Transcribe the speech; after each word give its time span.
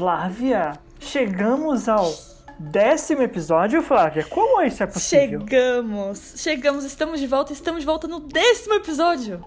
Flávia, 0.00 0.72
chegamos 0.98 1.86
ao 1.86 2.10
décimo 2.58 3.20
episódio, 3.20 3.82
Flávia. 3.82 4.24
Como 4.24 4.62
isso 4.62 4.82
é 4.82 4.86
possível? 4.86 5.40
Chegamos, 5.40 6.34
chegamos, 6.38 6.84
estamos 6.86 7.20
de 7.20 7.26
volta, 7.26 7.52
estamos 7.52 7.80
de 7.80 7.86
volta 7.86 8.08
no 8.08 8.18
décimo 8.18 8.76
episódio. 8.76 9.44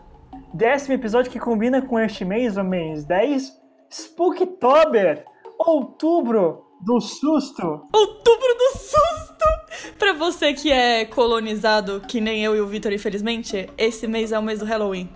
Décimo 0.53 0.93
episódio 0.93 1.31
que 1.31 1.39
combina 1.39 1.81
com 1.81 1.99
este 1.99 2.23
mês, 2.23 2.55
o 2.55 2.63
mês 2.63 3.03
10, 3.03 3.51
Spooktober, 3.89 5.25
outubro 5.57 6.63
do 6.81 7.01
susto. 7.01 7.87
Outubro 7.91 8.55
do 8.55 8.77
susto! 8.77 9.95
Pra 9.97 10.13
você 10.13 10.53
que 10.53 10.71
é 10.71 11.03
colonizado, 11.03 11.99
que 12.07 12.21
nem 12.21 12.43
eu 12.43 12.55
e 12.55 12.61
o 12.61 12.67
Vitor, 12.67 12.93
infelizmente, 12.93 13.67
esse 13.75 14.05
mês 14.05 14.31
é 14.31 14.37
o 14.37 14.43
mês 14.43 14.59
do 14.59 14.65
Halloween. 14.65 15.09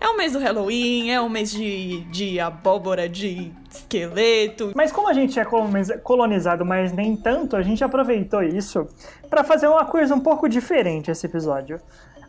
É 0.00 0.08
o 0.08 0.16
mês 0.16 0.32
do 0.32 0.38
Halloween, 0.38 1.10
é 1.10 1.20
o 1.20 1.28
mês 1.28 1.50
de, 1.50 2.00
de 2.04 2.38
abóbora, 2.38 3.08
de 3.08 3.52
esqueleto. 3.70 4.72
Mas 4.74 4.92
como 4.92 5.08
a 5.08 5.12
gente 5.12 5.38
é 5.38 5.44
colonizado, 6.02 6.64
mas 6.64 6.92
nem 6.92 7.16
tanto, 7.16 7.56
a 7.56 7.62
gente 7.62 7.82
aproveitou 7.82 8.42
isso 8.42 8.86
para 9.28 9.42
fazer 9.42 9.68
uma 9.68 9.84
coisa 9.84 10.14
um 10.14 10.20
pouco 10.20 10.48
diferente 10.48 11.10
esse 11.10 11.26
episódio. 11.26 11.80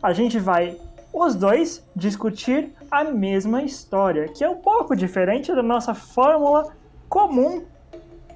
A 0.02 0.12
gente 0.12 0.38
vai 0.38 0.76
os 1.12 1.34
dois 1.34 1.84
discutir 1.94 2.70
a 2.90 3.04
mesma 3.04 3.62
história, 3.62 4.28
que 4.28 4.44
é 4.44 4.48
um 4.48 4.56
pouco 4.56 4.94
diferente 4.94 5.54
da 5.54 5.62
nossa 5.62 5.94
fórmula 5.94 6.72
comum 7.08 7.64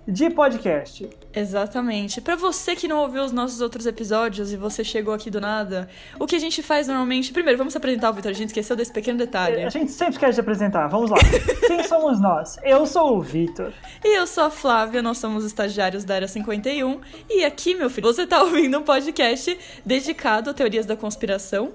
de 0.07 0.31
podcast. 0.31 1.09
Exatamente. 1.35 2.21
Para 2.21 2.37
você 2.37 2.77
que 2.77 2.87
não 2.87 2.99
ouviu 2.99 3.23
os 3.23 3.33
nossos 3.33 3.61
outros 3.61 3.87
episódios 3.87 4.53
e 4.53 4.57
você 4.57 4.85
chegou 4.85 5.15
aqui 5.15 5.31
do 5.31 5.41
nada, 5.41 5.89
o 6.19 6.27
que 6.27 6.37
a 6.37 6.39
gente 6.39 6.63
faz 6.63 6.87
normalmente. 6.87 7.33
Primeiro, 7.33 7.57
vamos 7.57 7.75
apresentar 7.75 8.11
o 8.11 8.13
Vitor. 8.13 8.31
A 8.31 8.35
gente 8.35 8.49
esqueceu 8.49 8.77
desse 8.77 8.93
pequeno 8.93 9.19
detalhe. 9.19 9.63
A 9.65 9.71
gente 9.71 9.91
sempre 9.91 10.19
quer 10.19 10.33
te 10.33 10.41
apresentar. 10.41 10.89
Vamos 10.89 11.11
lá. 11.11 11.17
Quem 11.67 11.83
somos 11.85 12.21
nós? 12.21 12.57
Eu 12.63 12.87
sou 12.87 13.17
o 13.17 13.23
Vitor. 13.23 13.73
E 14.05 14.19
eu 14.19 14.27
sou 14.27 14.45
a 14.45 14.51
Flávia. 14.51 15.01
Nós 15.01 15.19
somos 15.19 15.45
estagiários 15.45 16.05
da 16.05 16.17
Área 16.17 16.29
51. 16.29 17.01
E 17.31 17.45
aqui, 17.45 17.75
meu 17.75 17.89
filho, 17.89 18.13
você 18.13 18.27
tá 18.27 18.43
ouvindo 18.43 18.79
um 18.79 18.83
podcast 18.83 19.59
dedicado 19.85 20.51
a 20.51 20.55
teorias 20.55 20.85
da 20.85 20.97
conspiração. 20.97 21.73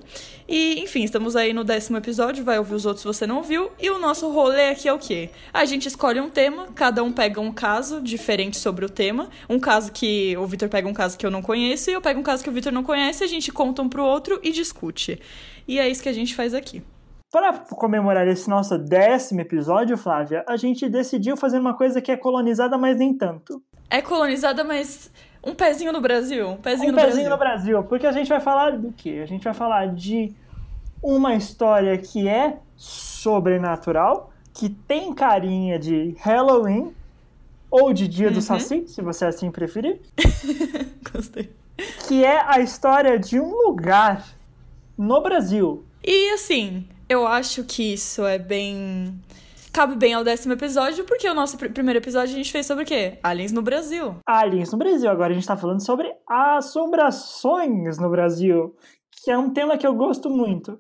E, 0.47 0.79
enfim, 0.81 1.03
estamos 1.03 1.35
aí 1.35 1.53
no 1.53 1.63
décimo 1.63 1.97
episódio. 1.97 2.43
Vai 2.43 2.57
ouvir 2.57 2.75
os 2.75 2.85
outros 2.85 3.01
se 3.01 3.07
você 3.07 3.27
não 3.27 3.37
ouviu. 3.37 3.71
E 3.79 3.89
o 3.89 3.99
nosso 3.99 4.31
rolê 4.31 4.69
aqui 4.69 4.87
é 4.87 4.93
o 4.93 4.99
quê? 4.99 5.29
A 5.53 5.65
gente 5.65 5.87
escolhe 5.87 6.19
um 6.19 6.29
tema, 6.29 6.67
cada 6.73 7.03
um 7.03 7.11
pega 7.11 7.41
um 7.41 7.51
caso 7.51 8.01
diferente 8.01 8.57
sobre 8.57 8.85
o 8.85 8.89
tema 8.89 9.29
um 9.49 9.59
caso 9.59 9.91
que 9.91 10.35
o 10.37 10.45
Vitor 10.45 10.69
pega 10.69 10.87
um 10.87 10.93
caso 10.93 11.17
que 11.17 11.25
eu 11.25 11.31
não 11.31 11.41
conheço 11.41 11.89
e 11.89 11.93
eu 11.93 12.01
pego 12.01 12.19
um 12.19 12.23
caso 12.23 12.43
que 12.43 12.49
o 12.49 12.53
Vitor 12.53 12.71
não 12.71 12.83
conhece, 12.83 13.23
a 13.23 13.27
gente 13.27 13.51
conta 13.51 13.81
um 13.81 13.89
pro 13.89 14.03
outro 14.03 14.39
e 14.43 14.51
discute. 14.51 15.19
E 15.67 15.79
é 15.79 15.87
isso 15.87 16.01
que 16.01 16.09
a 16.09 16.13
gente 16.13 16.35
faz 16.35 16.53
aqui. 16.53 16.83
Para 17.31 17.53
comemorar 17.53 18.27
esse 18.27 18.49
nosso 18.49 18.77
décimo 18.77 19.41
episódio, 19.41 19.97
Flávia, 19.97 20.45
a 20.47 20.55
gente 20.55 20.87
decidiu 20.87 21.35
fazer 21.35 21.59
uma 21.59 21.75
coisa 21.75 22.01
que 22.01 22.11
é 22.11 22.17
colonizada, 22.17 22.77
mas 22.77 22.97
nem 22.97 23.13
tanto. 23.13 23.61
É 23.89 24.01
colonizada, 24.01 24.63
mas 24.63 25.11
um 25.47 25.55
pezinho 25.55 25.91
no 25.91 26.01
Brasil. 26.01 26.49
Um 26.49 26.57
pezinho, 26.57 26.89
um 26.89 26.91
no, 26.91 26.97
pezinho 26.97 27.13
Brasil. 27.13 27.29
no 27.29 27.37
Brasil. 27.37 27.83
Porque 27.83 28.05
a 28.05 28.11
gente 28.11 28.27
vai 28.27 28.39
falar 28.39 28.77
do 28.77 28.91
quê? 28.91 29.21
A 29.23 29.25
gente 29.25 29.43
vai 29.43 29.53
falar 29.53 29.87
de 29.87 30.33
uma 31.01 31.35
história 31.35 31.97
que 31.97 32.27
é 32.27 32.57
sobrenatural, 32.75 34.31
que 34.53 34.69
tem 34.69 35.13
carinha 35.13 35.79
de 35.79 36.15
Halloween, 36.19 36.93
ou 37.69 37.93
de 37.93 38.07
Dia 38.07 38.27
uhum. 38.27 38.33
do 38.33 38.41
Saci, 38.41 38.87
se 38.87 39.01
você 39.01 39.25
assim 39.25 39.51
preferir. 39.51 39.99
Gostei. 41.13 41.49
Que 42.07 42.23
é 42.23 42.41
a 42.41 42.59
história 42.59 43.19
de 43.19 43.39
um 43.39 43.51
lugar 43.67 44.25
no 44.97 45.21
Brasil. 45.21 45.85
E 46.03 46.31
assim, 46.31 46.87
eu 47.07 47.27
acho 47.27 47.63
que 47.63 47.93
isso 47.93 48.25
é 48.25 48.39
bem. 48.39 49.13
Cabe 49.77 49.95
bem 49.95 50.15
ao 50.15 50.23
décimo 50.23 50.53
episódio, 50.53 51.05
porque 51.05 51.29
o 51.29 51.35
nosso 51.35 51.55
pr 51.55 51.69
primeiro 51.69 51.99
episódio 51.99 52.33
a 52.33 52.35
gente 52.35 52.51
fez 52.51 52.65
sobre 52.65 52.83
o 52.83 52.87
quê? 52.87 53.19
Aliens 53.21 53.51
no 53.51 53.61
Brasil. 53.61 54.15
Aliens 54.25 54.71
no 54.71 54.77
Brasil. 54.79 55.07
Agora 55.07 55.31
a 55.31 55.35
gente 55.35 55.45
tá 55.45 55.55
falando 55.55 55.85
sobre 55.85 56.11
assombrações 56.27 57.99
no 57.99 58.09
Brasil, 58.09 58.75
que 59.11 59.29
é 59.29 59.37
um 59.37 59.51
tema 59.51 59.77
que 59.77 59.85
eu 59.85 59.93
gosto 59.93 60.31
muito. 60.31 60.79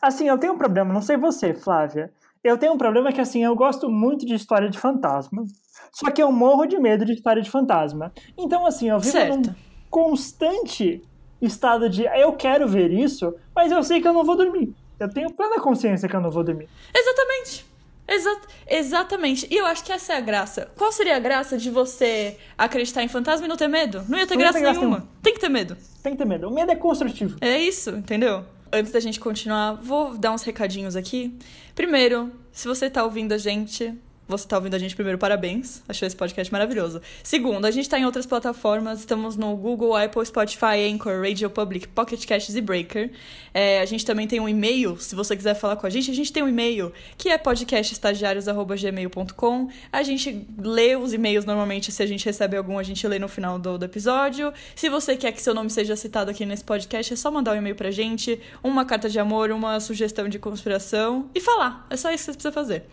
Assim, 0.00 0.28
eu 0.28 0.38
tenho 0.38 0.52
um 0.52 0.56
problema, 0.56 0.94
não 0.94 1.02
sei 1.02 1.16
você, 1.16 1.54
Flávia. 1.54 2.12
Eu 2.44 2.56
tenho 2.56 2.74
um 2.74 2.78
problema 2.78 3.12
que, 3.12 3.20
assim, 3.20 3.42
eu 3.42 3.56
gosto 3.56 3.90
muito 3.90 4.24
de 4.24 4.34
história 4.34 4.70
de 4.70 4.78
fantasma. 4.78 5.42
Só 5.90 6.08
que 6.08 6.22
eu 6.22 6.30
morro 6.30 6.66
de 6.66 6.78
medo 6.78 7.04
de 7.04 7.14
história 7.14 7.42
de 7.42 7.50
fantasma. 7.50 8.12
Então, 8.38 8.64
assim, 8.64 8.90
eu 8.90 9.00
vivo 9.00 9.10
certo. 9.10 9.48
num 9.48 9.54
constante 9.90 11.02
estado 11.42 11.90
de 11.90 12.04
eu 12.04 12.32
quero 12.34 12.68
ver 12.68 12.92
isso, 12.92 13.34
mas 13.52 13.72
eu 13.72 13.82
sei 13.82 14.00
que 14.00 14.06
eu 14.06 14.12
não 14.12 14.22
vou 14.22 14.36
dormir. 14.36 14.72
Eu 15.00 15.10
tenho 15.10 15.34
plena 15.34 15.60
consciência 15.60 16.08
que 16.08 16.14
eu 16.14 16.20
não 16.20 16.30
vou 16.30 16.44
dormir. 16.44 16.68
Exatamente. 16.94 17.73
Exa 18.06 18.40
exatamente. 18.68 19.46
E 19.50 19.56
eu 19.56 19.66
acho 19.66 19.82
que 19.82 19.92
essa 19.92 20.12
é 20.12 20.16
a 20.16 20.20
graça. 20.20 20.70
Qual 20.76 20.92
seria 20.92 21.16
a 21.16 21.18
graça 21.18 21.56
de 21.56 21.70
você 21.70 22.36
acreditar 22.56 23.02
em 23.02 23.08
fantasma 23.08 23.46
e 23.46 23.48
não 23.48 23.56
ter 23.56 23.68
medo? 23.68 24.04
Não 24.08 24.18
ia 24.18 24.26
ter, 24.26 24.34
não 24.34 24.42
graça, 24.42 24.58
ia 24.58 24.62
ter 24.62 24.70
graça 24.70 24.80
nenhuma. 24.80 25.08
Tem 25.22 25.34
que 25.34 25.40
ter 25.40 25.48
medo. 25.48 25.76
Tem 26.02 26.12
que 26.12 26.18
ter 26.18 26.26
medo. 26.26 26.48
O 26.48 26.52
medo 26.52 26.70
é 26.70 26.76
construtivo. 26.76 27.36
É 27.40 27.58
isso, 27.58 27.90
entendeu? 27.90 28.44
Antes 28.72 28.92
da 28.92 29.00
gente 29.00 29.18
continuar, 29.18 29.74
vou 29.74 30.16
dar 30.16 30.32
uns 30.32 30.42
recadinhos 30.42 30.96
aqui. 30.96 31.38
Primeiro, 31.74 32.32
se 32.52 32.68
você 32.68 32.90
tá 32.90 33.04
ouvindo 33.04 33.32
a 33.32 33.38
gente, 33.38 33.94
você 34.26 34.48
tá 34.48 34.56
ouvindo 34.56 34.74
a 34.74 34.78
gente 34.78 34.94
primeiro, 34.94 35.18
parabéns. 35.18 35.82
Achou 35.86 36.06
esse 36.06 36.16
podcast 36.16 36.50
maravilhoso. 36.50 37.02
Segundo, 37.22 37.66
a 37.66 37.70
gente 37.70 37.86
tá 37.88 37.98
em 37.98 38.06
outras 38.06 38.24
plataformas. 38.24 39.00
Estamos 39.00 39.36
no 39.36 39.54
Google, 39.54 39.94
Apple, 39.94 40.24
Spotify, 40.24 40.90
Anchor, 40.90 41.20
Radio 41.20 41.50
Public, 41.50 41.88
Pocket 41.88 42.24
Casts 42.24 42.56
e 42.56 42.62
Breaker. 42.62 43.10
É, 43.52 43.80
a 43.80 43.84
gente 43.84 44.06
também 44.06 44.26
tem 44.26 44.40
um 44.40 44.48
e-mail, 44.48 44.96
se 44.98 45.14
você 45.14 45.36
quiser 45.36 45.52
falar 45.54 45.76
com 45.76 45.86
a 45.86 45.90
gente. 45.90 46.10
A 46.10 46.14
gente 46.14 46.32
tem 46.32 46.42
um 46.42 46.48
e-mail 46.48 46.90
que 47.18 47.28
é 47.28 47.36
podcastestagiários.gmail.com. 47.36 49.68
A 49.92 50.02
gente 50.02 50.46
lê 50.58 50.96
os 50.96 51.12
e-mails 51.12 51.44
normalmente. 51.44 51.92
Se 51.92 52.02
a 52.02 52.06
gente 52.06 52.24
recebe 52.24 52.56
algum, 52.56 52.78
a 52.78 52.82
gente 52.82 53.06
lê 53.06 53.18
no 53.18 53.28
final 53.28 53.58
do, 53.58 53.76
do 53.76 53.84
episódio. 53.84 54.54
Se 54.74 54.88
você 54.88 55.16
quer 55.16 55.32
que 55.32 55.42
seu 55.42 55.54
nome 55.54 55.68
seja 55.68 55.94
citado 55.96 56.30
aqui 56.30 56.46
nesse 56.46 56.64
podcast, 56.64 57.12
é 57.12 57.16
só 57.16 57.30
mandar 57.30 57.52
um 57.52 57.58
e-mail 57.58 57.76
pra 57.76 57.90
gente, 57.90 58.40
uma 58.62 58.86
carta 58.86 59.10
de 59.10 59.18
amor, 59.18 59.50
uma 59.50 59.78
sugestão 59.80 60.30
de 60.30 60.38
conspiração 60.38 61.28
e 61.34 61.40
falar. 61.40 61.86
É 61.90 61.96
só 61.96 62.10
isso 62.10 62.24
que 62.24 62.32
você 62.32 62.32
precisa 62.32 62.52
fazer. 62.52 62.84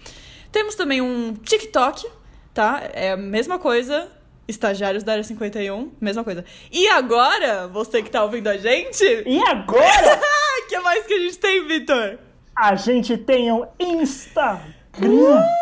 Temos 0.51 0.75
também 0.75 1.01
um 1.01 1.34
TikTok, 1.34 2.07
tá? 2.53 2.81
É 2.94 3.12
a 3.12 3.17
mesma 3.17 3.57
coisa. 3.57 4.09
Estagiários 4.47 5.03
da 5.03 5.13
área 5.13 5.23
51, 5.23 5.91
mesma 6.01 6.23
coisa. 6.23 6.44
E 6.72 6.88
agora, 6.89 7.67
você 7.67 8.01
que 8.01 8.09
tá 8.09 8.23
ouvindo 8.23 8.47
a 8.47 8.57
gente? 8.57 9.03
E 9.03 9.39
agora? 9.47 10.19
O 10.62 10.67
que 10.67 10.79
mais 10.79 11.06
que 11.06 11.13
a 11.13 11.19
gente 11.19 11.38
tem, 11.38 11.67
Vitor? 11.67 12.17
A 12.56 12.75
gente 12.75 13.17
tem 13.17 13.51
um 13.51 13.66
Instagram. 13.79 14.63
Uh! 15.01 15.62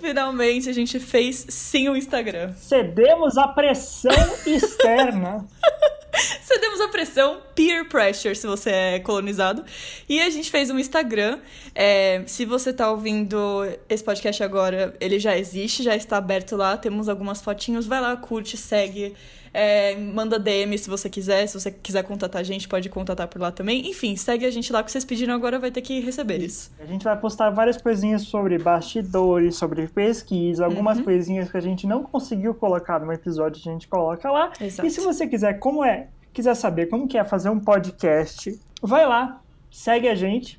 Finalmente 0.00 0.68
a 0.68 0.72
gente 0.72 1.00
fez 1.00 1.46
sim 1.48 1.88
o 1.88 1.96
Instagram. 1.96 2.52
Cedemos 2.54 3.36
a 3.38 3.48
pressão 3.48 4.12
externa. 4.46 5.46
Cedemos 6.42 6.80
a 6.80 6.88
pressão, 6.88 7.40
peer 7.54 7.88
pressure, 7.88 8.34
se 8.34 8.46
você 8.46 8.70
é 8.70 8.98
colonizado. 9.00 9.64
E 10.08 10.20
a 10.20 10.30
gente 10.30 10.50
fez 10.50 10.70
um 10.70 10.78
Instagram. 10.78 11.38
É, 11.74 12.22
se 12.26 12.44
você 12.44 12.72
tá 12.72 12.90
ouvindo 12.90 13.64
esse 13.88 14.02
podcast 14.02 14.42
agora, 14.42 14.94
ele 15.00 15.18
já 15.18 15.36
existe, 15.36 15.82
já 15.82 15.96
está 15.96 16.16
aberto 16.16 16.56
lá. 16.56 16.76
Temos 16.76 17.08
algumas 17.08 17.40
fotinhos. 17.40 17.86
Vai 17.86 18.00
lá, 18.00 18.16
curte, 18.16 18.56
segue. 18.56 19.14
É, 19.54 19.96
manda 19.96 20.38
DM 20.38 20.76
se 20.76 20.90
você 20.90 21.08
quiser. 21.08 21.46
Se 21.46 21.58
você 21.58 21.70
quiser 21.70 22.02
contatar 22.02 22.40
a 22.40 22.42
gente, 22.44 22.68
pode 22.68 22.88
contatar 22.88 23.28
por 23.28 23.40
lá 23.40 23.52
também. 23.52 23.88
Enfim, 23.88 24.16
segue 24.16 24.44
a 24.44 24.50
gente 24.50 24.72
lá 24.72 24.82
que 24.82 24.90
vocês 24.90 25.04
pediram 25.04 25.32
agora, 25.32 25.60
vai 25.60 25.70
ter 25.70 25.80
que 25.80 26.00
receber 26.00 26.42
isso. 26.42 26.72
A 26.80 26.84
gente 26.84 27.04
vai 27.04 27.16
postar 27.16 27.50
várias 27.50 27.80
coisinhas 27.80 28.22
sobre 28.22 28.58
bastidores, 28.58 29.54
sobre 29.54 29.86
pesquisa, 29.86 30.64
algumas 30.64 30.98
uhum. 30.98 31.04
coisinhas 31.04 31.50
que 31.50 31.56
a 31.56 31.60
gente 31.60 31.86
não 31.86 32.02
conseguiu 32.02 32.52
colocar 32.52 32.98
no 32.98 33.12
episódio, 33.12 33.60
a 33.64 33.72
gente 33.72 33.86
coloca 33.86 34.28
lá. 34.30 34.52
Exato. 34.60 34.86
E 34.86 34.90
se 34.90 35.00
você 35.00 35.26
quiser, 35.26 35.54
como 35.60 35.84
é 35.84 36.08
quiser 36.34 36.56
saber 36.56 36.86
como 36.86 37.06
que 37.06 37.16
é 37.16 37.24
fazer 37.24 37.48
um 37.48 37.60
podcast, 37.60 38.60
vai 38.82 39.06
lá, 39.06 39.40
segue 39.70 40.08
a 40.08 40.14
gente, 40.16 40.58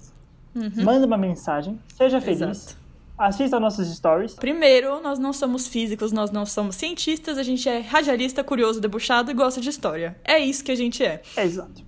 uhum. 0.56 0.72
manda 0.84 1.06
uma 1.06 1.18
mensagem, 1.18 1.78
seja 1.96 2.22
feliz. 2.22 2.42
Exato. 2.42 2.85
Assista 3.18 3.60
nossos 3.60 3.88
stories. 3.96 4.34
Primeiro, 4.34 5.02
nós 5.02 5.18
não 5.18 5.32
somos 5.32 5.68
físicos, 5.68 6.12
nós 6.12 6.32
não 6.32 6.46
somos 6.46 6.76
cientistas, 6.76 7.38
a 7.38 7.44
gente 7.44 7.68
é 7.70 7.80
radialista, 7.80 8.44
curioso, 8.44 8.82
debochado 8.82 9.32
e 9.32 9.34
gosta 9.34 9.62
de 9.62 9.70
história. 9.70 10.18
É 10.24 10.38
isso 10.38 10.64
que 10.64 10.72
a 10.72 10.76
gente 10.76 11.04
é. 11.04 11.22
É 11.38 11.46
exato. 11.46 11.84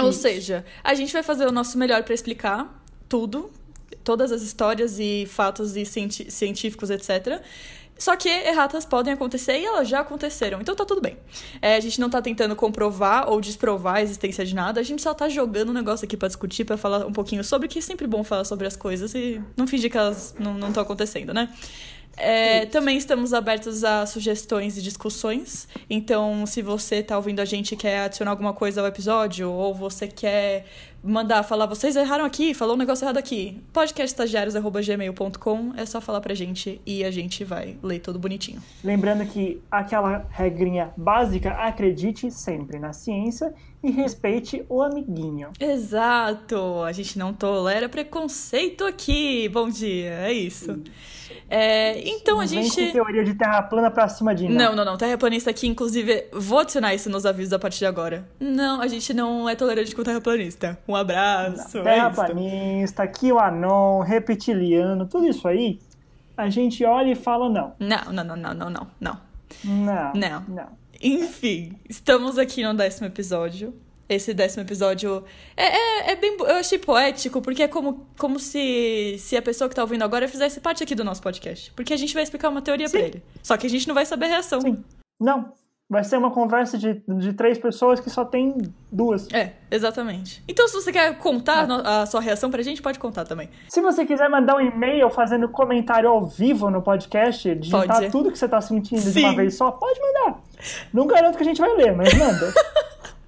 Ou 0.00 0.10
isso. 0.10 0.20
seja, 0.20 0.64
a 0.84 0.94
gente 0.94 1.12
vai 1.12 1.22
fazer 1.22 1.46
o 1.46 1.52
nosso 1.52 1.76
melhor 1.76 2.04
para 2.04 2.14
explicar 2.14 2.82
tudo, 3.08 3.50
todas 4.04 4.30
as 4.30 4.42
histórias 4.42 4.98
e 5.00 5.26
fatos 5.26 5.76
e 5.76 5.84
científicos, 5.84 6.88
etc. 6.88 7.42
Só 8.00 8.16
que 8.16 8.30
erratas 8.30 8.86
podem 8.86 9.12
acontecer 9.12 9.58
e 9.58 9.64
elas 9.66 9.86
já 9.86 10.00
aconteceram, 10.00 10.58
então 10.62 10.74
tá 10.74 10.86
tudo 10.86 11.02
bem. 11.02 11.18
É, 11.60 11.76
a 11.76 11.80
gente 11.80 12.00
não 12.00 12.08
tá 12.08 12.22
tentando 12.22 12.56
comprovar 12.56 13.28
ou 13.28 13.42
desprovar 13.42 13.96
a 13.96 14.02
existência 14.02 14.42
de 14.42 14.54
nada, 14.54 14.80
a 14.80 14.82
gente 14.82 15.02
só 15.02 15.12
tá 15.12 15.28
jogando 15.28 15.68
um 15.68 15.74
negócio 15.74 16.06
aqui 16.06 16.16
para 16.16 16.26
discutir, 16.26 16.64
para 16.64 16.78
falar 16.78 17.06
um 17.06 17.12
pouquinho 17.12 17.44
sobre, 17.44 17.68
que 17.68 17.78
é 17.78 17.82
sempre 17.82 18.06
bom 18.06 18.24
falar 18.24 18.44
sobre 18.44 18.66
as 18.66 18.74
coisas 18.74 19.14
e 19.14 19.38
não 19.54 19.66
fingir 19.66 19.90
que 19.90 19.98
elas 19.98 20.34
não 20.38 20.68
estão 20.68 20.82
acontecendo, 20.82 21.34
né? 21.34 21.50
É, 22.16 22.66
também 22.66 22.96
estamos 22.96 23.32
abertos 23.32 23.82
a 23.84 24.04
sugestões 24.04 24.76
e 24.76 24.82
discussões. 24.82 25.68
Então, 25.88 26.44
se 26.46 26.60
você 26.60 27.02
tá 27.02 27.16
ouvindo 27.16 27.40
a 27.40 27.44
gente 27.44 27.72
e 27.72 27.76
quer 27.76 28.00
adicionar 28.00 28.30
alguma 28.32 28.52
coisa 28.52 28.80
ao 28.80 28.86
episódio, 28.86 29.50
ou 29.50 29.74
você 29.74 30.06
quer 30.06 30.66
mandar 31.02 31.42
falar, 31.42 31.66
vocês 31.66 31.96
erraram 31.96 32.24
aqui, 32.24 32.54
falou 32.54 32.74
um 32.74 32.78
negócio 32.78 33.04
errado 33.04 33.16
aqui, 33.16 33.60
podcastestagiários.gmail.com, 33.72 35.72
é 35.76 35.86
só 35.86 36.00
falar 36.00 36.20
pra 36.20 36.34
gente 36.34 36.80
e 36.86 37.04
a 37.04 37.10
gente 37.10 37.44
vai 37.44 37.76
ler 37.82 38.00
tudo 38.00 38.18
bonitinho. 38.18 38.62
Lembrando 38.84 39.24
que 39.26 39.60
aquela 39.70 40.26
regrinha 40.30 40.92
básica, 40.96 41.52
acredite 41.52 42.30
sempre 42.30 42.78
na 42.78 42.92
ciência 42.92 43.52
e 43.82 43.90
respeite 43.90 44.64
o 44.68 44.82
amiguinho. 44.82 45.50
Exato! 45.58 46.82
A 46.84 46.92
gente 46.92 47.18
não 47.18 47.32
tolera 47.32 47.88
preconceito 47.88 48.84
aqui. 48.84 49.48
Bom 49.48 49.68
dia, 49.68 50.10
é 50.10 50.32
isso. 50.32 50.80
É, 51.48 51.98
então 52.08 52.36
Não 52.36 52.42
a 52.42 52.46
vem 52.46 52.62
gente. 52.62 52.86
com 52.86 52.92
teoria 52.92 53.24
de 53.24 53.34
terra 53.34 53.62
plana 53.62 53.90
pra 53.90 54.08
cima 54.08 54.34
de 54.34 54.48
Não, 54.48 54.74
não, 54.74 54.84
não. 54.84 54.96
Terraplanista 54.96 55.50
aqui, 55.50 55.66
inclusive, 55.66 56.26
vou 56.32 56.58
adicionar 56.60 56.94
isso 56.94 57.10
nos 57.10 57.26
avisos 57.26 57.52
a 57.52 57.58
partir 57.58 57.80
de 57.80 57.86
agora. 57.86 58.28
Não, 58.38 58.80
a 58.80 58.86
gente 58.86 59.12
não 59.12 59.48
é 59.48 59.54
tolerante 59.56 59.94
com 59.94 60.02
terraplanista. 60.02 60.78
Um 60.86 60.94
abraço. 60.94 61.58
é 61.60 61.64
isso. 61.64 61.82
Terraplanista, 61.82 63.06
QAnon, 63.08 64.00
reptiliano, 64.00 65.06
tudo 65.06 65.26
isso 65.26 65.46
aí, 65.48 65.78
a 66.36 66.48
gente 66.48 66.84
olha 66.84 67.10
e 67.12 67.14
fala 67.14 67.48
não. 67.48 67.72
Não, 67.78 68.12
não, 68.12 68.24
não, 68.24 68.36
não, 68.36 68.54
não, 68.54 68.70
não, 68.70 68.86
não. 69.00 69.20
Não. 69.64 70.12
Não. 70.14 70.44
Não. 70.48 70.80
Enfim, 71.02 71.76
estamos 71.88 72.38
aqui 72.38 72.62
no 72.62 72.74
décimo 72.74 73.06
episódio. 73.06 73.74
Esse 74.10 74.34
décimo 74.34 74.64
episódio 74.64 75.22
é, 75.56 75.66
é, 75.66 76.10
é 76.10 76.16
bem. 76.16 76.36
Eu 76.40 76.56
achei 76.56 76.80
poético, 76.80 77.40
porque 77.40 77.62
é 77.62 77.68
como, 77.68 78.04
como 78.18 78.40
se, 78.40 79.14
se 79.20 79.36
a 79.36 79.42
pessoa 79.42 79.68
que 79.68 79.74
tá 79.76 79.82
ouvindo 79.82 80.02
agora 80.02 80.26
fizesse 80.26 80.60
parte 80.60 80.82
aqui 80.82 80.96
do 80.96 81.04
nosso 81.04 81.22
podcast. 81.22 81.72
Porque 81.76 81.94
a 81.94 81.96
gente 81.96 82.12
vai 82.12 82.24
explicar 82.24 82.48
uma 82.48 82.60
teoria 82.60 82.90
pra 82.90 82.98
Sim. 82.98 83.06
ele. 83.06 83.22
Só 83.40 83.56
que 83.56 83.68
a 83.68 83.70
gente 83.70 83.86
não 83.86 83.94
vai 83.94 84.04
saber 84.04 84.24
a 84.26 84.28
reação. 84.30 84.60
Sim. 84.60 84.82
Não. 85.20 85.52
Vai 85.88 86.02
ser 86.04 86.16
uma 86.16 86.30
conversa 86.32 86.76
de, 86.76 87.02
de 87.08 87.32
três 87.34 87.56
pessoas 87.58 88.00
que 88.00 88.10
só 88.10 88.24
tem 88.24 88.56
duas. 88.90 89.28
É, 89.32 89.54
exatamente. 89.70 90.42
Então, 90.48 90.66
se 90.68 90.74
você 90.74 90.92
quer 90.92 91.16
contar 91.18 91.66
no- 91.68 91.82
a 91.86 92.04
sua 92.06 92.20
reação 92.20 92.50
pra 92.50 92.62
gente, 92.62 92.80
pode 92.82 92.98
contar 92.98 93.24
também. 93.24 93.48
Se 93.68 93.80
você 93.80 94.04
quiser 94.06 94.28
mandar 94.28 94.56
um 94.56 94.60
e-mail 94.60 95.08
fazendo 95.10 95.48
comentário 95.48 96.08
ao 96.08 96.26
vivo 96.26 96.68
no 96.70 96.80
podcast, 96.82 97.54
digitar 97.56 98.08
tudo 98.10 98.30
que 98.32 98.38
você 98.38 98.48
tá 98.48 98.60
sentindo 98.60 99.02
de 99.02 99.10
Sim. 99.12 99.24
uma 99.24 99.36
vez 99.36 99.54
só, 99.56 99.70
pode 99.72 100.00
mandar. 100.00 100.40
Não 100.92 101.06
garanto 101.08 101.36
que 101.36 101.42
a 101.42 101.46
gente 101.46 101.60
vai 101.60 101.72
ler, 101.74 101.92
mas 101.94 102.12
manda. 102.14 102.52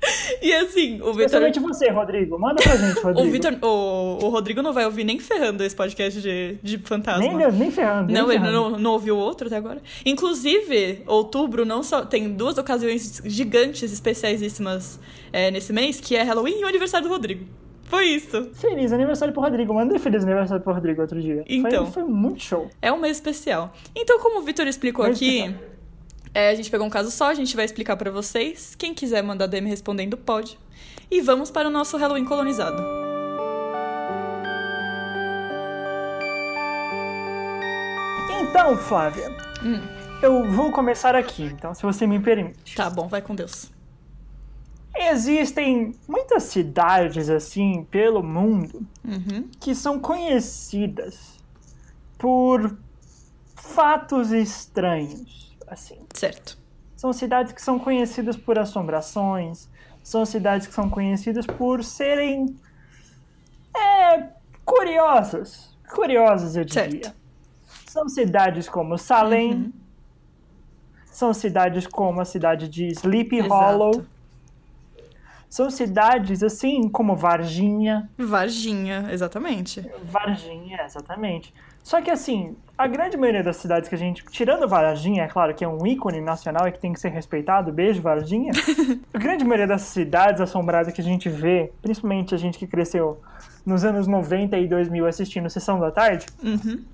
E 0.43 0.53
assim, 0.53 0.95
o 0.95 1.07
Vitor. 1.13 1.21
Especialmente 1.21 1.61
você, 1.61 1.89
Rodrigo. 1.91 2.39
Manda 2.39 2.61
pra 2.63 2.77
gente, 2.77 2.99
O, 3.01 3.03
Rodrigo. 3.03 3.31
Vitor, 3.31 3.59
o, 3.63 4.25
o 4.25 4.29
Rodrigo 4.29 4.61
não 4.63 4.73
vai 4.73 4.85
ouvir 4.85 5.05
nem 5.05 5.19
ferrando 5.21 5.63
esse 5.63 5.77
podcast 5.77 6.21
de, 6.21 6.57
de 6.63 6.79
fantasma. 6.79 7.23
Nem, 7.23 7.53
nem 7.53 7.71
ferrando. 7.71 8.07
nem 8.13 8.17
Não, 8.17 8.31
ele 8.31 8.41
ferrando. 8.41 8.71
não, 8.71 8.79
não 8.79 8.93
ouviu 8.93 9.15
o 9.17 9.19
outro 9.19 9.47
até 9.47 9.57
agora. 9.57 9.81
Inclusive, 10.05 11.03
outubro 11.07 11.65
não 11.65 11.83
só 11.83 12.05
tem 12.05 12.33
duas 12.35 12.59
ocasiões 12.59 13.23
gigantes, 13.25 13.93
especiaíssimas 13.93 14.99
é, 15.33 15.51
nesse 15.51 15.73
mês, 15.73 16.01
que 16.01 16.17
é 16.17 16.23
Halloween 16.23 16.61
e 16.61 16.65
o 16.65 16.69
aniversário 16.69 17.07
do 17.07 17.13
Rodrigo. 17.13 17.45
Foi 17.85 18.07
isso. 18.07 18.51
Feliz 18.55 18.93
aniversário 18.93 19.35
pro 19.35 19.43
Rodrigo. 19.43 19.75
Mandei 19.75 19.99
feliz 19.99 20.25
aniversário 20.25 20.63
pro 20.65 20.73
Rodrigo 20.73 21.03
outro 21.03 21.21
dia. 21.21 21.45
Foi- 21.47 21.57
Então. 21.57 21.93
Foi, 21.93 22.03
muito 22.05 22.41
show. 22.43 22.71
É 22.81 22.91
um 22.93 22.99
mês 22.99 23.19
especial. 23.19 23.73
Então, 23.95 24.19
como 24.19 24.39
o 24.39 24.43
Vitor 24.43 24.67
explicou 24.67 25.05
Mês 25.05 25.17
aqui, 25.19 25.39
especial. 25.41 25.63
É, 26.35 26.49
a 26.51 26.55
gente 26.55 26.71
pegou 26.71 26.87
um 26.87 26.91
caso 26.91 27.11
só, 27.11 27.31
a 27.31 27.35
gente 27.35 27.55
vai 27.57 27.65
explicar 27.65 27.97
pra 27.97 28.11
vocês. 28.11 28.75
Quem 28.75 28.95
quiser 28.95 29.23
mandar 29.23 29.47
DM 29.47 29.69
respondendo, 29.69 30.17
pode. 30.17 30.59
E 31.11 31.21
vamos 31.21 31.51
para 31.51 31.69
o 31.69 31.71
nosso 31.71 31.97
Halloween 31.97 32.25
colonizado. 32.25 32.83
Então, 38.41 38.77
Flávia, 38.77 39.31
Hum. 39.65 39.81
eu 40.23 40.51
vou 40.51 40.71
começar 40.73 41.15
aqui, 41.15 41.45
então, 41.45 41.75
se 41.75 41.83
você 41.83 42.07
me 42.07 42.19
permite. 42.21 42.75
Tá 42.75 42.91
bom, 42.91 43.09
vai 43.09 43.23
com 43.23 43.35
Deus. 43.35 43.71
Existem 44.95 45.95
muitas 46.07 46.45
cidades, 46.45 47.29
assim, 47.31 47.87
pelo 47.91 48.23
mundo, 48.23 48.87
Uhum. 49.05 49.49
que 49.59 49.75
são 49.75 49.99
conhecidas 49.99 51.39
por 52.19 52.77
fatos 53.57 54.33
estranhos, 54.33 55.52
assim. 55.73 55.99
Certo. 56.15 56.59
São 56.97 57.13
cidades 57.13 57.53
que 57.53 57.61
são 57.63 57.79
conhecidas 57.79 58.37
por 58.37 58.59
assombrações, 58.59 59.69
são 60.03 60.25
cidades 60.25 60.67
que 60.67 60.75
são 60.75 60.89
conhecidas 60.89 61.47
por 61.47 61.83
serem 61.83 62.57
é, 63.77 64.29
curiosas. 64.65 65.77
Curiosas, 65.93 66.57
eu 66.57 66.65
diria. 66.65 66.91
Certo. 67.05 67.15
São 67.87 68.09
cidades 68.09 68.69
como 68.69 68.97
Salem, 68.97 69.53
Uhum. 69.53 69.73
são 71.07 71.35
cidades 71.35 71.87
como 71.87 72.21
a 72.21 72.25
cidade 72.25 72.69
de 72.69 72.87
Sleepy 72.89 73.39
Exato. 73.39 73.55
Hollow, 73.55 74.05
são 75.49 75.69
cidades 75.71 76.43
assim 76.43 76.89
como 76.89 77.15
Varginha, 77.15 78.09
Varginha, 78.17 79.09
exatamente. 79.11 79.87
Varginha, 80.05 80.81
exatamente. 80.85 81.53
Só 81.83 82.01
que 82.01 82.11
assim, 82.11 82.57
a 82.79 82.87
grande 82.87 83.17
maioria 83.17 83.43
das 83.43 83.57
cidades 83.57 83.89
que 83.89 83.95
a 83.95 83.99
gente. 83.99 84.25
Tirando 84.31 84.69
Varginha, 84.69 85.25
é 85.25 85.29
claro, 85.29 85.53
que 85.55 85.65
é 85.65 85.69
um 85.69 85.85
ícone 85.87 86.21
nacional 86.21 86.67
e 86.69 86.73
que 86.73 86.79
tem 86.79 86.93
que 86.93 87.01
ser 87.01 87.09
respeitado, 87.11 87.73
beijo, 87.73 88.01
Varginha. 88.01 88.53
a 89.13 89.19
grande 89.19 89.45
maioria 89.45 89.67
das 89.67 89.83
cidades 89.83 90.41
assombradas 90.41 90.93
que 90.95 91.01
a 91.01 91.05
gente 91.05 91.29
vê, 91.29 91.73
principalmente 91.83 92.35
a 92.35 92.39
gente 92.39 92.59
que 92.59 92.67
cresceu 92.67 93.21
nos 93.67 93.85
anos 93.85 94.07
90 94.07 94.57
e 94.59 94.67
2000 94.69 95.07
assistindo 95.07 95.51
Sessão 95.51 95.79
da 95.81 95.91
Tarde, 95.91 96.27
Uhum. 96.43 96.85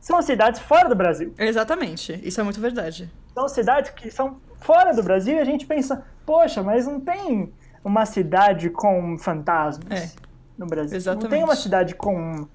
são 0.00 0.20
cidades 0.22 0.60
fora 0.60 0.88
do 0.88 0.94
Brasil. 0.94 1.34
Exatamente. 1.38 2.18
Isso 2.22 2.40
é 2.40 2.44
muito 2.44 2.60
verdade. 2.60 3.10
São 3.34 3.48
cidades 3.48 3.90
que 3.90 4.10
são 4.10 4.36
fora 4.60 4.92
do 4.94 5.02
Brasil 5.02 5.36
e 5.36 5.40
a 5.40 5.44
gente 5.44 5.66
pensa, 5.66 6.04
poxa, 6.26 6.62
mas 6.62 6.86
não 6.86 7.00
tem 7.00 7.52
uma 7.84 8.04
cidade 8.06 8.70
com 8.70 9.16
fantasmas 9.18 9.90
É. 9.90 10.10
no 10.58 10.66
Brasil. 10.66 10.90
Não 10.90 10.96
Exatamente. 10.96 11.30
tem 11.30 11.44
uma 11.44 11.56
cidade 11.56 11.94
com 11.94 12.46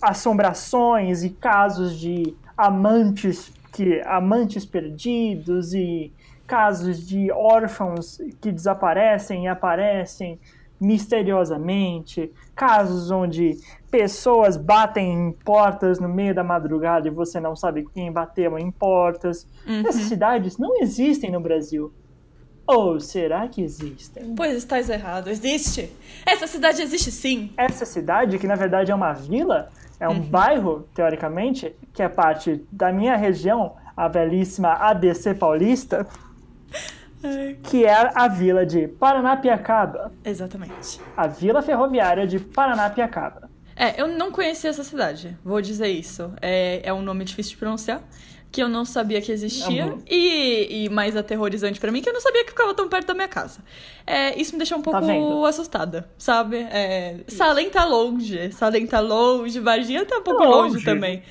assombrações 0.00 1.22
e 1.22 1.30
casos 1.30 1.98
de 1.98 2.34
amantes 2.56 3.52
que 3.72 4.00
amantes 4.06 4.64
perdidos 4.64 5.74
e 5.74 6.12
casos 6.46 7.06
de 7.06 7.30
órfãos 7.30 8.18
que 8.40 8.50
desaparecem 8.50 9.44
e 9.44 9.48
aparecem 9.48 10.38
misteriosamente, 10.80 12.32
casos 12.54 13.10
onde 13.10 13.58
pessoas 13.90 14.56
batem 14.56 15.12
em 15.12 15.32
portas 15.32 15.98
no 15.98 16.08
meio 16.08 16.34
da 16.34 16.44
madrugada 16.44 17.08
e 17.08 17.10
você 17.10 17.40
não 17.40 17.56
sabe 17.56 17.86
quem 17.92 18.10
bateu 18.12 18.58
em 18.58 18.70
portas. 18.70 19.46
Uhum. 19.66 19.80
Essas 19.86 20.02
cidades 20.02 20.56
não 20.56 20.80
existem 20.80 21.30
no 21.30 21.40
Brasil. 21.40 21.92
Ou 22.66 23.00
será 23.00 23.48
que 23.48 23.62
existem? 23.62 24.34
Pois 24.34 24.54
estás 24.54 24.90
errado. 24.90 25.28
Existe. 25.28 25.90
Essa 26.26 26.46
cidade 26.46 26.82
existe 26.82 27.10
sim. 27.10 27.50
Essa 27.56 27.86
cidade, 27.86 28.38
que 28.38 28.46
na 28.46 28.56
verdade 28.56 28.92
é 28.92 28.94
uma 28.94 29.14
vila, 29.14 29.70
é 30.00 30.08
um 30.08 30.20
bairro, 30.20 30.88
teoricamente, 30.94 31.74
que 31.92 32.02
é 32.02 32.08
parte 32.08 32.64
da 32.70 32.92
minha 32.92 33.16
região, 33.16 33.76
a 33.96 34.08
belíssima 34.08 34.72
ADC 34.72 35.34
Paulista, 35.34 36.06
que 37.64 37.84
é 37.84 38.10
a 38.14 38.28
vila 38.28 38.64
de 38.64 38.86
Paranapiacaba, 38.86 40.12
Exatamente. 40.24 41.00
a 41.16 41.26
vila 41.26 41.60
ferroviária 41.62 42.26
de 42.26 42.38
Paranapiacaba. 42.38 43.50
É, 43.74 44.00
eu 44.00 44.08
não 44.08 44.32
conhecia 44.32 44.70
essa 44.70 44.82
cidade, 44.82 45.36
vou 45.44 45.60
dizer 45.60 45.88
isso. 45.88 46.32
É, 46.40 46.80
é 46.88 46.92
um 46.92 47.02
nome 47.02 47.24
difícil 47.24 47.52
de 47.52 47.58
pronunciar, 47.58 48.02
que 48.50 48.62
eu 48.62 48.68
não 48.68 48.84
sabia 48.84 49.20
que 49.20 49.30
existia. 49.30 49.86
Uhum. 49.86 50.02
E, 50.08 50.84
e 50.84 50.88
mais 50.88 51.16
aterrorizante 51.16 51.78
pra 51.78 51.92
mim, 51.92 52.00
que 52.00 52.08
eu 52.08 52.12
não 52.14 52.20
sabia 52.20 52.44
que 52.44 52.50
ficava 52.50 52.74
tão 52.74 52.88
perto 52.88 53.06
da 53.08 53.14
minha 53.14 53.28
casa. 53.28 53.60
É, 54.06 54.38
isso 54.40 54.52
me 54.52 54.58
deixou 54.58 54.78
um 54.78 54.82
pouco 54.82 55.00
Tá 55.00 55.48
assustada, 55.48 56.08
sabe? 56.16 56.56
É, 56.56 57.16
Salem 57.28 57.68
tá 57.70 57.84
longe, 57.84 58.50
Salem 58.52 58.86
tá 58.86 59.00
longe, 59.00 59.60
Varginha 59.60 60.04
tá 60.06 60.18
um 60.18 60.22
pouco 60.22 60.42
Longe. 60.42 60.72
longe 60.74 60.84
também. 60.84 61.22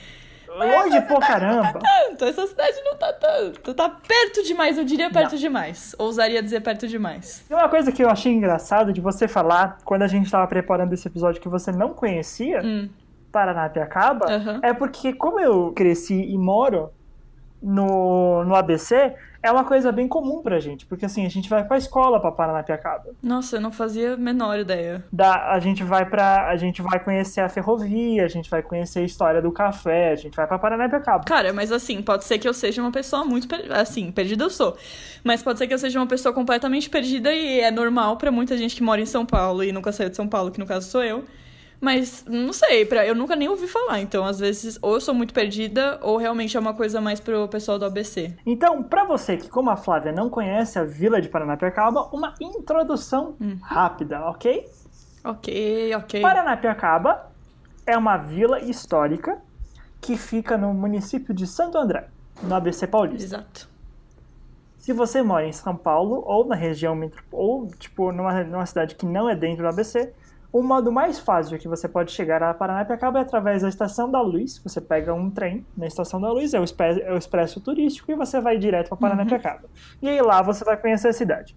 Longe 0.48 1.02
por 1.02 1.20
caramba. 1.20 1.80
Tanto, 1.80 2.26
essa 2.26 2.48
cidade 2.48 2.82
não 2.84 2.96
tá 2.96 3.14
tanto. 3.14 3.74
Tá 3.76 3.90
perto 3.90 4.44
demais, 4.44 4.78
eu 4.78 4.84
diria 4.84 5.10
perto 5.12 5.38
demais. 5.38 5.96
Ousaria 6.00 6.42
dizer 6.42 6.62
perto 6.62 6.88
demais. 6.88 7.46
E 7.50 7.54
uma 7.54 7.70
coisa 7.70 7.92
que 7.92 8.04
eu 8.04 8.10
achei 8.10 8.32
engraçado 8.32 8.92
de 8.92 9.00
você 9.00 9.28
falar, 9.28 9.78
quando 9.86 10.02
a 10.04 10.08
gente 10.08 10.26
estava 10.26 10.48
preparando 10.48 10.94
esse 10.94 11.08
episódio 11.08 11.40
que 11.42 11.50
você 11.50 11.72
não 11.72 11.94
conhecia, 11.94 12.62
Hum, 12.64 12.90
Paranapiacaba, 13.32 14.26
Aham. 14.32 14.60
é 14.64 14.74
porque 14.74 15.14
como 15.14 15.40
eu 15.40 15.72
cresci 15.76 16.16
e 16.16 16.38
moro 16.38 16.90
no, 17.62 18.44
no 18.44 18.56
ABC, 18.56 19.14
é 19.42 19.52
uma 19.52 19.64
coisa 19.64 19.92
bem 19.92 20.08
comum 20.08 20.42
pra 20.42 20.60
gente, 20.60 20.86
porque 20.86 21.06
assim, 21.06 21.26
a 21.26 21.30
gente 21.30 21.50
vai 21.50 21.64
pra 21.64 21.78
escola 21.78 22.20
pra 22.20 22.32
Paranapiacaba. 22.32 23.12
nossa, 23.24 23.58
eu 23.58 23.62
não 23.62 23.72
fazia 23.72 24.14
a 24.14 24.18
menor 24.18 24.60
ideia. 24.60 25.04
Da, 25.12 25.52
a 25.52 25.60
gente 25.60 25.84
vai 25.84 26.06
para 26.06 26.48
a 26.48 26.56
gente 26.58 26.82
vai 26.82 27.00
conhecer 27.00 27.42
a 27.42 27.50
ferrovia, 27.50 28.26
a 28.26 28.28
gente 28.28 28.50
vai 28.50 28.62
conhecer 28.62 29.00
a 29.00 29.04
história 29.04 29.42
do 29.42 29.52
café, 29.52 30.12
a 30.12 30.16
gente 30.16 30.36
vai 30.36 30.46
pra 30.48 30.60
Paranapiacaba. 30.60 31.24
Cara, 31.24 31.54
mas 31.54 31.72
assim, 31.72 32.02
pode 32.02 32.26
ser 32.26 32.38
que 32.40 32.48
eu 32.48 32.54
seja 32.54 32.82
uma 32.82 32.92
pessoa 32.92 33.24
muito. 33.24 33.48
per- 33.48 33.72
Assim, 33.72 34.12
perdida 34.12 34.44
eu 34.44 34.50
sou. 34.50 34.76
Mas 35.24 35.42
pode 35.44 35.60
ser 35.60 35.68
que 35.68 35.74
eu 35.74 35.78
seja 35.80 36.00
uma 36.00 36.08
pessoa 36.08 36.34
completamente 36.34 36.90
perdida 36.90 37.32
e 37.34 37.60
é 37.62 37.72
normal 37.72 38.18
pra 38.18 38.32
muita 38.32 38.58
gente 38.58 38.76
que 38.76 38.84
mora 38.84 39.00
em 39.02 39.06
São 39.06 39.26
Paulo 39.26 39.64
e 39.64 39.72
nunca 39.72 39.92
saiu 39.92 40.10
de 40.10 40.16
São 40.16 40.28
Paulo, 40.28 40.52
que 40.52 40.60
no 40.60 40.66
caso 40.66 40.90
sou 40.90 41.04
eu. 41.04 41.24
Mas 41.80 42.26
não 42.28 42.52
sei, 42.52 42.86
pra, 42.86 43.06
eu 43.06 43.14
nunca 43.14 43.36
nem 43.36 43.48
ouvi 43.50 43.68
falar. 43.68 44.00
Então, 44.02 44.26
às 44.26 44.40
vezes, 44.40 44.80
ou 44.82 44.96
eu 44.96 45.02
sou 45.02 45.14
muito 45.14 45.34
perdida, 45.34 46.00
ou 46.02 46.18
realmente 46.18 46.58
é 46.58 46.60
uma 46.60 46.74
coisa 46.74 47.00
mais 47.00 47.20
pro 47.20 47.48
pessoal 47.48 47.78
do 47.78 47.86
ABC. 47.86 48.34
Então, 48.46 48.82
pra 48.82 49.04
você 49.04 49.38
que, 49.38 49.48
como 49.48 49.70
a 49.70 49.78
Flávia, 49.78 50.12
não 50.12 50.28
conhece 50.30 50.80
a 50.80 50.84
Vila 50.84 51.22
de 51.22 51.30
Paranapiacaba, 51.30 52.10
uma 52.12 52.34
introdução 52.42 53.36
Hum. 53.40 53.58
rápida, 53.62 54.22
ok? 54.28 54.68
Ok, 55.24 55.96
ok. 55.96 56.22
Paranapiacaba 56.22 57.32
é 57.86 57.96
uma 57.98 58.18
vila 58.18 58.60
histórica 58.62 59.38
que 60.02 60.18
fica 60.18 60.58
no 60.58 60.74
município 60.74 61.34
de 61.34 61.46
Santo 61.46 61.78
André, 61.78 62.08
no 62.42 62.56
ABC 62.56 62.88
Paulista. 62.88 63.38
Exato. 63.38 63.70
Se 64.80 64.94
você 64.94 65.22
mora 65.22 65.46
em 65.46 65.52
São 65.52 65.76
Paulo 65.76 66.24
ou 66.26 66.46
na 66.46 66.56
região 66.56 66.98
ou 67.32 67.68
tipo 67.78 68.12
numa, 68.12 68.44
numa 68.44 68.66
cidade 68.66 68.96
que 68.96 69.06
não 69.06 69.30
é 69.30 69.36
dentro 69.36 69.64
do 69.64 69.68
ABC, 69.68 70.14
o 70.52 70.64
modo 70.64 70.92
mais 70.92 71.20
fácil 71.20 71.58
que 71.60 71.68
você 71.68 71.88
pode 71.88 72.12
chegar 72.12 72.42
a 72.42 72.54
Paranapiacaba 72.54 73.20
é 73.20 73.22
através 73.22 73.62
da 73.62 73.70
Estação 73.70 74.10
da 74.10 74.22
Luz. 74.22 74.60
Você 74.64 74.80
pega 74.82 75.14
um 75.14 75.30
trem 75.30 75.66
na 75.76 75.86
Estação 75.86 76.20
da 76.22 76.32
Luz, 76.32 76.54
é 76.54 76.60
o, 76.60 76.64
expe- 76.64 77.02
é 77.02 77.14
o 77.14 77.18
expresso 77.18 77.60
turístico, 77.60 78.12
e 78.12 78.16
você 78.16 78.40
vai 78.40 78.58
direto 78.58 78.90
para 78.90 78.98
Paranapiacaba. 78.98 79.64
E 80.02 80.08
aí 80.10 80.22
lá 80.22 80.42
você 80.42 80.64
vai 80.64 80.78
conhecer 80.78 81.10
a 81.10 81.14
cidade. 81.14 81.54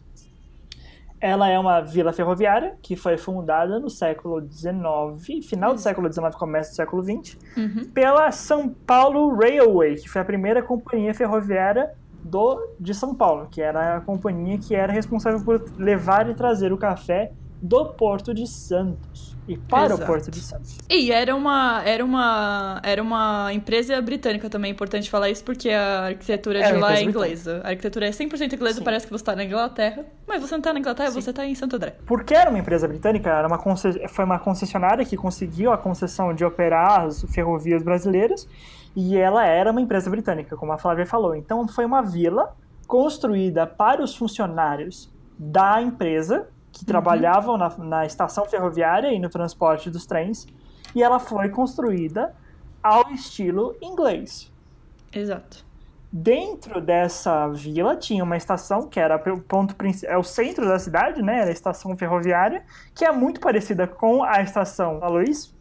Ela 1.20 1.50
é 1.50 1.58
uma 1.58 1.80
vila 1.82 2.12
ferroviária 2.14 2.76
que 2.80 2.96
foi 2.96 3.18
fundada 3.18 3.78
no 3.78 3.90
século 3.90 4.40
XIX, 4.50 5.46
final 5.46 5.74
do 5.74 5.80
século 5.80 6.10
XIX, 6.10 6.34
começo 6.34 6.70
do 6.70 6.76
século 6.76 7.02
XX, 7.04 7.36
pela 7.92 8.32
São 8.32 8.70
Paulo 8.70 9.34
Railway, 9.36 9.96
que 9.96 10.08
foi 10.08 10.22
a 10.22 10.24
primeira 10.24 10.62
companhia 10.62 11.12
ferroviária 11.12 11.90
do, 12.24 12.66
de 12.80 12.94
São 12.94 13.14
Paulo, 13.14 13.48
que 13.50 13.60
era 13.60 13.96
a 13.98 14.00
companhia 14.00 14.56
que 14.58 14.74
era 14.74 14.92
responsável 14.92 15.44
por 15.44 15.62
levar 15.78 16.28
e 16.30 16.34
trazer 16.34 16.72
o 16.72 16.78
café 16.78 17.32
do 17.62 17.86
Porto 17.86 18.32
de 18.32 18.46
Santos 18.46 19.36
e 19.50 19.56
para 19.56 19.94
Exato. 19.94 20.02
o 20.02 20.06
Porto 20.06 20.30
de 20.30 20.40
Santos. 20.40 20.78
E 20.88 21.10
era 21.10 21.34
uma, 21.34 21.82
era 21.84 22.04
uma, 22.04 22.80
era 22.84 23.02
uma 23.02 23.52
empresa 23.52 24.00
britânica 24.00 24.48
também, 24.48 24.70
é 24.70 24.72
importante 24.72 25.10
falar 25.10 25.28
isso, 25.28 25.42
porque 25.42 25.70
a 25.70 26.06
arquitetura 26.06 26.60
Era 26.60 26.74
de 26.74 26.80
lá 26.80 26.96
é 26.96 27.02
inglesa. 27.02 27.60
A 27.64 27.70
arquitetura 27.70 28.06
é 28.06 28.10
100% 28.10 28.52
inglesa, 28.52 28.78
Sim. 28.78 28.84
parece 28.84 29.06
que 29.06 29.12
você 29.12 29.24
tá 29.24 29.34
na 29.34 29.44
Inglaterra. 29.44 30.04
Mas 30.26 30.40
você 30.40 30.54
não 30.54 30.62
tá 30.62 30.72
na 30.72 30.78
Inglaterra, 30.78 31.10
Sim. 31.10 31.20
você 31.20 31.32
tá 31.32 31.44
em 31.44 31.54
Santo 31.54 31.76
André. 31.76 31.96
Porque 32.06 32.32
era 32.32 32.48
uma 32.48 32.58
empresa 32.58 32.86
britânica, 32.86 33.30
era 33.30 33.48
uma 33.48 33.58
foi 34.08 34.24
uma 34.24 34.38
concessionária 34.38 35.04
que 35.04 35.16
conseguiu 35.16 35.72
a 35.72 35.78
concessão 35.78 36.32
de 36.32 36.44
operar 36.44 37.06
as 37.06 37.22
ferrovias 37.24 37.82
brasileiras 37.82 38.48
e 38.94 39.16
ela 39.16 39.44
era 39.44 39.70
uma 39.70 39.80
empresa 39.80 40.08
britânica, 40.10 40.56
como 40.56 40.72
a 40.72 40.78
Flávia 40.78 41.06
falou. 41.06 41.34
Então 41.34 41.66
foi 41.66 41.84
uma 41.84 42.02
vila 42.02 42.54
construída 42.86 43.66
para 43.66 44.02
os 44.02 44.14
funcionários 44.14 45.10
da 45.38 45.80
empresa 45.80 46.48
que 46.72 46.84
trabalhavam 46.84 47.56
na, 47.56 47.68
na 47.78 48.06
estação 48.06 48.44
ferroviária 48.44 49.12
e 49.12 49.18
no 49.18 49.28
transporte 49.28 49.90
dos 49.90 50.06
trens 50.06 50.46
e 50.94 51.02
ela 51.02 51.18
foi 51.18 51.48
construída 51.48 52.34
ao 52.82 53.10
estilo 53.10 53.76
inglês. 53.80 54.50
Exato. 55.12 55.64
Dentro 56.12 56.80
dessa 56.80 57.46
vila 57.48 57.96
tinha 57.96 58.24
uma 58.24 58.36
estação 58.36 58.88
que 58.88 58.98
era 58.98 59.16
o 59.32 59.40
ponto 59.40 59.76
principal, 59.76 60.14
é 60.14 60.18
o 60.18 60.24
centro 60.24 60.66
da 60.66 60.78
cidade, 60.78 61.22
né? 61.22 61.40
Era 61.40 61.50
a 61.50 61.52
estação 61.52 61.96
ferroviária, 61.96 62.64
que 62.94 63.04
é 63.04 63.12
muito 63.12 63.40
parecida 63.40 63.86
com 63.86 64.24
a 64.24 64.40
estação 64.42 64.98
Luz 65.08 65.54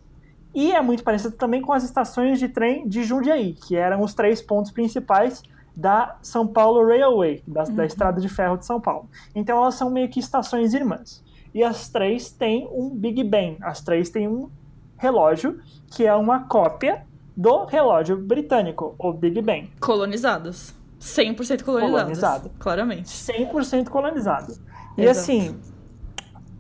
e 0.54 0.72
é 0.72 0.82
muito 0.82 1.04
parecida 1.04 1.36
também 1.36 1.62
com 1.62 1.72
as 1.72 1.84
estações 1.84 2.40
de 2.40 2.50
trem 2.50 2.88
de 2.88 3.04
Jundiaí, 3.04 3.54
que 3.54 3.76
eram 3.76 4.02
os 4.02 4.16
três 4.16 4.42
pontos 4.42 4.72
principais 4.72 5.44
da 5.80 6.18
São 6.22 6.46
Paulo 6.46 6.86
Railway, 6.86 7.42
da, 7.48 7.64
da 7.64 7.86
estrada 7.86 8.20
de 8.20 8.28
ferro 8.28 8.58
de 8.58 8.66
São 8.66 8.82
Paulo. 8.82 9.10
Então 9.34 9.58
elas 9.58 9.76
são 9.76 9.90
meio 9.90 10.10
que 10.10 10.20
estações 10.20 10.74
irmãs. 10.74 11.24
E 11.54 11.64
as 11.64 11.90
três 11.90 12.32
têm 12.32 12.68
um 12.72 12.90
Big 12.90 13.24
Ben, 13.24 13.58
as 13.62 13.82
três 13.82 14.10
têm 14.10 14.28
um 14.28 14.50
relógio 14.98 15.60
que 15.88 16.06
é 16.06 16.14
uma 16.14 16.44
cópia 16.48 17.06
do 17.36 17.64
relógio 17.66 18.18
britânico, 18.18 18.94
o 19.00 19.14
Big 19.14 19.42
Ben. 19.42 19.72
Colonizados. 19.80 20.76
100% 21.00 21.64
colonizados. 21.64 22.02
Colonizado. 22.02 22.52
Claramente. 22.60 23.08
100% 23.08 23.88
colonizado. 23.88 24.54
E 24.98 25.04
Exato. 25.04 25.10
assim, 25.20 25.60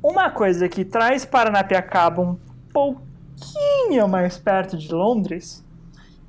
uma 0.01 0.29
coisa 0.29 0.69
que 0.69 0.85
traz 0.85 1.25
Paranapiacaba 1.25 2.21
um 2.21 2.39
pouquinho 2.71 4.07
mais 4.07 4.37
perto 4.37 4.77
de 4.77 4.93
Londres, 4.93 5.65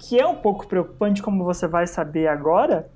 que 0.00 0.18
é 0.18 0.26
um 0.26 0.36
pouco 0.36 0.66
preocupante, 0.66 1.22
como 1.22 1.44
você 1.44 1.68
vai 1.68 1.86
saber 1.86 2.26
agora, 2.26 2.90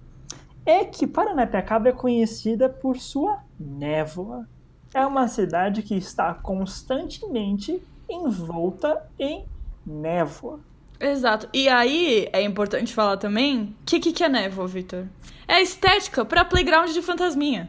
é 0.65 0.85
que 0.85 1.07
Paranapiacaba 1.07 1.91
é 1.91 1.93
conhecida 1.93 2.67
por 2.67 2.97
sua 2.97 3.41
névoa. 3.61 4.49
É 4.93 5.05
uma 5.05 5.29
cidade 5.29 5.83
que 5.83 5.95
está 5.95 6.33
constantemente 6.33 7.83
envolta 8.09 9.07
em 9.19 9.45
névoa. 9.87 10.61
Exato. 10.99 11.47
E 11.53 11.69
aí, 11.69 12.27
é 12.33 12.41
importante 12.43 12.95
falar 12.95 13.19
também, 13.19 13.77
o 13.83 13.85
que, 13.85 14.01
que, 14.01 14.13
que 14.13 14.25
é 14.25 14.29
névoa, 14.29 14.67
Victor? 14.67 15.07
É 15.47 15.61
estética 15.61 16.25
pra 16.25 16.45
playground 16.45 16.91
de 16.91 17.03
fantasminha. 17.03 17.69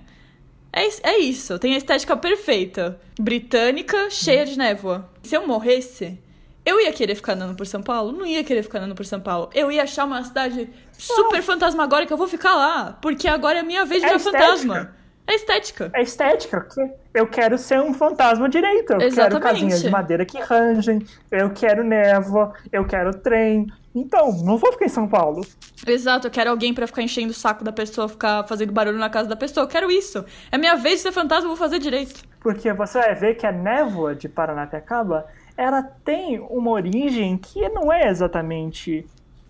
É, 0.72 1.10
é 1.10 1.20
isso, 1.20 1.60
tem 1.60 1.74
a 1.74 1.78
estética 1.78 2.16
perfeita. 2.16 3.00
Britânica, 3.20 4.10
cheia 4.10 4.46
de 4.46 4.58
névoa. 4.58 5.10
Se 5.24 5.36
eu 5.36 5.46
morresse, 5.46 6.18
eu 6.66 6.80
ia 6.82 6.92
querer 6.92 7.16
ficar 7.16 7.34
andando 7.34 7.56
por 7.56 7.68
São 7.68 7.82
Paulo? 7.82 8.12
Não 8.12 8.26
ia 8.26 8.44
querer 8.44 8.64
ficar 8.64 8.80
andando 8.80 8.96
por 8.96 9.06
São 9.06 9.20
Paulo. 9.22 9.50
Eu 9.54 9.72
ia 9.72 9.84
achar 9.84 10.06
uma 10.06 10.24
cidade 10.24 10.70
super 10.94 11.42
fantasmagórica, 11.42 12.14
eu 12.14 12.18
vou 12.18 12.28
ficar 12.28 12.56
lá. 12.56 12.98
Porque 13.02 13.28
agora 13.28 13.60
é 13.60 13.62
a 13.62 13.64
minha 13.66 13.86
vez 13.86 14.02
de 14.02 14.08
É 14.10 14.16
estética. 14.16 14.40
fantasma. 14.44 14.96
É 15.28 15.34
estética. 15.36 15.92
É 15.94 16.02
estética. 16.04 16.62
que 16.62 16.82
Eu 17.14 17.28
quero 17.28 17.58
ser 17.58 17.80
um 17.82 17.94
fantasma 17.94 18.48
direito. 18.48 18.94
Eu 18.94 18.98
quero 19.00 19.04
Exatamente. 19.12 19.42
casinhas 19.44 19.82
de 19.82 19.90
madeira 19.90 20.26
que 20.26 20.40
rangem. 20.40 21.06
Eu 21.32 21.50
quero 21.52 21.84
névoa. 21.84 22.54
Eu 22.72 22.86
quero 22.86 23.12
trem. 23.18 23.66
Então, 23.96 24.32
não 24.44 24.58
vou 24.58 24.72
ficar 24.74 24.86
em 24.86 24.90
São 24.90 25.08
Paulo. 25.08 25.46
Exato, 25.88 26.28
eu 26.28 26.32
quero 26.32 26.50
alguém 26.50 26.74
pra 26.74 26.86
ficar 26.86 27.02
enchendo 27.02 27.32
o 27.32 27.34
saco 27.34 27.64
da 27.64 27.72
pessoa, 27.72 28.10
ficar 28.10 28.44
fazendo 28.44 28.72
barulho 28.74 28.98
na 28.98 29.10
casa 29.10 29.28
da 29.30 29.36
pessoa. 29.38 29.64
Eu 29.64 29.68
quero 29.70 29.90
isso. 29.90 30.24
É 30.52 30.58
minha 30.58 30.76
vez 30.76 30.96
de 30.98 31.02
ser 31.04 31.12
fantasma, 31.12 31.46
eu 31.46 31.50
vou 31.50 31.58
fazer 31.58 31.80
direito. 31.80 32.22
Porque 32.42 32.72
você 32.74 33.00
vai 33.00 33.16
ver 33.16 33.36
que 33.36 33.48
a 33.48 33.52
névoa 33.54 34.14
de 34.14 34.28
Paranapiacaba, 34.30 35.26
ela 35.58 35.82
tem 35.82 36.40
uma 36.40 36.72
origem 36.72 37.38
que 37.38 37.68
não 37.70 37.92
é 37.92 38.08
exatamente 38.10 39.06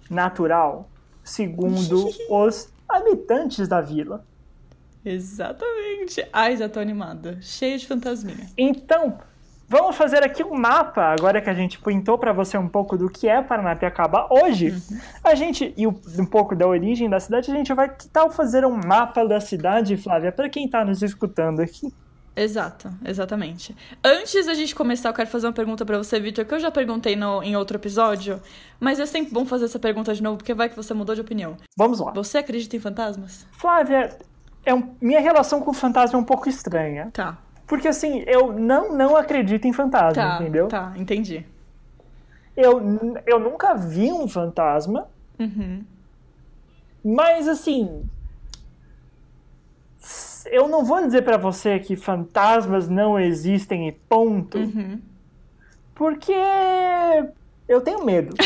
natural, 0.09 0.89
segundo 1.23 2.09
os 2.29 2.69
habitantes 2.87 3.67
da 3.67 3.81
vila. 3.81 4.23
Exatamente. 5.03 6.27
Ai, 6.33 6.57
já 6.57 6.67
tô 6.67 6.79
animada. 6.79 7.37
Cheia 7.41 7.77
de 7.77 7.85
fantasminha. 7.85 8.49
Então, 8.57 9.19
vamos 9.67 9.95
fazer 9.95 10.23
aqui 10.23 10.43
um 10.43 10.55
mapa, 10.55 11.03
agora 11.03 11.39
que 11.41 11.49
a 11.49 11.53
gente 11.53 11.79
pintou 11.79 12.17
para 12.17 12.33
você 12.33 12.57
um 12.57 12.67
pouco 12.67 12.97
do 12.97 13.07
que 13.07 13.27
é 13.27 13.41
Paranapiacaba 13.41 14.27
hoje. 14.31 14.73
A 15.23 15.35
gente, 15.35 15.73
e 15.77 15.85
um 15.85 16.25
pouco 16.25 16.55
da 16.55 16.67
origem 16.67 17.07
da 17.07 17.19
cidade, 17.19 17.51
a 17.51 17.53
gente 17.53 17.71
vai, 17.73 17.89
que 17.89 18.07
tal 18.07 18.31
fazer 18.31 18.65
um 18.65 18.75
mapa 18.75 19.23
da 19.27 19.39
cidade, 19.39 19.95
Flávia, 19.95 20.31
para 20.31 20.49
quem 20.49 20.67
tá 20.67 20.83
nos 20.83 21.03
escutando 21.03 21.59
aqui? 21.59 21.93
Exato, 22.35 22.91
exatamente. 23.05 23.73
Antes 24.03 24.45
da 24.45 24.53
gente 24.53 24.75
começar, 24.75 25.07
eu 25.09 25.13
quero 25.13 25.29
fazer 25.29 25.47
uma 25.47 25.53
pergunta 25.53 25.85
pra 25.85 25.97
você, 25.97 26.19
Victor, 26.19 26.43
que 26.45 26.53
eu 26.53 26.59
já 26.59 26.69
perguntei 26.69 27.15
no, 27.15 27.41
em 27.41 27.55
outro 27.55 27.77
episódio, 27.77 28.41
mas 28.79 28.99
é 28.99 29.05
sempre 29.05 29.31
bom 29.33 29.45
fazer 29.45 29.65
essa 29.65 29.79
pergunta 29.79 30.13
de 30.13 30.21
novo, 30.21 30.37
porque 30.37 30.53
vai 30.53 30.67
que 30.67 30.75
você 30.75 30.93
mudou 30.93 31.15
de 31.15 31.21
opinião. 31.21 31.55
Vamos 31.77 31.99
lá. 32.01 32.11
Você 32.11 32.37
acredita 32.39 32.75
em 32.75 32.79
fantasmas? 32.79 33.47
Flávia, 33.53 34.17
é 34.65 34.73
um- 34.73 34.95
minha 34.99 35.21
relação 35.21 35.61
com 35.61 35.71
o 35.71 35.73
fantasma 35.73 36.19
é 36.19 36.21
um 36.21 36.25
pouco 36.25 36.49
estranha. 36.49 37.09
Tá. 37.13 37.37
Porque 37.65 37.87
assim, 37.87 38.23
eu 38.27 38.51
não, 38.51 38.93
não 38.95 39.15
acredito 39.15 39.65
em 39.65 39.71
fantasma, 39.73 40.13
Tá, 40.21 40.35
entendeu? 40.41 40.67
tá, 40.67 40.93
entendi. 40.97 41.45
Eu, 42.55 42.81
eu 43.25 43.39
nunca 43.39 43.73
vi 43.75 44.11
um 44.11 44.27
fantasma, 44.27 45.07
Uhum. 45.39 45.83
mas 47.03 47.47
assim. 47.47 48.03
Eu 50.47 50.67
não 50.67 50.83
vou 50.85 51.03
dizer 51.03 51.23
pra 51.23 51.37
você 51.37 51.79
que 51.79 51.95
fantasmas 51.95 52.87
não 52.89 53.19
existem 53.19 53.87
e 53.87 53.91
ponto, 53.91 54.57
Uhum. 54.57 55.01
porque 55.93 56.33
eu 57.67 57.81
tenho 57.81 58.03
medo. 58.05 58.35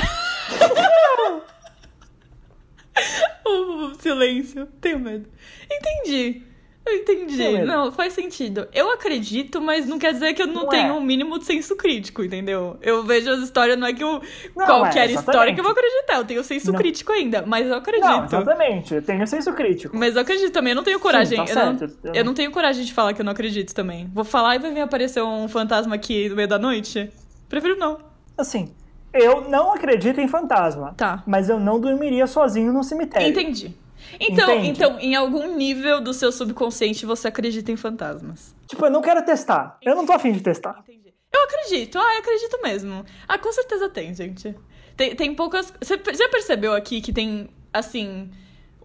O 3.46 3.94
silêncio. 4.00 4.66
Tenho 4.82 5.00
medo. 5.00 5.28
Entendi. 5.72 6.44
Eu 6.90 6.96
entendi. 6.98 7.38
Medo. 7.38 7.66
Não, 7.68 7.92
faz 7.92 8.14
sentido. 8.14 8.68
Eu 8.74 8.92
acredito, 8.92 9.62
mas 9.62 9.86
não 9.86 10.00
quer 10.00 10.14
dizer 10.14 10.34
que 10.34 10.42
eu 10.42 10.48
não, 10.48 10.64
Não 10.64 10.70
tenho 10.70 10.90
é. 10.90 10.94
um 10.94 11.02
mínimo 11.02 11.38
de 11.38 11.46
senso 11.46 11.76
crítico, 11.76 12.24
entendeu? 12.24 12.78
Eu 12.82 13.04
vejo 13.04 13.30
as 13.30 13.40
histórias, 13.42 13.78
não 13.78 13.88
é 13.88 13.94
que 13.94 14.04
eu. 14.04 14.22
Não, 14.56 14.66
qualquer 14.66 15.10
é, 15.10 15.14
história 15.14 15.54
que 15.54 15.60
eu 15.60 15.64
vou 15.64 15.72
acreditar. 15.74 16.16
Eu 16.18 16.26
tenho 16.26 16.44
senso 16.44 16.72
Não. 16.72 16.80
crítico 16.80 17.12
ainda, 17.12 17.44
mas 17.46 17.68
eu 17.68 17.76
acredito. 17.76 18.08
Não, 18.08 18.26
exatamente, 18.26 18.96
eu 18.96 19.02
tenho 19.02 19.26
senso 19.28 19.54
crítico. 19.54 19.96
Mas 19.96 20.16
eu 20.16 20.22
acredito 20.22 20.52
também, 20.52 20.72
eu 20.72 20.76
não 20.76 20.84
tenho 20.84 21.00
coragem. 21.00 21.38
tá 21.46 21.52
eu, 21.52 21.56
não, 21.56 22.14
eu 22.16 22.26
não 22.26 22.34
tenho 22.34 22.52
coragem 22.52 22.84
de 22.84 22.94
falar 22.94 23.14
que 23.14 23.22
eu 23.22 23.26
não 23.26 23.32
acredito 23.32 23.74
também. 23.74 24.10
Vou 24.14 24.24
falar 24.24 24.56
e 24.56 24.60
vai 24.60 24.72
vir 24.74 24.82
aparecer 24.82 25.22
um 25.24 25.48
fantasma 25.48 25.96
aqui 25.96 26.28
no 26.30 26.36
meio 26.36 26.48
da 26.48 26.58
noite? 26.58 27.10
Prefiro 27.48 27.76
não. 27.78 28.00
Assim, 28.38 28.72
eu 29.14 29.42
não 29.50 29.74
acredito 29.74 30.20
em 30.22 30.28
fantasma, 30.28 30.94
Tá. 30.96 31.24
mas 31.26 31.50
eu 31.50 31.60
não 31.60 31.80
dormiria 31.80 32.26
sozinho 32.28 32.72
no 32.72 32.84
cemitério. 32.84 33.28
Entendi. 33.28 33.76
Então, 34.20 34.52
Entende? 34.56 34.70
então, 34.70 35.00
em 35.00 35.16
algum 35.16 35.56
nível 35.56 36.00
do 36.02 36.14
seu 36.14 36.32
subconsciente 36.32 37.06
você 37.06 37.28
acredita 37.28 37.72
em 37.72 37.76
fantasmas. 37.76 38.56
Tipo, 38.68 38.86
eu 38.86 38.92
não 38.92 39.02
quero 39.02 39.24
testar. 39.26 39.78
Eu 39.82 39.96
não 39.96 40.06
tô 40.06 40.14
afim 40.14 40.32
de 40.32 40.42
testar. 40.42 40.80
Entendi. 40.80 41.14
Eu 41.32 41.44
acredito, 41.44 41.98
ah, 41.98 42.14
eu 42.14 42.20
acredito 42.20 42.62
mesmo. 42.62 43.06
Ah, 43.28 43.38
com 43.38 43.52
certeza 43.52 43.88
tem, 43.90 44.14
gente. 44.14 44.56
Tem, 44.98 45.16
tem 45.16 45.34
poucas. 45.36 45.72
Você 45.80 45.98
percebeu 45.98 46.74
aqui 46.74 47.02
que 47.02 47.14
tem, 47.14 47.50
assim. 47.74 48.32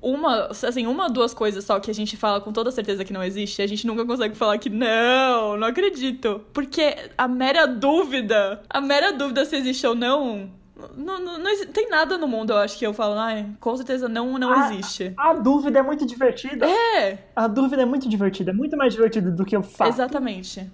Uma, 0.00 0.48
assim, 0.50 0.86
uma 0.86 1.08
duas 1.08 1.32
coisas 1.32 1.64
só 1.64 1.80
que 1.80 1.90
a 1.90 1.94
gente 1.94 2.14
fala 2.14 2.38
com 2.38 2.52
toda 2.52 2.70
certeza 2.70 3.06
que 3.06 3.12
não 3.12 3.24
existe, 3.24 3.62
a 3.62 3.66
gente 3.66 3.86
nunca 3.86 4.04
consegue 4.04 4.36
falar 4.36 4.58
que 4.58 4.68
não, 4.68 5.56
não 5.56 5.66
acredito. 5.66 6.44
Porque 6.52 6.94
a 7.16 7.26
mera 7.26 7.66
dúvida, 7.66 8.62
a 8.68 8.82
mera 8.82 9.14
dúvida 9.14 9.46
se 9.46 9.56
existe 9.56 9.86
ou 9.86 9.94
não, 9.94 10.52
não, 10.96 11.20
não, 11.20 11.38
não, 11.38 11.66
tem 11.66 11.88
nada 11.88 12.18
no 12.18 12.26
mundo, 12.26 12.52
eu 12.52 12.58
acho, 12.58 12.76
que 12.76 12.84
eu 12.84 12.92
falo, 12.92 13.14
ah, 13.14 13.44
com 13.60 13.76
certeza 13.76 14.08
não, 14.08 14.36
não 14.38 14.52
a, 14.52 14.72
existe. 14.72 15.14
A 15.16 15.32
dúvida 15.32 15.78
é 15.78 15.82
muito 15.82 16.04
divertida. 16.04 16.66
É! 16.66 17.18
A 17.36 17.46
dúvida 17.46 17.82
é 17.82 17.84
muito 17.84 18.08
divertida, 18.08 18.50
é 18.50 18.54
muito 18.54 18.76
mais 18.76 18.92
divertida 18.92 19.30
do 19.30 19.44
que 19.44 19.56
o 19.56 19.62
fato. 19.62 19.88
Exatamente. 19.88 20.68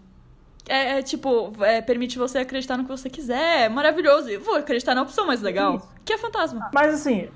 É, 0.66 0.98
é 0.98 1.02
tipo, 1.02 1.52
é, 1.60 1.82
permite 1.82 2.18
você 2.18 2.38
acreditar 2.38 2.76
no 2.76 2.84
que 2.84 2.90
você 2.90 3.10
quiser. 3.10 3.62
É 3.62 3.68
maravilhoso. 3.68 4.28
Eu 4.28 4.40
vou 4.40 4.56
acreditar 4.56 4.94
na 4.94 5.02
opção 5.02 5.26
mais 5.26 5.42
legal, 5.42 5.76
Isso. 5.76 5.88
que 6.04 6.12
é 6.12 6.18
fantasma. 6.18 6.70
Mas 6.72 6.94
assim, 6.94 7.28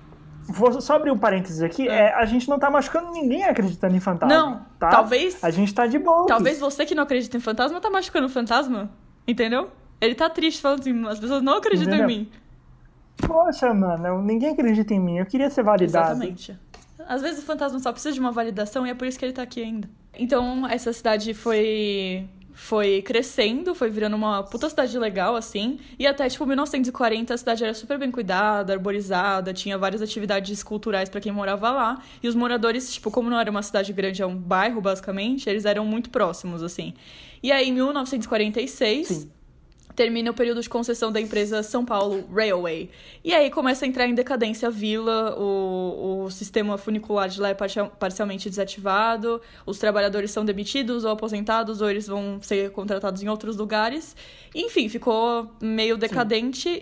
vou 0.48 0.80
só 0.80 0.94
abrir 0.94 1.10
um 1.10 1.18
parênteses 1.18 1.60
aqui. 1.60 1.88
É. 1.88 2.06
é. 2.06 2.14
a 2.14 2.24
gente 2.24 2.48
não 2.48 2.58
tá 2.58 2.70
machucando 2.70 3.10
ninguém 3.10 3.44
acreditando 3.44 3.94
em 3.94 4.00
fantasma. 4.00 4.34
Não, 4.34 4.66
tá? 4.78 4.88
talvez. 4.88 5.42
A 5.42 5.50
gente 5.50 5.74
tá 5.74 5.86
de 5.86 5.98
boa. 5.98 6.26
Talvez 6.26 6.58
você 6.58 6.86
que 6.86 6.94
não 6.94 7.02
acredita 7.02 7.36
em 7.36 7.40
fantasma 7.40 7.80
tá 7.80 7.90
machucando 7.90 8.26
o 8.26 8.30
fantasma. 8.30 8.90
Entendeu? 9.26 9.70
Ele 10.00 10.14
tá 10.14 10.28
triste 10.28 10.60
falando 10.60 10.80
assim, 10.80 11.06
as 11.06 11.18
pessoas 11.18 11.42
não 11.42 11.56
acreditam 11.56 11.94
Entendeu? 11.94 12.10
em 12.10 12.18
mim. 12.20 12.30
Poxa, 13.16 13.72
mano, 13.72 14.22
ninguém 14.22 14.50
acredita 14.50 14.94
em 14.94 15.00
mim. 15.00 15.18
Eu 15.18 15.26
queria 15.26 15.50
ser 15.50 15.62
validado. 15.62 16.12
Exatamente. 16.12 16.58
Às 17.06 17.22
vezes 17.22 17.42
o 17.42 17.46
fantasma 17.46 17.78
só 17.78 17.92
precisa 17.92 18.14
de 18.14 18.20
uma 18.20 18.32
validação 18.32 18.86
e 18.86 18.90
é 18.90 18.94
por 18.94 19.06
isso 19.06 19.18
que 19.18 19.24
ele 19.24 19.32
tá 19.32 19.42
aqui 19.42 19.62
ainda. 19.62 19.88
Então, 20.16 20.66
essa 20.66 20.92
cidade 20.92 21.34
foi 21.34 22.28
foi 22.54 23.02
crescendo, 23.02 23.74
foi 23.74 23.90
virando 23.90 24.14
uma 24.14 24.44
puta 24.44 24.70
cidade 24.70 24.96
legal, 24.96 25.34
assim. 25.34 25.80
E 25.98 26.06
até, 26.06 26.28
tipo, 26.28 26.46
1940 26.46 27.34
a 27.34 27.36
cidade 27.36 27.64
era 27.64 27.74
super 27.74 27.98
bem 27.98 28.12
cuidada, 28.12 28.72
arborizada, 28.72 29.52
tinha 29.52 29.76
várias 29.76 30.00
atividades 30.00 30.62
culturais 30.62 31.08
para 31.08 31.20
quem 31.20 31.32
morava 31.32 31.70
lá. 31.72 32.00
E 32.22 32.28
os 32.28 32.34
moradores, 32.36 32.92
tipo, 32.92 33.10
como 33.10 33.28
não 33.28 33.40
era 33.40 33.50
uma 33.50 33.62
cidade 33.62 33.92
grande, 33.92 34.22
é 34.22 34.26
um 34.26 34.36
bairro, 34.36 34.80
basicamente, 34.80 35.50
eles 35.50 35.64
eram 35.64 35.84
muito 35.84 36.10
próximos, 36.10 36.62
assim. 36.62 36.94
E 37.42 37.50
aí, 37.50 37.68
em 37.68 37.72
1946. 37.72 39.08
Sim 39.08 39.30
termina 39.94 40.30
o 40.30 40.34
período 40.34 40.60
de 40.60 40.68
concessão 40.68 41.10
da 41.12 41.20
empresa 41.20 41.62
São 41.62 41.84
Paulo 41.84 42.24
Railway. 42.32 42.90
E 43.22 43.32
aí 43.32 43.50
começa 43.50 43.84
a 43.84 43.88
entrar 43.88 44.06
em 44.06 44.14
decadência 44.14 44.68
a 44.68 44.70
vila, 44.70 45.36
o, 45.38 46.24
o 46.24 46.30
sistema 46.30 46.76
funicular 46.76 47.28
de 47.28 47.40
lá 47.40 47.50
é 47.50 47.54
parcialmente 47.54 48.50
desativado, 48.50 49.40
os 49.64 49.78
trabalhadores 49.78 50.30
são 50.30 50.44
demitidos 50.44 51.04
ou 51.04 51.10
aposentados, 51.10 51.80
ou 51.80 51.90
eles 51.90 52.06
vão 52.06 52.38
ser 52.42 52.70
contratados 52.72 53.22
em 53.22 53.28
outros 53.28 53.56
lugares. 53.56 54.16
Enfim, 54.54 54.88
ficou 54.88 55.50
meio 55.60 55.96
decadente 55.96 56.68
Sim. 56.68 56.80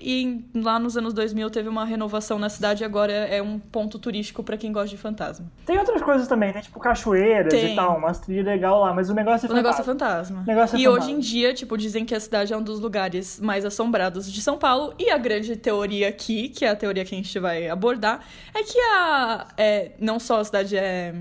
e 0.55 0.59
lá 0.59 0.79
nos 0.79 0.97
anos 0.97 1.15
2000 1.15 1.51
teve 1.51 1.69
uma 1.69 1.85
renovação 1.85 2.39
na 2.39 2.49
cidade 2.49 2.83
e 2.83 2.85
agora 2.85 3.13
é 3.13 3.41
um 3.41 3.59
ponto 3.59 3.99
turístico 3.99 4.43
para 4.43 4.57
quem 4.57 4.73
gosta 4.73 4.89
de 4.89 4.99
fantasma. 4.99 5.47
Tem 5.65 5.79
outras 5.79 6.03
coisas 6.03 6.29
também, 6.29 6.53
né? 6.53 6.61
Tipo 6.61 6.79
cachoeiras 6.81 7.53
tem. 7.53 7.73
e 7.73 7.77
tal, 7.77 7.97
umas 7.97 8.19
trilhas 8.19 8.45
legal 8.45 8.81
lá, 8.81 8.93
mas 8.93 9.09
o 9.09 9.15
negócio 9.15 9.47
é 9.47 9.49
fantasma. 9.49 9.55
O 9.55 9.63
negócio 9.63 9.81
é 9.81 9.85
fantasma. 9.85 10.45
Negócio 10.47 10.77
é 10.77 10.81
e 10.81 10.85
fantasma. 10.85 11.05
hoje 11.05 11.17
em 11.17 11.19
dia, 11.19 11.55
tipo, 11.55 11.79
dizem 11.79 12.05
que 12.05 12.15
a 12.15 12.21
cidade 12.21 12.53
é 12.53 12.57
um 12.57 12.63
dos 12.63 12.79
lugares 12.81 13.02
lugares 13.03 13.41
mais 13.41 13.65
assombrados 13.65 14.33
de 14.33 14.41
São 14.41 14.59
Paulo. 14.59 14.95
E 14.99 15.11
a 15.11 15.19
grande 15.19 15.57
teoria 15.57 16.09
aqui, 16.09 16.49
que 16.49 16.65
é 16.65 16.69
a 16.69 16.77
teoria 16.77 17.05
que 17.05 17.15
a 17.15 17.19
gente 17.19 17.39
vai 17.39 17.69
abordar, 17.69 18.25
é 18.55 18.63
que 18.63 18.79
a, 18.79 19.49
é, 19.57 19.93
não 19.99 20.21
só 20.21 20.41
a 20.41 20.45
cidade 20.45 20.77
é, 20.77 21.15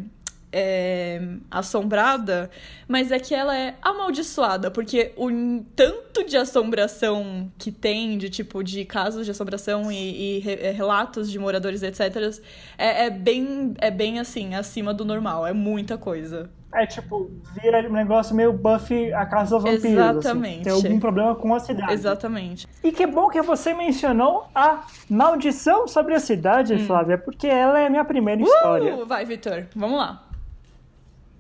é 0.52 1.22
assombrada, 1.50 2.50
mas 2.88 3.12
é 3.12 3.20
que 3.20 3.34
ela 3.34 3.58
é 3.58 3.76
amaldiçoada, 3.82 4.70
porque 4.70 5.14
o 5.16 5.30
tanto 5.76 6.26
de 6.26 6.36
assombração 6.38 7.52
que 7.58 7.72
tem, 7.72 8.18
de 8.18 8.30
tipo, 8.30 8.64
de 8.64 8.84
casos 8.86 9.26
de 9.26 9.32
assombração 9.32 9.92
e, 9.92 10.40
e 10.40 10.50
é, 10.50 10.72
relatos 10.72 11.32
de 11.32 11.40
moradores, 11.40 11.84
etc., 11.84 12.42
é, 12.78 13.06
é, 13.06 13.10
bem, 13.10 13.74
é 13.80 13.90
bem 13.90 14.20
assim, 14.20 14.56
acima 14.56 14.94
do 14.94 15.06
normal, 15.06 15.48
é 15.48 15.54
muita 15.54 15.98
coisa. 15.98 16.50
É 16.74 16.86
tipo, 16.86 17.30
vira 17.62 17.86
um 17.90 17.92
negócio 17.92 18.34
meio 18.34 18.54
Buffy 18.54 19.14
a 19.14 19.26
Casa 19.26 19.56
dos 19.56 19.64
Vampiros. 19.64 19.84
Assim. 19.84 19.94
Exatamente. 19.94 20.70
Assim. 20.70 20.82
Tem 20.82 20.90
algum 20.92 21.00
problema 21.02 21.36
com 21.36 21.54
a 21.54 21.60
cidade. 21.60 21.92
Exatamente. 21.92 22.68
E 22.82 22.94
que 22.94 23.06
bom 23.06 23.28
que 23.28 23.42
você 23.42 23.74
mencionou 23.74 24.46
a 24.56 24.86
maldição 25.10 25.86
sobre 25.86 26.14
a 26.14 26.20
cidade, 26.20 26.74
hum. 26.76 26.86
Flávia, 26.86 27.18
porque 27.18 27.46
ela 27.46 27.78
é 27.78 27.88
a 27.88 27.90
minha 27.90 28.06
primeira 28.06 28.42
uh, 28.42 28.46
história. 28.46 29.06
Vai, 29.06 29.26
Vitor, 29.26 29.66
vamos 29.76 29.98
lá. 29.98 30.31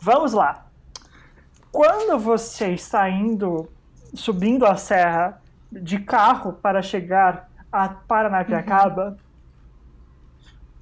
Vamos 0.01 0.33
lá. 0.33 0.65
Quando 1.71 2.17
você 2.19 2.73
está 2.73 3.09
indo, 3.09 3.69
subindo 4.13 4.65
a 4.65 4.75
serra 4.75 5.41
de 5.71 5.99
carro 5.99 6.53
para 6.53 6.81
chegar 6.81 7.49
a 7.71 7.87
Paranapiacaba, 7.87 9.09
uhum 9.09 9.31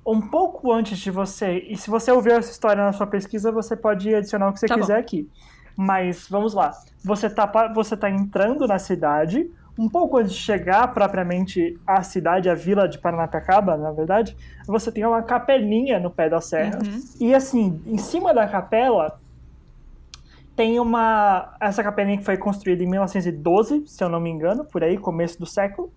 um 0.10 0.22
pouco 0.22 0.72
antes 0.72 0.98
de 0.98 1.12
você, 1.12 1.60
e 1.70 1.78
se 1.78 1.88
você 1.88 2.12
ouvir 2.12 2.32
essa 2.32 2.52
história 2.52 2.84
na 2.84 2.92
sua 2.92 3.06
pesquisa, 3.06 3.52
você 3.52 3.76
pode 3.76 4.14
adicionar 4.14 4.50
o 4.50 4.54
que 4.54 4.60
você 4.60 4.68
tá 4.68 4.76
quiser 4.76 4.96
bom. 4.96 5.00
aqui. 5.00 5.30
Mas 5.78 6.28
vamos 6.28 6.54
lá. 6.54 6.72
Você 7.04 7.30
tá, 7.30 7.46
você 7.74 7.96
tá 7.96 8.10
entrando 8.10 8.68
na 8.68 8.80
cidade, 8.80 9.50
um 9.80 9.88
pouco 9.88 10.18
antes 10.18 10.34
de 10.34 10.40
chegar 10.40 10.94
propriamente 10.94 11.80
à 11.88 12.04
cidade, 12.04 12.50
a 12.50 12.54
vila 12.54 12.86
de 12.86 12.98
Paranapiacaba, 12.98 13.78
na 13.78 13.94
verdade, 13.94 14.36
você 14.68 14.92
tem 14.92 15.06
uma 15.06 15.24
capelinha 15.24 15.98
no 16.02 16.12
pé 16.12 16.28
da 16.28 16.42
serra. 16.42 16.80
Uhum. 16.84 17.02
E 17.18 17.34
assim, 17.34 17.82
em 17.86 17.98
cima 17.98 18.34
da 18.34 18.46
capela 18.46 19.18
tem 20.54 20.78
uma. 20.82 21.56
Essa 21.62 21.82
capelinha 21.82 22.18
que 22.18 22.26
foi 22.26 22.36
construída 22.36 22.84
em 22.84 22.88
1912, 22.88 23.86
se 23.88 24.04
eu 24.04 24.10
não 24.10 24.20
me 24.20 24.30
engano, 24.30 24.66
por 24.66 24.84
aí, 24.84 24.98
começo 24.98 25.40
do 25.40 25.46
século. 25.46 25.90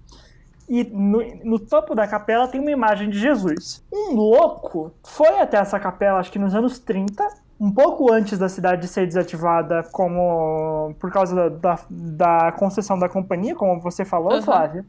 E 0.68 0.84
no, 0.84 1.20
no, 1.42 1.58
topo 1.58 1.92
da 1.92 2.06
capela 2.06 2.46
tem 2.46 2.60
uma 2.60 2.70
imagem 2.70 3.10
de 3.10 3.18
Jesus. 3.18 3.84
Um 3.92 4.14
louco 4.14 4.94
foi 5.02 5.40
até 5.40 5.56
essa 5.56 5.80
capela, 5.80 6.20
acho 6.20 6.30
que 6.30 6.38
nos 6.38 6.54
anos 6.54 6.78
30, 6.78 7.28
um 7.62 7.70
pouco 7.70 8.12
antes 8.12 8.36
da 8.40 8.48
cidade 8.48 8.88
ser 8.88 9.06
desativada 9.06 9.84
como 9.92 10.92
por 10.98 11.12
causa 11.12 11.32
da, 11.32 11.48
da, 11.48 11.78
da 11.88 12.52
concessão 12.58 12.98
da 12.98 13.08
companhia, 13.08 13.54
como 13.54 13.80
você 13.80 14.04
falou, 14.04 14.32
uhum. 14.32 14.42
Flávia. 14.42 14.84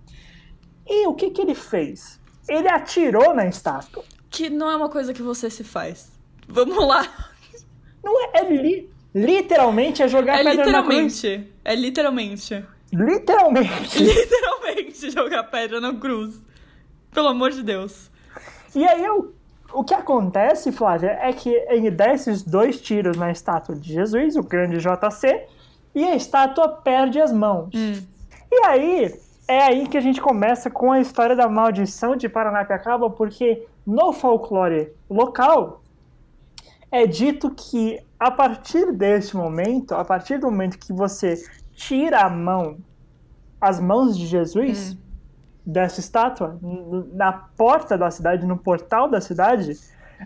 E 0.83 1.05
o 1.05 1.13
que, 1.13 1.29
que 1.29 1.39
ele 1.39 1.53
fez? 1.53 2.19
Ele 2.49 2.67
atirou 2.67 3.35
na 3.35 3.45
estátua. 3.45 4.03
Que 4.27 4.49
não 4.49 4.71
é 4.71 4.75
uma 4.75 4.89
coisa 4.89 5.13
que 5.13 5.21
você 5.21 5.51
se 5.51 5.63
faz. 5.63 6.11
Vamos 6.47 6.75
lá. 6.83 7.07
Não 8.03 8.19
é, 8.19 8.39
é 8.39 8.51
li, 8.51 8.89
literalmente 9.13 10.01
é 10.01 10.07
jogar 10.07 10.39
é 10.39 10.43
pedra 10.43 10.71
na 10.71 10.81
cruz. 10.83 11.23
É 11.63 11.75
literalmente. 11.75 12.65
Literalmente. 12.91 14.01
Literalmente 14.03 15.11
jogar 15.11 15.43
pedra 15.43 15.79
na 15.79 15.93
cruz. 15.93 16.41
Pelo 17.11 17.27
amor 17.27 17.51
de 17.51 17.61
Deus. 17.61 18.09
E 18.75 18.83
aí 18.83 19.05
eu, 19.05 19.31
o 19.73 19.83
que 19.83 19.93
acontece, 19.93 20.71
Flávia, 20.71 21.17
é 21.21 21.33
que 21.33 21.49
ele 21.67 21.89
dá 21.89 22.13
esses 22.13 22.43
dois 22.43 22.79
tiros 22.79 23.17
na 23.17 23.31
estátua 23.31 23.75
de 23.75 23.93
Jesus, 23.93 24.35
o 24.35 24.43
grande 24.43 24.77
JC, 24.77 25.45
e 25.93 26.03
a 26.03 26.15
estátua 26.15 26.69
perde 26.69 27.19
as 27.19 27.31
mãos. 27.31 27.69
Hum. 27.73 28.01
E 28.51 28.65
aí, 28.65 29.19
é 29.47 29.61
aí 29.63 29.87
que 29.87 29.97
a 29.97 30.01
gente 30.01 30.21
começa 30.21 30.69
com 30.69 30.91
a 30.91 30.99
história 30.99 31.35
da 31.35 31.49
maldição 31.49 32.15
de 32.15 32.29
Paranapiacaba, 32.29 33.09
porque 33.09 33.65
no 33.85 34.13
folclore 34.13 34.91
local 35.09 35.81
é 36.91 37.05
dito 37.05 37.49
que 37.49 37.99
a 38.19 38.31
partir 38.31 38.93
deste 38.93 39.35
momento, 39.35 39.93
a 39.93 40.05
partir 40.05 40.37
do 40.37 40.49
momento 40.49 40.77
que 40.77 40.93
você 40.93 41.35
tira 41.73 42.21
a 42.21 42.29
mão, 42.29 42.77
as 43.59 43.79
mãos 43.79 44.17
de 44.17 44.25
Jesus 44.25 44.93
hum. 44.93 45.02
Dessa 45.65 45.99
estátua, 45.99 46.59
na 47.13 47.31
porta 47.31 47.97
da 47.97 48.11
cidade, 48.11 48.45
no 48.45 48.57
portal 48.57 49.09
da 49.09 49.21
cidade, 49.21 49.77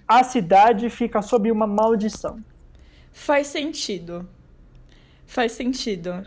a 0.07 0.23
cidade 0.23 0.89
fica 0.89 1.21
sob 1.21 1.51
uma 1.51 1.67
maldição. 1.67 2.39
Faz 3.11 3.47
sentido. 3.47 4.27
Faz 5.25 5.51
sentido. 5.51 6.23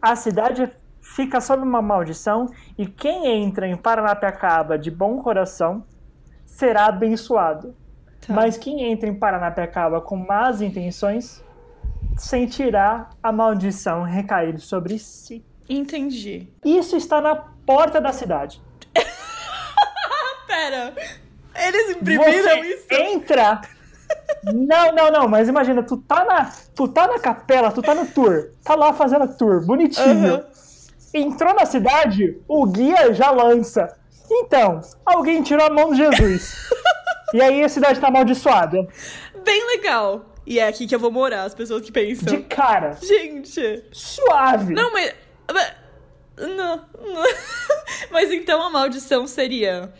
A 0.00 0.16
cidade 0.16 0.70
fica 1.00 1.40
sob 1.40 1.62
uma 1.62 1.82
maldição 1.82 2.46
e 2.78 2.86
quem 2.86 3.26
entra 3.26 3.66
em 3.66 3.76
Paranapiacaba 3.76 4.78
de 4.78 4.90
bom 4.90 5.20
coração 5.20 5.84
será 6.44 6.86
abençoado. 6.86 7.74
Tá. 8.26 8.32
Mas 8.32 8.56
quem 8.56 8.84
entra 8.84 9.08
em 9.08 9.14
Paranapiacaba 9.14 10.00
com 10.00 10.16
más 10.16 10.60
intenções 10.60 11.42
sentirá 12.16 13.10
a 13.22 13.32
maldição 13.32 14.02
recair 14.02 14.58
sobre 14.60 14.98
si. 14.98 15.44
Entendi. 15.68 16.48
Isso 16.64 16.96
está 16.96 17.20
na 17.20 17.34
porta 17.36 18.00
da 18.00 18.12
cidade. 18.12 18.60
Pera, 20.46 20.94
eles 21.54 21.96
imprimiram 21.96 22.24
Você 22.24 22.60
isso? 22.60 22.86
Entra. 22.90 23.60
Não, 24.44 24.92
não, 24.92 25.10
não, 25.10 25.28
mas 25.28 25.48
imagina, 25.48 25.82
tu 25.82 25.96
tá 25.96 26.24
na, 26.24 26.52
tu 26.74 26.88
tá 26.88 27.06
na 27.06 27.18
capela, 27.18 27.70
tu 27.70 27.80
tá 27.80 27.94
no 27.94 28.06
tour, 28.06 28.50
tá 28.62 28.74
lá 28.74 28.92
fazendo 28.92 29.36
tour, 29.36 29.64
bonitinho. 29.64 30.34
Uhum. 30.34 30.44
Entrou 31.14 31.54
na 31.54 31.64
cidade, 31.64 32.38
o 32.48 32.66
guia 32.66 33.12
já 33.14 33.30
lança. 33.30 33.96
Então, 34.30 34.80
alguém 35.04 35.42
tirou 35.42 35.66
a 35.66 35.70
mão 35.70 35.90
de 35.92 35.98
Jesus. 35.98 36.70
e 37.34 37.40
aí 37.40 37.62
a 37.62 37.68
cidade 37.68 38.00
tá 38.00 38.08
amaldiçoada. 38.08 38.86
Bem 39.44 39.66
legal. 39.76 40.24
E 40.46 40.58
é 40.58 40.66
aqui 40.66 40.86
que 40.86 40.94
eu 40.94 40.98
vou 40.98 41.10
morar, 41.10 41.44
as 41.44 41.54
pessoas 41.54 41.82
que 41.82 41.92
pensam. 41.92 42.34
De 42.34 42.42
cara. 42.44 42.96
Gente. 43.00 43.84
Suave. 43.92 44.74
Não, 44.74 44.92
mas. 44.92 45.14
Não, 46.38 46.76
não. 46.76 47.24
Mas 48.10 48.30
então 48.30 48.62
a 48.62 48.70
maldição 48.70 49.26
seria. 49.26 49.92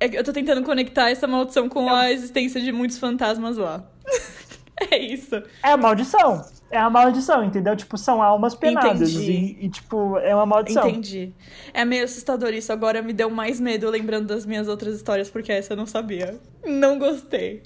É 0.00 0.06
eu 0.06 0.24
tô 0.24 0.32
tentando 0.32 0.62
conectar 0.62 1.10
essa 1.10 1.26
maldição 1.26 1.68
com 1.68 1.92
a 1.92 2.10
existência 2.10 2.60
de 2.60 2.72
muitos 2.72 2.98
fantasmas 2.98 3.56
lá. 3.56 3.84
é 4.90 4.98
isso. 4.98 5.36
É 5.62 5.72
a 5.72 5.76
maldição. 5.76 6.44
É 6.70 6.78
a 6.78 6.90
maldição, 6.90 7.42
entendeu? 7.42 7.74
Tipo, 7.74 7.96
são 7.96 8.22
almas 8.22 8.54
penadas. 8.54 9.10
E, 9.14 9.56
e, 9.60 9.68
tipo, 9.70 10.18
é 10.18 10.34
uma 10.34 10.44
maldição. 10.44 10.86
Entendi. 10.86 11.32
É 11.72 11.84
meio 11.84 12.04
assustador 12.04 12.52
isso. 12.52 12.70
Agora 12.72 13.00
me 13.00 13.12
deu 13.12 13.30
mais 13.30 13.58
medo 13.58 13.88
lembrando 13.88 14.26
das 14.26 14.44
minhas 14.44 14.68
outras 14.68 14.94
histórias, 14.94 15.30
porque 15.30 15.50
essa 15.50 15.72
eu 15.72 15.76
não 15.76 15.86
sabia. 15.86 16.38
Não 16.64 16.98
gostei. 16.98 17.62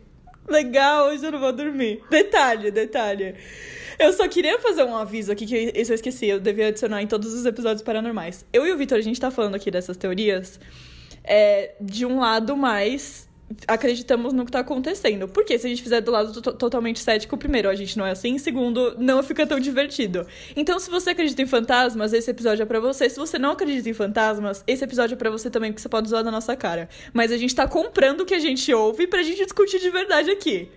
Legal, 0.48 1.08
hoje 1.08 1.24
eu 1.24 1.32
não 1.32 1.40
vou 1.40 1.52
dormir. 1.52 2.02
Detalhe, 2.08 2.70
detalhe. 2.70 3.34
Eu 4.02 4.12
só 4.12 4.26
queria 4.26 4.58
fazer 4.58 4.82
um 4.82 4.96
aviso 4.96 5.30
aqui, 5.30 5.46
que 5.46 5.72
isso 5.74 5.92
eu 5.92 5.94
esqueci, 5.94 6.26
eu 6.26 6.40
devia 6.40 6.68
adicionar 6.68 7.00
em 7.00 7.06
todos 7.06 7.32
os 7.32 7.46
episódios 7.46 7.82
paranormais. 7.82 8.44
Eu 8.52 8.66
e 8.66 8.72
o 8.72 8.76
Vitor, 8.76 8.98
a 8.98 9.00
gente 9.00 9.20
tá 9.20 9.30
falando 9.30 9.54
aqui 9.54 9.70
dessas 9.70 9.96
teorias 9.96 10.58
é, 11.22 11.74
de 11.80 12.04
um 12.04 12.18
lado 12.18 12.56
mais 12.56 13.30
acreditamos 13.68 14.32
no 14.32 14.44
que 14.44 14.50
tá 14.50 14.60
acontecendo. 14.60 15.28
Porque 15.28 15.58
se 15.58 15.66
a 15.66 15.70
gente 15.70 15.82
fizer 15.82 16.00
do 16.00 16.10
lado 16.10 16.40
totalmente 16.40 16.98
cético, 16.98 17.36
primeiro, 17.36 17.68
a 17.68 17.74
gente 17.74 17.96
não 17.98 18.06
é 18.06 18.10
assim, 18.10 18.38
segundo, 18.38 18.96
não 18.98 19.22
fica 19.22 19.46
tão 19.46 19.60
divertido. 19.60 20.26
Então, 20.56 20.78
se 20.78 20.90
você 20.90 21.10
acredita 21.10 21.42
em 21.42 21.46
fantasmas, 21.46 22.12
esse 22.12 22.30
episódio 22.30 22.62
é 22.62 22.66
para 22.66 22.80
você. 22.80 23.08
Se 23.08 23.18
você 23.18 23.38
não 23.38 23.50
acredita 23.50 23.88
em 23.88 23.92
fantasmas, 23.92 24.64
esse 24.66 24.82
episódio 24.82 25.14
é 25.14 25.16
para 25.16 25.30
você 25.30 25.50
também, 25.50 25.70
porque 25.70 25.82
você 25.82 25.88
pode 25.88 26.08
zoar 26.08 26.24
da 26.24 26.30
nossa 26.30 26.56
cara. 26.56 26.88
Mas 27.12 27.30
a 27.30 27.36
gente 27.36 27.54
tá 27.54 27.68
comprando 27.68 28.22
o 28.22 28.26
que 28.26 28.34
a 28.34 28.40
gente 28.40 28.72
ouve 28.72 29.06
pra 29.06 29.22
gente 29.22 29.44
discutir 29.44 29.78
de 29.78 29.90
verdade 29.90 30.30
aqui 30.30 30.68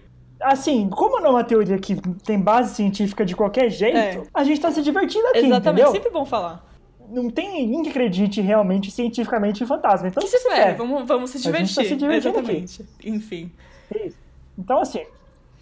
assim, 0.46 0.90
como 0.90 1.20
não 1.20 1.28
é 1.28 1.32
uma 1.32 1.44
teoria 1.44 1.78
que 1.78 1.96
tem 2.24 2.40
base 2.40 2.76
científica 2.76 3.26
de 3.26 3.36
qualquer 3.36 3.70
jeito, 3.70 3.98
é. 3.98 4.24
a 4.34 4.44
gente 4.44 4.62
tá 4.62 4.72
se 4.72 4.82
divertindo 4.82 5.26
aqui, 5.28 5.40
Exatamente, 5.40 5.82
entendeu? 5.82 5.92
sempre 5.92 6.10
bom 6.12 6.26
falar. 6.26 6.66
Não 7.10 7.30
tem 7.30 7.52
ninguém 7.52 7.84
que 7.84 7.90
acredite 7.90 8.42
realmente 8.42 8.90
cientificamente 8.90 9.64
em 9.64 9.68
fantasma. 9.68 10.08
Então, 10.08 10.24
que 10.24 10.30
se 10.30 10.38
espere, 10.38 10.74
vamos, 10.74 11.08
vamos 11.08 11.30
se 11.30 11.40
divertir. 11.40 11.64
A 11.64 11.66
gente 11.66 11.76
tá 11.76 11.84
se 11.84 11.96
divertindo 11.96 12.40
Exatamente. 12.40 12.82
Aqui. 12.82 13.10
Enfim. 13.10 13.52
É 13.94 14.08
isso. 14.08 14.18
Então, 14.58 14.80
assim, 14.80 15.06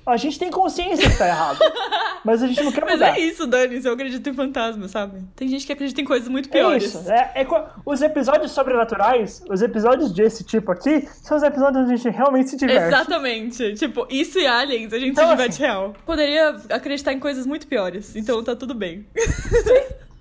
a 0.05 0.17
gente 0.17 0.37
tem 0.37 0.49
consciência 0.49 1.09
que 1.09 1.17
tá 1.17 1.27
errado. 1.27 1.59
mas 2.23 2.41
a 2.41 2.47
gente 2.47 2.63
não 2.63 2.71
quer 2.71 2.81
mudar. 2.81 2.97
Mas 2.97 3.17
é 3.17 3.19
isso, 3.19 3.45
Dani, 3.45 3.81
eu 3.83 3.93
acredito 3.93 4.29
em 4.29 4.33
fantasmas, 4.33 4.91
sabe? 4.91 5.23
Tem 5.35 5.47
gente 5.47 5.65
que 5.65 5.73
acredita 5.73 6.01
em 6.01 6.05
coisas 6.05 6.27
muito 6.27 6.49
piores. 6.49 6.83
É 6.83 6.99
isso. 6.99 7.11
É, 7.11 7.31
é, 7.35 7.47
os 7.85 8.01
episódios 8.01 8.51
sobrenaturais, 8.51 9.43
os 9.49 9.61
episódios 9.61 10.11
desse 10.11 10.43
tipo 10.43 10.71
aqui, 10.71 11.07
são 11.21 11.37
os 11.37 11.43
episódios 11.43 11.83
onde 11.83 11.93
a 11.93 11.95
gente 11.97 12.09
realmente 12.09 12.49
se 12.49 12.57
diverte. 12.57 12.87
Exatamente. 12.87 13.73
Tipo, 13.75 14.07
isso 14.09 14.39
e 14.39 14.47
aliens, 14.47 14.93
a 14.93 14.99
gente 14.99 15.11
então, 15.11 15.25
se 15.25 15.31
diverte 15.31 15.53
assim, 15.53 15.63
real. 15.63 15.93
Poderia 16.05 16.55
acreditar 16.69 17.13
em 17.13 17.19
coisas 17.19 17.45
muito 17.45 17.67
piores, 17.67 18.15
então 18.15 18.43
tá 18.43 18.55
tudo 18.55 18.73
bem. 18.73 19.05
Sim. 19.15 20.03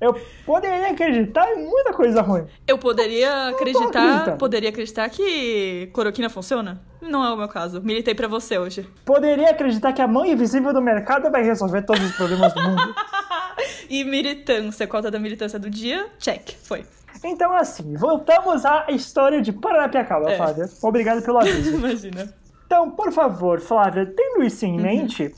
Eu 0.00 0.14
poderia 0.46 0.90
acreditar 0.90 1.50
em 1.52 1.64
muita 1.64 1.92
coisa 1.92 2.22
ruim. 2.22 2.46
Eu 2.66 2.78
poderia 2.78 3.48
acreditar, 3.48 4.36
poderia 4.36 4.68
acreditar 4.70 5.08
que 5.08 5.90
cloroquina 5.92 6.30
funciona? 6.30 6.80
Não 7.00 7.24
é 7.24 7.32
o 7.32 7.36
meu 7.36 7.48
caso. 7.48 7.80
Militei 7.82 8.14
para 8.14 8.28
você 8.28 8.58
hoje. 8.58 8.88
Poderia 9.04 9.50
acreditar 9.50 9.92
que 9.92 10.02
a 10.02 10.06
mão 10.06 10.24
invisível 10.24 10.72
do 10.72 10.80
mercado 10.80 11.30
vai 11.30 11.42
resolver 11.42 11.82
todos 11.82 12.04
os 12.04 12.16
problemas 12.16 12.52
do 12.54 12.62
mundo. 12.62 12.94
e 13.90 14.04
militância, 14.04 14.86
cota 14.86 15.10
da 15.10 15.18
militância 15.18 15.58
do 15.58 15.70
dia? 15.70 16.06
Check, 16.18 16.50
foi. 16.62 16.84
Então, 17.24 17.52
assim, 17.52 17.94
voltamos 17.96 18.64
à 18.64 18.86
história 18.90 19.42
de 19.42 19.52
Paranapiacaba, 19.52 20.30
é. 20.30 20.36
Flávia. 20.36 20.70
Obrigado 20.82 21.22
pelo 21.22 21.38
aviso. 21.38 21.74
Imagina. 21.76 22.32
Então, 22.66 22.90
por 22.90 23.10
favor, 23.12 23.60
Flávia, 23.60 24.06
tendo 24.06 24.44
isso 24.44 24.64
em 24.64 24.76
uhum. 24.76 24.82
mente, 24.82 25.34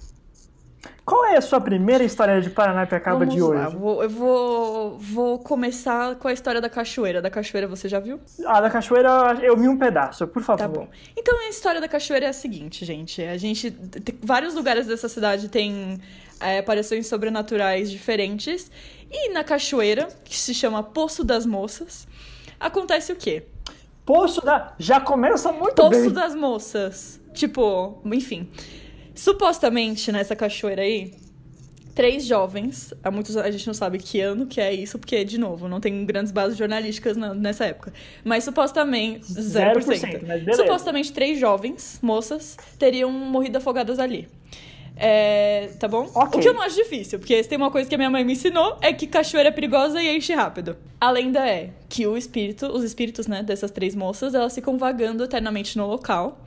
qual 1.10 1.24
é 1.24 1.36
a 1.36 1.40
sua 1.40 1.60
primeira 1.60 2.04
história 2.04 2.40
de 2.40 2.48
Paranapiacaba 2.48 3.18
Vamos 3.18 3.34
de 3.34 3.40
lá. 3.40 3.66
hoje? 3.66 3.76
Vou, 3.76 4.02
eu 4.04 4.08
vou, 4.08 4.98
vou 5.00 5.38
começar 5.40 6.14
com 6.14 6.28
a 6.28 6.32
história 6.32 6.60
da 6.60 6.70
cachoeira. 6.70 7.20
Da 7.20 7.28
cachoeira 7.28 7.66
você 7.66 7.88
já 7.88 7.98
viu? 7.98 8.20
Ah, 8.46 8.60
da 8.60 8.70
cachoeira 8.70 9.36
eu 9.42 9.56
vi 9.56 9.66
um 9.66 9.76
pedaço, 9.76 10.28
por 10.28 10.40
favor. 10.40 10.60
Tá 10.60 10.68
bom. 10.68 10.86
Então 11.16 11.36
a 11.40 11.48
história 11.48 11.80
da 11.80 11.88
cachoeira 11.88 12.26
é 12.26 12.28
a 12.28 12.32
seguinte, 12.32 12.84
gente. 12.84 13.20
A 13.22 13.36
gente. 13.36 13.76
Vários 14.22 14.54
lugares 14.54 14.86
dessa 14.86 15.08
cidade 15.08 15.48
têm 15.48 16.00
é, 16.38 16.60
aparições 16.60 17.08
sobrenaturais 17.08 17.90
diferentes. 17.90 18.70
E 19.10 19.30
na 19.30 19.42
cachoeira, 19.42 20.06
que 20.24 20.36
se 20.36 20.54
chama 20.54 20.80
Poço 20.80 21.24
das 21.24 21.44
Moças, 21.44 22.06
acontece 22.60 23.12
o 23.12 23.16
quê? 23.16 23.42
Poço 24.06 24.44
da. 24.44 24.74
Já 24.78 25.00
começa 25.00 25.50
muito 25.50 25.74
Poço 25.74 25.90
bem. 25.90 26.02
Poço 26.04 26.14
das 26.14 26.36
Moças. 26.36 27.20
Tipo, 27.34 28.00
enfim. 28.04 28.48
Supostamente, 29.20 30.10
nessa 30.10 30.34
cachoeira 30.34 30.80
aí, 30.80 31.12
três 31.94 32.24
jovens, 32.24 32.94
há 33.04 33.10
muitos 33.10 33.36
a 33.36 33.50
gente 33.50 33.66
não 33.66 33.74
sabe 33.74 33.98
que 33.98 34.18
ano 34.18 34.46
que 34.46 34.58
é 34.58 34.72
isso, 34.72 34.98
porque, 34.98 35.22
de 35.26 35.36
novo, 35.36 35.68
não 35.68 35.78
tem 35.78 36.06
grandes 36.06 36.32
bases 36.32 36.56
jornalísticas 36.56 37.18
na, 37.18 37.34
nessa 37.34 37.66
época. 37.66 37.92
Mas 38.24 38.44
supostamente. 38.44 39.26
0%. 39.26 39.74
0% 39.74 40.42
mas 40.46 40.56
supostamente 40.56 41.12
três 41.12 41.38
jovens, 41.38 41.98
moças, 42.00 42.56
teriam 42.78 43.12
morrido 43.12 43.58
afogadas 43.58 43.98
ali. 43.98 44.26
É, 45.02 45.70
tá 45.78 45.88
bom? 45.88 46.02
Okay. 46.02 46.40
O 46.40 46.42
que 46.42 46.46
eu 46.46 46.52
não 46.52 46.60
acho 46.60 46.76
difícil, 46.76 47.18
porque 47.18 47.42
se 47.42 47.48
tem 47.48 47.56
uma 47.56 47.70
coisa 47.70 47.88
que 47.88 47.94
a 47.94 47.98
minha 47.98 48.10
mãe 48.10 48.22
me 48.22 48.34
ensinou 48.34 48.76
é 48.82 48.92
que 48.92 49.06
cachoeira 49.06 49.48
é 49.48 49.52
perigosa 49.52 50.02
e 50.02 50.14
enche 50.14 50.34
rápido. 50.34 50.76
A 51.00 51.10
lenda 51.10 51.40
é 51.48 51.70
que 51.88 52.06
o 52.06 52.18
espírito, 52.18 52.66
os 52.66 52.84
espíritos, 52.84 53.26
né, 53.26 53.42
dessas 53.42 53.70
três 53.70 53.94
moças, 53.94 54.34
elas 54.34 54.54
ficam 54.54 54.76
vagando 54.76 55.24
eternamente 55.24 55.78
no 55.78 55.86
local 55.86 56.44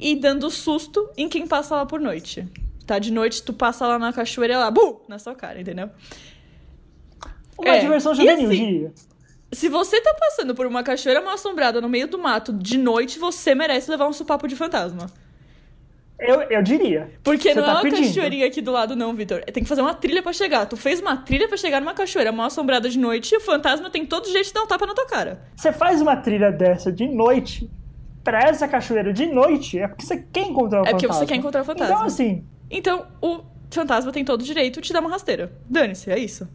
e 0.00 0.16
dando 0.16 0.50
susto 0.50 1.08
em 1.16 1.28
quem 1.28 1.46
passa 1.46 1.76
lá 1.76 1.86
por 1.86 2.00
noite. 2.00 2.44
Tá 2.84 2.98
de 2.98 3.12
noite, 3.12 3.40
tu 3.40 3.52
passa 3.52 3.86
lá 3.86 4.00
na 4.00 4.12
cachoeira 4.12 4.54
e 4.54 4.56
lá, 4.56 4.68
bu, 4.68 5.00
na 5.06 5.20
sua 5.20 5.36
cara, 5.36 5.60
entendeu? 5.60 5.88
Uma 7.56 7.76
é. 7.76 7.78
diversão 7.78 8.12
juvenil, 8.16 8.48
assim, 8.48 8.66
diria. 8.66 8.92
Se 9.52 9.68
você 9.68 10.00
tá 10.00 10.12
passando 10.14 10.56
por 10.56 10.66
uma 10.66 10.82
cachoeira 10.82 11.20
mal 11.20 11.34
assombrada 11.34 11.80
no 11.80 11.88
meio 11.88 12.08
do 12.08 12.18
mato 12.18 12.52
de 12.52 12.76
noite, 12.76 13.20
você 13.20 13.54
merece 13.54 13.88
levar 13.88 14.08
um 14.08 14.12
supapo 14.12 14.48
de 14.48 14.56
fantasma. 14.56 15.06
Eu, 16.26 16.42
eu 16.42 16.62
diria. 16.62 17.10
Porque 17.22 17.54
não 17.54 17.62
tá 17.62 17.68
é 17.68 17.72
uma 17.74 17.82
pedindo. 17.82 18.06
cachoeirinha 18.06 18.46
aqui 18.46 18.60
do 18.60 18.70
lado, 18.70 18.96
não, 18.96 19.14
Vitor. 19.14 19.42
Tem 19.44 19.62
que 19.62 19.68
fazer 19.68 19.82
uma 19.82 19.94
trilha 19.94 20.22
para 20.22 20.32
chegar. 20.32 20.66
Tu 20.66 20.76
fez 20.76 21.00
uma 21.00 21.16
trilha 21.16 21.48
para 21.48 21.56
chegar 21.56 21.80
numa 21.80 21.94
cachoeira 21.94 22.32
mal 22.32 22.46
assombrada 22.46 22.88
de 22.88 22.98
noite 22.98 23.34
e 23.34 23.38
o 23.38 23.40
fantasma 23.40 23.90
tem 23.90 24.06
todo 24.06 24.28
jeito 24.28 24.46
de 24.46 24.52
dar 24.52 24.62
um 24.62 24.66
tapa 24.66 24.86
na 24.86 24.94
tua 24.94 25.06
cara. 25.06 25.42
Você 25.56 25.72
faz 25.72 26.00
uma 26.00 26.16
trilha 26.16 26.50
dessa 26.50 26.92
de 26.92 27.06
noite, 27.08 27.70
pra 28.22 28.40
essa 28.40 28.68
cachoeira 28.68 29.12
de 29.12 29.26
noite, 29.26 29.78
é 29.78 29.88
porque 29.88 30.04
você 30.04 30.18
quer 30.32 30.46
encontrar 30.46 30.80
o 30.80 30.82
é 30.82 30.86
fantasma. 30.86 30.88
É 30.88 30.92
porque 30.92 31.06
você 31.08 31.26
quer 31.26 31.36
encontrar 31.36 31.62
o 31.62 31.64
fantasma. 31.64 31.94
Então, 31.94 32.06
assim. 32.06 32.44
Então, 32.70 33.06
o 33.20 33.40
fantasma 33.70 34.12
tem 34.12 34.24
todo 34.24 34.40
o 34.40 34.44
direito 34.44 34.80
de 34.80 34.88
te 34.88 34.92
dar 34.92 35.00
uma 35.00 35.10
rasteira. 35.10 35.52
Dane-se, 35.68 36.10
é 36.10 36.18
isso. 36.18 36.48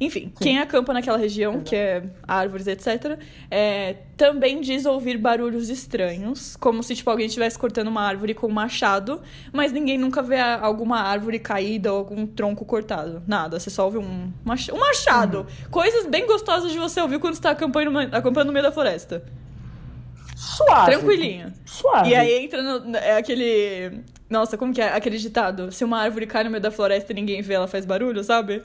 Enfim, 0.00 0.20
Sim. 0.20 0.32
quem 0.40 0.58
acampa 0.58 0.94
naquela 0.94 1.18
região, 1.18 1.60
que 1.60 1.76
é 1.76 2.02
árvores, 2.26 2.66
etc., 2.66 3.18
é, 3.50 3.96
também 4.16 4.62
diz 4.62 4.86
ouvir 4.86 5.18
barulhos 5.18 5.68
estranhos, 5.68 6.56
como 6.56 6.82
se 6.82 6.96
tipo, 6.96 7.10
alguém 7.10 7.26
estivesse 7.26 7.58
cortando 7.58 7.88
uma 7.88 8.00
árvore 8.00 8.32
com 8.32 8.46
um 8.46 8.50
machado, 8.50 9.20
mas 9.52 9.72
ninguém 9.72 9.98
nunca 9.98 10.22
vê 10.22 10.40
alguma 10.40 11.00
árvore 11.00 11.38
caída 11.38 11.92
ou 11.92 11.98
algum 11.98 12.26
tronco 12.26 12.64
cortado. 12.64 13.22
Nada, 13.26 13.60
você 13.60 13.68
só 13.68 13.84
ouve 13.84 13.98
um, 13.98 14.32
mach 14.42 14.70
um 14.72 14.78
machado. 14.78 15.40
Uhum. 15.40 15.70
Coisas 15.70 16.06
bem 16.06 16.26
gostosas 16.26 16.72
de 16.72 16.78
você 16.78 16.98
ouvir 17.02 17.18
quando 17.18 17.34
está 17.34 17.50
acampando, 17.50 17.98
acampando 17.98 18.46
no 18.46 18.52
meio 18.52 18.64
da 18.64 18.72
floresta. 18.72 19.22
Suave. 20.34 20.92
Tranquilinho. 20.92 21.52
Suave. 21.66 22.08
E 22.08 22.14
aí 22.14 22.44
entra 22.44 22.62
no, 22.62 22.96
é 22.96 23.18
aquele. 23.18 24.00
Nossa, 24.30 24.56
como 24.56 24.72
que 24.72 24.80
é? 24.80 24.88
Aquele 24.94 25.18
ditado: 25.18 25.70
se 25.70 25.84
uma 25.84 25.98
árvore 25.98 26.26
cai 26.26 26.42
no 26.42 26.50
meio 26.50 26.62
da 26.62 26.70
floresta 26.70 27.12
e 27.12 27.14
ninguém 27.14 27.42
vê, 27.42 27.52
ela 27.54 27.68
faz 27.68 27.84
barulho, 27.84 28.24
sabe? 28.24 28.62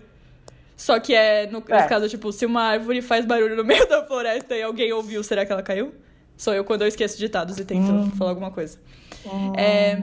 Só 0.75 0.99
que 0.99 1.13
é, 1.13 1.47
no, 1.47 1.63
é. 1.69 1.87
caso, 1.87 2.09
tipo, 2.09 2.31
se 2.31 2.45
uma 2.45 2.61
árvore 2.61 3.01
faz 3.01 3.25
barulho 3.25 3.55
no 3.55 3.63
meio 3.65 3.87
da 3.87 4.03
floresta 4.05 4.55
e 4.55 4.61
alguém 4.61 4.91
ouviu, 4.91 5.23
será 5.23 5.45
que 5.45 5.51
ela 5.51 5.63
caiu? 5.63 5.93
Sou 6.37 6.53
eu 6.53 6.65
quando 6.65 6.81
eu 6.81 6.87
esqueço 6.87 7.17
ditados 7.17 7.57
e 7.57 7.65
tento 7.65 7.91
hum. 7.91 8.11
falar 8.11 8.31
alguma 8.31 8.51
coisa. 8.51 8.77
Hum. 9.25 9.53
É... 9.55 10.01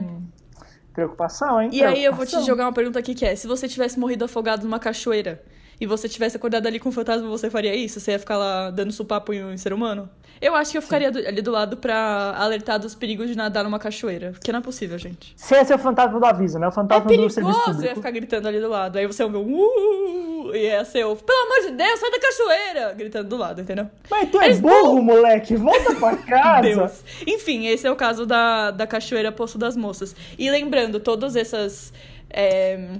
Preocupação, 0.93 1.61
hein? 1.61 1.69
E 1.71 1.79
Preocupação. 1.79 1.97
aí 1.97 2.05
eu 2.05 2.13
vou 2.13 2.25
te 2.25 2.45
jogar 2.45 2.65
uma 2.65 2.73
pergunta 2.73 2.99
aqui 2.99 3.13
que 3.13 3.25
é: 3.25 3.35
se 3.35 3.47
você 3.47 3.67
tivesse 3.67 3.99
morrido 3.99 4.25
afogado 4.25 4.63
numa 4.63 4.79
cachoeira 4.79 5.43
e 5.79 5.85
você 5.85 6.07
tivesse 6.07 6.37
acordado 6.37 6.67
ali 6.67 6.79
com 6.79 6.89
um 6.89 6.91
fantasma, 6.91 7.27
você 7.27 7.49
faria 7.49 7.75
isso? 7.75 7.99
Você 7.99 8.11
ia 8.11 8.19
ficar 8.19 8.37
lá 8.37 8.69
dando 8.69 8.91
supapo 8.91 9.33
em 9.33 9.43
um 9.43 9.57
ser 9.57 9.73
humano? 9.73 10.09
Eu 10.41 10.55
acho 10.55 10.71
que 10.71 10.77
eu 10.77 10.81
ficaria 10.81 11.09
do, 11.09 11.19
ali 11.19 11.41
do 11.41 11.51
lado 11.51 11.77
pra 11.77 12.35
alertar 12.37 12.77
dos 12.77 12.93
perigos 12.93 13.29
de 13.29 13.35
nadar 13.37 13.63
numa 13.63 13.79
cachoeira. 13.79 14.31
Porque 14.31 14.51
não 14.51 14.59
é 14.59 14.61
possível, 14.61 14.97
gente. 14.97 15.33
Você 15.37 15.55
ia 15.55 15.63
ser 15.63 15.75
o 15.75 15.79
fantasma 15.79 16.19
do 16.19 16.25
aviso, 16.25 16.59
né? 16.59 16.67
O 16.67 16.71
fantasma 16.71 17.13
é 17.13 17.17
do 17.17 17.29
serviço 17.29 17.59
público. 17.59 17.81
Eu 17.81 17.89
ia 17.89 17.95
ficar 17.95 18.11
gritando 18.11 18.47
ali 18.47 18.59
do 18.59 18.67
lado. 18.67 18.97
Aí 18.97 19.07
você 19.07 19.23
ouve 19.23 19.37
um 19.37 19.53
uh, 19.53 20.55
e 20.55 20.63
ia 20.63 20.83
ser 20.83 21.05
o 21.05 21.15
pelo 21.15 21.39
amor 21.43 21.69
de 21.69 21.77
Deus, 21.77 21.99
sai 21.99 22.11
da 22.11 22.19
cachoeira! 22.19 22.93
Gritando 22.93 23.29
do 23.29 23.37
lado, 23.37 23.61
entendeu? 23.61 23.89
Mas 24.09 24.29
tu 24.29 24.41
é 24.41 24.45
Eles 24.47 24.59
burro, 24.59 24.95
não... 24.95 25.01
moleque! 25.01 25.55
Volta 25.55 25.95
pra 25.95 26.17
casa! 26.27 26.61
Deus. 26.61 27.03
Enfim, 27.25 27.67
esse 27.67 27.87
é 27.87 27.91
o 27.91 27.95
caso 27.95 28.25
da, 28.25 28.71
da 28.71 28.85
cachoeira 28.85 29.31
Poço 29.31 29.57
das 29.57 29.77
Moças. 29.77 30.13
E 30.37 30.51
lembrando, 30.51 30.99
todas 30.99 31.37
essas... 31.37 31.93
É 32.29 32.99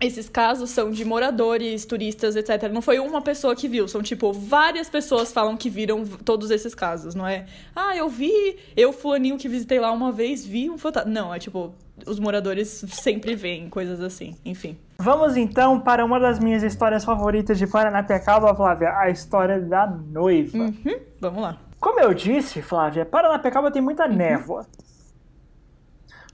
esses 0.00 0.28
casos 0.28 0.70
são 0.70 0.90
de 0.90 1.04
moradores, 1.04 1.84
turistas, 1.84 2.36
etc. 2.36 2.70
Não 2.72 2.80
foi 2.80 2.98
uma 2.98 3.20
pessoa 3.20 3.54
que 3.56 3.66
viu, 3.66 3.88
são 3.88 4.02
tipo 4.02 4.32
várias 4.32 4.88
pessoas 4.88 5.32
falam 5.32 5.56
que 5.56 5.68
viram 5.68 6.04
todos 6.06 6.50
esses 6.50 6.74
casos, 6.74 7.14
não 7.14 7.26
é? 7.26 7.46
Ah, 7.74 7.96
eu 7.96 8.08
vi, 8.08 8.56
eu 8.76 8.92
fulaninho 8.92 9.36
que 9.36 9.48
visitei 9.48 9.80
lá 9.80 9.90
uma 9.90 10.12
vez 10.12 10.44
vi 10.44 10.70
um 10.70 10.78
fantasma. 10.78 11.10
Não, 11.10 11.34
é 11.34 11.38
tipo 11.38 11.74
os 12.06 12.20
moradores 12.20 12.84
sempre 12.92 13.34
veem 13.34 13.68
coisas 13.68 14.00
assim, 14.00 14.36
enfim. 14.44 14.78
Vamos 14.98 15.36
então 15.36 15.80
para 15.80 16.04
uma 16.04 16.20
das 16.20 16.38
minhas 16.38 16.62
histórias 16.62 17.04
favoritas 17.04 17.58
de 17.58 17.66
Paranapiacaba, 17.66 18.54
Flávia, 18.54 18.96
a 18.96 19.10
história 19.10 19.60
da 19.60 19.86
noiva. 19.86 20.58
Uhum, 20.58 21.00
vamos 21.20 21.42
lá. 21.42 21.58
Como 21.80 22.00
eu 22.00 22.12
disse, 22.12 22.60
Flávia, 22.62 23.04
Paranapiacaba 23.04 23.70
tem 23.70 23.82
muita 23.82 24.06
névoa. 24.08 24.66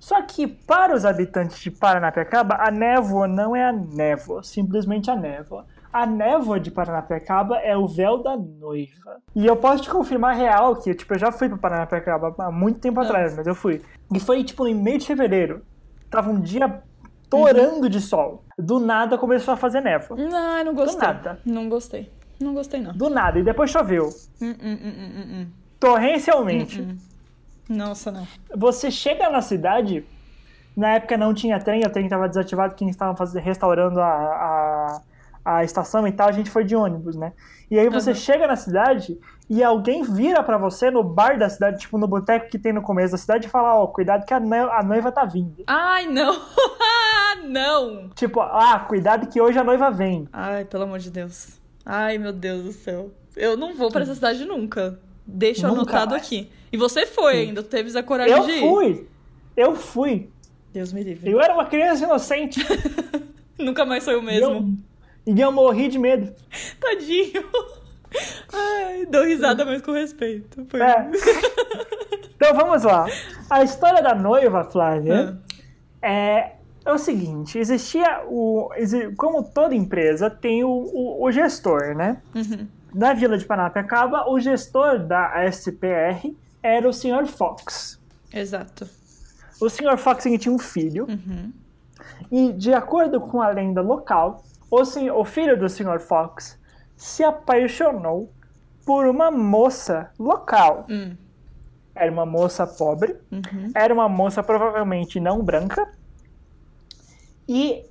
Só 0.05 0.21
que 0.21 0.47
para 0.47 0.95
os 0.95 1.07
habitantes 1.07 1.59
de 1.61 1.71
Paranapiacaba, 1.71 2.57
a 2.61 2.71
névoa 2.71 3.27
não 3.27 3.57
é 3.57 3.65
a 3.65 3.73
névoa, 3.73 4.43
simplesmente 4.43 5.11
a 5.11 5.17
névoa. 5.17 5.65
A 5.91 6.05
névoa 6.05 6.61
de 6.61 6.71
Paranapiacaba 6.71 7.57
é 7.61 7.75
o 7.75 7.89
véu 7.89 8.23
da 8.23 8.37
noiva. 8.37 9.23
E 9.35 9.47
eu 9.47 9.57
posso 9.57 9.85
te 9.85 9.89
confirmar 9.89 10.37
real 10.37 10.77
que, 10.77 10.95
tipo, 10.95 11.15
eu 11.15 11.19
já 11.19 11.33
fui 11.33 11.49
para 11.49 11.57
Paranapiacaba 11.57 12.35
há 12.39 12.53
muito 12.53 12.81
tempo 12.81 13.01
atrás, 13.01 13.35
mas 13.35 13.47
eu 13.47 13.55
fui. 13.55 13.81
E 14.15 14.21
foi, 14.21 14.45
tipo, 14.45 14.69
em 14.69 14.75
meio 14.75 14.99
de 14.99 15.07
fevereiro. 15.07 15.63
Tava 16.11 16.29
um 16.29 16.39
dia 16.39 16.83
torando 17.31 17.89
de 17.89 17.99
sol. 17.99 18.45
Do 18.59 18.79
nada 18.79 19.17
começou 19.17 19.55
a 19.55 19.57
fazer 19.57 19.81
névoa. 19.81 20.19
Não, 20.19 20.59
eu 20.59 20.65
não 20.67 20.75
Do 20.75 20.83
gostei. 20.83 21.09
nada. 21.09 21.41
Não 21.47 21.67
gostei. 21.71 22.13
Não 22.39 22.53
gostei, 22.53 22.83
não. 22.83 22.93
Do 22.93 23.09
nada. 23.09 23.39
E 23.39 23.43
depois 23.43 23.71
choveu. 23.71 24.11
Hum, 24.43 24.51
hum, 24.51 24.55
hum, 24.63 24.79
hum, 24.85 25.13
hum, 25.17 25.27
hum. 25.33 25.47
Torrencialmente. 25.81 27.14
Nossa, 27.69 28.11
não. 28.13 28.27
Você 28.57 28.91
chega 28.91 29.31
na 29.31 29.41
cidade, 29.41 30.05
na 30.77 30.95
época 30.95 31.17
não 31.17 31.33
tinha 31.33 31.59
trem, 31.59 31.83
o 31.85 31.91
trem 31.91 32.05
estava 32.05 32.29
desativado, 32.29 32.75
quem 32.75 32.89
estava 32.89 33.25
restaurando 33.41 34.01
a, 34.01 34.07
a, 34.07 35.01
a 35.57 35.65
estação 35.65 36.07
e 36.07 36.13
tal, 36.13 36.29
a 36.29 36.33
gente 36.33 36.51
foi 36.51 36.65
de 36.65 36.77
ônibus, 36.77 37.17
né? 37.17 37.33
E 37.71 37.79
aí 37.79 37.89
você 37.89 38.11
Aham. 38.11 38.19
chega 38.19 38.47
na 38.47 38.57
cidade 38.57 39.19
e 39.49 39.63
alguém 39.65 40.03
vira 40.03 40.43
pra 40.43 40.59
você 40.59 40.91
no 40.91 41.03
bar 41.03 41.39
da 41.39 41.49
cidade, 41.49 41.81
tipo 41.81 41.97
no 41.99 42.07
boteco 42.07 42.49
que 42.51 42.59
tem 42.59 42.73
no 42.73 42.83
começo 42.83 43.13
da 43.13 43.19
cidade, 43.19 43.47
e 43.47 43.51
fala: 43.51 43.75
Ó, 43.75 43.87
cuidado 43.87 44.25
que 44.27 44.35
a, 44.35 44.39
no- 44.41 44.71
a 44.71 44.83
noiva 44.83 45.11
tá 45.11 45.25
vindo. 45.25 45.65
Ai, 45.67 46.07
não. 46.07 46.39
não. 47.45 48.09
Tipo, 48.11 48.41
ah, 48.41 48.79
cuidado 48.87 49.27
que 49.29 49.41
hoje 49.41 49.59
a 49.59 49.65
noiva 49.65 49.91
vem. 49.91 50.29
Ai, 50.33 50.65
pelo 50.65 50.85
amor 50.85 50.99
de 50.99 51.11
Deus. 51.11 51.59
Ai, 51.85 52.19
meu 52.19 52.33
Deus 52.33 52.63
do 52.65 52.73
céu. 52.73 53.11
Eu 53.37 53.57
não 53.57 53.75
vou 53.75 53.91
pra 53.91 54.03
essa 54.03 54.15
cidade 54.15 54.45
nunca. 54.45 54.99
Deixa 55.27 55.67
Nunca 55.69 55.81
anotado 55.83 56.11
mais. 56.13 56.23
aqui. 56.23 56.51
E 56.73 56.77
você 56.77 57.07
foi 57.07 57.39
ainda, 57.43 57.63
teve 57.63 57.97
a 57.99 58.03
coragem 58.03 58.37
Eu 58.37 58.45
de 58.45 58.53
ir. 58.53 58.61
fui! 58.61 59.09
Eu 59.57 59.75
fui! 59.77 60.29
Deus 60.73 60.93
me 60.93 61.03
livre. 61.03 61.31
Eu 61.31 61.41
era 61.41 61.55
uma 61.55 61.65
criança 61.67 62.05
inocente. 62.05 62.61
Nunca 63.59 63.85
mais 63.85 64.05
foi 64.05 64.17
o 64.17 64.23
e, 64.23 64.25
mesmo. 64.25 64.77
eu, 65.27 65.35
e 65.35 65.41
eu 65.41 65.53
morri 65.53 65.89
de 65.89 65.99
medo. 65.99 66.33
Tadinho. 66.81 67.45
Ai, 68.53 69.07
dou 69.07 69.25
risada, 69.25 69.65
mas 69.65 69.83
com 69.83 69.93
respeito. 69.93 70.65
Foi- 70.69 70.81
É. 70.81 71.11
Então 72.37 72.53
vamos 72.55 72.83
lá. 72.83 73.07
A 73.49 73.63
história 73.63 74.03
da 74.03 74.15
noiva, 74.15 74.65
Flávia, 74.65 75.39
Ah. 76.03 76.07
é, 76.07 76.53
é 76.85 76.93
o 76.93 76.99
seguinte: 76.99 77.57
existia 77.59 78.23
o. 78.29 78.69
Como 79.17 79.43
toda 79.45 79.75
empresa, 79.75 80.29
tem 80.29 80.65
o, 80.65 80.69
o, 80.69 81.25
o 81.25 81.31
gestor, 81.33 81.95
né? 81.95 82.21
Uhum. 82.35 82.67
Na 82.95 83.13
Vila 83.13 83.37
de 83.37 83.45
Paranapiacaba, 83.45 84.31
o 84.31 84.39
gestor 84.39 85.01
da 85.01 85.33
SPR 85.51 86.35
era 86.63 86.89
o 86.89 86.93
Sr. 86.93 87.27
Fox. 87.27 88.01
Exato. 88.33 88.89
O 89.61 89.69
Sr. 89.69 89.97
Fox 89.99 90.25
tinha 90.39 90.55
um 90.55 90.59
filho, 90.59 91.07
Uhum. 91.09 91.53
e 92.31 92.53
de 92.53 92.73
acordo 92.73 93.21
com 93.21 93.41
a 93.43 93.49
lenda 93.49 93.81
local, 93.81 94.45
o, 94.71 94.85
sen- 94.85 95.11
o 95.11 95.25
filho 95.25 95.59
do 95.59 95.69
Sr. 95.69 96.01
Fox 96.01 96.59
se 96.97 97.23
apaixonou 97.25 98.33
por 98.87 99.07
uma 99.07 99.31
moça 99.31 100.11
local. 100.19 100.87
Hum. 100.89 101.17
Era 101.95 102.11
uma 102.11 102.27
moça 102.27 102.67
pobre, 102.67 103.17
Uhum. 103.31 103.71
era 103.75 103.93
uma 103.95 104.09
moça 104.09 104.43
provavelmente 104.43 105.19
não 105.21 105.43
branca. 105.43 105.89
E 107.49 107.85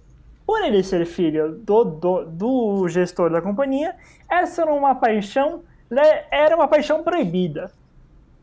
por 0.45 0.61
ele 0.63 0.83
ser 0.83 1.05
filho 1.05 1.55
do, 1.59 1.83
do, 1.83 2.25
do 2.25 2.87
gestor 2.87 3.29
da 3.31 3.41
companhia, 3.41 3.95
essa 4.29 4.63
era 4.63 4.73
uma 4.73 4.95
paixão, 4.95 5.63
né, 5.89 6.25
era 6.31 6.55
uma 6.55 6.67
paixão 6.67 7.03
proibida. 7.03 7.71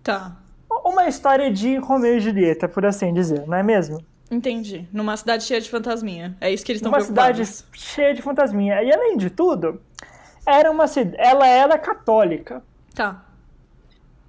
Tá. 0.03 0.37
Uma 0.85 1.09
história 1.09 1.51
de 1.53 1.77
Romeu 1.77 2.17
e 2.17 2.21
Julieta, 2.21 2.69
por 2.69 2.87
assim 2.87 3.13
dizer, 3.13 3.47
não 3.47 3.57
é 3.57 3.63
mesmo? 3.63 4.03
Entendi. 4.31 4.89
Numa 4.93 5.17
cidade 5.17 5.43
cheia 5.43 5.61
de 5.61 5.69
fantasminha. 5.69 6.37
É 6.41 6.53
isso 6.53 6.65
que 6.65 6.71
eles 6.71 6.79
estão 6.79 6.93
Uma 6.93 7.01
cidade 7.01 7.43
preocupados. 7.43 7.67
cheia 7.73 8.15
de 8.15 8.23
fantasminha. 8.23 8.81
E 8.83 8.93
além 8.93 9.17
de 9.17 9.29
tudo, 9.29 9.81
era 10.47 10.71
uma 10.71 10.85
ela 11.19 11.47
era 11.47 11.77
católica. 11.77 12.63
Tá. 12.95 13.25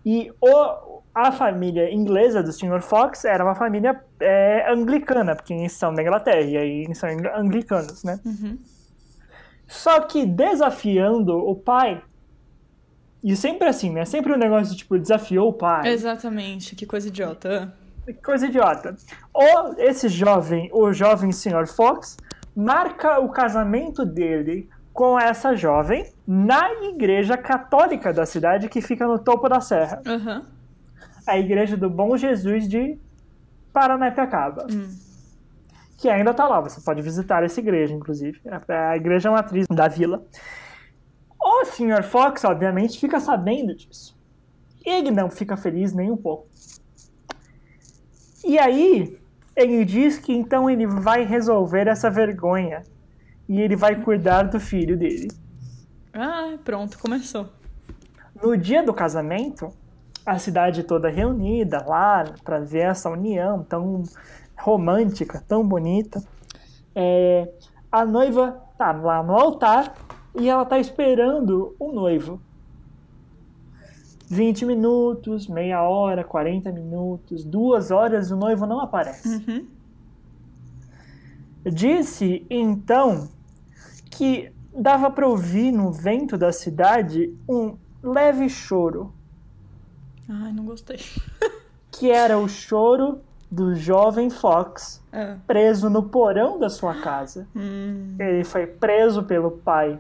E 0.06 0.32
o, 0.42 1.02
a 1.14 1.32
família 1.32 1.94
inglesa 1.94 2.42
do 2.42 2.52
Sr. 2.52 2.82
Fox 2.82 3.26
era 3.26 3.44
uma 3.44 3.56
família 3.56 4.02
é, 4.20 4.72
anglicana, 4.72 5.36
porque 5.36 5.54
eles 5.54 5.74
são 5.74 5.94
da 5.94 6.02
Inglaterra, 6.02 6.42
e 6.42 6.58
aí 6.58 6.84
eles 6.86 6.98
são 6.98 7.10
ang- 7.10 7.32
anglicanos, 7.36 8.04
né? 8.04 8.20
Uhum. 8.26 8.58
Só 9.68 10.02
que 10.02 10.26
desafiando 10.26 11.38
o 11.38 11.56
pai, 11.56 12.02
e 13.24 13.36
sempre 13.36 13.68
assim, 13.68 13.92
né? 13.92 14.04
Sempre 14.06 14.34
um 14.34 14.38
negócio 14.38 14.76
tipo, 14.76 14.98
desafiou 14.98 15.50
o 15.50 15.54
pai. 15.54 15.88
Exatamente. 15.90 16.76
Que 16.76 16.86
coisa 16.86 17.08
idiota. 17.08 17.74
Que 18.04 18.14
Coisa 18.14 18.48
idiota. 18.48 18.96
Ou 19.32 19.76
esse 19.78 20.10
jovem, 20.10 20.70
o 20.74 20.92
jovem 20.92 21.32
Sr. 21.32 21.68
Fox, 21.68 22.18
marca 22.56 23.20
o 23.20 23.30
casamento 23.30 24.04
dele 24.04 24.68
com 24.94 25.20
essa 25.20 25.56
jovem 25.56 26.12
na 26.28 26.72
igreja 26.84 27.38
católica 27.38 28.14
da 28.14 28.26
cidade 28.26 28.70
que 28.70 28.82
fica 28.82 29.08
no 29.08 29.20
topo 29.20 29.48
da 29.48 29.62
serra. 29.62 30.02
Aham. 30.06 30.46
a 31.26 31.38
Igreja 31.38 31.78
do 31.78 31.90
Bom 31.90 32.18
Jesus 32.18 32.68
de 32.68 32.98
Paranapiacaba. 33.72 34.68
Hum. 34.72 34.90
Que 35.98 36.10
ainda 36.10 36.34
tá 36.34 36.48
lá, 36.48 36.60
você 36.60 36.82
pode 36.82 37.02
visitar 37.02 37.44
essa 37.44 37.60
igreja, 37.60 37.94
inclusive. 37.94 38.42
É 38.68 38.76
a 38.76 38.98
igreja 38.98 39.30
matriz 39.30 39.68
da 39.68 39.88
vila. 39.88 40.26
O 41.40 41.66
Sr. 41.66 42.04
Fox, 42.04 42.44
obviamente, 42.44 43.00
fica 43.00 43.20
sabendo 43.20 43.76
disso. 43.76 44.18
Ele 44.84 45.12
não 45.12 45.30
fica 45.30 45.56
feliz 45.56 45.94
nem 45.94 46.10
um 46.12 46.18
pouco. 46.18 46.48
E 48.44 48.58
aí, 48.58 49.20
ele 49.56 49.86
diz 49.86 50.18
que 50.18 50.34
então 50.34 50.70
ele 50.70 50.88
vai 50.88 51.24
resolver 51.24 51.88
essa 51.88 52.10
vergonha. 52.10 52.84
E 53.52 53.60
ele 53.60 53.76
vai 53.76 54.02
cuidar 54.02 54.44
do 54.44 54.62
filho 54.62 54.98
dele. 54.98 55.28
Ah, 56.14 56.58
pronto, 56.64 56.98
começou. 56.98 57.50
No 58.42 58.56
dia 58.56 58.82
do 58.82 58.94
casamento, 58.94 59.74
a 60.26 60.40
cidade 60.40 60.84
toda 60.84 61.10
reunida 61.10 61.84
lá 61.86 62.24
para 62.46 62.60
ver 62.60 62.84
essa 62.84 63.10
união 63.10 63.62
tão 63.62 64.04
romântica, 64.58 65.44
tão 65.50 65.68
bonita. 65.68 66.24
É, 66.96 67.52
a 67.92 68.06
noiva 68.06 68.58
tá 68.78 68.94
lá 68.94 69.22
no 69.22 69.36
altar 69.36 69.96
e 70.34 70.48
ela 70.48 70.64
tá 70.64 70.80
esperando 70.80 71.76
o 71.78 71.92
noivo. 71.92 72.40
20 74.30 74.66
minutos, 74.66 75.46
meia 75.50 75.84
hora, 75.84 76.24
40 76.24 76.72
minutos, 76.72 77.44
duas 77.44 77.92
horas, 77.92 78.32
o 78.32 78.38
noivo 78.38 78.66
não 78.66 78.80
aparece. 78.80 79.44
Uhum. 79.46 79.68
Disse 81.66 82.48
então 82.50 83.28
que 84.22 84.52
dava 84.72 85.10
para 85.10 85.28
ouvir 85.28 85.72
no 85.72 85.92
vento 85.92 86.38
da 86.38 86.52
cidade 86.52 87.36
um 87.50 87.76
leve 88.04 88.48
choro, 88.48 89.12
Ai, 90.30 90.54
não 90.54 90.64
gostei. 90.64 91.00
que 91.92 92.12
era 92.12 92.38
o 92.38 92.48
choro 92.48 93.20
do 93.52 93.74
jovem 93.74 94.30
Fox 94.30 95.02
Ah. 95.12 95.38
preso 95.48 95.90
no 95.90 96.04
porão 96.04 96.60
da 96.60 96.70
sua 96.70 97.02
casa. 97.02 97.48
Hum. 97.56 98.16
Ele 98.20 98.44
foi 98.44 98.68
preso 98.68 99.24
pelo 99.24 99.50
pai, 99.50 100.00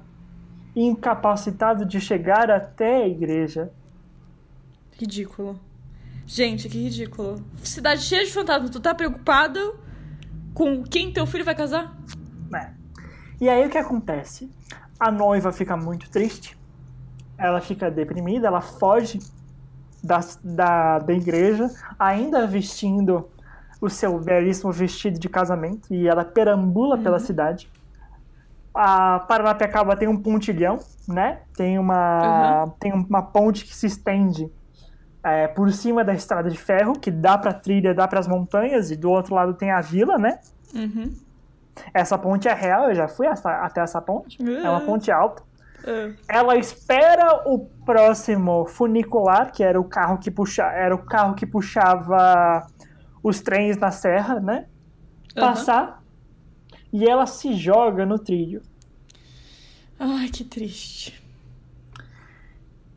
incapacitado 0.75 1.83
de 1.83 1.99
chegar 1.99 2.51
até 2.51 2.97
a 2.97 3.07
igreja. 3.07 3.71
Ridículo. 4.99 5.59
Gente, 6.27 6.69
que 6.69 6.77
ridículo. 6.77 7.43
Cidade 7.63 8.03
cheia 8.03 8.23
de 8.23 8.31
fantasmas. 8.31 8.69
Tu 8.69 8.79
tá 8.79 8.93
preocupado 8.93 9.79
com 10.53 10.83
quem 10.83 11.11
teu 11.11 11.25
filho 11.25 11.43
vai 11.43 11.55
casar? 11.55 11.97
E 13.41 13.49
aí 13.49 13.65
o 13.65 13.69
que 13.71 13.77
acontece? 13.79 14.51
A 14.99 15.09
noiva 15.09 15.51
fica 15.51 15.75
muito 15.75 16.11
triste, 16.11 16.55
ela 17.35 17.59
fica 17.59 17.89
deprimida, 17.89 18.45
ela 18.45 18.61
foge 18.61 19.17
da, 20.03 20.19
da, 20.43 20.99
da 20.99 21.11
igreja, 21.11 21.67
ainda 21.97 22.45
vestindo 22.45 23.27
o 23.81 23.89
seu 23.89 24.19
belíssimo 24.19 24.71
vestido 24.71 25.19
de 25.19 25.27
casamento, 25.27 25.91
e 25.91 26.07
ela 26.07 26.23
perambula 26.23 26.99
pela 26.99 27.17
cidade. 27.17 27.67
A 28.75 29.19
Paranapiacaba 29.21 29.97
tem 29.97 30.07
um 30.07 30.21
pontilhão, 30.21 30.77
né? 31.07 31.39
Tem 31.57 31.79
uma, 31.79 32.71
tem 32.79 32.93
uma 32.93 33.23
ponte 33.23 33.65
que 33.65 33.75
se 33.75 33.87
estende 33.87 34.51
é, 35.23 35.47
por 35.47 35.71
cima 35.71 36.03
da 36.03 36.13
estrada 36.13 36.47
de 36.47 36.59
ferro, 36.59 36.93
que 36.93 37.09
dá 37.09 37.39
pra 37.39 37.53
trilha, 37.53 37.91
dá 37.91 38.07
pras 38.07 38.27
montanhas, 38.27 38.91
e 38.91 38.95
do 38.95 39.09
outro 39.09 39.33
lado 39.33 39.55
tem 39.55 39.71
a 39.71 39.81
vila, 39.81 40.19
né? 40.19 40.39
Uhum. 40.75 41.11
Essa 41.93 42.17
ponte 42.17 42.47
é 42.47 42.53
real, 42.53 42.89
eu 42.89 42.95
já 42.95 43.07
fui 43.07 43.27
até 43.27 43.81
essa 43.81 44.01
ponte. 44.01 44.37
É 44.43 44.69
uma 44.69 44.77
Ah. 44.77 44.81
ponte 44.81 45.11
alta. 45.11 45.43
Ah, 45.85 46.11
Ela 46.27 46.57
espera 46.57 47.43
o 47.47 47.59
próximo 47.85 48.65
funicular, 48.65 49.51
que 49.51 49.63
era 49.63 49.79
o 49.79 49.83
carro 49.83 50.17
que 50.19 50.29
puxa, 50.29 50.63
era 50.63 50.93
o 50.93 50.99
carro 51.03 51.33
que 51.33 51.45
puxava 51.45 52.67
os 53.23 53.39
trens 53.41 53.77
na 53.77 53.89
serra, 53.91 54.39
né? 54.39 54.67
Aham. 55.35 55.47
Passar. 55.47 56.03
E 56.93 57.07
ela 57.09 57.25
se 57.25 57.53
joga 57.53 58.05
no 58.05 58.19
trilho. 58.19 58.61
Ai, 59.99 60.27
que 60.29 60.43
triste. 60.43 61.19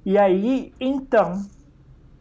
E 0.05 0.19
aí, 0.19 0.73
então, 0.81 1.43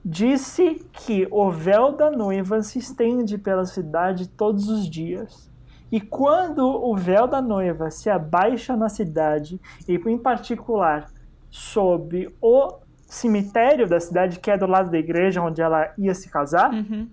disse 0.06 0.86
que 0.94 1.28
o 1.32 1.50
véu 1.52 1.92
da 1.92 2.10
noiva 2.12 2.62
se 2.62 2.80
estende 2.80 3.38
pela 3.38 3.66
cidade 3.66 4.28
todos 4.30 4.70
os 4.70 4.90
dias. 4.90 5.50
E 5.94 6.02
quando 6.02 6.66
o 6.66 6.96
véu 6.96 7.28
da 7.28 7.40
noiva 7.40 7.92
se 7.92 8.10
abaixa 8.10 8.76
na 8.76 8.90
cidade, 8.90 9.62
e 9.88 9.94
em 9.94 10.18
particular 10.18 11.06
sob 11.52 12.34
o 12.42 12.80
cemitério 13.06 13.88
da 13.88 14.00
cidade, 14.00 14.40
que 14.40 14.50
é 14.50 14.58
do 14.58 14.66
lado 14.66 14.90
da 14.90 14.98
igreja 14.98 15.40
onde 15.40 15.62
ela 15.62 15.94
ia 15.96 16.16
se 16.16 16.30
casar, 16.32 16.74
Uhum. 16.74 17.08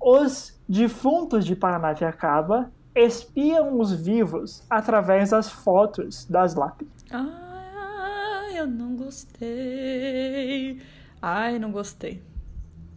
os 0.00 0.60
defuntos 0.68 1.44
de 1.44 1.54
Paranapiacaba 1.54 2.68
espiam 2.96 3.78
os 3.78 3.92
vivos 3.94 4.64
através 4.68 5.30
das 5.30 5.48
fotos 5.50 6.24
das 6.24 6.56
lápides. 6.56 6.92
Ai, 7.12 8.58
eu 8.58 8.66
não 8.66 8.96
gostei. 8.96 10.80
Ai, 11.22 11.58
não 11.60 11.70
gostei. 11.70 12.20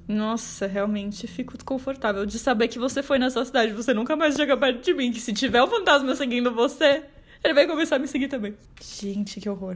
Nossa, 0.07 0.67
realmente 0.67 1.27
fico 1.27 1.53
confortável 1.65 2.25
de 2.25 2.39
saber 2.39 2.67
que 2.69 2.79
você 2.79 3.03
foi 3.03 3.19
nessa 3.19 3.43
cidade. 3.43 3.73
Você 3.73 3.93
nunca 3.93 4.15
mais 4.15 4.35
chega 4.35 4.55
perto 4.55 4.83
de 4.83 4.93
mim. 4.93 5.11
Que 5.11 5.19
se 5.19 5.33
tiver 5.33 5.61
o 5.61 5.67
fantasma 5.67 6.15
seguindo 6.15 6.53
você, 6.53 7.03
ele 7.43 7.53
vai 7.53 7.67
começar 7.67 7.97
a 7.97 7.99
me 7.99 8.07
seguir 8.07 8.27
também. 8.29 8.55
Gente, 8.81 9.41
que 9.41 9.49
horror. 9.49 9.75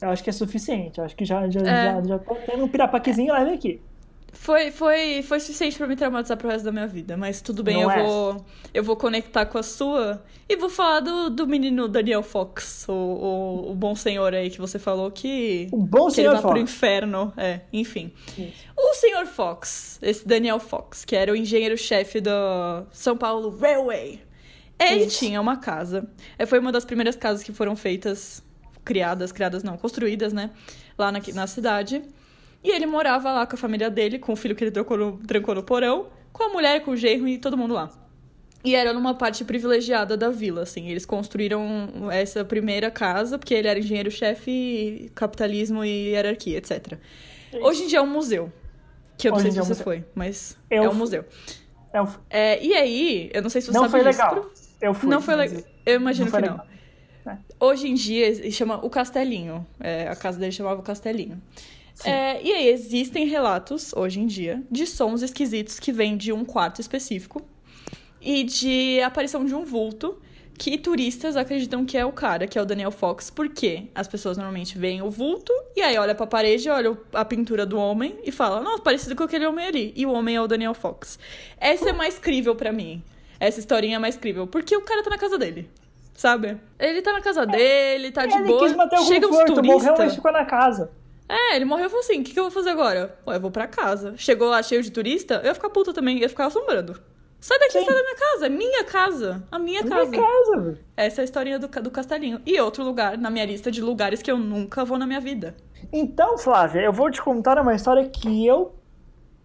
Eu 0.00 0.10
acho 0.10 0.22
que 0.22 0.30
é 0.30 0.32
suficiente. 0.32 0.98
Eu 0.98 1.04
acho 1.04 1.16
que 1.16 1.24
já, 1.24 1.48
já, 1.50 1.60
É. 1.60 1.64
já, 1.94 2.02
já 2.04 2.18
tô 2.20 2.34
tendo 2.36 2.64
um 2.64 2.68
pirapaquezinho 2.68 3.32
leve 3.32 3.52
aqui. 3.54 3.80
Foi, 4.32 4.70
foi, 4.72 5.22
foi 5.22 5.38
suficiente 5.40 5.76
pra 5.76 5.86
me 5.86 5.94
traumatizar 5.94 6.36
pro 6.38 6.48
resto 6.48 6.64
da 6.64 6.72
minha 6.72 6.86
vida, 6.86 7.16
mas 7.16 7.40
tudo 7.42 7.62
bem, 7.62 7.74
Não 7.76 7.82
eu 7.82 7.90
é? 7.90 8.02
vou 8.02 8.46
eu 8.72 8.82
vou 8.82 8.96
conectar 8.96 9.44
com 9.46 9.58
a 9.58 9.62
sua 9.62 10.24
e 10.48 10.56
vou 10.56 10.70
falar 10.70 11.00
do, 11.00 11.28
do 11.30 11.46
menino 11.46 11.86
Daniel 11.86 12.22
Fox, 12.22 12.86
o, 12.88 12.92
o, 12.92 13.70
o 13.70 13.74
bom 13.74 13.94
senhor 13.94 14.34
aí 14.34 14.50
que 14.50 14.58
você 14.58 14.78
falou 14.78 15.10
que 15.10 15.68
O 15.70 15.76
bom 15.76 16.06
que 16.06 16.20
ele 16.20 16.28
senhor 16.28 16.32
vai 16.32 16.40
pro 16.40 16.50
Fox. 16.50 16.62
inferno, 16.62 17.32
é, 17.36 17.60
enfim. 17.72 18.10
Isso. 18.36 18.64
O 18.76 18.94
senhor 18.94 19.26
Fox, 19.26 19.98
esse 20.02 20.26
Daniel 20.26 20.58
Fox, 20.58 21.04
que 21.04 21.14
era 21.14 21.30
o 21.30 21.36
engenheiro-chefe 21.36 22.20
da 22.20 22.84
São 22.90 23.16
Paulo 23.16 23.56
Railway, 23.56 24.20
ele 24.80 25.04
Isso. 25.04 25.18
tinha 25.18 25.40
uma 25.40 25.58
casa. 25.58 26.08
É, 26.38 26.46
Foi 26.46 26.58
uma 26.58 26.72
das 26.72 26.84
primeiras 26.84 27.14
casas 27.14 27.44
que 27.44 27.52
foram 27.52 27.76
feitas, 27.76 28.42
criadas, 28.84 29.30
criadas 29.30 29.62
não, 29.62 29.76
construídas, 29.76 30.32
né? 30.32 30.50
Lá 30.98 31.12
na, 31.12 31.20
na 31.34 31.46
cidade. 31.46 32.02
E 32.64 32.70
ele 32.70 32.86
morava 32.86 33.32
lá 33.32 33.46
com 33.46 33.54
a 33.56 33.58
família 33.58 33.90
dele, 33.90 34.18
com 34.18 34.32
o 34.32 34.36
filho 34.36 34.54
que 34.54 34.62
ele 34.64 34.70
trocou 34.70 34.96
no- 34.96 35.18
trancou 35.26 35.54
no 35.54 35.62
porão, 35.62 36.06
com 36.32 36.44
a 36.44 36.48
mulher, 36.48 36.80
com 36.82 36.92
o 36.92 36.96
genro 36.96 37.26
e 37.28 37.38
todo 37.38 37.56
mundo 37.56 37.74
lá. 37.74 37.90
E 38.64 38.76
era 38.76 38.92
numa 38.92 39.14
parte 39.14 39.44
privilegiada 39.44 40.16
da 40.16 40.30
vila, 40.30 40.62
assim. 40.62 40.88
Eles 40.88 41.04
construíram 41.04 42.08
essa 42.12 42.44
primeira 42.44 42.90
casa, 42.92 43.36
porque 43.36 43.52
ele 43.54 43.66
era 43.66 43.78
engenheiro-chefe, 43.78 45.10
capitalismo 45.14 45.84
e 45.84 46.10
hierarquia, 46.10 46.58
etc. 46.58 46.96
Hoje 47.60 47.82
em 47.82 47.86
dia 47.88 47.98
é 47.98 48.02
um 48.02 48.06
museu. 48.06 48.52
Que 49.18 49.26
eu 49.28 49.32
não 49.32 49.38
Hoje 49.38 49.42
sei 49.44 49.50
se 49.50 49.54
dia 49.56 49.60
é 49.60 49.64
um 49.64 49.74
você 49.74 49.82
foi, 49.82 50.04
mas 50.14 50.56
Eu 50.70 50.84
é 50.84 50.88
um 50.88 50.94
museu. 50.94 51.24
É 51.92 52.00
um- 52.00 52.08
É, 52.30 52.64
e 52.64 52.72
aí, 52.74 53.30
eu 53.34 53.42
não 53.42 53.50
sei 53.50 53.60
se 53.60 53.66
você 53.66 53.72
Não 53.74 53.82
sabe 53.88 53.90
foi 54.02 54.04
disso. 54.12 54.22
legal. 54.22 54.40
pro- 54.40 54.52
Eu 54.80 54.94
fui. 54.94 55.08
Não 55.10 55.20
foi 55.20 55.34
legal. 55.34 55.62
Eu 55.84 55.96
imagino 55.96 56.30
que 56.30 56.40
não. 56.40 56.40
legal. 56.40 56.66
Hoje 57.60 57.88
em 57.88 57.94
dia 57.94 58.50
chama 58.50 58.84
o 58.84 58.88
Castelinho. 58.90 59.66
É, 59.80 60.08
a 60.08 60.16
casa 60.16 60.38
dele 60.38 60.50
chamava 60.52 60.80
o 60.80 60.82
Castelinho. 60.82 61.40
É, 62.08 62.42
e 62.42 62.52
aí 62.52 62.68
existem 62.68 63.26
relatos, 63.26 63.92
hoje 63.94 64.20
em 64.20 64.26
dia, 64.26 64.62
de 64.70 64.86
sons 64.86 65.22
esquisitos 65.22 65.78
que 65.78 65.92
vêm 65.92 66.16
de 66.16 66.32
um 66.32 66.44
quarto 66.44 66.80
específico 66.80 67.42
e 68.20 68.44
de 68.44 69.00
aparição 69.00 69.44
de 69.44 69.54
um 69.54 69.64
vulto 69.64 70.20
que 70.56 70.78
turistas 70.78 71.36
acreditam 71.36 71.84
que 71.84 71.96
é 71.96 72.04
o 72.04 72.12
cara, 72.12 72.46
que 72.46 72.58
é 72.58 72.62
o 72.62 72.64
Daniel 72.64 72.90
Fox, 72.90 73.30
porque 73.30 73.88
as 73.94 74.06
pessoas 74.06 74.36
normalmente 74.36 74.78
veem 74.78 75.02
o 75.02 75.10
vulto 75.10 75.52
e 75.74 75.80
aí 75.80 75.96
olha 75.98 76.14
pra 76.14 76.26
parede, 76.26 76.68
olha 76.68 76.96
a 77.12 77.24
pintura 77.24 77.66
do 77.66 77.76
homem 77.76 78.18
e 78.22 78.30
fala, 78.30 78.60
nossa, 78.60 78.82
parecido 78.82 79.16
com 79.16 79.24
aquele 79.24 79.46
homem 79.46 79.66
ali. 79.66 79.92
E 79.96 80.06
o 80.06 80.12
homem 80.12 80.36
é 80.36 80.40
o 80.40 80.46
Daniel 80.46 80.74
Fox. 80.74 81.18
Essa 81.58 81.90
é 81.90 81.92
mais 81.92 82.18
crível 82.18 82.54
pra 82.54 82.72
mim. 82.72 83.02
Essa 83.40 83.58
historinha 83.58 83.96
é 83.96 83.98
mais 83.98 84.16
crível, 84.16 84.46
porque 84.46 84.76
o 84.76 84.82
cara 84.82 85.02
tá 85.02 85.10
na 85.10 85.18
casa 85.18 85.36
dele. 85.36 85.68
Sabe? 86.14 86.56
Ele 86.78 87.02
tá 87.02 87.12
na 87.12 87.20
casa 87.20 87.44
dele, 87.44 88.12
tá 88.12 88.26
de 88.26 88.34
Ele 88.34 88.46
boa. 88.46 88.66
quis 88.66 88.76
manter 88.76 88.98
o 89.00 89.04
Chega 89.04 89.26
uns 89.26 89.30
conforto, 89.30 89.64
morreu, 89.64 89.94
mas 89.98 90.14
ficou 90.14 90.30
na 90.30 90.44
casa. 90.44 90.92
É, 91.32 91.56
ele 91.56 91.64
morreu 91.64 91.86
e 91.86 91.88
falou 91.88 92.00
assim: 92.04 92.20
o 92.20 92.24
que, 92.24 92.32
que 92.32 92.38
eu 92.38 92.44
vou 92.44 92.50
fazer 92.52 92.70
agora? 92.70 93.16
Ué, 93.26 93.36
eu 93.36 93.40
vou 93.40 93.50
pra 93.50 93.66
casa. 93.66 94.14
Chegou 94.16 94.48
lá 94.48 94.62
cheio 94.62 94.82
de 94.82 94.90
turista, 94.90 95.36
eu 95.42 95.46
ia 95.46 95.54
ficar 95.54 95.70
puta 95.70 95.92
também, 95.92 96.18
ia 96.18 96.28
ficar 96.28 96.46
assombrando. 96.46 97.00
Sai 97.40 97.58
daqui, 97.58 97.80
Sim. 97.80 97.84
sai 97.84 97.94
da 97.94 98.02
minha 98.02 98.16
casa. 98.16 98.46
É 98.46 98.48
minha 98.48 98.84
casa. 98.84 99.42
A 99.50 99.58
minha 99.58 99.82
Minha 99.82 99.96
casa. 99.96 100.10
casa, 100.12 100.60
velho. 100.60 100.78
Essa 100.96 101.20
é 101.20 101.22
a 101.22 101.24
historinha 101.24 101.58
do, 101.58 101.66
do 101.68 101.90
castelinho. 101.90 102.40
E 102.46 102.60
outro 102.60 102.84
lugar 102.84 103.18
na 103.18 103.30
minha 103.30 103.44
lista 103.44 103.68
de 103.70 103.80
lugares 103.80 104.22
que 104.22 104.30
eu 104.30 104.38
nunca 104.38 104.84
vou 104.84 104.96
na 104.96 105.06
minha 105.06 105.20
vida. 105.20 105.56
Então, 105.92 106.38
Flávia, 106.38 106.82
eu 106.82 106.92
vou 106.92 107.10
te 107.10 107.20
contar 107.20 107.58
uma 107.60 107.74
história 107.74 108.08
que 108.08 108.46
eu 108.46 108.76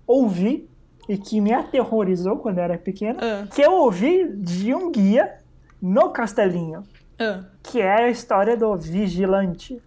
ouvi 0.05 0.69
e 1.09 1.17
que 1.17 1.41
me 1.41 1.53
aterrorizou 1.53 2.37
quando 2.37 2.59
eu 2.59 2.65
era 2.65 2.77
pequena. 2.77 3.17
Ah, 3.19 3.47
Que 3.53 3.61
eu 3.63 3.71
ouvi 3.73 4.27
de 4.35 4.75
um 4.75 4.91
guia 4.91 5.39
no 5.81 6.11
Castelinho, 6.11 6.83
ah. 7.19 7.45
que 7.63 7.81
é 7.81 8.03
a 8.05 8.09
história 8.09 8.55
do 8.55 8.75
vigilante. 8.77 9.81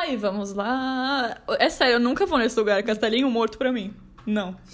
Ai, 0.00 0.16
vamos 0.16 0.52
lá. 0.54 1.36
É 1.58 1.68
sério, 1.68 1.94
eu 1.94 2.00
nunca 2.00 2.26
vou 2.26 2.38
nesse 2.38 2.58
lugar. 2.58 2.82
Castelinho 2.82 3.30
morto 3.30 3.58
pra 3.58 3.72
mim. 3.72 3.94
Não. 4.26 4.56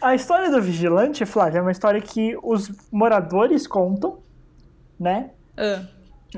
A 0.00 0.14
história 0.14 0.50
do 0.50 0.62
vigilante, 0.62 1.26
Flávia, 1.26 1.58
é 1.58 1.62
uma 1.62 1.72
história 1.72 2.00
que 2.00 2.36
os 2.42 2.70
moradores 2.90 3.66
contam, 3.66 4.18
né? 4.98 5.30
Ah, 5.56 5.82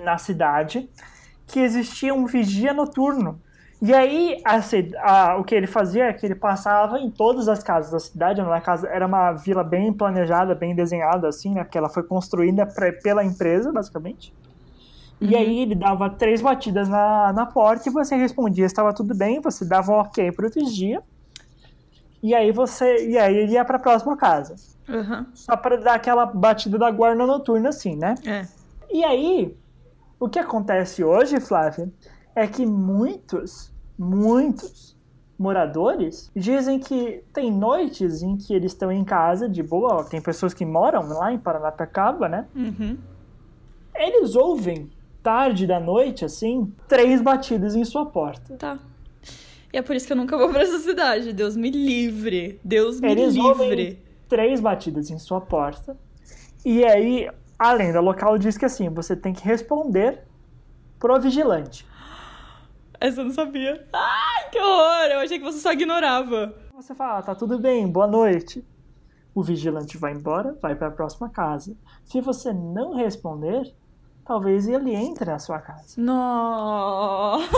na 0.02 0.18
cidade 0.18 0.88
que 1.46 1.60
existia 1.60 2.12
um 2.14 2.26
vigia 2.26 2.72
noturno. 2.72 3.40
E 3.80 3.92
aí, 3.92 4.40
a 4.44 5.36
o 5.36 5.44
que 5.44 5.54
ele 5.54 5.66
fazia 5.66 6.06
é 6.06 6.12
que 6.12 6.24
ele 6.26 6.34
passava 6.34 6.98
em 6.98 7.10
todas 7.10 7.48
as 7.48 7.62
casas 7.62 7.92
da 7.92 8.00
cidade. 8.00 8.40
Era 8.40 8.48
uma, 8.48 8.60
casa, 8.60 8.88
era 8.88 9.06
uma 9.06 9.32
vila 9.32 9.62
bem 9.62 9.92
planejada, 9.92 10.54
bem 10.54 10.74
desenhada, 10.74 11.28
assim, 11.28 11.54
né? 11.54 11.62
Porque 11.62 11.78
ela 11.78 11.88
foi 11.88 12.02
construída 12.04 12.66
pra- 12.66 12.92
pela 12.92 13.24
empresa, 13.24 13.70
basicamente. 13.72 14.32
E 15.22 15.34
Uhum. 15.34 15.40
aí 15.40 15.58
ele 15.60 15.74
dava 15.76 16.10
três 16.10 16.42
batidas 16.42 16.88
na, 16.88 17.32
na 17.32 17.46
porta 17.46 17.88
e 17.88 17.92
você 17.92 18.16
respondia 18.16 18.68
se 18.68 18.72
estava 18.72 18.92
tudo 18.92 19.14
bem, 19.14 19.40
você 19.40 19.64
dava 19.64 19.92
um 19.92 19.96
ok 20.00 20.32
pro 20.32 20.50
vigia. 20.50 21.00
E 22.22 22.34
aí 22.34 22.50
você. 22.50 23.08
E 23.08 23.16
aí 23.18 23.36
ele 23.36 23.52
ia 23.52 23.64
pra 23.64 23.78
próxima 23.78 24.16
casa. 24.16 24.56
aham. 24.88 25.26
Só 25.34 25.56
pra 25.56 25.76
dar 25.76 25.94
aquela 25.94 26.26
batida 26.26 26.76
da 26.78 26.90
guarda 26.90 27.24
noturna, 27.26 27.68
assim, 27.68 27.94
né? 27.96 28.14
É. 28.26 28.46
E 28.90 29.04
aí, 29.04 29.56
o 30.18 30.28
que 30.28 30.38
acontece 30.38 31.02
hoje, 31.04 31.38
Flávia, 31.40 31.90
é 32.34 32.46
que 32.46 32.66
muitos, 32.66 33.72
muitos 33.98 34.96
moradores 35.38 36.30
dizem 36.36 36.78
que 36.78 37.22
tem 37.32 37.50
noites 37.50 38.22
em 38.22 38.36
que 38.36 38.54
eles 38.54 38.72
estão 38.72 38.90
em 38.92 39.04
casa 39.04 39.48
de 39.48 39.62
boa, 39.62 40.04
tem 40.04 40.20
pessoas 40.20 40.52
que 40.54 40.64
moram 40.64 41.08
lá 41.08 41.32
em 41.32 41.38
Paranapiacaba, 41.38 42.28
né? 42.28 42.46
Uhum. 42.54 42.96
Eles 43.94 44.34
ouvem 44.36 44.90
tarde 45.22 45.66
da 45.66 45.78
noite, 45.78 46.24
assim, 46.24 46.72
três 46.88 47.20
batidas 47.20 47.74
em 47.74 47.84
sua 47.84 48.06
porta. 48.06 48.56
Tá. 48.56 48.78
E 49.72 49.78
é 49.78 49.82
por 49.82 49.96
isso 49.96 50.06
que 50.06 50.12
eu 50.12 50.16
nunca 50.16 50.36
vou 50.36 50.50
pra 50.50 50.62
essa 50.62 50.78
cidade. 50.78 51.32
Deus 51.32 51.56
me 51.56 51.70
livre. 51.70 52.60
Deus 52.62 53.00
me 53.00 53.10
Eles 53.10 53.34
livre. 53.34 54.02
três 54.28 54.60
batidas 54.60 55.10
em 55.10 55.18
sua 55.18 55.40
porta. 55.40 55.96
E 56.64 56.84
aí, 56.84 57.28
a 57.58 57.72
lenda 57.72 58.00
local 58.00 58.36
diz 58.36 58.58
que 58.58 58.64
assim, 58.64 58.88
você 58.90 59.16
tem 59.16 59.32
que 59.32 59.44
responder 59.44 60.22
pro 60.98 61.18
vigilante. 61.20 61.86
Essa 63.00 63.20
eu 63.20 63.24
não 63.24 63.32
sabia. 63.32 63.84
Ai, 63.92 64.50
que 64.50 64.58
horror! 64.58 65.10
Eu 65.10 65.20
achei 65.20 65.38
que 65.38 65.44
você 65.44 65.58
só 65.58 65.72
ignorava. 65.72 66.54
Você 66.74 66.94
fala, 66.94 67.18
ah, 67.18 67.22
tá 67.22 67.34
tudo 67.34 67.58
bem, 67.58 67.88
boa 67.88 68.06
noite. 68.06 68.64
O 69.34 69.42
vigilante 69.42 69.96
vai 69.96 70.12
embora, 70.12 70.56
vai 70.60 70.74
para 70.74 70.88
a 70.88 70.90
próxima 70.92 71.28
casa. 71.28 71.74
Se 72.04 72.20
você 72.20 72.52
não 72.52 72.94
responder, 72.94 73.74
talvez 74.24 74.66
ele 74.66 74.94
entre 74.94 75.24
na 75.24 75.38
sua 75.38 75.58
casa. 75.60 75.94
Não! 76.00 77.38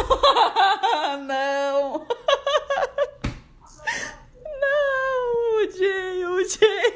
não! 1.27 2.07
não! 4.61 5.71
Jay, 5.77 6.27
o 6.27 6.49
Jay! 6.49 6.95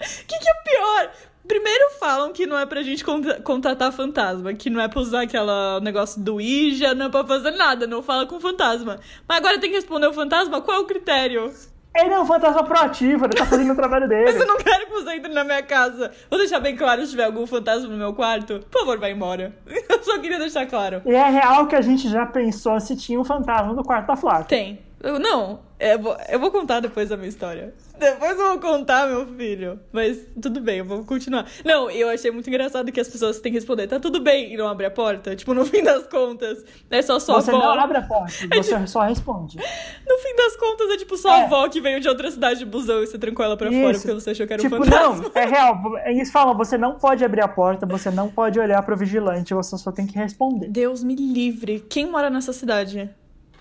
O 0.00 0.26
que, 0.26 0.38
que 0.38 0.48
é 0.48 0.54
pior? 0.64 1.12
Primeiro 1.46 1.90
falam 1.98 2.30
que 2.32 2.44
não 2.46 2.58
é 2.58 2.66
pra 2.66 2.82
gente 2.82 3.02
contra- 3.02 3.40
contratar 3.40 3.90
fantasma, 3.90 4.52
que 4.52 4.68
não 4.68 4.80
é 4.82 4.86
pra 4.88 5.00
usar 5.00 5.22
aquele 5.22 5.80
negócio 5.80 6.22
do 6.22 6.38
Ija, 6.40 6.94
não 6.94 7.06
é 7.06 7.08
pra 7.08 7.24
fazer 7.24 7.52
nada, 7.52 7.86
não 7.86 8.02
fala 8.02 8.26
com 8.26 8.38
fantasma. 8.38 9.00
Mas 9.26 9.38
agora 9.38 9.58
tem 9.58 9.70
que 9.70 9.76
responder 9.76 10.06
o 10.08 10.12
fantasma, 10.12 10.60
qual 10.60 10.76
é 10.76 10.80
o 10.80 10.86
critério? 10.86 11.50
Ele 11.96 12.14
é 12.14 12.20
um 12.20 12.26
fantasma 12.26 12.62
proativo, 12.62 13.24
ele 13.24 13.34
tá 13.34 13.44
fazendo 13.44 13.72
o 13.72 13.76
trabalho 13.76 14.06
dele. 14.08 14.24
Mas 14.26 14.40
eu 14.40 14.46
não 14.46 14.56
quero 14.58 14.86
que 14.86 14.92
você 14.92 15.14
entre 15.16 15.32
na 15.32 15.42
minha 15.42 15.62
casa. 15.62 16.12
Vou 16.30 16.38
deixar 16.38 16.60
bem 16.60 16.76
claro 16.76 17.02
se 17.04 17.10
tiver 17.10 17.24
algum 17.24 17.46
fantasma 17.46 17.88
no 17.88 17.96
meu 17.96 18.14
quarto. 18.14 18.60
Por 18.70 18.80
favor, 18.80 18.98
vai 18.98 19.12
embora. 19.12 19.52
Eu 19.66 20.02
só 20.02 20.18
queria 20.18 20.38
deixar 20.38 20.66
claro. 20.66 21.02
E 21.04 21.12
é 21.12 21.28
real 21.28 21.66
que 21.66 21.74
a 21.74 21.80
gente 21.80 22.08
já 22.08 22.24
pensou 22.26 22.78
se 22.78 22.96
tinha 22.96 23.18
um 23.18 23.24
fantasma 23.24 23.72
no 23.72 23.82
quarto 23.82 24.06
da 24.06 24.16
Flávia. 24.16 24.44
Tem. 24.44 24.78
Eu, 25.02 25.18
não, 25.18 25.60
eu 25.78 25.98
vou, 25.98 26.16
eu 26.28 26.40
vou 26.40 26.50
contar 26.50 26.80
depois 26.80 27.08
da 27.08 27.16
minha 27.16 27.28
história. 27.28 27.72
Depois 27.98 28.38
eu 28.38 28.48
vou 28.48 28.58
contar, 28.60 29.06
meu 29.08 29.26
filho. 29.26 29.80
Mas 29.92 30.18
tudo 30.40 30.60
bem, 30.60 30.78
eu 30.78 30.84
vou 30.84 31.04
continuar. 31.04 31.46
Não, 31.64 31.90
eu 31.90 32.08
achei 32.08 32.30
muito 32.30 32.48
engraçado 32.48 32.90
que 32.92 33.00
as 33.00 33.08
pessoas 33.08 33.40
têm 33.40 33.52
que 33.52 33.58
responder, 33.58 33.86
tá 33.86 33.98
tudo 33.98 34.20
bem, 34.20 34.52
e 34.52 34.56
não 34.56 34.68
abre 34.68 34.86
a 34.86 34.90
porta. 34.90 35.34
Tipo, 35.34 35.54
no 35.54 35.64
fim 35.66 35.82
das 35.82 36.06
contas, 36.06 36.64
é 36.90 37.02
só 37.02 37.18
sua 37.18 37.40
Você 37.40 37.50
avó. 37.50 37.58
não 37.58 37.80
abre 37.80 37.98
a 37.98 38.02
porta, 38.02 38.32
você 38.54 38.86
só 38.86 39.00
responde. 39.02 39.56
No 39.58 40.18
fim 40.18 40.34
das 40.36 40.56
contas, 40.56 40.90
é 40.90 40.96
tipo 40.96 41.16
sua 41.16 41.40
É. 41.40 41.44
avó 41.44 41.68
que 41.68 41.80
veio 41.80 42.00
de 42.00 42.08
outra 42.08 42.30
cidade 42.30 42.60
de 42.60 42.66
busão 42.66 43.02
e 43.02 43.06
você 43.06 43.18
trancou 43.18 43.44
ela 43.44 43.56
pra 43.56 43.70
fora 43.70 43.90
Isso. 43.92 44.02
porque 44.02 44.14
você 44.20 44.30
achou 44.30 44.46
que 44.46 44.52
era 44.52 44.62
Tipo, 44.62 44.76
um 44.76 44.84
fantasma. 44.84 45.22
não, 45.34 45.42
é 45.42 45.44
real. 45.46 45.82
Eles 46.06 46.30
falam, 46.30 46.56
você 46.56 46.78
não 46.78 46.94
pode 46.98 47.24
abrir 47.24 47.42
a 47.42 47.48
porta, 47.48 47.84
você 47.86 48.10
não 48.10 48.28
pode 48.28 48.58
olhar 48.58 48.82
pro 48.82 48.96
vigilante, 48.96 49.52
você 49.54 49.76
só 49.76 49.90
tem 49.92 50.06
que 50.06 50.16
responder. 50.16 50.68
Deus 50.68 51.02
me 51.02 51.14
livre. 51.14 51.80
Quem 51.88 52.06
mora 52.06 52.30
nessa 52.30 52.52
cidade? 52.52 53.10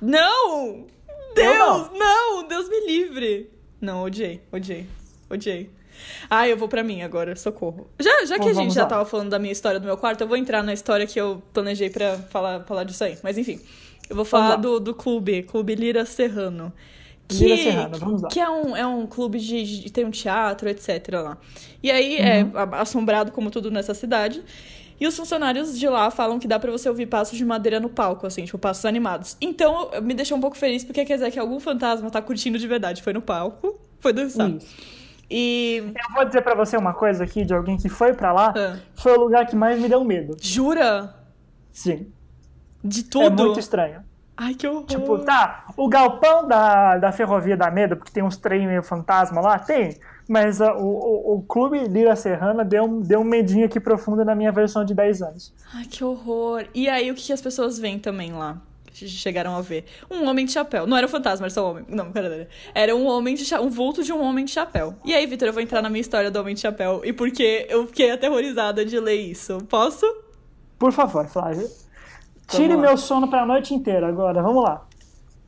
Não! 0.01 0.85
Eu 1.35 1.35
Deus, 1.35 1.89
não. 1.97 2.47
Deus 2.47 2.67
me 2.67 2.85
livre. 2.87 3.51
Não, 3.79 4.03
odiei, 4.03 4.41
odiei, 4.51 4.85
odiei. 5.29 5.69
Ah, 6.29 6.47
eu 6.47 6.55
vou 6.55 6.67
pra 6.67 6.83
mim 6.83 7.01
agora, 7.01 7.35
socorro. 7.35 7.87
Já, 7.99 8.25
já 8.25 8.35
que 8.37 8.45
Bom, 8.45 8.49
a 8.49 8.53
gente 8.53 8.73
já 8.73 8.83
lá. 8.83 8.87
tava 8.89 9.05
falando 9.05 9.29
da 9.29 9.39
minha 9.39 9.51
história 9.51 9.79
do 9.79 9.85
meu 9.85 9.97
quarto, 9.97 10.21
eu 10.21 10.27
vou 10.27 10.37
entrar 10.37 10.61
na 10.63 10.73
história 10.73 11.07
que 11.07 11.19
eu 11.19 11.41
planejei 11.53 11.89
pra 11.89 12.17
falar, 12.29 12.63
falar 12.65 12.83
disso 12.83 13.03
aí. 13.03 13.17
Mas 13.23 13.37
enfim, 13.37 13.59
eu 14.09 14.15
vou 14.15 14.23
falar 14.25 14.57
do, 14.57 14.79
do 14.79 14.93
clube, 14.93 15.41
Clube 15.43 15.73
Lira 15.75 16.05
Serrano. 16.05 16.71
Que, 17.27 17.43
Lira 17.43 17.57
Serrano, 17.57 17.97
vamos 17.97 18.21
lá. 18.21 18.29
Que 18.29 18.39
é 18.39 18.49
um, 18.49 18.75
é 18.77 18.85
um 18.85 19.05
clube 19.07 19.39
de, 19.39 19.81
de. 19.81 19.91
tem 19.91 20.05
um 20.05 20.11
teatro, 20.11 20.69
etc. 20.69 20.87
lá. 21.13 21.37
E 21.81 21.91
aí 21.91 22.15
é 22.17 22.43
Uhum. 22.43 22.51
a- 22.55 22.81
assombrado 22.81 23.31
como 23.31 23.49
tudo 23.49 23.69
nessa 23.71 23.93
cidade. 23.93 24.41
E 24.99 25.05
os 25.05 25.15
funcionários 25.15 25.77
de 25.77 25.87
lá 25.87 26.09
falam 26.09 26.39
que 26.39 26.47
dá 26.47 26.59
pra 26.59 26.71
você 26.71 26.89
ouvir 26.89 27.05
passos 27.05 27.37
de 27.37 27.45
madeira 27.45 27.79
no 27.79 27.89
palco, 27.89 28.25
assim, 28.25 28.45
tipo, 28.45 28.57
passos 28.57 28.83
animados. 28.85 29.37
Então, 29.39 29.91
me 30.01 30.13
deixou 30.13 30.37
um 30.37 30.41
pouco 30.41 30.57
feliz, 30.57 30.83
porque 30.83 31.05
quer 31.05 31.15
dizer 31.15 31.31
que 31.31 31.37
algum 31.39 31.59
fantasma 31.59 32.09
tá 32.09 32.21
curtindo 32.21 32.57
de 32.57 32.67
verdade. 32.67 33.03
Foi 33.03 33.13
no 33.13 33.21
palco, 33.21 33.79
foi 33.99 34.11
dançar. 34.13 34.49
Isso. 34.49 34.67
E. 35.29 35.83
Eu 35.85 36.15
vou 36.15 36.25
dizer 36.25 36.41
pra 36.41 36.55
você 36.55 36.77
uma 36.77 36.93
coisa 36.93 37.23
aqui 37.23 37.43
de 37.45 37.53
alguém 37.53 37.77
que 37.77 37.89
foi 37.89 38.13
pra 38.13 38.31
lá. 38.31 38.53
Ah. 38.55 38.77
Foi 38.95 39.13
o 39.13 39.19
lugar 39.19 39.45
que 39.45 39.55
mais 39.55 39.79
me 39.79 39.87
deu 39.89 40.03
medo. 40.03 40.35
Jura? 40.41 41.13
Sim. 41.71 42.11
De 42.83 43.01
É 43.01 43.03
tudo? 43.03 43.43
muito 43.43 43.59
estranho. 43.59 44.01
Ai, 44.35 44.53
que 44.53 44.67
horror. 44.67 44.85
Tipo, 44.85 45.19
tá, 45.19 45.65
o 45.75 45.89
galpão 45.89 46.47
da, 46.47 46.97
da 46.97 47.11
ferrovia 47.11 47.57
dá 47.57 47.69
medo, 47.71 47.97
porque 47.97 48.11
tem 48.11 48.23
uns 48.23 48.37
trem 48.37 48.67
meio 48.67 48.83
fantasma 48.83 49.41
lá, 49.41 49.57
tem. 49.59 49.97
Mas 50.27 50.61
ah, 50.61 50.75
o, 50.75 51.35
o, 51.35 51.41
Clube 51.43 51.79
Lira 51.87 52.15
Serrana 52.15 52.65
deu, 52.65 52.83
um- 52.83 52.99
deu 52.99 53.21
um 53.21 53.23
medinho 53.23 53.65
aqui 53.65 53.79
profundo 53.79 54.25
na 54.25 54.35
minha 54.35 54.51
versão 54.51 54.83
de 54.83 54.93
10 54.93 55.21
anos. 55.21 55.53
Ai, 55.73 55.85
que 55.85 56.03
horror. 56.03 56.65
E 56.73 56.89
aí, 56.89 57.09
o 57.09 57.15
que 57.15 57.23
que 57.23 57.33
as 57.33 57.41
pessoas 57.41 57.79
veem 57.79 57.97
também 57.97 58.33
lá? 58.33 58.61
Chegaram 58.91 59.55
a 59.55 59.61
ver. 59.61 59.85
Um 60.09 60.27
homem 60.27 60.45
de 60.45 60.51
chapéu. 60.51 60.87
Não 60.87 60.97
era 60.97 61.05
um 61.05 61.09
fantasma, 61.09 61.45
era 61.45 61.53
só 61.53 61.67
um 61.67 61.69
homem. 61.71 61.85
Não, 61.87 62.11
pera. 62.11 62.47
Era 62.73 62.95
um 62.95 63.05
homem 63.05 63.35
de 63.35 63.45
cha... 63.45 63.61
um 63.61 63.69
vulto 63.69 64.03
de 64.03 64.11
um 64.11 64.21
homem 64.21 64.43
de 64.43 64.51
chapéu. 64.51 64.95
E 65.05 65.13
aí, 65.13 65.25
Vitor, 65.27 65.47
eu 65.47 65.53
vou 65.53 65.61
entrar 65.61 65.81
na 65.83 65.89
minha 65.89 66.01
história 66.01 66.31
do 66.31 66.39
homem 66.39 66.55
de 66.55 66.61
chapéu. 66.61 67.01
E 67.05 67.13
porque 67.13 67.67
eu 67.69 67.85
fiquei 67.85 68.11
aterrorizada 68.11 68.83
de 68.83 68.99
ler 68.99 69.15
isso. 69.21 69.59
Posso? 69.69 70.05
Por 70.79 70.91
favor, 70.91 71.27
Flávia. 71.27 71.67
Tire 72.47 72.75
meu 72.75 72.97
sono 72.97 73.29
pra 73.29 73.45
noite 73.45 73.73
inteira 73.73 74.07
agora, 74.07 74.41
vamos 74.41 74.63
lá. 74.63 74.87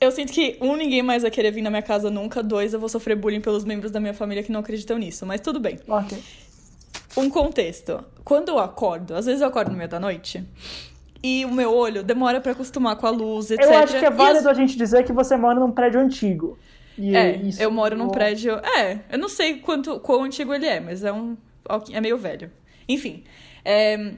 Eu 0.02 0.12
sinto 0.12 0.32
que, 0.32 0.58
um, 0.62 0.76
ninguém 0.76 1.02
mais 1.04 1.24
vai 1.24 1.32
querer 1.32 1.52
vir 1.52 1.62
na 1.62 1.70
minha 1.70 1.82
casa 1.82 2.10
nunca. 2.10 2.42
Dois, 2.42 2.74
eu 2.74 2.80
vou 2.80 2.88
sofrer 2.88 3.16
bullying 3.18 3.42
pelos 3.42 3.66
membros 3.66 3.92
da 3.92 4.00
minha 4.00 4.14
família 4.14 4.42
que 4.42 4.52
não 4.52 4.62
acreditam 4.62 4.98
nisso. 4.98 5.26
Mas 5.26 5.42
tudo 5.42 5.60
bem. 5.60 5.78
Ok. 5.88 6.18
Um 7.18 7.30
contexto. 7.30 8.04
Quando 8.24 8.50
eu 8.50 8.60
acordo, 8.60 9.14
às 9.16 9.26
vezes 9.26 9.42
eu 9.42 9.48
acordo 9.48 9.72
no 9.72 9.78
meio 9.78 9.90
da 9.90 10.00
noite. 10.00 10.44
E 11.22 11.44
o 11.44 11.52
meu 11.52 11.74
olho 11.74 12.02
demora 12.02 12.40
pra 12.40 12.54
acostumar 12.54 12.96
com 12.96 13.06
a 13.06 13.10
luz, 13.10 13.52
etc. 13.52 13.66
Eu 13.66 13.78
acho 13.80 14.00
que 14.00 14.06
é 14.06 14.08
E 14.08 14.12
válido 14.12 14.50
a 14.50 14.54
gente 14.54 14.78
dizer 14.78 15.04
que 15.04 15.12
você 15.12 15.36
mora 15.36 15.60
num 15.60 15.72
prédio 15.72 16.00
antigo. 16.00 16.58
E 16.98 17.14
É, 17.16 17.36
isso- 17.36 17.62
eu 17.62 17.70
moro 17.70 17.98
num 17.98 18.08
prédio. 18.10 18.54
É, 18.78 19.00
eu 19.12 19.18
não 19.18 19.28
sei 19.28 19.56
quanto, 19.58 20.00
quão 20.00 20.24
antigo 20.24 20.54
ele 20.54 20.66
é, 20.66 20.80
mas 20.80 21.04
é 21.04 21.12
um. 21.12 21.36
É 21.92 22.00
meio 22.00 22.18
velho. 22.18 22.50
Enfim. 22.88 23.24
é, 23.66 24.14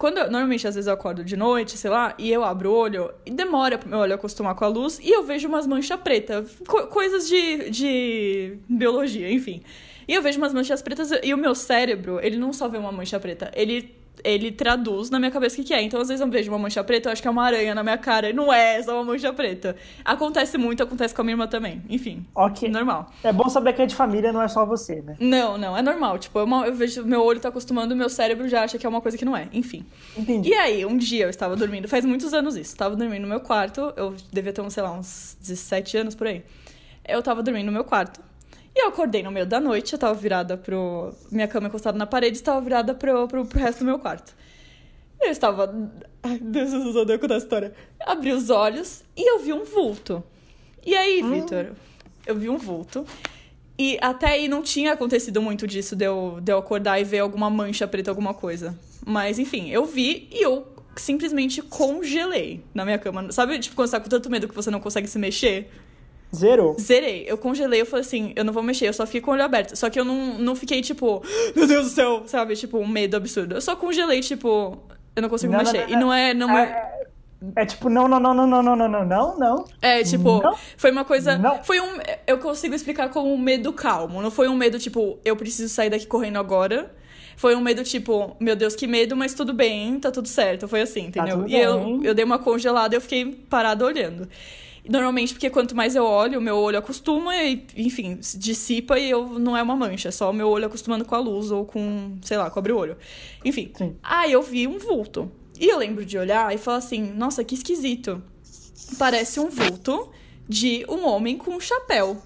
quando 0.00 0.16
eu- 0.18 0.30
normalmente, 0.30 0.66
às 0.66 0.74
vezes, 0.74 0.88
eu 0.88 0.94
acordo 0.94 1.22
de 1.22 1.36
noite, 1.36 1.76
sei 1.76 1.90
lá, 1.90 2.14
e 2.18 2.32
eu 2.32 2.42
abro 2.42 2.70
o 2.70 2.74
olho, 2.74 3.12
e 3.26 3.30
demora 3.30 3.76
pro 3.78 3.88
meu 3.88 3.98
olho 3.98 4.14
acostumar 4.14 4.54
com 4.54 4.64
a 4.64 4.68
luz, 4.68 4.98
e 5.02 5.10
eu 5.10 5.22
vejo 5.22 5.46
umas 5.46 5.66
manchas 5.66 6.00
pretas. 6.00 6.50
co- 6.66 6.86
coisas 6.86 7.28
de, 7.28 7.70
de 7.70 8.58
biologia, 8.68 9.30
enfim. 9.30 9.62
E 10.08 10.14
eu 10.14 10.22
vejo 10.22 10.38
umas 10.38 10.52
manchas 10.54 10.80
pretas, 10.82 11.10
e 11.22 11.32
o 11.34 11.36
meu 11.38 11.54
cérebro, 11.54 12.18
ele 12.22 12.36
não 12.38 12.52
só 12.52 12.66
vê 12.66 12.78
uma 12.78 12.90
mancha 12.90 13.20
preta, 13.20 13.50
ele. 13.54 13.99
Ele 14.22 14.52
traduz 14.52 15.08
na 15.08 15.18
minha 15.18 15.30
cabeça 15.30 15.54
o 15.54 15.56
que, 15.56 15.64
que 15.64 15.74
é. 15.74 15.80
Então, 15.82 16.00
às 16.00 16.08
vezes, 16.08 16.20
eu 16.20 16.28
vejo 16.28 16.50
uma 16.50 16.58
mancha 16.58 16.84
preta, 16.84 17.08
eu 17.08 17.12
acho 17.12 17.22
que 17.22 17.28
é 17.28 17.30
uma 17.30 17.42
aranha 17.42 17.74
na 17.74 17.82
minha 17.82 17.96
cara. 17.96 18.28
E 18.28 18.32
não 18.32 18.52
é, 18.52 18.76
é 18.76 18.82
só 18.82 18.94
uma 18.96 19.12
mancha 19.12 19.32
preta. 19.32 19.76
Acontece 20.04 20.58
muito, 20.58 20.82
acontece 20.82 21.14
com 21.14 21.22
a 21.22 21.24
minha 21.24 21.32
irmã 21.32 21.46
também. 21.46 21.82
Enfim. 21.88 22.26
Ok. 22.34 22.68
Normal. 22.68 23.10
É 23.24 23.32
bom 23.32 23.48
saber 23.48 23.72
que 23.72 23.82
é 23.82 23.86
de 23.86 23.94
família, 23.94 24.32
não 24.32 24.42
é 24.42 24.48
só 24.48 24.66
você, 24.66 25.00
né? 25.00 25.16
Não, 25.18 25.56
não, 25.56 25.76
é 25.76 25.80
normal. 25.80 26.18
Tipo, 26.18 26.38
eu, 26.38 26.48
eu 26.66 26.74
vejo, 26.74 27.04
meu 27.04 27.22
olho 27.22 27.40
tá 27.40 27.48
acostumando, 27.48 27.96
meu 27.96 28.10
cérebro 28.10 28.48
já 28.48 28.62
acha 28.62 28.78
que 28.78 28.84
é 28.84 28.88
uma 28.88 29.00
coisa 29.00 29.16
que 29.16 29.24
não 29.24 29.36
é. 29.36 29.48
Enfim. 29.52 29.86
Entendi. 30.16 30.50
E 30.50 30.54
aí, 30.54 30.84
um 30.84 30.96
dia 30.96 31.24
eu 31.24 31.30
estava 31.30 31.56
dormindo, 31.56 31.88
faz 31.88 32.04
muitos 32.04 32.34
anos 32.34 32.56
isso. 32.56 32.76
Tava 32.76 32.96
dormindo 32.96 33.22
no 33.22 33.28
meu 33.28 33.40
quarto, 33.40 33.92
eu 33.96 34.14
devia 34.32 34.52
ter, 34.52 34.60
uns, 34.60 34.74
sei 34.74 34.82
lá, 34.82 34.92
uns 34.92 35.36
17 35.40 35.96
anos 35.96 36.14
por 36.14 36.26
aí. 36.26 36.42
Eu 37.08 37.22
tava 37.22 37.42
dormindo 37.42 37.66
no 37.66 37.72
meu 37.72 37.84
quarto. 37.84 38.20
E 38.74 38.84
eu 38.84 38.88
acordei 38.88 39.22
no 39.22 39.30
meio 39.30 39.46
da 39.46 39.58
noite, 39.58 39.92
eu 39.92 39.98
tava 39.98 40.14
virada 40.14 40.56
pro. 40.56 41.12
Minha 41.30 41.48
cama 41.48 41.68
encostada 41.68 41.98
na 41.98 42.06
parede, 42.06 42.36
estava 42.36 42.60
virada 42.60 42.94
pro, 42.94 43.26
pro, 43.26 43.44
pro 43.44 43.58
resto 43.58 43.80
do 43.80 43.84
meu 43.84 43.98
quarto. 43.98 44.34
Eu 45.20 45.30
estava. 45.30 45.92
Ai, 46.22 46.38
Deus, 46.38 46.72
eu 46.72 47.02
odeio 47.02 47.18
contar 47.18 47.34
a 47.34 47.38
história. 47.38 47.74
Abri 48.06 48.32
os 48.32 48.48
olhos 48.48 49.02
e 49.16 49.28
eu 49.28 49.40
vi 49.40 49.52
um 49.52 49.64
vulto. 49.64 50.22
E 50.84 50.96
aí, 50.96 51.22
Vitor, 51.22 51.72
eu 52.26 52.34
vi 52.34 52.48
um 52.48 52.56
vulto. 52.56 53.04
E 53.78 53.98
até 54.00 54.28
aí 54.28 54.48
não 54.48 54.62
tinha 54.62 54.92
acontecido 54.92 55.40
muito 55.40 55.66
disso 55.66 55.96
de 55.96 56.04
eu, 56.04 56.38
de 56.42 56.52
eu 56.52 56.58
acordar 56.58 57.00
e 57.00 57.04
ver 57.04 57.20
alguma 57.20 57.48
mancha 57.48 57.88
preta, 57.88 58.10
alguma 58.10 58.34
coisa. 58.34 58.78
Mas 59.06 59.38
enfim, 59.38 59.70
eu 59.70 59.84
vi 59.84 60.28
e 60.30 60.42
eu 60.42 60.66
simplesmente 60.96 61.62
congelei 61.62 62.62
na 62.74 62.84
minha 62.84 62.98
cama. 62.98 63.32
Sabe, 63.32 63.58
tipo, 63.58 63.74
quando 63.74 63.88
você 63.88 63.96
tá 63.96 64.00
com 64.00 64.08
tanto 64.08 64.30
medo 64.30 64.48
que 64.48 64.54
você 64.54 64.70
não 64.70 64.80
consegue 64.80 65.08
se 65.08 65.18
mexer? 65.18 65.70
Zerou. 66.34 66.76
Zerei. 66.78 67.24
Eu 67.26 67.36
congelei, 67.36 67.80
eu 67.80 67.86
falei 67.86 68.04
assim, 68.04 68.32
eu 68.36 68.44
não 68.44 68.52
vou 68.52 68.62
mexer, 68.62 68.86
eu 68.86 68.92
só 68.92 69.04
fiquei 69.06 69.20
com 69.20 69.30
o 69.30 69.34
olho 69.34 69.42
aberto. 69.44 69.74
Só 69.76 69.90
que 69.90 69.98
eu 69.98 70.04
não, 70.04 70.38
não 70.38 70.54
fiquei, 70.54 70.80
tipo, 70.80 71.22
meu 71.56 71.66
Deus 71.66 71.86
do 71.86 71.90
céu, 71.92 72.22
sabe? 72.26 72.54
Tipo, 72.56 72.78
um 72.78 72.86
medo 72.86 73.16
absurdo. 73.16 73.54
Eu 73.56 73.60
só 73.60 73.74
congelei, 73.74 74.20
tipo, 74.20 74.78
eu 75.16 75.22
não 75.22 75.28
consigo 75.28 75.52
Não, 75.52 75.62
não, 75.62 75.72
mexer. 75.72 75.88
não, 75.88 75.96
E 75.96 76.00
não 76.00 76.12
é. 76.12 76.34
Não 76.34 76.58
é... 76.58 76.62
É, 77.56 77.62
é 77.62 77.66
tipo, 77.66 77.88
não, 77.88 78.06
não, 78.06 78.20
não, 78.20 78.34
não, 78.34 78.46
não, 78.46 78.62
não, 78.62 78.76
não, 78.76 78.88
não, 78.88 79.04
não, 79.06 79.38
não. 79.38 79.64
É, 79.80 80.02
tipo, 80.02 80.42
Não. 80.42 80.54
foi 80.76 80.90
uma 80.90 81.04
coisa. 81.04 81.38
Não. 81.38 81.64
Foi 81.64 81.80
um. 81.80 81.98
Eu 82.26 82.38
consigo 82.38 82.74
explicar 82.74 83.08
como 83.08 83.32
um 83.32 83.38
medo 83.38 83.72
calmo. 83.72 84.20
Não 84.20 84.30
foi 84.30 84.46
um 84.48 84.54
medo, 84.54 84.78
tipo, 84.78 85.18
eu 85.24 85.34
preciso 85.34 85.72
sair 85.72 85.90
daqui 85.90 86.06
correndo 86.06 86.38
agora. 86.38 86.94
Foi 87.36 87.54
um 87.54 87.60
medo, 87.62 87.82
tipo, 87.82 88.36
meu 88.38 88.54
Deus, 88.54 88.76
que 88.76 88.86
medo, 88.86 89.16
mas 89.16 89.32
tudo 89.32 89.54
bem, 89.54 89.98
tá 89.98 90.10
tudo 90.10 90.28
certo. 90.28 90.68
Foi 90.68 90.82
assim, 90.82 91.06
entendeu? 91.06 91.38
tudo 91.38 91.48
e 91.48 91.56
eu, 91.56 92.00
eu 92.04 92.14
dei 92.14 92.22
uma 92.22 92.38
congelada 92.38 92.94
e 92.94 92.98
eu 92.98 93.00
fiquei 93.00 93.24
parada 93.48 93.82
olhando. 93.82 94.28
Normalmente, 94.90 95.34
porque 95.34 95.48
quanto 95.48 95.76
mais 95.76 95.94
eu 95.94 96.04
olho, 96.04 96.40
o 96.40 96.42
meu 96.42 96.56
olho 96.56 96.76
acostuma 96.76 97.36
e, 97.36 97.64
enfim, 97.76 98.18
se 98.20 98.36
dissipa 98.36 98.98
e 98.98 99.08
eu 99.08 99.38
não 99.38 99.56
é 99.56 99.62
uma 99.62 99.76
mancha, 99.76 100.08
é 100.08 100.10
só 100.10 100.28
o 100.28 100.32
meu 100.32 100.48
olho 100.48 100.66
acostumando 100.66 101.04
com 101.04 101.14
a 101.14 101.18
luz 101.20 101.52
ou 101.52 101.64
com, 101.64 102.18
sei 102.22 102.36
lá, 102.36 102.50
cobre 102.50 102.72
o 102.72 102.76
olho. 102.76 102.96
Enfim. 103.44 103.70
Sim. 103.78 103.96
Aí 104.02 104.32
eu 104.32 104.42
vi 104.42 104.66
um 104.66 104.80
vulto. 104.80 105.30
E 105.60 105.68
eu 105.68 105.78
lembro 105.78 106.04
de 106.04 106.18
olhar 106.18 106.52
e 106.52 106.58
falar 106.58 106.78
assim: 106.78 107.12
nossa, 107.12 107.44
que 107.44 107.54
esquisito. 107.54 108.20
Parece 108.98 109.38
um 109.38 109.48
vulto 109.48 110.10
de 110.48 110.84
um 110.88 111.06
homem 111.06 111.38
com 111.38 111.52
um 111.52 111.60
chapéu. 111.60 112.20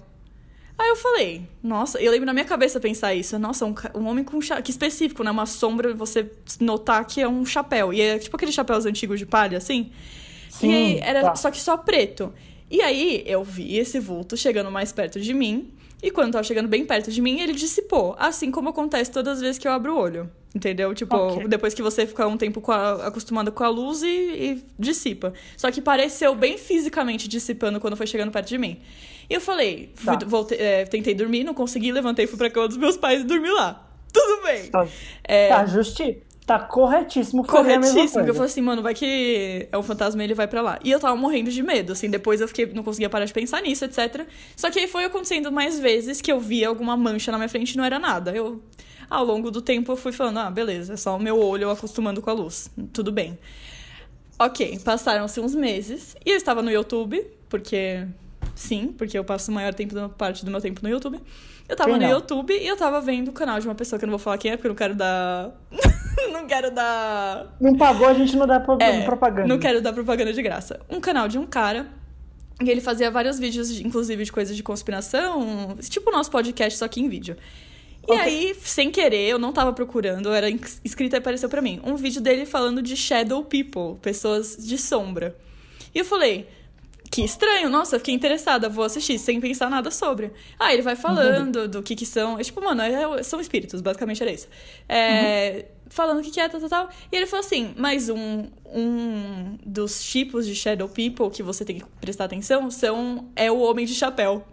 Aí 0.75 0.89
eu 0.89 0.95
falei, 0.95 1.47
nossa, 1.61 2.01
eu 2.01 2.11
lembro 2.11 2.25
na 2.25 2.33
minha 2.33 2.45
cabeça 2.45 2.79
pensar 2.79 3.13
isso. 3.13 3.37
Nossa, 3.37 3.63
um, 3.63 3.75
um 3.93 4.07
homem 4.07 4.23
com 4.23 4.37
um 4.37 4.41
chapéu. 4.41 4.63
Que 4.63 4.71
específico, 4.71 5.23
né? 5.23 5.29
Uma 5.29 5.45
sombra, 5.45 5.93
você 5.93 6.31
notar 6.59 7.05
que 7.05 7.21
é 7.21 7.27
um 7.27 7.45
chapéu. 7.45 7.93
E 7.93 8.01
é 8.01 8.17
tipo 8.17 8.35
aqueles 8.35 8.55
chapéus 8.55 8.87
antigos 8.87 9.19
de 9.19 9.25
palha, 9.27 9.59
assim. 9.59 9.91
Sim, 10.49 10.71
e 10.71 10.73
aí 10.73 10.99
era 10.99 11.21
tá. 11.21 11.35
só 11.35 11.51
que 11.51 11.61
só 11.61 11.77
preto. 11.77 12.33
E 12.69 12.81
aí 12.81 13.23
eu 13.25 13.43
vi 13.43 13.77
esse 13.77 13.99
vulto 13.99 14.35
chegando 14.35 14.71
mais 14.71 14.91
perto 14.91 15.19
de 15.19 15.33
mim. 15.33 15.71
E 16.03 16.11
quando 16.11 16.33
tava 16.33 16.43
chegando 16.43 16.67
bem 16.67 16.85
perto 16.85 17.11
de 17.11 17.21
mim, 17.21 17.39
ele 17.39 17.53
dissipou. 17.53 18.15
Assim 18.19 18.51
como 18.51 18.69
acontece 18.69 19.11
todas 19.11 19.35
as 19.37 19.41
vezes 19.41 19.57
que 19.57 19.67
eu 19.67 19.71
abro 19.71 19.93
o 19.95 19.97
olho. 19.99 20.29
Entendeu? 20.53 20.93
Tipo, 20.93 21.15
Ok. 21.15 21.47
depois 21.47 21.73
que 21.73 21.81
você 21.81 22.05
fica 22.05 22.27
um 22.27 22.37
tempo 22.37 22.61
com 22.61 22.71
a- 22.71 23.07
acostumado 23.07 23.51
com 23.51 23.63
a 23.63 23.69
luz 23.69 24.03
e, 24.03 24.07
e 24.07 24.63
dissipa. 24.79 25.33
Só 25.57 25.69
que 25.71 25.81
pareceu 25.81 26.33
bem 26.35 26.57
fisicamente 26.57 27.27
dissipando 27.27 27.79
quando 27.79 27.97
foi 27.97 28.07
chegando 28.07 28.31
perto 28.31 28.49
de 28.49 28.57
mim. 28.57 28.79
E 29.29 29.33
eu 29.33 29.41
falei, 29.41 29.91
fui- 29.95 30.17
Tá. 30.17 30.25
voltei- 30.25 30.57
é, 30.59 30.85
tentei 30.85 31.13
dormir, 31.15 31.43
não 31.43 31.53
consegui, 31.53 31.91
levantei, 31.91 32.27
fui 32.27 32.37
pra 32.37 32.49
cama 32.49 32.67
dos 32.67 32.77
meus 32.77 32.95
pais 32.97 33.21
e 33.21 33.23
dormi 33.23 33.49
lá. 33.49 33.81
Tudo 34.13 34.43
bem. 34.43 34.69
Tá, 34.69 34.87
É, 35.23 35.49
tá 35.49 35.65
justi. 35.65 36.19
Tá 36.45 36.59
corretíssimo 36.59 37.41
mesma 37.41 37.57
Corretíssimo, 37.57 37.95
coisa. 37.95 38.23
que 38.23 38.29
eu 38.29 38.33
falei 38.35 38.51
assim, 38.51 38.61
mano, 38.61 38.83
vai 38.83 38.93
que 38.93 39.67
é 39.71 39.77
um 39.77 39.81
fantasma 39.81 40.21
e 40.21 40.25
ele 40.27 40.35
vai 40.35 40.47
pra 40.47 40.61
lá. 40.61 40.77
E 40.83 40.91
eu 40.91 40.99
tava 40.99 41.15
morrendo 41.15 41.49
de 41.49 41.63
medo, 41.63 41.93
assim, 41.93 42.07
depois 42.07 42.39
eu 42.39 42.47
fiquei, 42.47 42.67
não 42.67 42.83
conseguia 42.83 43.09
parar 43.09 43.25
de 43.25 43.33
pensar 43.33 43.61
nisso, 43.63 43.83
etc. 43.83 44.27
Só 44.55 44.69
que 44.69 44.79
aí 44.79 44.87
foi 44.87 45.05
acontecendo 45.05 45.51
mais 45.51 45.79
vezes 45.79 46.21
que 46.21 46.31
eu 46.31 46.39
via 46.39 46.67
alguma 46.67 46.95
mancha 46.95 47.31
na 47.31 47.39
minha 47.39 47.49
frente 47.49 47.71
e 47.71 47.77
não 47.77 47.83
era 47.83 47.97
nada. 47.97 48.31
Eu, 48.31 48.61
ao 49.09 49.25
longo 49.25 49.49
do 49.49 49.59
tempo, 49.59 49.91
eu 49.91 49.95
fui 49.95 50.11
falando, 50.11 50.37
ah, 50.37 50.51
beleza, 50.51 50.93
é 50.93 50.97
só 50.97 51.15
o 51.15 51.19
meu 51.19 51.39
olho 51.39 51.67
acostumando 51.71 52.21
com 52.21 52.29
a 52.29 52.33
luz. 52.33 52.69
Tudo 52.93 53.11
bem. 53.11 53.39
Ok, 54.37 54.79
passaram-se 54.85 55.39
uns 55.39 55.55
meses 55.55 56.15
e 56.23 56.29
eu 56.29 56.37
estava 56.37 56.61
no 56.61 56.69
YouTube, 56.69 57.25
porque. 57.49 58.05
Sim, 58.53 58.93
porque 58.97 59.17
eu 59.17 59.23
passo 59.23 59.49
a 59.49 59.53
maior 59.53 59.73
tempo, 59.73 59.95
parte 60.09 60.45
do 60.45 60.51
meu 60.51 60.61
tempo 60.61 60.79
no 60.83 60.89
YouTube. 60.89 61.19
Eu 61.67 61.75
tava 61.75 61.89
Quem 61.89 61.99
no 61.99 62.05
não? 62.05 62.11
YouTube 62.11 62.53
e 62.53 62.67
eu 62.67 62.77
tava 62.77 63.01
vendo 63.01 63.29
o 63.29 63.31
canal 63.33 63.59
de 63.59 63.67
uma 63.67 63.73
pessoa 63.73 63.97
que 63.97 64.05
eu 64.05 64.07
não 64.07 64.11
vou 64.11 64.19
falar 64.19 64.37
quem 64.37 64.51
é, 64.51 64.55
porque 64.55 64.67
eu 64.67 64.69
não 64.69 64.75
quero 64.75 64.93
dar. 64.93 65.51
não 66.31 66.45
quero 66.47 66.71
dar. 66.71 67.55
Não 67.59 67.75
pagou, 67.77 68.07
a 68.07 68.13
gente 68.13 68.35
não 68.35 68.45
dá 68.47 68.59
pro- 68.59 68.77
É, 68.81 69.01
propaganda. 69.03 69.47
Não 69.47 69.59
quero 69.59 69.81
dar 69.81 69.93
propaganda 69.93 70.31
de 70.33 70.41
graça. 70.41 70.79
Um 70.89 70.99
canal 70.99 71.27
de 71.27 71.37
um 71.37 71.45
cara. 71.45 71.87
E 72.63 72.69
ele 72.69 72.79
fazia 72.79 73.11
vários 73.11 73.37
vídeos, 73.37 73.73
de- 73.73 73.85
inclusive 73.85 74.23
de 74.23 74.31
coisas 74.31 74.55
de 74.55 74.63
conspiração, 74.63 75.77
tipo 75.89 76.09
o 76.09 76.13
nosso 76.13 76.31
podcast, 76.31 76.79
só 76.79 76.87
que 76.87 77.01
em 77.01 77.09
vídeo. 77.09 77.35
E 78.07 78.11
Ok. 78.13 78.17
aí, 78.23 78.55
sem 78.61 78.91
querer, 78.91 79.27
eu 79.29 79.39
não 79.39 79.51
tava 79.51 79.73
procurando, 79.73 80.31
era 80.31 80.49
inscrita 80.49 81.17
e 81.17 81.19
apareceu 81.19 81.49
pra 81.49 81.61
mim. 81.61 81.81
Um 81.83 81.95
vídeo 81.95 82.21
dele 82.21 82.45
falando 82.45 82.81
de 82.81 82.95
shadow 82.95 83.43
people, 83.43 83.99
pessoas 84.01 84.55
de 84.59 84.77
sombra. 84.77 85.35
E 85.93 85.99
eu 85.99 86.05
falei, 86.05 86.47
que 87.11 87.23
estranho, 87.23 87.69
nossa, 87.69 87.97
fiquei 87.97 88.13
interessada, 88.13 88.69
vou 88.69 88.85
assistir, 88.85 89.17
sem 89.17 89.41
pensar 89.41 89.69
nada 89.69 89.89
sobre. 89.91 90.31
Ah, 90.59 90.71
ele 90.71 90.81
vai 90.81 90.95
falando 90.95 91.67
do 91.67 91.81
que 91.81 91.95
que 91.95 92.05
são. 92.05 92.39
É, 92.39 92.43
tipo, 92.43 92.61
mano, 92.63 92.81
é- 92.81 93.23
são 93.23 93.41
espíritos, 93.41 93.81
basicamente 93.81 94.21
era 94.21 94.31
isso. 94.31 94.47
É, 94.87 95.65
Falando 95.89 96.19
o 96.19 96.21
que 96.23 96.31
que 96.31 96.39
é, 96.39 96.49
tal, 96.49 96.59
tal, 96.59 96.69
tal. 96.69 96.89
E 97.11 97.15
ele 97.15 97.25
falou 97.25 97.45
assim: 97.45 97.73
mas 97.77 98.09
um, 98.09 98.47
um 98.65 99.57
dos 99.65 100.03
tipos 100.03 100.45
de 100.45 100.55
Shadow 100.55 100.87
People 100.89 101.29
que 101.29 101.43
você 101.43 101.63
tem 101.63 101.79
que 101.79 101.85
prestar 102.01 102.25
atenção 102.25 102.69
são, 102.71 103.29
é 103.35 103.51
o 103.51 103.59
Homem 103.59 103.85
de 103.85 103.93
Chapéu. 103.93 104.43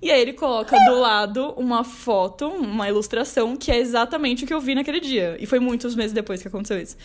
E 0.00 0.10
aí 0.10 0.20
ele 0.20 0.34
coloca 0.34 0.76
do 0.84 1.00
lado 1.00 1.54
uma 1.56 1.82
foto, 1.82 2.46
uma 2.46 2.86
ilustração, 2.86 3.56
que 3.56 3.72
é 3.72 3.78
exatamente 3.78 4.44
o 4.44 4.46
que 4.46 4.52
eu 4.52 4.60
vi 4.60 4.74
naquele 4.74 5.00
dia. 5.00 5.36
E 5.40 5.46
foi 5.46 5.58
muitos 5.58 5.94
meses 5.94 6.12
depois 6.12 6.42
que 6.42 6.48
aconteceu 6.48 6.78
isso 6.80 6.96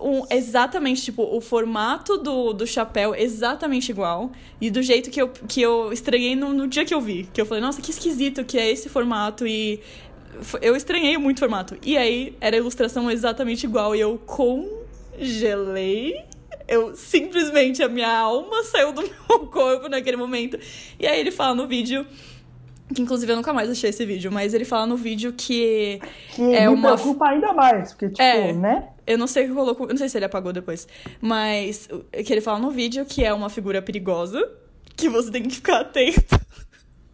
um- 0.00 0.24
exatamente, 0.30 1.02
tipo, 1.02 1.22
o 1.22 1.40
formato 1.40 2.16
do, 2.18 2.52
do 2.52 2.66
chapéu 2.66 3.14
exatamente 3.14 3.90
igual. 3.90 4.30
E 4.60 4.70
do 4.70 4.82
jeito 4.82 5.10
que 5.10 5.20
eu, 5.20 5.28
que 5.28 5.60
eu 5.60 5.92
estranhei 5.92 6.36
no, 6.36 6.52
no 6.52 6.66
dia 6.66 6.84
que 6.84 6.94
eu 6.94 7.00
vi. 7.00 7.28
Que 7.32 7.40
eu 7.40 7.46
falei, 7.46 7.62
nossa, 7.62 7.82
que 7.82 7.90
esquisito 7.90 8.44
que 8.44 8.58
é 8.58 8.70
esse 8.70 8.88
formato. 8.88 9.46
E 9.46 9.80
eu 10.62 10.76
estranhei 10.76 11.16
muito 11.18 11.38
o 11.38 11.40
formato. 11.40 11.76
E 11.82 11.96
aí 11.96 12.36
era 12.40 12.56
a 12.56 12.58
ilustração 12.58 13.10
exatamente 13.10 13.64
igual. 13.64 13.94
E 13.94 14.00
eu 14.00 14.18
congelei. 15.18 16.24
Eu 16.66 16.94
simplesmente, 16.94 17.82
a 17.82 17.88
minha 17.88 18.10
alma 18.14 18.62
saiu 18.64 18.92
do 18.92 19.02
meu 19.28 19.46
corpo 19.46 19.88
naquele 19.88 20.16
momento. 20.16 20.58
E 20.98 21.06
aí 21.06 21.18
ele 21.18 21.30
fala 21.30 21.54
no 21.54 21.66
vídeo. 21.66 22.06
Que 22.94 23.02
inclusive 23.02 23.30
eu 23.30 23.36
nunca 23.36 23.52
mais 23.52 23.68
achei 23.68 23.90
esse 23.90 24.04
vídeo, 24.06 24.32
mas 24.32 24.54
ele 24.54 24.64
fala 24.64 24.86
no 24.86 24.96
vídeo 24.96 25.34
que 25.34 26.00
Que 26.34 26.54
é 26.54 26.62
me 26.66 26.68
uma 26.74 26.94
preocupa 26.94 27.28
ainda 27.28 27.52
mais, 27.52 27.92
porque, 27.92 28.08
tipo, 28.08 28.22
É. 28.22 28.50
né? 28.54 28.88
eu 29.06 29.18
não 29.18 29.26
sei 29.26 29.44
o 29.44 29.48
que 29.48 29.54
colocou. 29.54 29.86
Eu 29.86 29.90
não 29.90 29.98
sei 29.98 30.08
se 30.08 30.16
ele 30.16 30.24
apagou 30.24 30.54
depois. 30.54 30.88
Mas 31.20 31.86
que 32.24 32.32
ele 32.32 32.40
fala 32.40 32.58
no 32.58 32.70
vídeo 32.70 33.04
que 33.04 33.22
é 33.24 33.32
uma 33.32 33.50
figura 33.50 33.82
perigosa. 33.82 34.46
Que 34.96 35.08
você 35.08 35.30
tem 35.30 35.42
que 35.42 35.54
ficar 35.56 35.80
atento. 35.80 36.40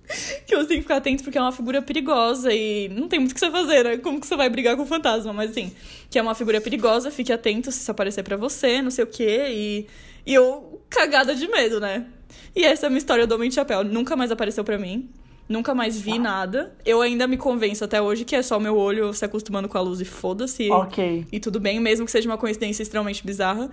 que 0.46 0.54
você 0.54 0.68
tem 0.68 0.76
que 0.76 0.82
ficar 0.82 0.96
atento 0.96 1.22
porque 1.24 1.38
é 1.38 1.40
uma 1.40 1.52
figura 1.52 1.80
perigosa 1.80 2.52
e 2.52 2.88
não 2.88 3.08
tem 3.08 3.18
muito 3.18 3.32
o 3.32 3.34
que 3.34 3.40
você 3.40 3.50
fazer, 3.50 3.84
né? 3.84 3.96
Como 3.98 4.20
que 4.20 4.26
você 4.26 4.36
vai 4.36 4.48
brigar 4.48 4.76
com 4.76 4.82
o 4.82 4.86
fantasma? 4.86 5.32
Mas 5.32 5.50
assim, 5.50 5.72
que 6.10 6.18
é 6.18 6.22
uma 6.22 6.34
figura 6.34 6.60
perigosa, 6.60 7.10
fique 7.10 7.32
atento 7.32 7.72
se 7.72 7.80
isso 7.80 7.90
aparecer 7.90 8.22
pra 8.22 8.36
você, 8.36 8.82
não 8.82 8.90
sei 8.90 9.04
o 9.04 9.06
quê. 9.06 9.46
E, 9.48 9.86
e 10.26 10.34
eu, 10.34 10.80
cagada 10.90 11.34
de 11.34 11.48
medo, 11.48 11.80
né? 11.80 12.06
E 12.54 12.64
essa 12.64 12.86
é 12.86 12.88
a 12.88 12.90
minha 12.90 12.98
história 12.98 13.26
do 13.26 13.34
Homem 13.34 13.48
de 13.48 13.54
Chapéu. 13.54 13.82
Nunca 13.82 14.14
mais 14.14 14.30
apareceu 14.30 14.62
pra 14.62 14.78
mim. 14.78 15.08
Nunca 15.48 15.74
mais 15.74 16.00
vi 16.00 16.18
nada. 16.18 16.74
Eu 16.86 17.02
ainda 17.02 17.26
me 17.26 17.36
convenço 17.36 17.84
até 17.84 18.00
hoje 18.00 18.24
que 18.24 18.34
é 18.34 18.42
só 18.42 18.56
o 18.56 18.60
meu 18.60 18.76
olho 18.76 19.12
se 19.12 19.24
acostumando 19.24 19.68
com 19.68 19.76
a 19.76 19.80
luz 19.80 20.00
e 20.00 20.04
foda-se. 20.04 20.70
Ok. 20.70 21.26
E 21.30 21.38
tudo 21.38 21.60
bem, 21.60 21.78
mesmo 21.80 22.06
que 22.06 22.12
seja 22.12 22.28
uma 22.28 22.38
coincidência 22.38 22.82
extremamente 22.82 23.24
bizarra. 23.24 23.70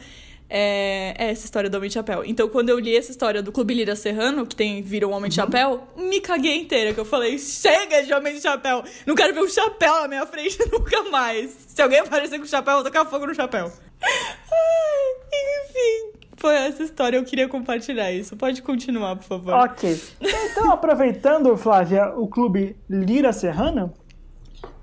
É, 0.53 1.15
é 1.17 1.31
essa 1.31 1.45
história 1.45 1.69
do 1.69 1.77
Homem 1.77 1.87
de 1.87 1.93
Chapéu. 1.93 2.25
Então, 2.25 2.49
quando 2.49 2.67
eu 2.67 2.77
li 2.77 2.93
essa 2.93 3.09
história 3.09 3.41
do 3.41 3.53
Clube 3.53 3.73
Lira 3.73 3.95
Serrano, 3.95 4.45
que 4.45 4.53
tem 4.53 4.81
vira 4.81 5.07
um 5.07 5.11
Homem 5.11 5.29
de 5.29 5.35
Chapéu, 5.35 5.87
me 5.95 6.19
caguei 6.19 6.57
inteira. 6.57 6.93
Que 6.93 6.99
eu 6.99 7.05
falei, 7.05 7.39
chega 7.39 8.03
de 8.03 8.13
Homem 8.13 8.35
de 8.35 8.41
Chapéu! 8.41 8.83
Não 9.05 9.15
quero 9.15 9.33
ver 9.33 9.39
um 9.39 9.47
chapéu 9.47 10.01
na 10.01 10.09
minha 10.09 10.25
frente 10.25 10.59
nunca 10.69 11.03
mais. 11.03 11.51
Se 11.69 11.81
alguém 11.81 11.99
aparecer 11.99 12.37
com 12.37 12.45
chapéu, 12.45 12.73
eu 12.73 12.83
vou 12.83 12.91
tacar 12.91 13.09
fogo 13.09 13.27
no 13.27 13.33
chapéu. 13.33 13.71
Ai, 14.03 15.69
enfim. 15.69 16.19
Foi 16.35 16.53
essa 16.53 16.83
história, 16.83 17.15
eu 17.15 17.23
queria 17.23 17.47
compartilhar 17.47 18.11
isso. 18.11 18.35
Pode 18.35 18.61
continuar, 18.61 19.15
por 19.15 19.23
favor. 19.23 19.53
Ok. 19.53 19.97
Então, 20.19 20.69
aproveitando, 20.69 21.55
Flávia, 21.55 22.09
o 22.09 22.27
clube 22.27 22.75
Lira 22.89 23.31
Serrana, 23.31 23.93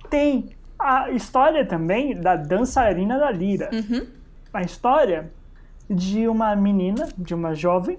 tem 0.09 0.57
a 0.79 1.11
história 1.11 1.67
também 1.67 2.19
da 2.19 2.37
dançarina 2.37 3.19
da 3.19 3.31
Lira. 3.31 3.69
Uhum. 3.71 4.07
A 4.55 4.63
história 4.63 5.31
de 5.89 6.29
uma 6.29 6.55
menina, 6.55 7.09
de 7.17 7.35
uma 7.35 7.55
jovem, 7.55 7.99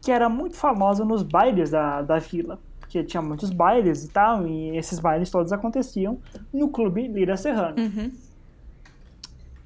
que 0.00 0.10
era 0.10 0.28
muito 0.28 0.56
famosa 0.56 1.04
nos 1.04 1.22
bailes 1.22 1.70
da, 1.70 2.02
da 2.02 2.18
vila. 2.18 2.58
Porque 2.80 3.04
tinha 3.04 3.22
muitos 3.22 3.50
bailes 3.50 4.04
e 4.04 4.08
tal, 4.08 4.46
e 4.46 4.76
esses 4.76 4.98
bailes 4.98 5.30
todos 5.30 5.52
aconteciam 5.52 6.18
no 6.52 6.68
clube 6.68 7.06
Lira 7.06 7.36
Serrana. 7.36 7.76
Uhum. 7.78 8.10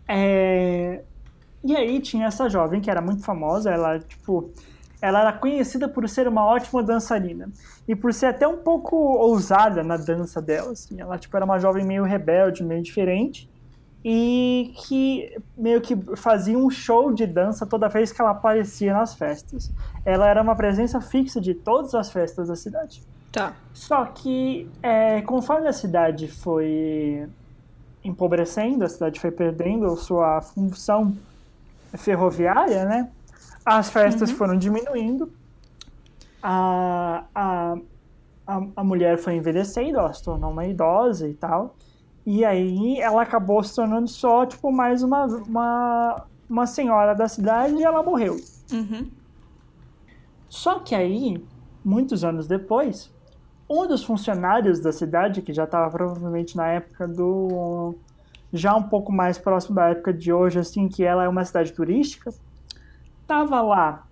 É, 0.07 1.03
E 1.62 1.75
aí 1.75 1.99
tinha 2.01 2.27
essa 2.27 2.49
jovem 2.51 2.81
que 2.83 2.91
era 2.91 3.01
muito 3.01 3.22
famosa, 3.25 3.70
ela, 3.70 3.99
tipo, 3.99 4.51
ela 5.01 5.20
era 5.20 5.33
conhecida 5.33 5.89
por 5.89 6.07
ser 6.09 6.29
uma 6.29 6.45
ótima 6.45 6.83
dançarina 6.83 7.49
e 7.89 7.97
por 7.97 8.12
ser 8.12 8.27
até 8.27 8.47
um 8.47 8.59
pouco 8.59 8.97
ousada 8.97 9.83
na 9.83 9.97
dança 9.97 10.43
dela, 10.43 10.72
assim. 10.72 11.01
Ela, 11.01 11.18
tipo, 11.18 11.35
era 11.35 11.47
uma 11.47 11.59
jovem 11.59 11.85
meio 11.87 12.05
rebelde, 12.05 12.62
meio 12.62 12.83
diferente 12.83 13.49
e 14.05 14.74
que 14.76 15.34
meio 15.57 15.80
que 15.80 15.96
fazia 16.14 16.59
um 16.59 16.68
show 16.68 17.11
de 17.12 17.26
dança 17.26 17.64
toda 17.64 17.88
vez 17.88 18.12
que 18.12 18.20
ela 18.20 18.32
aparecia 18.32 18.92
nas 18.92 19.14
festas. 19.14 19.72
Ela 20.05 20.28
era 20.28 20.42
uma 20.42 20.55
presença 20.55 21.00
fixa 21.00 21.40
de 21.40 21.55
todas 21.55 21.94
as 21.94 22.12
festas 22.12 22.48
da 22.48 22.57
cidade. 22.57 23.02
Tá. 23.32 23.55
Só 23.72 24.05
que, 24.05 24.70
é, 24.82 25.22
conforme 25.22 25.68
a 25.68 25.72
cidade 25.72 26.28
foi 26.28 27.26
empobrecendo, 28.05 28.84
a 28.84 28.88
cidade 28.88 29.18
foi 29.18 29.30
perdendo 29.30 29.96
sua 29.96 30.42
função 30.42 31.16
ferroviária, 31.94 32.84
né? 32.84 33.11
As 33.64 33.88
festas 33.88 34.30
foram 34.30 34.59
diminuindo, 34.59 35.32
a, 36.42 37.24
a, 37.34 37.76
a, 38.46 38.62
a 38.76 38.84
mulher 38.84 39.16
foi 39.16 39.36
envelhecendo, 39.36 39.98
ela 39.98 40.12
se 40.12 40.22
tornou 40.22 40.50
uma 40.50 40.66
idosa 40.66 41.26
e 41.26 41.32
tal, 41.32 41.74
e 42.27 42.45
aí 42.45 42.99
ela 43.01 43.22
acabou 43.22 43.62
se 43.62 43.75
tornando 43.75 44.09
só, 44.09 44.47
tipo, 44.47 44.72
mais 44.72 45.03
uma, 45.03 45.27
uma, 45.27 46.27
uma 46.49 46.66
senhora 46.66 47.14
da 47.14 47.29
cidade 47.29 47.75
e 47.75 47.83
ela 47.83 48.03
morreu. 48.03 48.37
Uhum. 48.72 49.11
Só 50.49 50.79
que 50.79 50.95
aí, 50.95 51.45
muitos 51.85 52.25
anos 52.25 52.47
depois, 52.47 53.12
um 53.68 53.87
dos 53.87 54.05
funcionários 54.05 54.81
da 54.81 54.93
cidade, 54.93 55.43
que 55.43 55.53
já 55.53 55.64
estava 55.64 55.91
provavelmente 55.91 56.57
na 56.57 56.68
época 56.68 57.07
do. 57.07 57.95
já 58.53 58.75
um 58.75 58.85
pouco 58.85 59.12
mais 59.12 59.37
próximo 59.37 59.75
da 59.75 59.91
época 59.91 60.12
de 60.12 60.33
hoje, 60.33 60.59
assim, 60.59 60.89
que 60.89 61.05
ela 61.05 61.25
é 61.25 61.29
uma 61.29 61.45
cidade 61.45 61.72
turística, 61.72 62.33
estava 63.22 63.61
lá 63.61 64.07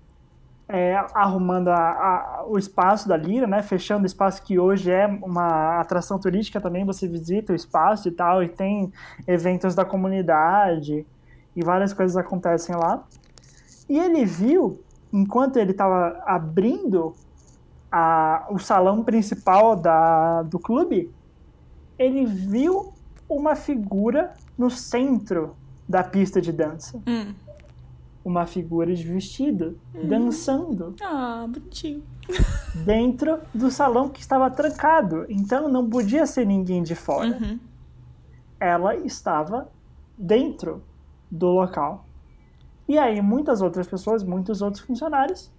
é, 0.69 0.97
arrumando 1.15 1.69
a- 1.69 1.77
a- 1.77 2.45
o 2.49 2.57
espaço 2.59 3.09
da 3.09 3.17
Lira, 3.17 3.47
né? 3.47 3.63
Fechando 3.63 4.05
o 4.05 4.07
espaço 4.07 4.43
que 4.43 4.59
hoje 4.59 4.91
é 4.91 5.07
uma 5.07 5.81
atração 5.81 6.19
turística 6.19 6.61
também, 6.61 6.85
você 6.85 7.07
visita 7.07 7.53
o 7.53 7.57
espaço 7.57 8.09
e 8.09 8.11
tal, 8.13 8.43
e 8.43 8.49
tem 8.49 8.93
eventos 9.27 9.75
da 9.75 9.85
comunidade 9.85 11.07
e 11.55 11.63
várias 11.65 11.93
coisas 11.93 12.17
acontecem 12.17 12.75
lá. 12.75 13.05
E 13.89 13.99
ele 13.99 14.25
viu, 14.25 14.81
enquanto 15.13 15.59
ele 15.59 15.73
estava 15.73 16.23
abrindo 16.25 17.13
a- 17.91 18.47
o 18.51 18.59
salão 18.59 19.03
principal 19.05 19.77
da, 19.77 20.43
do 20.45 20.59
clube, 20.59 21.13
ele 21.99 22.25
viu 22.25 22.93
uma 23.29 23.55
figura 23.55 24.33
no 24.57 24.71
centro 24.71 25.55
da 25.87 26.03
pista 26.03 26.41
de 26.41 26.53
dança. 26.53 26.99
Hum. 27.07 27.35
Uma 28.25 28.47
figura 28.47 28.95
de 28.95 29.03
vestido, 29.05 29.79
dançando 30.05 30.95
Ah, 31.03 31.45
bonitinho. 31.49 32.03
dentro 32.85 33.41
do 33.53 33.71
salão 33.71 34.09
que 34.09 34.21
estava 34.21 34.49
trancado. 34.51 35.27
Então 35.29 35.69
não 35.69 35.89
podia 35.91 36.25
ser 36.27 36.47
ninguém 36.47 36.83
de 36.83 36.95
fora. 36.95 37.37
Uhum. 37.41 37.59
Ela 38.61 38.95
estava 38.97 39.69
dentro 40.17 40.83
do 41.31 41.49
local. 41.49 42.07
E 42.89 42.97
aí 42.99 43.21
muitas 43.21 43.61
outras 43.61 43.87
pessoas, 43.89 44.23
muitos 44.23 44.63
outros 44.63 44.85
funcionários 44.85 45.51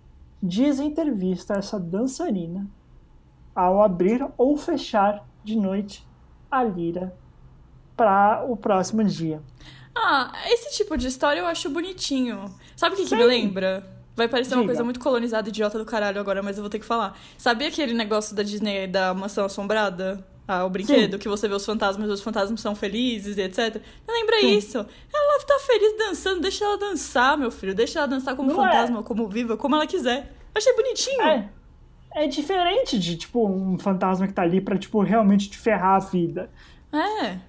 dizem 0.41 0.91
ter 0.93 1.11
visto 1.13 1.51
essa 1.51 1.79
dançarina 1.79 2.65
ao 3.55 3.81
abrir 3.81 4.25
ou 4.37 4.55
fechar 4.57 5.25
de 5.43 5.55
noite 5.57 6.07
a 6.49 6.63
lira 6.63 7.13
para 7.95 8.45
o 8.47 8.55
próximo 8.55 9.03
dia. 9.03 9.41
Ah, 9.95 10.31
esse 10.47 10.75
tipo 10.75 10.97
de 10.97 11.07
história 11.07 11.39
eu 11.39 11.45
acho 11.45 11.69
bonitinho. 11.69 12.53
Sabe 12.75 12.95
o 12.95 12.97
que, 12.97 13.05
que 13.05 13.15
me 13.15 13.23
lembra? 13.23 13.83
Vai 14.15 14.27
parecer 14.27 14.49
Diga. 14.51 14.61
uma 14.61 14.65
coisa 14.67 14.83
muito 14.83 14.99
colonizada, 14.99 15.49
idiota 15.49 15.77
do 15.77 15.85
caralho 15.85 16.19
agora, 16.19 16.43
mas 16.43 16.57
eu 16.57 16.63
vou 16.63 16.69
ter 16.69 16.79
que 16.79 16.85
falar. 16.85 17.17
Sabia 17.37 17.67
aquele 17.67 17.93
negócio 17.93 18.35
da 18.35 18.43
Disney 18.43 18.87
da 18.87 19.13
mansão 19.13 19.45
assombrada? 19.45 20.25
Ah, 20.47 20.65
o 20.65 20.69
brinquedo, 20.69 21.13
Sim. 21.13 21.19
que 21.19 21.29
você 21.29 21.47
vê 21.47 21.55
os 21.55 21.65
fantasmas, 21.65 22.09
os 22.09 22.21
fantasmas 22.21 22.59
são 22.59 22.75
felizes 22.75 23.37
e 23.37 23.41
etc. 23.41 23.81
Lembra 24.07 24.39
Sim. 24.41 24.57
isso. 24.57 24.77
Ela 24.77 25.39
tá 25.45 25.57
feliz 25.65 25.97
dançando, 25.97 26.41
deixa 26.41 26.65
ela 26.65 26.77
dançar, 26.77 27.37
meu 27.37 27.49
filho. 27.49 27.73
Deixa 27.73 27.99
ela 27.99 28.07
dançar 28.07 28.35
como 28.35 28.51
Não 28.51 28.61
é. 28.65 28.69
fantasma, 28.71 28.99
é. 28.99 29.03
como 29.03 29.27
viva, 29.29 29.55
como 29.55 29.75
ela 29.75 29.87
quiser. 29.87 30.33
Achei 30.53 30.73
bonitinho. 30.75 31.21
É. 31.21 31.49
É 32.15 32.27
diferente 32.27 32.99
de, 32.99 33.15
tipo, 33.17 33.47
um 33.47 33.79
fantasma 33.79 34.27
que 34.27 34.33
tá 34.33 34.43
ali 34.43 34.61
pra, 34.61 34.77
tipo, 34.77 35.01
realmente 35.01 35.49
te 35.49 35.57
ferrar 35.57 35.95
a 35.95 35.99
vida. 35.99 36.51
É. 36.91 37.39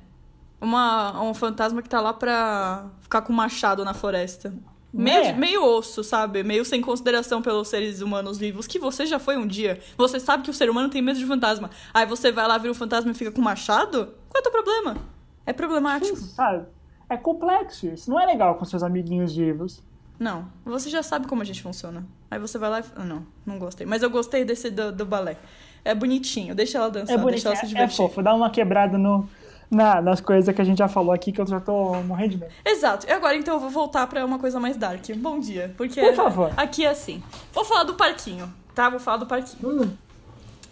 Uma, 0.65 1.23
um 1.23 1.35
fantasma 1.35 1.83
que 1.83 1.89
tá 1.89 2.01
lá 2.01 2.13
pra 2.13 2.87
ficar 3.01 3.23
com 3.23 3.33
um 3.33 3.37
machado 3.37 3.85
na 3.85 3.93
floresta. 3.93 4.55
Meio, 4.93 5.25
é. 5.25 5.33
meio 5.33 5.65
osso, 5.65 6.05
sabe? 6.05 6.45
Meio 6.45 6.65
sem 6.65 6.81
consideração 6.81 7.43
pelos 7.43 7.67
seres 7.67 8.01
humanos 8.01 8.39
vivos, 8.39 8.67
que 8.67 8.79
você 8.79 9.05
já 9.05 9.19
foi 9.19 9.37
um 9.37 9.45
dia. 9.45 9.81
Você 9.99 10.21
sabe 10.21 10.45
que 10.45 10.51
o 10.51 10.55
ser 10.55 10.71
humano 10.71 10.89
tem 10.89 11.03
medo 11.03 11.19
de 11.19 11.27
fantasma. 11.27 11.69
Aí 11.93 12.07
você 12.07 12.31
vai 12.31 12.47
lá, 12.47 12.57
vira 12.59 12.71
um 12.71 12.75
fantasma 12.75 13.11
e 13.11 13.15
fica 13.15 13.33
com 13.33 13.41
um 13.41 13.45
machado? 13.45 14.15
Qual 14.29 14.37
é 14.37 14.39
o 14.39 14.43
teu 14.43 14.53
problema? 14.53 14.97
É 15.45 15.53
problemático. 15.53 16.17
Sim, 16.17 16.29
sabe? 16.29 16.67
É 17.09 17.17
complexo 17.17 17.89
isso. 17.89 18.09
Não 18.09 18.21
é 18.21 18.25
legal 18.25 18.55
com 18.55 18.65
seus 18.65 18.85
amiguinhos 18.85 19.35
vivos. 19.35 19.83
Não. 20.19 20.47
Você 20.65 20.89
já 20.89 21.03
sabe 21.03 21.27
como 21.27 21.43
a 21.43 21.45
gente 21.45 21.61
funciona. 21.61 22.07
Aí 22.31 22.39
você 22.39 22.57
vai 22.57 22.71
lá 22.71 22.81
e. 22.81 22.85
Ah, 22.95 23.05
não, 23.05 23.27
não 23.45 23.59
gostei. 23.59 23.85
Mas 23.85 24.03
eu 24.03 24.09
gostei 24.09 24.45
desse 24.45 24.71
do, 24.71 24.93
do 24.93 25.05
balé. 25.05 25.37
É 25.85 25.93
bonitinho. 25.93 26.55
Deixa 26.55 26.79
ela 26.79 26.89
dançar, 26.89 27.19
é 27.19 27.25
deixa 27.31 27.49
ela 27.49 27.57
se 27.57 27.65
é 27.65 27.69
divertir. 27.69 27.95
É 27.95 28.09
fofo, 28.09 28.23
dá 28.23 28.33
uma 28.33 28.49
quebrada 28.49 28.97
no, 28.97 29.29
na, 29.71 30.01
nas 30.01 30.21
coisas 30.21 30.55
que 30.55 30.61
a 30.61 30.65
gente 30.65 30.79
já 30.79 30.89
falou 30.89 31.13
aqui, 31.13 31.33
que 31.33 31.41
eu 31.41 31.47
já 31.47 31.61
tô 31.61 31.95
morrendo 32.03 32.31
de 32.31 32.39
medo. 32.39 32.53
Exato. 32.65 33.07
E 33.07 33.13
agora, 33.13 33.37
então, 33.37 33.55
eu 33.55 33.61
vou 33.61 33.71
voltar 33.71 34.07
pra 34.07 34.25
uma 34.25 34.39
coisa 34.39 34.61
mais 34.61 34.77
dark. 34.77 35.05
Bom 35.17 35.39
dia. 35.39 35.75
Porque 35.77 36.01
Por 36.01 36.15
favor. 36.15 36.53
aqui 36.57 36.85
é 36.85 36.91
assim. 36.91 37.23
Vou 37.53 37.65
falar 37.65 37.85
do 37.85 37.95
parquinho, 37.95 38.53
tá? 38.75 38.89
Vou 38.89 39.01
falar 39.01 39.19
do 39.19 39.27
parquinho. 39.27 39.83
Hum. 39.83 39.91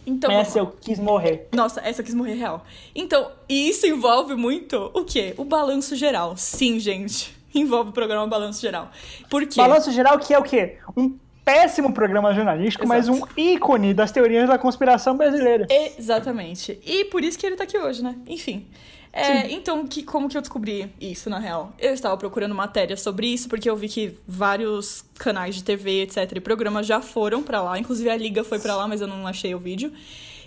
Então, 0.05 0.31
essa 0.33 0.59
eu 0.59 0.67
quis 0.67 0.99
morrer. 0.99 1.49
Nossa, 1.55 1.81
essa 1.81 2.01
eu 2.01 2.05
quis 2.05 2.15
morrer 2.15 2.35
real. 2.35 2.65
Então, 2.95 3.31
e 3.49 3.69
isso 3.69 3.87
envolve 3.87 4.35
muito 4.35 4.91
o 4.95 5.05
quê? 5.05 5.33
O 5.37 5.45
balanço 5.45 5.95
geral. 5.95 6.37
Sim, 6.37 6.81
gente. 6.81 7.41
Envolve 7.55 7.91
o 7.91 7.93
programa 7.93 8.27
Balanço 8.27 8.61
Geral. 8.61 8.91
Por 9.29 9.47
quê? 9.47 9.61
Balanço 9.61 9.93
Geral 9.93 10.19
que 10.19 10.33
é 10.33 10.39
o 10.39 10.43
quê? 10.43 10.79
Um 10.97 11.19
péssimo 11.45 11.93
programa 11.93 12.33
jornalístico, 12.35 12.85
Exato. 12.85 12.99
mas 12.99 13.09
um 13.09 13.27
ícone 13.37 13.93
das 13.95 14.13
teorias 14.13 14.49
da 14.49 14.59
conspiração 14.59 15.17
brasileira. 15.17 15.67
Exatamente. 15.99 16.79
E 16.85 17.05
por 17.07 17.23
isso 17.23 17.39
que 17.39 17.47
ele 17.47 17.57
tá 17.57 17.65
aqui 17.65 17.79
hoje, 17.79 18.03
né? 18.03 18.17
Enfim. 18.27 18.67
É, 19.15 19.53
então, 19.53 19.87
que, 19.87 20.03
como 20.03 20.27
que 20.27 20.39
eu 20.39 20.41
descobri 20.41 20.91
isso, 20.99 21.29
na 21.29 21.39
real? 21.39 21.75
Eu 21.79 21.93
estava 21.93 22.17
procurando 22.17 22.55
matéria 22.55 22.97
sobre 22.97 23.27
isso, 23.27 23.47
porque 23.47 23.69
eu 23.69 23.77
vi 23.77 23.87
que 23.87 24.17
vários 24.27 25.05
canais 25.19 25.55
de 25.55 25.63
TV, 25.63 26.05
etc., 26.05 26.33
e 26.35 26.41
programas 26.41 26.87
já 26.87 27.01
foram 27.03 27.43
para 27.43 27.61
lá. 27.61 27.79
Inclusive, 27.79 28.09
a 28.09 28.17
Liga 28.17 28.43
foi 28.43 28.59
para 28.59 28.75
lá, 28.75 28.89
mas 28.89 29.03
eu 29.03 29.07
não 29.07 29.27
achei 29.27 29.55
o 29.55 29.59
vídeo. 29.59 29.93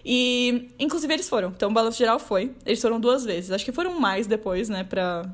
E, 0.04 0.72
inclusive, 0.80 1.14
eles 1.14 1.30
foram. 1.30 1.50
Então, 1.50 1.70
o 1.70 1.74
Balanço 1.74 2.00
Geral 2.00 2.18
foi. 2.18 2.54
Eles 2.66 2.82
foram 2.82 3.00
duas 3.00 3.24
vezes. 3.24 3.52
Acho 3.52 3.64
que 3.64 3.72
foram 3.72 4.00
mais 4.00 4.26
depois, 4.26 4.68
né, 4.68 4.84
pra, 4.84 5.30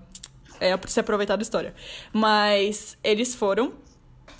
é, 0.60 0.76
pra 0.76 0.90
se 0.90 1.00
aproveitar 1.00 1.38
da 1.38 1.42
história. 1.42 1.74
Mas 2.12 2.98
eles 3.02 3.34
foram 3.34 3.74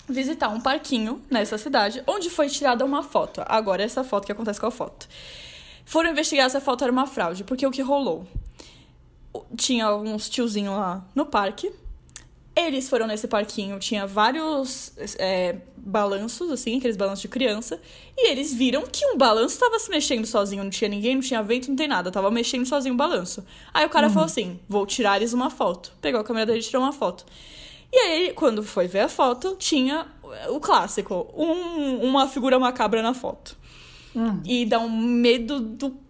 visitar 0.08 0.48
um 0.48 0.60
parquinho 0.60 1.22
nessa 1.30 1.56
cidade, 1.56 2.02
onde 2.06 2.28
foi 2.30 2.48
tirada 2.48 2.84
uma 2.84 3.02
foto. 3.02 3.42
Agora, 3.46 3.82
essa 3.82 4.02
foto 4.04 4.26
que 4.26 4.32
acontece 4.32 4.60
com 4.60 4.66
a 4.66 4.70
foto. 4.70 5.08
Foram 5.84 6.10
investigar 6.10 6.48
se 6.50 6.56
a 6.56 6.60
foto 6.60 6.84
era 6.84 6.92
uma 6.92 7.06
fraude, 7.06 7.44
porque 7.44 7.66
o 7.66 7.70
que 7.70 7.82
rolou? 7.82 8.26
Tinha 9.56 9.94
uns 9.94 10.28
tiozinhos 10.28 10.74
lá 10.74 11.04
no 11.14 11.26
parque. 11.26 11.72
Eles 12.54 12.88
foram 12.88 13.06
nesse 13.06 13.26
parquinho, 13.26 13.78
tinha 13.78 14.06
vários 14.06 14.92
é, 15.18 15.56
balanços, 15.74 16.50
assim, 16.50 16.76
aqueles 16.76 16.98
balanços 16.98 17.22
de 17.22 17.28
criança. 17.28 17.80
E 18.16 18.30
eles 18.30 18.52
viram 18.52 18.82
que 18.82 19.06
um 19.06 19.16
balanço 19.16 19.54
estava 19.54 19.78
se 19.78 19.88
mexendo 19.88 20.26
sozinho, 20.26 20.62
não 20.62 20.70
tinha 20.70 20.88
ninguém, 20.88 21.14
não 21.14 21.22
tinha 21.22 21.42
vento, 21.42 21.68
não 21.68 21.76
tem 21.76 21.88
nada, 21.88 22.10
tava 22.10 22.30
mexendo 22.30 22.66
sozinho 22.66 22.94
o 22.94 22.96
balanço. 22.96 23.42
Aí 23.72 23.86
o 23.86 23.88
cara 23.88 24.08
uhum. 24.08 24.12
falou 24.12 24.26
assim: 24.26 24.60
vou 24.68 24.84
tirar 24.84 25.16
eles 25.16 25.32
uma 25.32 25.48
foto. 25.48 25.94
Pegou 26.02 26.20
a 26.20 26.24
câmera 26.24 26.44
dele 26.44 26.58
e 26.58 26.62
tirou 26.62 26.82
uma 26.82 26.92
foto. 26.92 27.24
E 27.92 27.96
aí, 27.96 28.32
quando 28.32 28.62
foi 28.62 28.88
ver 28.88 29.00
a 29.00 29.08
foto, 29.08 29.54
tinha 29.58 30.06
o 30.48 30.58
clássico, 30.58 31.28
um, 31.36 31.98
uma 31.98 32.26
figura 32.26 32.58
macabra 32.58 33.02
na 33.02 33.12
foto. 33.12 33.56
Hum. 34.16 34.40
E 34.44 34.64
dá 34.64 34.78
um 34.78 34.88
medo 34.90 35.60
do. 35.60 36.00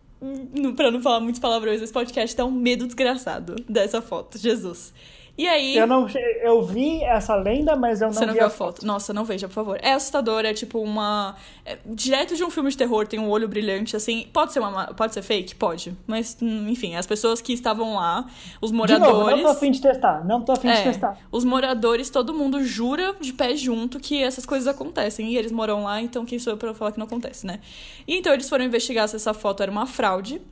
Pra 0.77 0.93
não 0.93 1.03
falar 1.03 1.19
muitos 1.19 1.41
palavrões 1.41 1.81
nesse 1.81 1.93
podcast, 1.93 2.37
dá 2.37 2.45
um 2.45 2.53
medo 2.53 2.87
desgraçado 2.87 3.57
dessa 3.69 4.01
foto. 4.01 4.39
Jesus. 4.39 4.95
E 5.37 5.49
aí. 5.49 5.77
Eu 5.77 5.87
não 5.87 6.07
eu 6.43 6.63
vi 6.63 7.03
essa 7.03 7.35
lenda, 7.35 7.75
mas 7.75 8.03
eu 8.03 8.09
não, 8.09 8.15
Você 8.15 8.27
não 8.27 8.35
vi 8.35 8.39
viu 8.39 8.47
a 8.47 8.51
foto. 8.51 8.77
foto. 8.77 8.87
Nossa, 8.87 9.15
não 9.15 9.25
veja, 9.25 9.49
por 9.49 9.55
favor. 9.55 9.79
É 9.83 9.93
assustador, 9.95 10.45
é 10.45 10.53
tipo 10.53 10.79
uma. 10.79 11.35
É, 11.65 11.79
direto 11.87 12.37
de 12.37 12.45
um 12.45 12.51
filme 12.51 12.71
de 12.71 12.77
terror, 12.77 13.07
tem 13.07 13.19
um 13.19 13.31
olho 13.31 13.49
brilhante, 13.49 13.97
assim. 13.97 14.29
Pode 14.33 14.53
ser 14.53 14.61
uma. 14.61 14.89
Pode 14.89 15.15
ser 15.15 15.23
fake? 15.23 15.55
Pode. 15.55 15.97
Mas, 16.07 16.37
hum, 16.41 16.69
enfim, 16.69 16.97
as 16.97 17.07
pessoas 17.07 17.41
que 17.41 17.53
estavam 17.53 17.95
lá, 17.95 18.27
os 18.61 18.71
moradores. 18.71 19.13
De 19.13 19.19
novo, 19.19 19.31
não 19.31 19.43
tô 19.43 19.49
afim 19.49 19.71
de 19.71 19.81
testar. 19.81 20.25
Não 20.25 20.43
tô 20.43 20.53
afim 20.53 20.69
é, 20.69 20.75
de 20.75 20.83
testar. 20.83 21.19
Os 21.31 21.45
moradores, 21.45 22.11
todo 22.11 22.35
mundo 22.35 22.63
jura 22.63 23.15
de 23.19 23.33
pé 23.33 23.57
junto 23.57 23.99
que 23.99 24.23
essas 24.23 24.45
coisas 24.45 24.69
acontecem. 24.69 25.33
E 25.33 25.39
eles 25.39 25.51
moram 25.51 25.85
lá, 25.85 26.01
então 26.01 26.27
quem 26.27 26.39
sou 26.39 26.53
eu 26.53 26.57
pra 26.59 26.75
falar 26.75 26.93
que 26.93 26.99
não 26.99 27.07
acontece, 27.07 27.47
né? 27.47 27.61
E 28.07 28.17
então 28.19 28.33
eles 28.35 28.49
foram 28.49 28.65
investigar 28.65 29.09
se 29.09 29.17
essa 29.17 29.33
foto 29.33 29.63
era 29.63 29.73
uma 29.73 29.87
fraude 29.87 30.43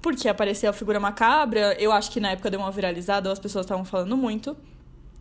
porque 0.00 0.28
aparecia 0.28 0.70
a 0.70 0.72
figura 0.72 0.98
macabra. 0.98 1.74
Eu 1.78 1.92
acho 1.92 2.10
que 2.10 2.20
na 2.20 2.30
época 2.30 2.50
deu 2.50 2.60
uma 2.60 2.70
viralizada, 2.70 3.30
as 3.30 3.38
pessoas 3.38 3.64
estavam 3.64 3.84
falando 3.84 4.16
muito. 4.16 4.56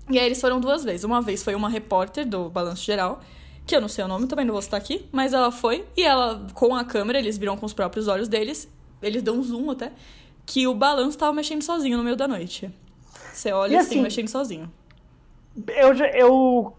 E 0.10 0.18
aí 0.18 0.26
eles 0.26 0.42
foram 0.42 0.60
duas 0.60 0.84
vezes. 0.84 1.04
Uma 1.04 1.22
vez 1.22 1.44
foi 1.44 1.56
uma 1.56 1.70
repórter 1.70 2.28
do 2.28 2.50
Balanço 2.50 2.84
Geral, 2.84 3.22
que 3.66 3.76
eu 3.76 3.82
não 3.82 3.88
sei 3.88 4.04
o 4.04 4.08
nome, 4.08 4.28
também 4.28 4.46
não 4.46 4.54
vou 4.54 4.62
citar 4.62 4.80
aqui, 4.80 5.06
mas 5.12 5.34
ela 5.34 5.52
foi 5.52 5.86
e 5.96 6.04
ela, 6.04 6.48
com 6.54 6.76
a 6.76 6.84
câmera, 6.84 7.20
eles 7.20 7.38
viram 7.38 7.56
com 7.56 7.66
os 7.66 7.74
próprios 7.74 8.08
olhos 8.08 8.28
deles, 8.28 8.68
eles 9.02 9.22
dão 9.22 9.38
um 9.38 9.44
zoom 9.44 9.70
até, 9.70 9.92
que 10.46 10.68
o 10.68 10.74
balanço 10.74 11.18
tava 11.18 11.32
mexendo 11.34 11.62
sozinho 11.62 11.96
no 11.98 12.04
meio 12.04 12.16
da 12.16 12.28
noite. 12.28 12.72
Você 13.32 13.52
olha 13.52 13.74
e 13.74 13.78
assim, 13.78 13.90
assim 13.90 14.02
mexendo 14.02 14.28
sozinho. 14.28 14.72
Eu, 15.68 15.94
eu, 15.94 16.74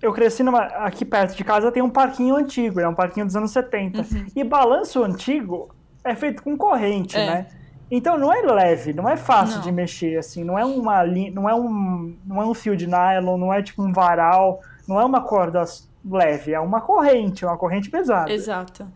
eu 0.00 0.12
cresci 0.12 0.44
numa, 0.44 0.60
aqui 0.60 1.04
perto 1.04 1.36
de 1.36 1.42
casa, 1.42 1.72
tem 1.72 1.82
um 1.82 1.90
parquinho 1.90 2.36
antigo, 2.36 2.78
é 2.78 2.88
um 2.88 2.94
parquinho 2.94 3.26
dos 3.26 3.34
anos 3.34 3.50
70. 3.50 3.98
Uhum. 3.98 4.26
E 4.36 4.44
balanço 4.44 5.02
antigo 5.02 5.74
é 6.04 6.14
feito 6.14 6.42
com 6.42 6.56
corrente, 6.56 7.16
é. 7.16 7.26
né? 7.26 7.46
Então 7.90 8.16
não 8.16 8.32
é 8.32 8.40
leve, 8.42 8.92
não 8.92 9.08
é 9.08 9.16
fácil 9.16 9.56
não. 9.56 9.62
de 9.62 9.72
mexer, 9.72 10.16
assim, 10.16 10.44
não 10.44 10.56
é 10.56 10.64
uma 10.64 11.04
não 11.04 11.48
é 11.48 11.54
um 11.54 12.16
não 12.24 12.40
é 12.40 12.46
um 12.46 12.54
fio 12.54 12.76
de 12.76 12.86
nylon, 12.86 13.36
não 13.36 13.52
é 13.52 13.62
tipo 13.62 13.82
um 13.82 13.92
varal, 13.92 14.60
não 14.86 15.00
é 15.00 15.04
uma 15.04 15.22
corda 15.22 15.64
leve, 16.08 16.52
é 16.52 16.60
uma 16.60 16.80
corrente, 16.80 17.44
uma 17.44 17.58
corrente 17.58 17.90
pesada. 17.90 18.32
Exato. 18.32 18.86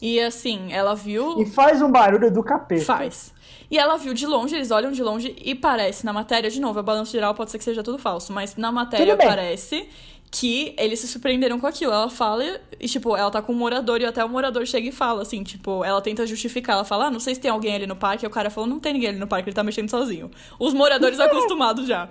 E 0.00 0.20
assim, 0.20 0.72
ela 0.72 0.94
viu. 0.94 1.40
E 1.40 1.46
faz 1.46 1.80
um 1.80 1.90
barulho 1.90 2.30
do 2.30 2.42
capeta. 2.42 2.84
Faz. 2.84 3.32
E 3.70 3.78
ela 3.78 3.96
viu 3.96 4.12
de 4.12 4.26
longe, 4.26 4.54
eles 4.54 4.70
olham 4.70 4.92
de 4.92 5.02
longe 5.02 5.34
e 5.42 5.54
parece 5.54 6.04
na 6.04 6.12
matéria, 6.12 6.50
de 6.50 6.60
novo, 6.60 6.78
a 6.78 6.82
balanço 6.82 7.12
geral 7.12 7.34
pode 7.34 7.50
ser 7.50 7.56
que 7.56 7.64
seja 7.64 7.82
tudo 7.82 7.96
falso, 7.96 8.30
mas 8.32 8.54
na 8.54 8.70
matéria 8.70 9.16
parece 9.16 9.88
que 10.32 10.74
eles 10.78 10.98
se 10.98 11.06
surpreenderam 11.06 11.60
com 11.60 11.66
aquilo. 11.66 11.92
Ela 11.92 12.08
fala 12.08 12.42
e, 12.80 12.88
tipo, 12.88 13.14
ela 13.14 13.30
tá 13.30 13.42
com 13.42 13.52
um 13.52 13.56
morador 13.56 14.00
e 14.00 14.06
até 14.06 14.24
o 14.24 14.28
morador 14.28 14.66
chega 14.66 14.88
e 14.88 14.92
fala, 14.92 15.20
assim, 15.20 15.42
tipo, 15.42 15.84
ela 15.84 16.00
tenta 16.00 16.26
justificar. 16.26 16.76
Ela 16.76 16.84
fala, 16.84 17.06
ah, 17.06 17.10
não 17.10 17.20
sei 17.20 17.34
se 17.34 17.40
tem 17.40 17.50
alguém 17.50 17.74
ali 17.74 17.86
no 17.86 17.94
parque. 17.94 18.24
E 18.24 18.26
o 18.26 18.30
cara 18.30 18.48
falou, 18.48 18.68
não 18.68 18.80
tem 18.80 18.94
ninguém 18.94 19.10
ali 19.10 19.18
no 19.18 19.26
parque, 19.26 19.50
ele 19.50 19.54
tá 19.54 19.62
mexendo 19.62 19.90
sozinho. 19.90 20.30
Os 20.58 20.72
moradores 20.72 21.20
acostumados 21.20 21.86
já. 21.86 22.08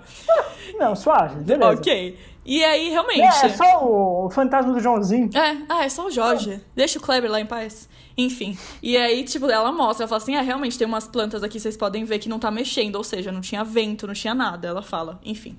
Não, 0.78 0.94
suave, 0.94 1.42
beleza. 1.42 1.72
Ok. 1.72 2.16
E 2.46 2.64
aí, 2.64 2.90
realmente. 2.90 3.22
É, 3.22 3.46
é 3.46 3.48
só 3.48 3.84
o 3.84 4.30
fantasma 4.30 4.72
do 4.72 4.78
Joãozinho. 4.78 5.28
É, 5.36 5.56
ah, 5.68 5.84
é 5.84 5.88
só 5.88 6.06
o 6.06 6.10
Jorge. 6.10 6.60
Deixa 6.76 7.00
o 7.00 7.02
Kleber 7.02 7.30
lá 7.30 7.40
em 7.40 7.46
paz. 7.46 7.88
Enfim. 8.16 8.56
E 8.80 8.96
aí, 8.96 9.24
tipo, 9.24 9.50
ela 9.50 9.72
mostra, 9.72 10.04
ela 10.04 10.08
fala 10.08 10.22
assim: 10.22 10.36
ah, 10.36 10.42
realmente 10.42 10.78
tem 10.78 10.86
umas 10.86 11.08
plantas 11.08 11.42
aqui, 11.42 11.58
vocês 11.58 11.76
podem 11.76 12.04
ver 12.04 12.18
que 12.18 12.28
não 12.28 12.38
tá 12.38 12.50
mexendo, 12.50 12.96
ou 12.96 13.04
seja, 13.04 13.32
não 13.32 13.40
tinha 13.40 13.64
vento, 13.64 14.06
não 14.06 14.14
tinha 14.14 14.34
nada. 14.34 14.68
Ela 14.68 14.82
fala, 14.82 15.20
enfim. 15.24 15.56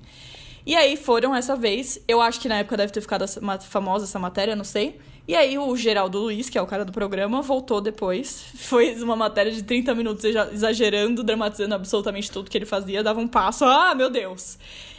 E 0.66 0.74
aí 0.74 0.96
foram 0.96 1.34
essa 1.34 1.54
vez. 1.54 2.00
Eu 2.08 2.20
acho 2.20 2.40
que 2.40 2.48
na 2.48 2.58
época 2.58 2.76
deve 2.76 2.92
ter 2.92 3.00
ficado 3.00 3.24
famosa 3.62 4.04
essa 4.04 4.18
matéria, 4.18 4.56
não 4.56 4.64
sei. 4.64 4.98
E 5.26 5.34
aí 5.34 5.58
o 5.58 5.74
Geraldo 5.76 6.18
Luiz, 6.18 6.50
que 6.50 6.58
é 6.58 6.62
o 6.62 6.66
cara 6.66 6.84
do 6.84 6.92
programa, 6.92 7.40
voltou 7.40 7.80
depois. 7.80 8.44
Fez 8.54 9.02
uma 9.02 9.16
matéria 9.16 9.52
de 9.52 9.62
30 9.62 9.94
minutos 9.94 10.24
exagerando, 10.24 11.22
dramatizando 11.22 11.74
absolutamente 11.74 12.30
tudo 12.30 12.50
que 12.50 12.58
ele 12.58 12.66
fazia. 12.66 13.02
Dava 13.02 13.20
um 13.20 13.28
passo. 13.28 13.64
Ah, 13.64 13.94
meu 13.94 14.10
Deus! 14.10 14.58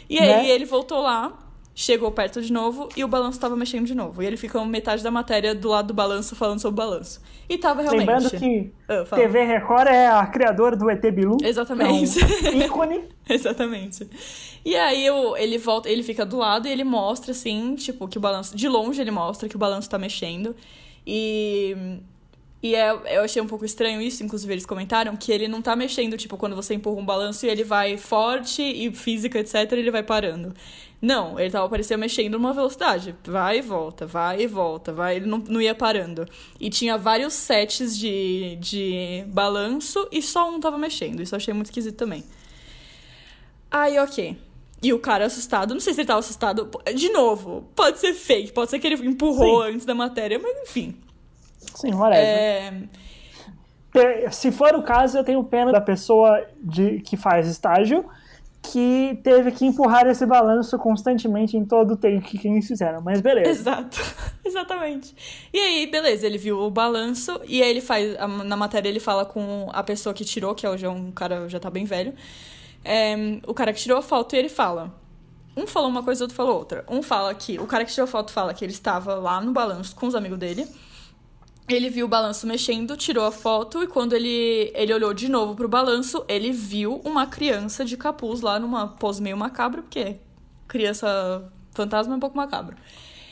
E 0.10 0.20
aí 0.20 0.28
né? 0.28 0.50
ele 0.50 0.66
voltou 0.66 1.02
lá 1.02 1.45
chegou 1.78 2.10
perto 2.10 2.42
de 2.42 2.54
novo 2.54 2.88
e 2.96 3.04
o 3.04 3.08
balanço 3.08 3.38
estava 3.38 3.54
mexendo 3.54 3.86
de 3.86 3.94
novo. 3.94 4.24
E 4.24 4.26
ele 4.26 4.38
ficou 4.38 4.64
metade 4.66 5.04
da 5.04 5.12
matéria 5.12 5.54
do 5.54 5.68
lado 5.68 5.88
do 5.88 5.94
balanço 5.94 6.34
falando 6.34 6.62
sobre 6.62 6.82
o 6.82 6.86
balanço. 6.86 7.22
E 7.50 7.58
tava 7.58 7.82
realmente. 7.82 8.08
Lembrando 8.08 8.30
que 8.32 8.72
ah, 8.88 9.04
TV 9.14 9.44
Record 9.44 9.88
é 9.88 10.08
a 10.08 10.26
criadora 10.26 10.78
do 10.78 10.90
ET 10.90 11.02
Bilu. 11.12 11.38
Exatamente. 11.44 12.18
É 12.22 12.52
um 12.52 12.62
ícone. 12.62 13.04
Exatamente. 13.28 14.10
E 14.64 14.74
aí 14.74 15.06
eu, 15.06 15.36
ele 15.36 15.58
volta, 15.58 15.90
ele 15.90 16.02
fica 16.02 16.26
do 16.26 16.38
lado 16.38 16.66
e 16.66 16.72
ele 16.72 16.86
mostra 16.86 17.32
assim, 17.32 17.76
tipo, 17.76 18.08
que 18.08 18.18
o 18.18 18.22
balanço. 18.22 18.56
De 18.56 18.70
longe 18.70 19.02
ele 19.02 19.12
mostra 19.12 19.50
que 19.50 19.58
o 19.58 19.60
balanço 19.60 19.90
tá 19.90 20.00
mexendo. 20.00 20.56
E. 21.06 21.76
E 22.64 22.74
é, 22.74 22.90
eu 23.18 23.22
achei 23.22 23.40
um 23.40 23.46
pouco 23.46 23.64
estranho 23.64 24.02
isso, 24.02 24.24
inclusive 24.24 24.52
eles 24.52 24.66
comentaram, 24.66 25.16
que 25.16 25.32
ele 25.32 25.48
não 25.48 25.62
tá 25.62 25.76
mexendo, 25.76 26.18
tipo, 26.18 26.36
quando 26.36 26.56
você 26.56 26.74
empurra 26.74 27.00
um 27.00 27.06
balanço 27.06 27.46
e 27.46 27.50
ele 27.50 27.64
vai 27.64 27.96
forte 27.96 28.60
e 28.60 28.92
física, 28.92 29.38
etc., 29.38 29.72
ele 29.74 29.92
vai 29.92 30.02
parando. 30.02 30.52
Não, 31.02 31.40
ele 31.40 31.52
tava 31.52 31.70
parecia 31.70 31.98
mexendo 31.98 32.34
numa 32.34 32.54
velocidade. 32.54 33.16
Vai 33.24 33.60
e 33.60 33.62
volta, 33.62 34.06
vai 34.06 34.42
e 34.42 34.48
volta, 34.48 34.92
vai. 34.92 35.18
Ele 35.18 35.26
não, 35.26 35.38
não 35.38 35.62
ia 35.62 35.76
parando. 35.76 36.26
E 36.60 36.70
tinha 36.70 36.98
vários 36.98 37.34
sets 37.34 37.98
de, 37.98 38.58
de 38.60 39.24
balanço 39.28 40.08
e 40.12 40.22
só 40.22 40.50
um 40.50 40.60
tava 40.60 40.78
mexendo. 40.78 41.22
Isso 41.22 41.36
eu 41.36 41.38
achei 41.38 41.54
muito 41.54 41.68
esquisito 41.68 41.98
também. 41.98 42.24
Aí, 43.70 44.00
ok. 44.00 44.38
E 44.82 44.94
o 44.94 45.00
cara 45.00 45.26
assustado, 45.26 45.74
não 45.74 45.82
sei 45.82 45.94
se 45.94 46.02
ele 46.02 46.08
tava 46.08 46.20
assustado. 46.20 46.70
De 46.96 47.10
novo, 47.10 47.68
pode 47.76 48.00
ser 48.00 48.14
fake, 48.14 48.52
pode 48.52 48.70
ser 48.70 48.80
que 48.80 48.88
ele 48.88 48.96
empurrou 49.08 49.64
Sim. 49.64 49.74
antes 49.74 49.86
da 49.86 49.96
matéria, 49.96 50.40
mas 50.40 50.58
enfim. 50.62 50.96
Sim, 51.58 51.94
whatever. 51.94 52.90
É... 53.94 54.30
Se 54.32 54.52
for 54.52 54.76
o 54.76 54.84
caso, 54.84 55.18
eu 55.18 55.24
tenho 55.24 55.44
pena 55.44 55.72
da 55.72 55.80
pessoa 55.80 56.46
de, 56.62 57.00
que 57.00 57.16
faz 57.16 57.48
estágio 57.48 58.06
que 58.72 59.20
teve 59.24 59.52
que 59.52 59.66
empurrar 59.66 60.08
esse 60.08 60.26
balanço 60.26 60.78
constantemente 60.78 61.58
em 61.58 61.66
todo 61.66 61.92
o 61.92 61.98
tempo 61.98 62.26
que 62.28 62.48
eles 62.48 62.68
fizeram, 62.68 63.02
mas 63.02 63.22
beleza. 63.22 63.50
Exato, 63.50 64.00
exatamente. 64.44 65.16
E 65.54 65.60
aí, 65.60 65.88
beleza, 65.88 66.26
ele 66.26 66.38
viu 66.38 66.60
o 66.60 66.70
balanço 66.70 67.40
e 67.48 67.62
aí 67.62 67.70
ele 67.70 67.82
faz, 67.82 68.16
na 68.46 68.56
matéria 68.56 68.90
ele 68.90 69.00
fala 69.00 69.26
com 69.26 69.70
a 69.72 69.84
pessoa 69.84 70.14
que 70.14 70.26
tirou, 70.26 70.54
que 70.56 70.66
é 70.66 70.90
um 70.90 71.12
cara 71.12 71.48
já 71.50 71.60
tá 71.60 71.70
bem 71.70 71.86
velho, 71.86 72.14
é, 72.84 73.16
o 73.48 73.54
cara 73.54 73.74
que 73.74 73.80
tirou 73.80 73.98
a 73.98 74.02
foto 74.02 74.36
e 74.36 74.40
ele 74.40 74.50
fala. 74.50 74.94
Um 75.58 75.66
falou 75.66 75.90
uma 75.90 76.04
coisa, 76.04 76.22
o 76.22 76.26
outro 76.26 76.36
falou 76.36 76.58
outra. 76.58 76.86
Um 76.90 77.02
fala 77.02 77.34
que, 77.34 77.58
o 77.60 77.66
cara 77.66 77.86
que 77.86 77.92
tirou 77.92 78.04
a 78.04 78.08
foto 78.08 78.32
fala 78.32 78.54
que 78.54 78.64
ele 78.66 78.74
estava 78.74 79.16
lá 79.16 79.40
no 79.40 79.54
balanço 79.54 79.96
com 79.96 80.06
os 80.06 80.14
amigos 80.14 80.38
dele, 80.38 80.68
ele 81.68 81.90
viu 81.90 82.06
o 82.06 82.10
balanço 82.10 82.46
mexendo, 82.46 82.96
tirou 82.96 83.26
a 83.26 83.32
foto 83.32 83.82
e 83.84 83.88
quando 83.88 84.14
ele, 84.14 84.72
ele 84.76 84.94
olhou 84.94 85.14
de 85.14 85.30
novo 85.30 85.56
pro 85.56 85.68
balanço, 85.68 86.24
ele 86.28 86.52
viu 86.52 87.02
uma 87.04 87.26
criança 87.26 87.84
de 87.84 87.98
capuz 87.98 88.42
lá 88.42 88.60
numa 88.60 88.88
pose 88.88 89.22
meio 89.22 89.38
macabra, 89.38 89.82
porque 89.82 90.18
criança 90.68 91.52
fantasma 91.72 92.14
é 92.14 92.18
um 92.18 92.20
pouco 92.20 92.38
macabro. 92.38 92.76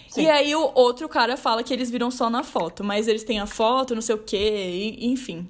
Sim. 0.09 0.23
E 0.23 0.29
aí 0.29 0.55
o 0.55 0.71
outro 0.75 1.07
cara 1.09 1.37
fala 1.37 1.63
que 1.63 1.73
eles 1.73 1.89
viram 1.89 2.11
só 2.11 2.29
na 2.29 2.43
foto, 2.43 2.83
mas 2.83 3.07
eles 3.07 3.23
têm 3.23 3.39
a 3.39 3.47
foto, 3.47 3.95
não 3.95 4.01
sei 4.01 4.15
o 4.15 4.19
quê, 4.19 4.95
e, 4.97 5.07
enfim 5.07 5.49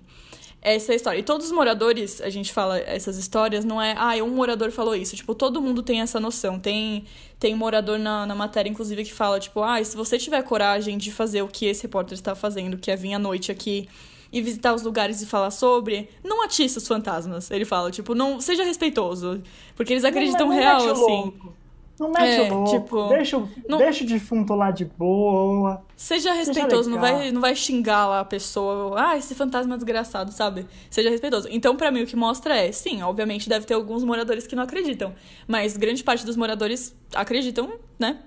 essa 0.63 0.93
é 0.93 0.95
história. 0.95 1.19
E 1.19 1.23
todos 1.23 1.47
os 1.47 1.51
moradores, 1.51 2.21
a 2.21 2.29
gente 2.29 2.53
fala 2.53 2.79
essas 2.79 3.17
histórias, 3.17 3.65
não 3.65 3.81
é, 3.81 3.93
ah, 3.97 4.15
um 4.23 4.29
morador 4.29 4.71
falou 4.71 4.95
isso. 4.95 5.13
Tipo, 5.13 5.35
todo 5.35 5.61
mundo 5.61 5.83
tem 5.83 5.99
essa 5.99 6.21
noção. 6.21 6.57
Tem, 6.57 7.03
tem 7.37 7.53
morador 7.53 7.99
na, 7.99 8.25
na 8.25 8.33
matéria, 8.33 8.69
inclusive, 8.69 9.03
que 9.03 9.13
fala, 9.13 9.39
tipo, 9.41 9.61
ah, 9.61 9.83
se 9.83 9.95
você 9.97 10.17
tiver 10.17 10.41
coragem 10.43 10.97
de 10.97 11.11
fazer 11.11 11.41
o 11.41 11.49
que 11.49 11.65
esse 11.65 11.83
repórter 11.83 12.13
está 12.13 12.33
fazendo, 12.33 12.77
que 12.77 12.89
é 12.89 12.95
vir 12.95 13.13
à 13.13 13.19
noite 13.19 13.51
aqui 13.51 13.89
e 14.31 14.41
visitar 14.41 14.73
os 14.73 14.81
lugares 14.81 15.21
e 15.21 15.25
falar 15.25 15.51
sobre, 15.51 16.09
não 16.23 16.41
atiça 16.43 16.79
os 16.79 16.87
fantasmas. 16.87 17.51
Ele 17.51 17.65
fala, 17.65 17.91
tipo, 17.91 18.15
não 18.15 18.39
seja 18.39 18.63
respeitoso. 18.63 19.43
Porque 19.75 19.91
eles 19.91 20.05
acreditam 20.05 20.47
não, 20.47 20.55
não 20.55 20.55
real, 20.55 20.89
assim. 20.89 21.01
Louco. 21.01 21.62
Não 21.99 22.11
mete 22.11 22.47
é, 22.47 22.49
louco. 22.49 22.71
Tipo, 22.71 23.07
deixa, 23.09 23.43
não... 23.67 23.77
deixa 23.77 24.03
o 24.03 24.07
defunto 24.07 24.55
lá 24.55 24.71
de 24.71 24.85
boa. 24.85 25.83
Seja 25.95 26.33
respeitoso, 26.33 26.89
não, 26.89 26.99
vai, 26.99 27.31
não 27.31 27.39
vai 27.39 27.55
xingar 27.55 28.07
lá 28.07 28.19
a 28.21 28.25
pessoa. 28.25 28.95
Ah, 28.99 29.17
esse 29.17 29.35
fantasma 29.35 29.75
é 29.75 29.77
desgraçado, 29.77 30.31
sabe? 30.31 30.65
Seja 30.89 31.09
respeitoso. 31.09 31.47
Então, 31.51 31.75
para 31.77 31.91
mim, 31.91 32.03
o 32.03 32.07
que 32.07 32.15
mostra 32.15 32.55
é, 32.55 32.71
sim, 32.71 33.01
obviamente 33.03 33.47
deve 33.47 33.65
ter 33.65 33.75
alguns 33.75 34.03
moradores 34.03 34.47
que 34.47 34.55
não 34.55 34.63
acreditam. 34.63 35.13
Mas 35.47 35.77
grande 35.77 36.03
parte 36.03 36.25
dos 36.25 36.35
moradores 36.35 36.95
acreditam, 37.13 37.73
né? 37.99 38.19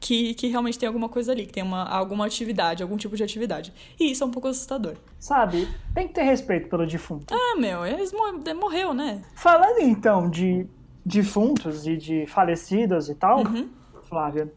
Que, 0.00 0.34
que 0.34 0.48
realmente 0.48 0.78
tem 0.78 0.86
alguma 0.86 1.08
coisa 1.08 1.32
ali, 1.32 1.46
que 1.46 1.52
tem 1.52 1.62
uma, 1.62 1.84
alguma 1.84 2.26
atividade, 2.26 2.82
algum 2.82 2.96
tipo 2.96 3.16
de 3.16 3.22
atividade. 3.22 3.72
E 3.98 4.10
isso 4.10 4.22
é 4.22 4.26
um 4.26 4.30
pouco 4.30 4.48
assustador. 4.48 4.96
Sabe? 5.18 5.66
Tem 5.94 6.06
que 6.06 6.12
ter 6.12 6.24
respeito 6.24 6.68
pelo 6.68 6.84
defunto. 6.84 7.32
Ah, 7.32 7.56
meu, 7.56 7.86
eles 7.86 8.12
morreu, 8.12 8.92
né? 8.92 9.22
Falando 9.34 9.78
então 9.78 10.28
de 10.28 10.66
defuntos 11.04 11.86
e 11.86 11.96
de 11.96 12.26
falecidos 12.26 13.08
e 13.08 13.14
tal, 13.14 13.40
uhum. 13.40 13.68
Flávia, 14.08 14.50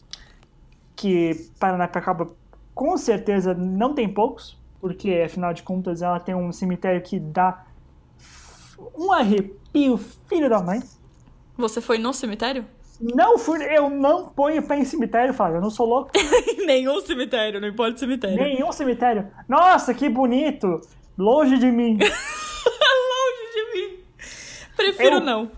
que 0.96 1.50
Paranapiacaba 1.60 2.28
com 2.74 2.98
certeza 2.98 3.54
não 3.54 3.94
tem 3.94 4.08
poucos, 4.08 4.58
porque 4.80 5.24
afinal 5.26 5.54
de 5.54 5.64
contas 5.64 6.02
ela 6.02 6.20
tem 6.20 6.36
um 6.36 6.52
cemitério 6.52 7.02
que 7.02 7.20
dá 7.20 7.66
um 8.96 9.12
arrepio, 9.12 9.98
filho 10.28 10.50
da 10.50 10.62
mãe. 10.62 10.82
Você 11.58 11.82
foi 11.82 11.98
no 11.98 12.14
cemitério? 12.14 12.66
Não 13.00 13.38
fui, 13.38 13.64
eu 13.64 13.90
não 13.90 14.30
ponho 14.30 14.66
pé 14.68 14.80
em 14.80 14.86
cemitério, 14.86 15.34
Flávia, 15.34 15.58
eu 15.58 15.62
não 15.62 15.70
sou 15.70 15.88
louco. 15.88 16.12
Nenhum 16.66 17.00
cemitério, 17.02 17.60
não 17.60 17.68
importa 17.68 17.96
o 17.96 18.00
cemitério. 18.00 18.38
Nenhum 18.38 18.72
cemitério. 18.72 19.28
Nossa, 19.48 19.94
que 19.94 20.10
bonito! 20.10 20.82
Longe 21.18 21.58
de 21.58 21.72
mim. 21.72 21.98
Longe 21.98 23.54
de 23.54 23.74
mim. 23.74 24.00
Prefiro 24.76 25.16
eu, 25.16 25.22
não 25.22 25.52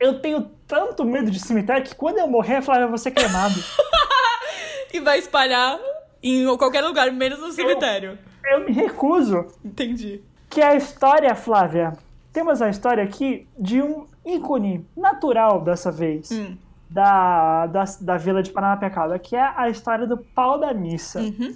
eu 0.00 0.20
tenho 0.20 0.50
tanto 0.66 1.04
medo 1.04 1.30
de 1.30 1.40
cemitério 1.40 1.84
que 1.84 1.94
quando 1.94 2.18
eu 2.18 2.28
morrer, 2.28 2.56
a 2.56 2.62
Flávia 2.62 2.86
vai 2.86 2.98
ser 2.98 3.10
queimado. 3.10 3.54
e 4.92 5.00
vai 5.00 5.18
espalhar 5.18 5.78
em 6.22 6.44
qualquer 6.56 6.82
lugar, 6.82 7.10
menos 7.12 7.38
no 7.40 7.52
cemitério. 7.52 8.18
Eu, 8.44 8.58
eu 8.58 8.66
me 8.66 8.72
recuso. 8.72 9.46
Entendi. 9.64 10.22
Que 10.48 10.60
é 10.60 10.68
a 10.68 10.74
história, 10.74 11.34
Flávia. 11.34 11.94
Temos 12.32 12.62
a 12.62 12.68
história 12.68 13.02
aqui 13.02 13.46
de 13.58 13.82
um 13.82 14.06
ícone 14.24 14.86
natural 14.96 15.60
dessa 15.60 15.90
vez. 15.90 16.30
Hum. 16.30 16.56
Da, 16.90 17.66
da, 17.66 17.84
da 18.00 18.16
vila 18.16 18.42
de 18.42 18.50
Paranapiacaba, 18.50 19.18
que 19.18 19.36
é 19.36 19.52
a 19.54 19.68
história 19.68 20.06
do 20.06 20.16
pau 20.16 20.58
da 20.58 20.72
missa. 20.72 21.20
Uhum. 21.20 21.54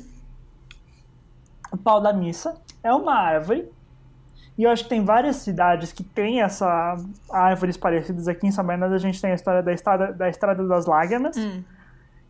O 1.73 1.77
pau 1.79 2.03
da 2.03 2.13
missa 2.13 2.55
é 2.83 2.93
uma 2.93 3.15
árvore 3.15 3.67
e 4.63 4.65
eu 4.65 4.71
acho 4.71 4.85
que 4.85 4.91
tem 4.91 5.05
várias 5.05 5.37
cidades 5.37 5.93
que 5.93 6.05
têm 6.05 6.41
essa 6.41 6.97
árvores 7.29 7.77
parecidas. 7.77 8.29
Aqui 8.29 8.47
em 8.47 8.53
São 8.53 8.65
Bernardo 8.65 8.95
a 8.95 8.99
gente 8.99 9.21
tem 9.21 9.33
a 9.33 9.35
história 9.35 9.61
da 9.61 9.73
estrada, 9.73 10.13
da 10.13 10.29
estrada 10.29 10.65
das 10.65 10.87
Lágrimas, 10.87 11.37
hum. 11.37 11.65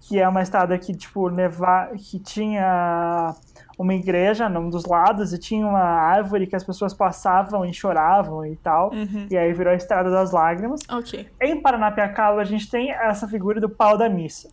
que 0.01 0.18
é 0.18 0.26
uma 0.26 0.41
estrada 0.41 0.78
que, 0.78 0.95
tipo, 0.95 1.28
neva, 1.28 1.91
que 1.95 2.18
tinha 2.18 3.35
uma 3.78 3.93
igreja 3.93 4.49
num 4.49 4.70
dos 4.70 4.87
lados 4.87 5.35
e 5.35 5.39
tinha 5.39 5.66
uma 5.66 5.83
árvore 5.83 6.47
que 6.47 6.57
as 6.57 6.64
pessoas 6.64 6.95
passavam 6.95 7.66
e 7.66 7.74
choravam 7.74 8.47
e 8.47 8.57
tal. 8.57 8.91
Uhum. 8.95 9.26
E 9.30 9.37
aí 9.37 9.53
virou 9.53 9.70
a 9.70 9.76
estrada 9.76 10.11
das 10.11 10.33
lágrimas. 10.33 10.80
Okay. 10.91 11.28
Em 11.39 11.61
Paranapiacaba 11.61 12.41
a 12.41 12.45
gente 12.45 12.70
tem 12.70 12.93
essa 12.93 13.28
figura 13.28 13.61
do 13.61 13.68
pau 13.68 13.99
da 13.99 14.09
missa, 14.09 14.49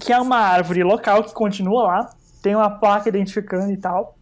que 0.00 0.10
é 0.10 0.18
uma 0.18 0.38
árvore 0.38 0.82
local 0.82 1.22
que 1.22 1.34
continua 1.34 1.82
lá, 1.82 2.10
tem 2.42 2.56
uma 2.56 2.70
placa 2.70 3.10
identificando 3.10 3.70
e 3.70 3.76
tal 3.76 4.16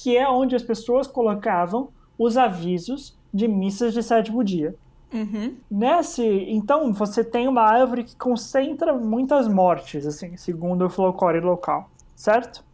que 0.00 0.16
é 0.16 0.28
onde 0.28 0.54
as 0.54 0.62
pessoas 0.62 1.08
colocavam 1.08 1.88
os 2.16 2.36
avisos 2.36 3.18
de 3.34 3.48
missas 3.48 3.92
de 3.92 4.00
sétimo 4.00 4.44
dia. 4.44 4.76
Uhum. 5.12 5.56
Nesse, 5.68 6.24
então 6.24 6.92
você 6.92 7.24
tem 7.24 7.48
uma 7.48 7.62
árvore 7.62 8.04
que 8.04 8.14
concentra 8.14 8.92
muitas 8.92 9.48
mortes, 9.48 10.06
assim, 10.06 10.36
segundo 10.36 10.86
o 10.86 10.90
folclore 10.90 11.40
local, 11.40 11.90
certo? 12.14 12.64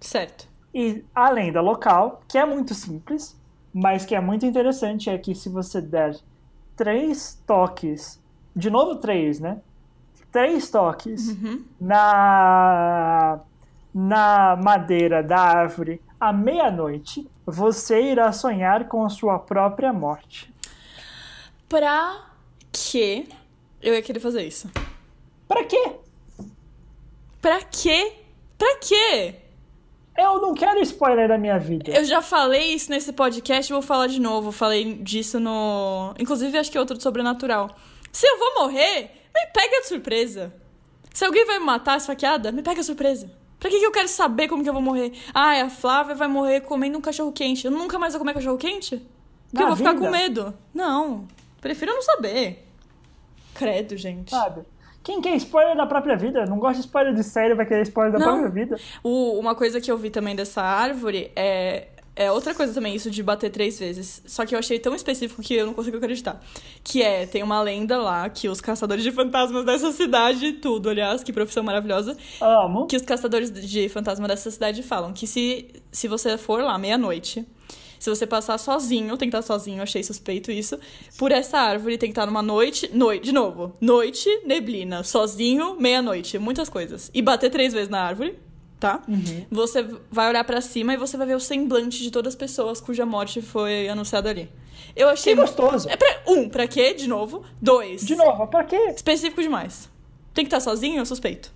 Certo. 0.00 0.48
E 0.74 1.04
a 1.14 1.30
lenda 1.30 1.60
local, 1.60 2.20
que 2.26 2.36
é 2.36 2.44
muito 2.44 2.74
simples, 2.74 3.40
mas 3.72 4.04
que 4.04 4.16
é 4.16 4.20
muito 4.20 4.44
interessante, 4.44 5.08
é 5.08 5.16
que 5.16 5.36
se 5.36 5.48
você 5.48 5.80
der 5.80 6.16
três 6.74 7.40
toques, 7.46 8.20
de 8.56 8.68
novo 8.70 8.96
três, 8.96 9.38
né? 9.38 9.60
Três 10.32 10.68
toques 10.68 11.28
uhum. 11.28 11.62
na 11.80 13.38
na 13.94 14.56
madeira 14.56 15.22
da 15.22 15.38
árvore 15.38 16.00
à 16.22 16.32
meia-noite, 16.32 17.28
você 17.44 18.00
irá 18.00 18.30
sonhar 18.30 18.86
com 18.86 19.04
a 19.04 19.08
sua 19.08 19.40
própria 19.40 19.92
morte. 19.92 20.54
Pra 21.68 22.28
que 22.70 23.28
eu 23.82 23.92
ia 23.92 24.00
querer 24.00 24.20
fazer 24.20 24.46
isso? 24.46 24.70
Pra 25.48 25.64
quê? 25.64 25.96
Pra 27.40 27.60
quê? 27.62 28.12
Pra 28.56 28.76
quê? 28.76 29.34
Eu 30.16 30.40
não 30.40 30.54
quero 30.54 30.80
spoiler 30.82 31.26
da 31.26 31.36
minha 31.36 31.58
vida. 31.58 31.90
Eu 31.90 32.04
já 32.04 32.22
falei 32.22 32.72
isso 32.72 32.88
nesse 32.88 33.12
podcast, 33.12 33.72
vou 33.72 33.82
falar 33.82 34.06
de 34.06 34.20
novo. 34.20 34.52
Falei 34.52 34.94
disso 35.02 35.40
no. 35.40 36.14
Inclusive, 36.20 36.56
acho 36.56 36.70
que 36.70 36.76
é 36.78 36.80
outro 36.80 36.96
do 36.96 37.02
sobrenatural. 37.02 37.68
Se 38.12 38.28
eu 38.28 38.38
vou 38.38 38.62
morrer, 38.62 39.10
me 39.34 39.46
pega 39.52 39.80
de 39.80 39.88
surpresa. 39.88 40.54
Se 41.12 41.24
alguém 41.24 41.44
vai 41.44 41.58
me 41.58 41.64
matar 41.64 41.96
esfaqueada, 41.96 42.52
me 42.52 42.62
pega 42.62 42.78
de 42.78 42.86
surpresa. 42.86 43.41
Pra 43.62 43.70
que, 43.70 43.78
que 43.78 43.86
eu 43.86 43.92
quero 43.92 44.08
saber 44.08 44.48
como 44.48 44.60
que 44.64 44.68
eu 44.68 44.72
vou 44.72 44.82
morrer? 44.82 45.12
Ah, 45.32 45.62
a 45.62 45.70
Flávia 45.70 46.16
vai 46.16 46.26
morrer 46.26 46.62
comendo 46.62 46.98
um 46.98 47.00
cachorro 47.00 47.30
quente. 47.30 47.64
Eu 47.64 47.70
nunca 47.70 47.96
mais 47.96 48.12
vou 48.12 48.18
comer 48.18 48.34
cachorro 48.34 48.58
quente? 48.58 48.96
Porque 48.96 49.54
Na 49.54 49.62
eu 49.62 49.66
vou 49.68 49.76
vida. 49.76 49.90
ficar 49.90 50.04
com 50.04 50.10
medo. 50.10 50.52
Não. 50.74 51.28
Prefiro 51.60 51.92
não 51.94 52.02
saber. 52.02 52.66
Credo, 53.54 53.96
gente. 53.96 54.32
Sabe? 54.32 54.62
Quem 55.04 55.20
quer 55.20 55.36
spoiler 55.36 55.76
da 55.76 55.86
própria 55.86 56.16
vida? 56.16 56.44
Não 56.44 56.58
gosta 56.58 56.80
de 56.80 56.86
spoiler 56.86 57.14
de 57.14 57.22
série, 57.22 57.54
vai 57.54 57.64
querer 57.64 57.82
spoiler 57.82 58.12
da 58.12 58.18
não. 58.18 58.40
própria 58.40 58.50
vida. 58.50 58.80
O, 59.00 59.38
uma 59.38 59.54
coisa 59.54 59.80
que 59.80 59.92
eu 59.92 59.96
vi 59.96 60.10
também 60.10 60.34
dessa 60.34 60.60
árvore 60.60 61.30
é. 61.36 61.86
É 62.14 62.30
outra 62.30 62.54
coisa 62.54 62.74
também, 62.74 62.94
isso 62.94 63.10
de 63.10 63.22
bater 63.22 63.50
três 63.50 63.78
vezes. 63.78 64.22
Só 64.26 64.44
que 64.44 64.54
eu 64.54 64.58
achei 64.58 64.78
tão 64.78 64.94
específico 64.94 65.40
que 65.40 65.54
eu 65.54 65.66
não 65.66 65.72
consigo 65.72 65.96
acreditar. 65.96 66.42
Que 66.84 67.02
é, 67.02 67.26
tem 67.26 67.42
uma 67.42 67.62
lenda 67.62 67.96
lá 67.96 68.28
que 68.28 68.48
os 68.48 68.60
caçadores 68.60 69.02
de 69.02 69.10
fantasmas 69.10 69.64
dessa 69.64 69.90
cidade, 69.92 70.52
tudo, 70.54 70.90
aliás, 70.90 71.22
que 71.22 71.32
profissão 71.32 71.62
maravilhosa. 71.62 72.16
Amo. 72.40 72.86
Que 72.86 72.96
os 72.96 73.02
caçadores 73.02 73.50
de 73.50 73.88
fantasma 73.88 74.28
dessa 74.28 74.50
cidade 74.50 74.82
falam 74.82 75.12
que 75.12 75.26
se, 75.26 75.68
se 75.90 76.06
você 76.06 76.36
for 76.36 76.62
lá 76.62 76.76
meia-noite, 76.76 77.46
se 77.98 78.10
você 78.10 78.26
passar 78.26 78.58
sozinho, 78.58 79.16
tem 79.16 79.30
que 79.30 79.36
estar 79.36 79.46
sozinho, 79.46 79.80
achei 79.80 80.02
suspeito 80.02 80.50
isso, 80.50 80.76
por 81.16 81.30
essa 81.30 81.56
árvore 81.56 81.96
tem 81.96 82.08
que 82.08 82.12
estar 82.12 82.26
numa 82.26 82.42
noite, 82.42 82.90
noite, 82.92 83.26
de 83.26 83.32
novo, 83.32 83.76
noite, 83.80 84.28
neblina, 84.44 85.04
sozinho, 85.04 85.76
meia-noite, 85.78 86.36
muitas 86.36 86.68
coisas. 86.68 87.12
E 87.14 87.22
bater 87.22 87.48
três 87.48 87.72
vezes 87.72 87.88
na 87.88 88.00
árvore, 88.00 88.36
tá? 88.82 89.00
Uhum. 89.08 89.46
Você 89.48 89.86
vai 90.10 90.28
olhar 90.28 90.42
pra 90.42 90.60
cima 90.60 90.92
e 90.92 90.96
você 90.96 91.16
vai 91.16 91.24
ver 91.24 91.36
o 91.36 91.40
semblante 91.40 92.02
de 92.02 92.10
todas 92.10 92.32
as 92.34 92.36
pessoas 92.36 92.80
cuja 92.80 93.06
morte 93.06 93.40
foi 93.40 93.88
anunciada 93.88 94.28
ali. 94.28 94.50
Eu 94.96 95.08
achei. 95.08 95.34
Que 95.34 95.40
gostoso. 95.40 95.88
É 95.88 95.96
pra... 95.96 96.08
Um, 96.26 96.48
pra 96.48 96.66
quê? 96.66 96.92
De 96.92 97.08
novo. 97.08 97.44
Dois. 97.60 98.04
De 98.04 98.16
novo, 98.16 98.44
pra 98.48 98.64
quê? 98.64 98.76
Específico 98.88 99.40
demais. 99.40 99.88
Tem 100.34 100.44
que 100.44 100.48
estar 100.48 100.58
sozinho, 100.60 100.98
eu 100.98 101.06
suspeito. 101.06 101.52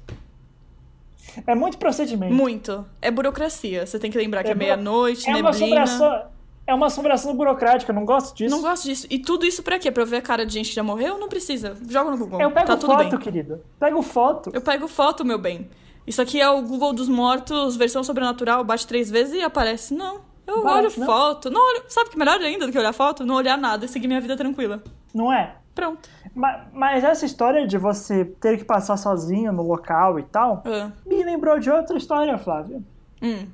É 1.44 1.54
muito 1.54 1.76
procedimento. 1.78 2.32
Muito. 2.32 2.86
É 3.02 3.10
burocracia. 3.10 3.84
Você 3.84 3.98
tem 3.98 4.10
que 4.10 4.16
lembrar 4.16 4.44
que 4.44 4.50
é, 4.50 4.52
É 4.52 4.54
meia-noite, 4.54 5.28
É 5.28 5.34
uma 5.34 5.50
neblina. 5.50 5.82
assombração. 5.82 6.30
É 6.68 6.74
uma 6.74 6.86
assombração 6.86 7.36
burocrática, 7.36 7.92
não 7.92 8.04
gosto 8.04 8.34
disso. 8.36 8.54
Não 8.54 8.62
gosto 8.62 8.84
disso. 8.84 9.06
E 9.10 9.18
tudo 9.18 9.44
isso 9.46 9.62
pra 9.62 9.78
quê? 9.78 9.90
Pra 9.90 10.02
eu 10.02 10.06
ver 10.06 10.16
a 10.16 10.22
cara 10.22 10.44
de 10.46 10.52
gente 10.52 10.70
que 10.70 10.74
já 10.74 10.82
morreu? 10.82 11.18
Não 11.18 11.28
precisa. 11.28 11.76
Joga 11.88 12.10
no 12.10 12.16
Google. 12.18 12.40
Eu 12.40 12.50
pego 12.50 12.66
tá 12.66 12.76
foto, 12.76 13.18
querido. 13.18 13.60
Pego 13.78 14.02
foto. 14.02 14.50
Eu 14.52 14.60
pego 14.60 14.88
foto, 14.88 15.24
meu 15.24 15.38
bem. 15.38 15.68
Isso 16.06 16.22
aqui 16.22 16.40
é 16.40 16.48
o 16.48 16.62
Google 16.62 16.92
dos 16.92 17.08
mortos, 17.08 17.76
versão 17.76 18.04
sobrenatural, 18.04 18.62
bate 18.64 18.86
três 18.86 19.10
vezes 19.10 19.34
e 19.34 19.42
aparece. 19.42 19.94
Não. 19.94 20.20
Eu 20.46 20.62
Bate, 20.62 20.78
olho 20.86 20.92
não? 20.98 21.06
foto. 21.06 21.50
Não 21.50 21.60
olho. 21.60 21.82
Sabe 21.88 22.10
que 22.10 22.16
melhor 22.18 22.38
ainda 22.40 22.66
do 22.66 22.72
que 22.72 22.78
olhar 22.78 22.92
foto? 22.92 23.26
Não 23.26 23.34
olhar 23.34 23.58
nada 23.58 23.84
e 23.84 23.88
seguir 23.88 24.06
minha 24.06 24.20
vida 24.20 24.36
tranquila. 24.36 24.80
Não 25.12 25.32
é? 25.32 25.56
Pronto. 25.74 26.08
Ma- 26.34 26.66
Mas 26.72 27.02
essa 27.02 27.26
história 27.26 27.66
de 27.66 27.76
você 27.76 28.24
ter 28.24 28.56
que 28.56 28.64
passar 28.64 28.96
sozinho 28.96 29.52
no 29.52 29.62
local 29.64 30.18
e 30.20 30.22
tal, 30.22 30.62
Ah. 30.64 30.92
me 31.04 31.22
lembrou 31.24 31.58
de 31.58 31.68
outra 31.70 31.96
história, 31.98 32.38
Flávia. 32.38 32.80
Hum. 33.20 33.46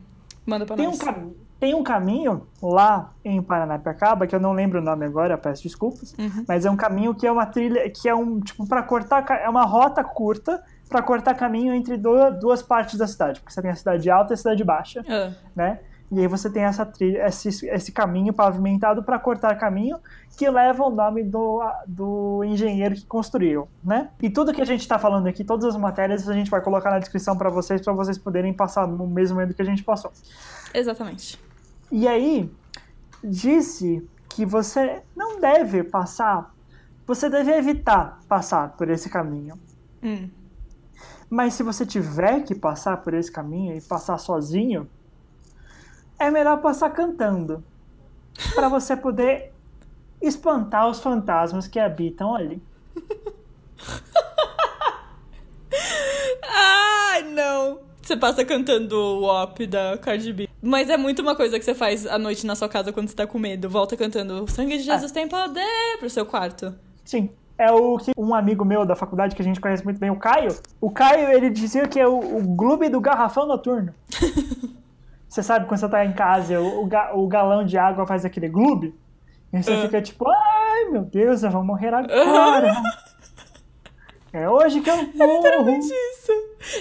Manda 0.44 0.66
pra 0.66 0.76
Tem 0.76 0.86
um, 0.86 0.90
nós. 0.90 0.98
cam- 1.00 1.30
tem 1.58 1.74
um 1.74 1.82
caminho 1.82 2.46
lá 2.60 3.12
em 3.24 3.40
Paranapiacaba, 3.40 4.26
que 4.26 4.34
eu 4.34 4.40
não 4.40 4.52
lembro 4.52 4.80
o 4.80 4.82
nome 4.82 5.06
agora, 5.06 5.38
peço 5.38 5.62
desculpas, 5.62 6.14
Uhum. 6.18 6.44
mas 6.46 6.66
é 6.66 6.70
um 6.70 6.76
caminho 6.76 7.14
que 7.14 7.26
é 7.26 7.32
uma 7.32 7.46
trilha, 7.46 7.88
que 7.88 8.08
é 8.08 8.14
um, 8.14 8.38
tipo, 8.40 8.66
para 8.68 8.82
cortar, 8.82 9.24
é 9.42 9.48
uma 9.48 9.64
rota 9.64 10.04
curta 10.04 10.62
para 10.92 11.02
cortar 11.02 11.34
caminho 11.34 11.74
entre 11.74 11.96
duas 11.96 12.62
partes 12.62 12.98
da 12.98 13.06
cidade, 13.06 13.40
porque 13.40 13.52
você 13.52 13.62
tem 13.62 13.70
a 13.70 13.74
cidade 13.74 14.10
alta 14.10 14.32
e 14.32 14.34
a 14.34 14.36
cidade 14.36 14.62
baixa, 14.62 15.02
Ah. 15.08 15.32
né? 15.56 15.80
E 16.10 16.20
aí 16.20 16.26
você 16.26 16.50
tem 16.50 16.62
essa 16.62 16.84
trilha, 16.84 17.26
esse, 17.26 17.66
esse 17.66 17.90
caminho 17.90 18.34
pavimentado 18.34 19.02
para 19.02 19.18
cortar 19.18 19.56
caminho 19.56 19.98
que 20.36 20.48
leva 20.50 20.84
o 20.84 20.90
nome 20.90 21.22
do, 21.24 21.62
do 21.86 22.44
engenheiro 22.44 22.94
que 22.94 23.06
construiu, 23.06 23.66
né? 23.82 24.10
E 24.20 24.28
tudo 24.28 24.52
que 24.52 24.60
a 24.60 24.64
gente 24.66 24.80
está 24.80 24.98
falando 24.98 25.26
aqui, 25.26 25.42
todas 25.42 25.64
as 25.64 25.76
matérias, 25.76 26.28
a 26.28 26.34
gente 26.34 26.50
vai 26.50 26.60
colocar 26.60 26.90
na 26.90 26.98
descrição 26.98 27.34
para 27.34 27.48
vocês, 27.48 27.80
para 27.80 27.94
vocês 27.94 28.18
poderem 28.18 28.52
passar 28.52 28.86
no 28.86 29.06
mesmo 29.06 29.38
medo 29.38 29.54
que 29.54 29.62
a 29.62 29.64
gente 29.64 29.82
passou. 29.82 30.12
Exatamente. 30.74 31.40
E 31.90 32.06
aí, 32.06 32.50
disse 33.24 34.06
que 34.28 34.44
você 34.44 35.00
não 35.16 35.40
deve 35.40 35.82
passar, 35.82 36.52
você 37.06 37.30
deve 37.30 37.52
evitar 37.52 38.20
passar 38.28 38.76
por 38.76 38.90
esse 38.90 39.08
caminho. 39.08 39.58
Hum. 40.02 40.28
Mas 41.32 41.54
se 41.54 41.62
você 41.62 41.86
tiver 41.86 42.40
que 42.40 42.54
passar 42.54 42.98
por 42.98 43.14
esse 43.14 43.32
caminho 43.32 43.74
e 43.74 43.80
passar 43.80 44.18
sozinho, 44.18 44.86
é 46.18 46.30
melhor 46.30 46.60
passar 46.60 46.90
cantando. 46.90 47.64
Para 48.54 48.68
você 48.68 48.94
poder 48.94 49.50
espantar 50.20 50.90
os 50.90 51.00
fantasmas 51.00 51.66
que 51.66 51.78
habitam 51.78 52.34
ali. 52.34 52.62
Ai, 56.44 57.22
não. 57.22 57.78
Você 58.02 58.14
passa 58.14 58.44
cantando 58.44 58.94
o 58.94 59.22
WAP 59.22 59.60
da 59.66 59.96
Cardi 59.96 60.34
B. 60.34 60.46
Mas 60.60 60.90
é 60.90 60.98
muito 60.98 61.22
uma 61.22 61.34
coisa 61.34 61.58
que 61.58 61.64
você 61.64 61.74
faz 61.74 62.06
à 62.06 62.18
noite 62.18 62.46
na 62.46 62.54
sua 62.54 62.68
casa 62.68 62.92
quando 62.92 63.08
você 63.08 63.16
tá 63.16 63.26
com 63.26 63.38
medo. 63.38 63.70
Volta 63.70 63.96
cantando 63.96 64.44
O 64.44 64.48
sangue 64.48 64.76
de 64.76 64.82
Jesus 64.82 65.10
tem 65.10 65.26
poder 65.26 65.96
pro 65.98 66.10
seu 66.10 66.26
quarto. 66.26 66.78
Sim. 67.06 67.30
É 67.62 67.70
o 67.70 67.96
que 67.96 68.10
um 68.16 68.34
amigo 68.34 68.64
meu 68.64 68.84
da 68.84 68.96
faculdade 68.96 69.36
que 69.36 69.42
a 69.42 69.44
gente 69.44 69.60
conhece 69.60 69.84
muito 69.84 70.00
bem, 70.00 70.10
o 70.10 70.16
Caio. 70.16 70.56
O 70.80 70.90
Caio, 70.90 71.30
ele 71.30 71.48
dizia 71.48 71.86
que 71.86 72.00
é 72.00 72.08
o, 72.08 72.18
o 72.18 72.56
clube 72.56 72.88
do 72.88 73.00
garrafão 73.00 73.46
noturno. 73.46 73.94
você 75.28 75.42
sabe 75.42 75.66
quando 75.66 75.78
você 75.80 75.88
tá 75.88 76.04
em 76.04 76.12
casa, 76.12 76.60
o, 76.60 76.84
o, 76.84 76.88
o 77.24 77.28
galão 77.28 77.64
de 77.64 77.78
água 77.78 78.06
faz 78.06 78.24
aquele 78.24 78.48
gloob? 78.48 78.92
E 79.52 79.62
você 79.62 79.72
Ah. 79.74 79.82
fica 79.82 80.02
tipo, 80.02 80.28
ai 80.28 80.86
meu 80.90 81.02
Deus, 81.02 81.42
eu 81.42 81.50
vou 81.50 81.62
morrer 81.62 81.94
agora. 81.94 82.74
é 84.32 84.48
hoje 84.48 84.80
que 84.80 84.90
eu 84.90 84.96
morro. 84.96 85.36
Literalmente 85.36 85.86
isso. 85.86 86.32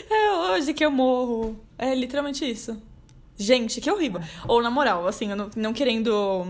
É 0.09 0.32
hoje 0.51 0.73
que 0.73 0.84
eu 0.86 0.91
morro. 0.91 1.59
É 1.77 1.93
literalmente 1.93 2.49
isso. 2.49 2.82
Gente, 3.38 3.82
que 3.82 3.91
horrível. 3.91 4.21
Ou, 4.47 4.61
na 4.61 4.69
moral, 4.71 5.07
assim, 5.07 5.29
eu 5.32 5.36
não, 5.36 5.49
não 5.55 5.73
querendo 5.73 6.47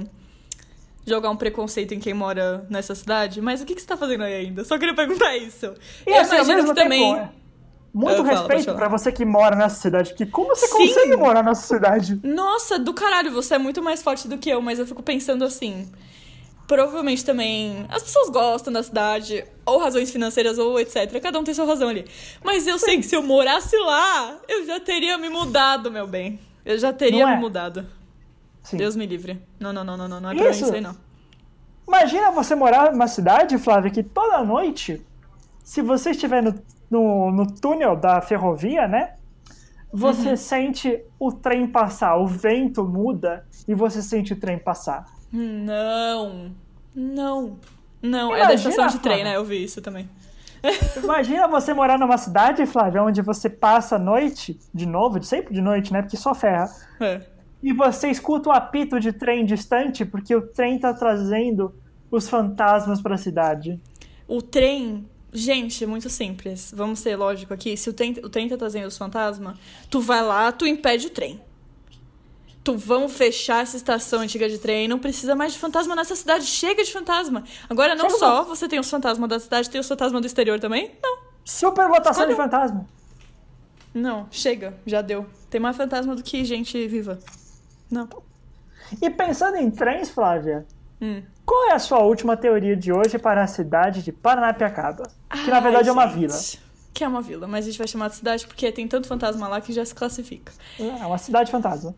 jogar 1.05 1.29
um 1.29 1.35
preconceito 1.35 1.93
em 1.93 1.99
quem 1.99 2.13
mora 2.13 2.65
nessa 2.69 2.93
cidade, 2.95 3.41
mas 3.41 3.61
o 3.61 3.65
que, 3.65 3.73
que 3.75 3.81
você 3.81 3.87
tá 3.87 3.97
fazendo 3.97 4.23
aí 4.23 4.33
ainda? 4.35 4.63
Só 4.63 4.77
queria 4.77 4.93
perguntar 4.95 5.35
isso. 5.37 5.73
E 6.05 6.11
eu 6.11 6.21
assim, 6.21 6.35
imagino 6.35 6.65
que 6.65 6.75
também. 6.75 7.15
é 7.15 7.29
muito 7.93 8.21
Ah, 8.21 8.23
pode 8.23 8.29
respeito 8.29 8.73
pra 8.75 8.87
você 8.87 9.11
que 9.11 9.25
mora 9.25 9.55
nessa 9.55 9.75
cidade, 9.81 10.11
porque 10.11 10.25
como 10.25 10.55
você 10.55 10.67
Sim. 10.67 10.77
consegue 10.87 11.15
morar 11.17 11.43
nessa 11.43 11.67
cidade? 11.67 12.19
Nossa, 12.23 12.79
do 12.79 12.93
caralho, 12.93 13.31
você 13.31 13.55
é 13.55 13.57
muito 13.57 13.81
mais 13.81 14.01
forte 14.01 14.27
do 14.27 14.37
que 14.37 14.49
eu, 14.49 14.61
mas 14.61 14.79
eu 14.79 14.85
fico 14.87 15.03
pensando 15.03 15.43
assim. 15.43 15.91
Provavelmente 16.67 17.25
também 17.25 17.85
as 17.89 18.01
pessoas 18.01 18.29
gostam 18.29 18.71
da 18.71 18.81
cidade, 18.81 19.43
ou 19.65 19.77
razões 19.79 20.09
financeiras, 20.09 20.57
ou 20.57 20.79
etc. 20.79 21.19
Cada 21.21 21.37
um 21.37 21.43
tem 21.43 21.53
sua 21.53 21.65
razão 21.65 21.89
ali. 21.89 22.05
Mas 22.41 22.65
eu 22.65 22.79
sei 22.79 22.95
que 22.95 23.03
se 23.03 23.13
eu 23.13 23.21
morasse 23.21 23.75
lá, 23.75 24.37
eu 24.47 24.65
já 24.65 24.79
teria 24.79 25.17
me 25.17 25.27
mudado, 25.27 25.91
meu 25.91 26.07
bem. 26.07 26.39
Eu 26.63 26.77
já 26.77 26.93
teria 26.93 27.25
Não 27.25 27.33
é? 27.33 27.35
me 27.35 27.41
mudado. 27.41 27.85
Sim. 28.63 28.77
Deus 28.77 28.95
me 28.95 29.05
livre. 29.05 29.41
Não, 29.59 29.71
não, 29.73 29.83
não, 29.83 29.97
não, 29.97 30.07
não. 30.07 30.21
Não 30.21 30.31
é 30.31 30.35
pra 30.35 30.43
mim 30.45 30.49
Isso. 30.51 30.63
isso 30.65 30.73
aí, 30.73 30.81
não. 30.81 30.95
Imagina 31.87 32.31
você 32.31 32.55
morar 32.55 32.91
numa 32.91 33.07
cidade, 33.07 33.57
Flávia, 33.57 33.91
que 33.91 34.03
toda 34.03 34.43
noite, 34.43 35.05
se 35.63 35.81
você 35.81 36.11
estiver 36.11 36.41
no, 36.41 36.53
no, 36.89 37.31
no 37.31 37.47
túnel 37.47 37.95
da 37.95 38.21
ferrovia, 38.21 38.87
né? 38.87 39.15
Você 39.91 40.29
Uhum. 40.29 40.37
sente 40.37 41.03
o 41.19 41.33
trem 41.33 41.67
passar, 41.67 42.15
o 42.15 42.25
vento 42.25 42.83
muda 42.85 43.45
e 43.67 43.75
você 43.75 44.01
sente 44.01 44.31
o 44.31 44.39
trem 44.39 44.57
passar. 44.57 45.05
Não. 45.31 46.51
Não. 46.95 47.57
Não, 48.01 48.33
é 48.33 48.39
Imagina, 48.39 48.47
da 48.47 48.53
estação 48.53 48.87
de 48.87 48.99
trem, 48.99 49.17
Flávia. 49.17 49.31
né? 49.31 49.37
Eu 49.37 49.43
vi 49.45 49.63
isso 49.63 49.81
também. 49.81 50.09
Imagina 51.03 51.47
você 51.47 51.73
morar 51.73 51.97
numa 51.99 52.17
cidade, 52.17 52.65
Flávia, 52.65 53.03
onde 53.03 53.21
você 53.21 53.49
passa 53.49 53.95
a 53.95 53.99
noite, 53.99 54.59
de 54.73 54.85
novo, 54.85 55.19
de 55.19 55.25
sempre 55.27 55.53
de 55.53 55.61
noite, 55.61 55.91
né? 55.91 56.01
Porque 56.01 56.15
só 56.17 56.33
ferra. 56.33 56.69
É. 56.99 57.21
E 57.63 57.73
você 57.73 58.09
escuta 58.09 58.49
o 58.49 58.51
apito 58.51 58.99
de 58.99 59.13
trem 59.13 59.45
distante 59.45 60.03
porque 60.03 60.35
o 60.35 60.41
trem 60.41 60.79
tá 60.79 60.93
trazendo 60.93 61.73
os 62.09 62.27
fantasmas 62.27 63.01
pra 63.01 63.17
cidade. 63.17 63.79
O 64.27 64.41
trem. 64.41 65.07
Gente, 65.33 65.85
muito 65.85 66.09
simples. 66.09 66.73
Vamos 66.75 66.99
ser 66.99 67.15
lógico 67.15 67.53
aqui. 67.53 67.77
Se 67.77 67.89
o 67.89 67.93
trem, 67.93 68.15
o 68.23 68.29
trem 68.29 68.49
tá 68.49 68.57
trazendo 68.57 68.87
os 68.87 68.97
fantasmas, 68.97 69.57
tu 69.89 70.01
vai 70.01 70.21
lá, 70.21 70.51
tu 70.51 70.65
impede 70.65 71.07
o 71.07 71.09
trem. 71.09 71.39
Tu 72.63 72.77
vamos 72.77 73.13
fechar 73.13 73.63
essa 73.63 73.77
estação 73.77 74.19
antiga 74.19 74.49
de 74.49 74.57
trem. 74.57 74.87
Não 74.87 74.99
precisa 74.99 75.35
mais 75.35 75.53
de 75.53 75.59
fantasma 75.59 75.95
nessa 75.95 76.15
cidade. 76.15 76.45
Chega 76.45 76.83
de 76.83 76.91
fantasma. 76.91 77.43
Agora, 77.69 77.95
não 77.95 78.09
Chega 78.09 78.19
só 78.19 78.43
você 78.43 78.67
tem 78.67 78.79
os 78.79 78.89
fantasmas 78.89 79.29
da 79.29 79.39
cidade, 79.39 79.69
tem 79.69 79.81
os 79.81 79.87
fantasmas 79.87 80.21
do 80.21 80.27
exterior 80.27 80.59
também? 80.59 80.91
Não. 81.01 81.17
Superlotação 81.43 82.27
de 82.27 82.35
fantasma. 82.35 82.85
Não, 83.93 84.27
chega. 84.31 84.77
Já 84.85 85.01
deu. 85.01 85.25
Tem 85.49 85.59
mais 85.59 85.75
fantasma 85.75 86.15
do 86.15 86.23
que 86.23 86.43
gente 86.45 86.87
viva. 86.87 87.19
Não. 87.91 88.07
E 89.01 89.09
pensando 89.09 89.57
em 89.57 89.69
trens, 89.69 90.09
Flávia, 90.09 90.65
Hum. 91.01 91.21
qual 91.45 91.69
é 91.69 91.73
a 91.73 91.79
sua 91.79 91.99
última 91.99 92.35
teoria 92.37 92.75
de 92.75 92.91
hoje 92.91 93.19
para 93.19 93.43
a 93.43 93.47
cidade 93.47 94.01
de 94.03 94.11
Paranapiacaba? 94.11 95.03
Que 95.29 95.49
na 95.49 95.57
Ai, 95.57 95.61
verdade 95.61 95.89
é 95.89 95.91
uma 95.91 96.07
gente. 96.07 96.19
vila. 96.19 96.39
Que 96.93 97.03
é 97.03 97.07
uma 97.07 97.21
vila, 97.21 97.47
mas 97.47 97.65
a 97.65 97.69
gente 97.69 97.77
vai 97.77 97.87
chamar 97.87 98.09
de 98.09 98.15
cidade 98.17 98.45
porque 98.47 98.71
tem 98.71 98.87
tanto 98.87 99.07
fantasma 99.07 99.47
lá 99.47 99.61
que 99.61 99.71
já 99.71 99.83
se 99.85 99.95
classifica. 99.95 100.51
É 100.79 101.05
uma 101.05 101.17
cidade 101.17 101.49
fantasma. 101.51 101.95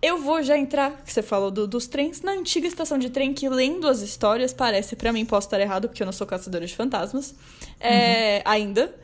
Eu 0.00 0.18
vou 0.22 0.40
já 0.44 0.56
entrar, 0.56 0.92
que 1.04 1.12
você 1.12 1.22
falou 1.22 1.50
do- 1.50 1.66
dos 1.66 1.88
trens, 1.88 2.22
na 2.22 2.30
antiga 2.30 2.68
estação 2.68 2.98
de 2.98 3.10
trem, 3.10 3.34
que 3.34 3.48
lendo 3.48 3.88
as 3.88 4.00
histórias, 4.00 4.52
parece, 4.52 4.94
pra 4.94 5.12
mim, 5.12 5.24
posso 5.26 5.48
estar 5.48 5.58
errado, 5.60 5.88
porque 5.88 6.00
eu 6.02 6.06
não 6.06 6.12
sou 6.12 6.24
caçadora 6.24 6.64
de 6.64 6.74
fantasmas. 6.76 7.34
É, 7.80 8.40
Ainda. 8.44 8.94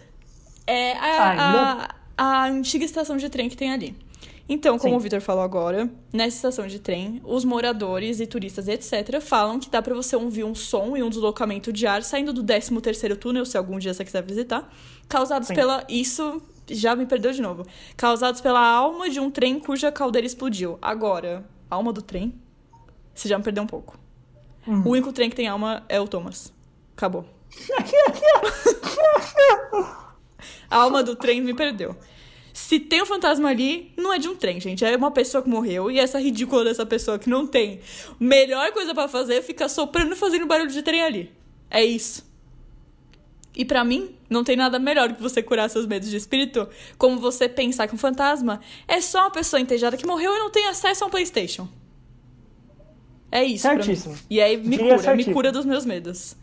É 0.66 0.92
a, 0.92 0.96
Uhum. 0.96 1.30
Ainda? 1.30 1.88
A, 2.16 2.24
a 2.24 2.44
antiga 2.46 2.84
estação 2.84 3.16
de 3.16 3.28
trem 3.28 3.48
que 3.48 3.56
tem 3.56 3.72
ali. 3.72 3.96
Então, 4.46 4.78
como 4.78 4.92
Sim. 4.92 4.96
o 4.96 5.00
Victor 5.00 5.22
falou 5.22 5.42
agora, 5.42 5.90
nessa 6.12 6.36
estação 6.36 6.66
de 6.66 6.78
trem, 6.78 7.20
os 7.24 7.44
moradores 7.44 8.20
e 8.20 8.26
turistas, 8.26 8.68
etc., 8.68 9.20
falam 9.20 9.58
que 9.58 9.70
dá 9.70 9.80
pra 9.80 9.94
você 9.94 10.14
ouvir 10.14 10.44
um 10.44 10.54
som 10.54 10.96
e 10.96 11.02
um 11.02 11.08
deslocamento 11.08 11.72
de 11.72 11.86
ar 11.86 12.02
saindo 12.02 12.32
do 12.32 12.44
13º 12.44 13.16
túnel, 13.16 13.46
se 13.46 13.56
algum 13.56 13.78
dia 13.78 13.94
você 13.94 14.04
quiser 14.04 14.22
visitar, 14.22 14.70
causados 15.08 15.48
Sim. 15.48 15.54
pela... 15.54 15.84
Isso 15.88 16.42
já 16.68 16.94
me 16.94 17.06
perdeu 17.06 17.32
de 17.32 17.40
novo. 17.40 17.64
Causados 17.96 18.42
pela 18.42 18.60
alma 18.60 19.08
de 19.08 19.18
um 19.18 19.30
trem 19.30 19.58
cuja 19.58 19.90
caldeira 19.90 20.26
explodiu. 20.26 20.78
Agora, 20.82 21.42
alma 21.70 21.90
do 21.90 22.02
trem, 22.02 22.34
você 23.14 23.28
já 23.28 23.38
me 23.38 23.44
perdeu 23.44 23.62
um 23.62 23.66
pouco. 23.66 23.98
Hum. 24.68 24.82
O 24.84 24.90
único 24.90 25.12
trem 25.12 25.30
que 25.30 25.36
tem 25.36 25.48
alma 25.48 25.84
é 25.88 25.98
o 26.00 26.06
Thomas. 26.06 26.52
Acabou. 26.94 27.24
A 30.70 30.78
alma 30.78 31.02
do 31.02 31.14
trem 31.14 31.40
me 31.40 31.54
perdeu. 31.54 31.96
Se 32.54 32.78
tem 32.78 33.02
um 33.02 33.06
fantasma 33.06 33.48
ali, 33.48 33.92
não 33.96 34.12
é 34.12 34.18
de 34.18 34.28
um 34.28 34.36
trem, 34.36 34.60
gente. 34.60 34.84
É 34.84 34.96
uma 34.96 35.10
pessoa 35.10 35.42
que 35.42 35.48
morreu. 35.48 35.90
E 35.90 35.98
essa 35.98 36.20
ridícula 36.20 36.62
dessa 36.62 36.86
pessoa 36.86 37.18
que 37.18 37.28
não 37.28 37.48
tem. 37.48 37.80
Melhor 38.18 38.70
coisa 38.70 38.94
pra 38.94 39.08
fazer 39.08 39.34
é 39.34 39.42
ficar 39.42 39.68
soprando 39.68 40.12
e 40.12 40.16
fazendo 40.16 40.46
barulho 40.46 40.70
de 40.70 40.80
trem 40.80 41.02
ali. 41.02 41.32
É 41.68 41.84
isso. 41.84 42.24
E 43.56 43.64
pra 43.64 43.84
mim, 43.84 44.14
não 44.30 44.44
tem 44.44 44.54
nada 44.54 44.78
melhor 44.78 45.12
que 45.14 45.20
você 45.20 45.42
curar 45.42 45.68
seus 45.68 45.84
medos 45.84 46.08
de 46.08 46.16
espírito, 46.16 46.68
como 46.96 47.18
você 47.18 47.48
pensar 47.48 47.88
que 47.88 47.94
um 47.96 47.98
fantasma 47.98 48.60
é 48.86 49.00
só 49.00 49.22
uma 49.22 49.32
pessoa 49.32 49.58
entejada 49.60 49.96
que 49.96 50.06
morreu 50.06 50.32
e 50.32 50.38
não 50.38 50.50
tem 50.50 50.68
acesso 50.68 51.02
a 51.02 51.08
um 51.08 51.10
PlayStation. 51.10 51.68
É 53.32 53.42
isso. 53.42 53.62
Certíssimo. 53.62 54.16
E 54.30 54.40
aí 54.40 54.56
me 54.56 54.78
cura, 54.78 54.96
me 54.96 55.02
certíssimo. 55.02 55.34
cura 55.34 55.50
dos 55.50 55.64
meus 55.64 55.84
medos. 55.84 56.36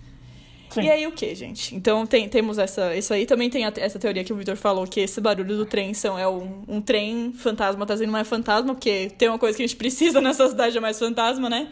Sim. 0.74 0.82
E 0.84 0.90
aí 0.90 1.06
o 1.08 1.12
que, 1.12 1.34
gente? 1.36 1.76
Então 1.76 2.06
tem- 2.06 2.28
temos 2.30 2.58
essa, 2.58 2.96
isso 2.96 3.14
aí. 3.14 3.26
Também 3.26 3.50
tem 3.50 3.66
a- 3.66 3.74
essa 3.78 4.00
teoria 4.00 4.24
que 4.24 4.32
o 4.32 4.36
Victor 4.36 4.56
falou, 4.56 4.86
que 4.88 5.00
esse 5.02 5.20
barulho 5.20 5.58
do 5.58 5.66
trem 5.66 5.94
são, 5.94 6.18
é 6.18 6.28
um, 6.28 6.64
um 6.68 6.82
trem 6.82 7.34
fantasma 7.34 7.86
trazendo 7.86 8.12
mais 8.12 8.28
fantasma, 8.28 8.74
porque 8.74 9.12
tem 9.18 9.28
uma 9.28 9.38
coisa 9.40 9.58
que 9.58 9.64
a 9.64 9.68
gente 9.68 9.76
precisa 9.78 10.22
nessa 10.22 10.48
cidade 10.50 10.78
é 10.78 10.80
mais 10.80 10.98
fantasma, 10.98 11.50
né? 11.50 11.68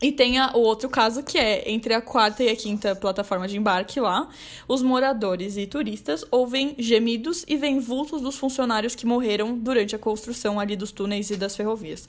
E 0.00 0.12
tem 0.12 0.38
a- 0.38 0.52
o 0.54 0.60
outro 0.60 0.88
caso 0.88 1.24
que 1.24 1.36
é 1.36 1.68
entre 1.68 1.92
a 1.92 2.00
quarta 2.00 2.44
e 2.44 2.48
a 2.48 2.54
quinta 2.54 2.94
plataforma 2.94 3.48
de 3.48 3.56
embarque 3.56 3.98
lá, 3.98 4.28
os 4.68 4.80
moradores 4.80 5.56
e 5.56 5.66
turistas 5.66 6.24
ouvem 6.30 6.76
gemidos 6.78 7.44
e 7.48 7.56
veem 7.56 7.80
vultos 7.80 8.22
dos 8.22 8.36
funcionários 8.38 8.94
que 8.94 9.04
morreram 9.04 9.58
durante 9.58 9.96
a 9.96 9.98
construção 9.98 10.60
ali 10.60 10.76
dos 10.76 10.92
túneis 10.92 11.30
e 11.30 11.36
das 11.36 11.56
ferrovias. 11.56 12.08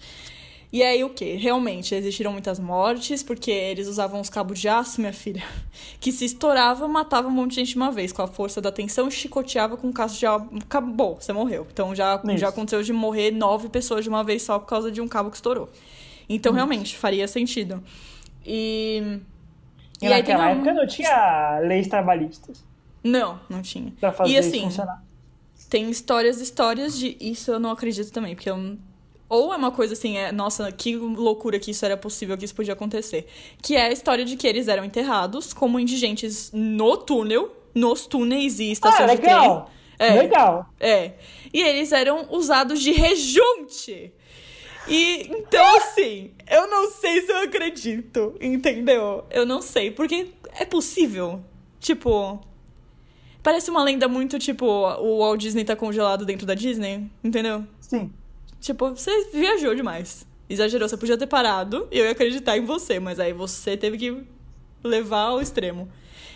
E 0.72 0.84
aí 0.84 1.04
o 1.04 1.10
que? 1.10 1.34
Realmente 1.36 1.96
existiram 1.96 2.32
muitas 2.32 2.60
mortes, 2.60 3.24
porque 3.24 3.50
eles 3.50 3.88
usavam 3.88 4.22
os 4.22 4.30
cabos 4.30 4.60
de 4.60 4.68
aço, 4.70 5.02
minha 5.02 5.12
filha, 5.12 5.44
que 6.00 6.12
se 6.12 6.26
estourava, 6.26 6.88
matava 6.88 7.28
um 7.28 7.32
monte 7.32 7.52
de 7.52 7.56
gente 7.58 7.70
de 7.72 7.76
uma 7.76 7.92
vez, 7.92 8.12
com 8.12 8.22
a 8.22 8.28
força 8.28 8.62
da 8.62 8.72
tensão, 8.72 9.08
e 9.08 9.12
chicoteava 9.12 9.76
com 9.78 9.88
um 9.88 9.92
caso 9.92 10.20
de. 10.20 10.28
Acabou, 10.28 11.16
você 11.20 11.34
morreu. 11.34 11.66
Então 11.74 11.96
já, 11.96 12.22
Isso. 12.24 12.38
já 12.38 12.50
aconteceu 12.50 12.84
de 12.84 12.94
morrer 12.94 13.32
nove 13.32 13.68
pessoas 13.68 14.04
de 14.04 14.10
uma 14.10 14.24
vez 14.24 14.44
só 14.44 14.60
por 14.60 14.68
causa 14.68 14.92
de 14.92 15.02
um 15.02 15.08
cabo 15.08 15.32
que 15.32 15.38
estourou. 15.38 15.70
Então, 16.30 16.54
realmente, 16.54 16.96
faria 16.96 17.28
sentido. 17.28 17.84
E. 18.46 19.20
E, 20.02 20.06
aí 20.06 20.24
tem 20.24 20.34
naquela 20.36 20.48
um- 20.48 20.52
época 20.52 20.74
não 20.74 20.88
tinha 20.88 21.60
leis 21.62 21.88
trabalhistas 21.88 22.64
Não, 23.04 23.38
não 23.50 23.62
tinha. 23.62 23.92
pra 24.00 24.14
fazer 24.14 24.32
E 24.32 24.38
isso 24.38 24.48
assim, 24.50 24.62
funcionar. 24.62 25.04
tem 25.70 25.90
histórias, 25.90 26.40
histórias 26.40 26.98
de. 26.98 27.18
Isso 27.20 27.52
eu 27.52 27.60
não 27.60 27.72
acredito 27.72 28.12
também, 28.12 28.36
porque 28.36 28.50
eu. 28.50 28.78
Ou 29.30 29.54
é 29.54 29.58
uma 29.58 29.72
coisa 29.72 29.94
assim, 29.94 30.18
é, 30.18 30.32
nossa, 30.32 30.72
que 30.72 30.96
loucura 30.96 31.60
que 31.60 31.70
isso 31.72 31.86
era 31.86 31.96
possível, 31.96 32.36
que 32.36 32.44
isso 32.46 32.56
podia 32.56 32.74
acontecer. 32.74 33.28
Que 33.62 33.76
é 33.76 33.84
a 33.86 33.92
história 33.92 34.26
de 34.26 34.36
que 34.36 34.48
eles 34.48 34.68
eram 34.68 34.84
enterrados 34.84 35.54
como 35.54 35.80
indigentes 35.80 36.50
no 36.52 36.98
túnel, 36.98 37.56
nos 37.76 38.08
túneis 38.08 38.60
e 38.60 38.70
Ah, 38.70 38.74
estações 38.74 39.12
de 39.12 39.18
trem. 39.18 39.34
legal! 39.34 39.72
É. 40.00 40.14
Legal! 40.14 40.66
É. 40.80 41.12
E 41.54 41.62
eles 41.62 41.92
eram 41.92 42.26
usados 42.32 42.82
de 42.82 42.92
rejunte. 42.92 44.12
E 44.88 45.28
então, 45.30 45.78
assim, 45.78 46.32
eu 46.50 46.68
não 46.68 46.90
sei 46.90 47.22
se 47.22 47.32
eu 47.32 47.44
acredito, 47.44 48.36
entendeu? 48.42 49.24
Eu 49.30 49.46
não 49.46 49.62
sei, 49.62 49.92
porque 49.92 50.30
é 50.58 50.66
possível. 50.66 51.44
Tipo. 51.80 52.40
Parece 53.44 53.70
uma 53.70 53.84
lenda 53.84 54.08
muito 54.08 54.40
tipo: 54.40 54.66
o 54.66 55.20
Walt 55.20 55.40
Disney 55.40 55.64
tá 55.64 55.76
congelado 55.76 56.26
dentro 56.26 56.46
da 56.48 56.56
Disney, 56.56 57.10
entendeu? 57.24 57.64
Sim. 57.80 58.12
Tipo, 58.60 58.90
você 58.90 59.30
viajou 59.32 59.74
demais. 59.74 60.28
Exagerou, 60.50 60.90
você 60.90 60.98
podia 60.98 61.18
ter 61.18 61.28
parado 61.28 61.88
e 61.92 62.00
eu 62.00 62.06
ia 62.06 62.12
acreditar 62.12 62.58
em 62.58 62.66
você, 62.66 63.00
mas 63.00 63.20
aí 63.20 63.32
você 63.32 63.78
teve 63.78 63.98
que 63.98 64.24
levar 64.84 65.26
ao 65.28 65.42
extremo. 65.42 65.88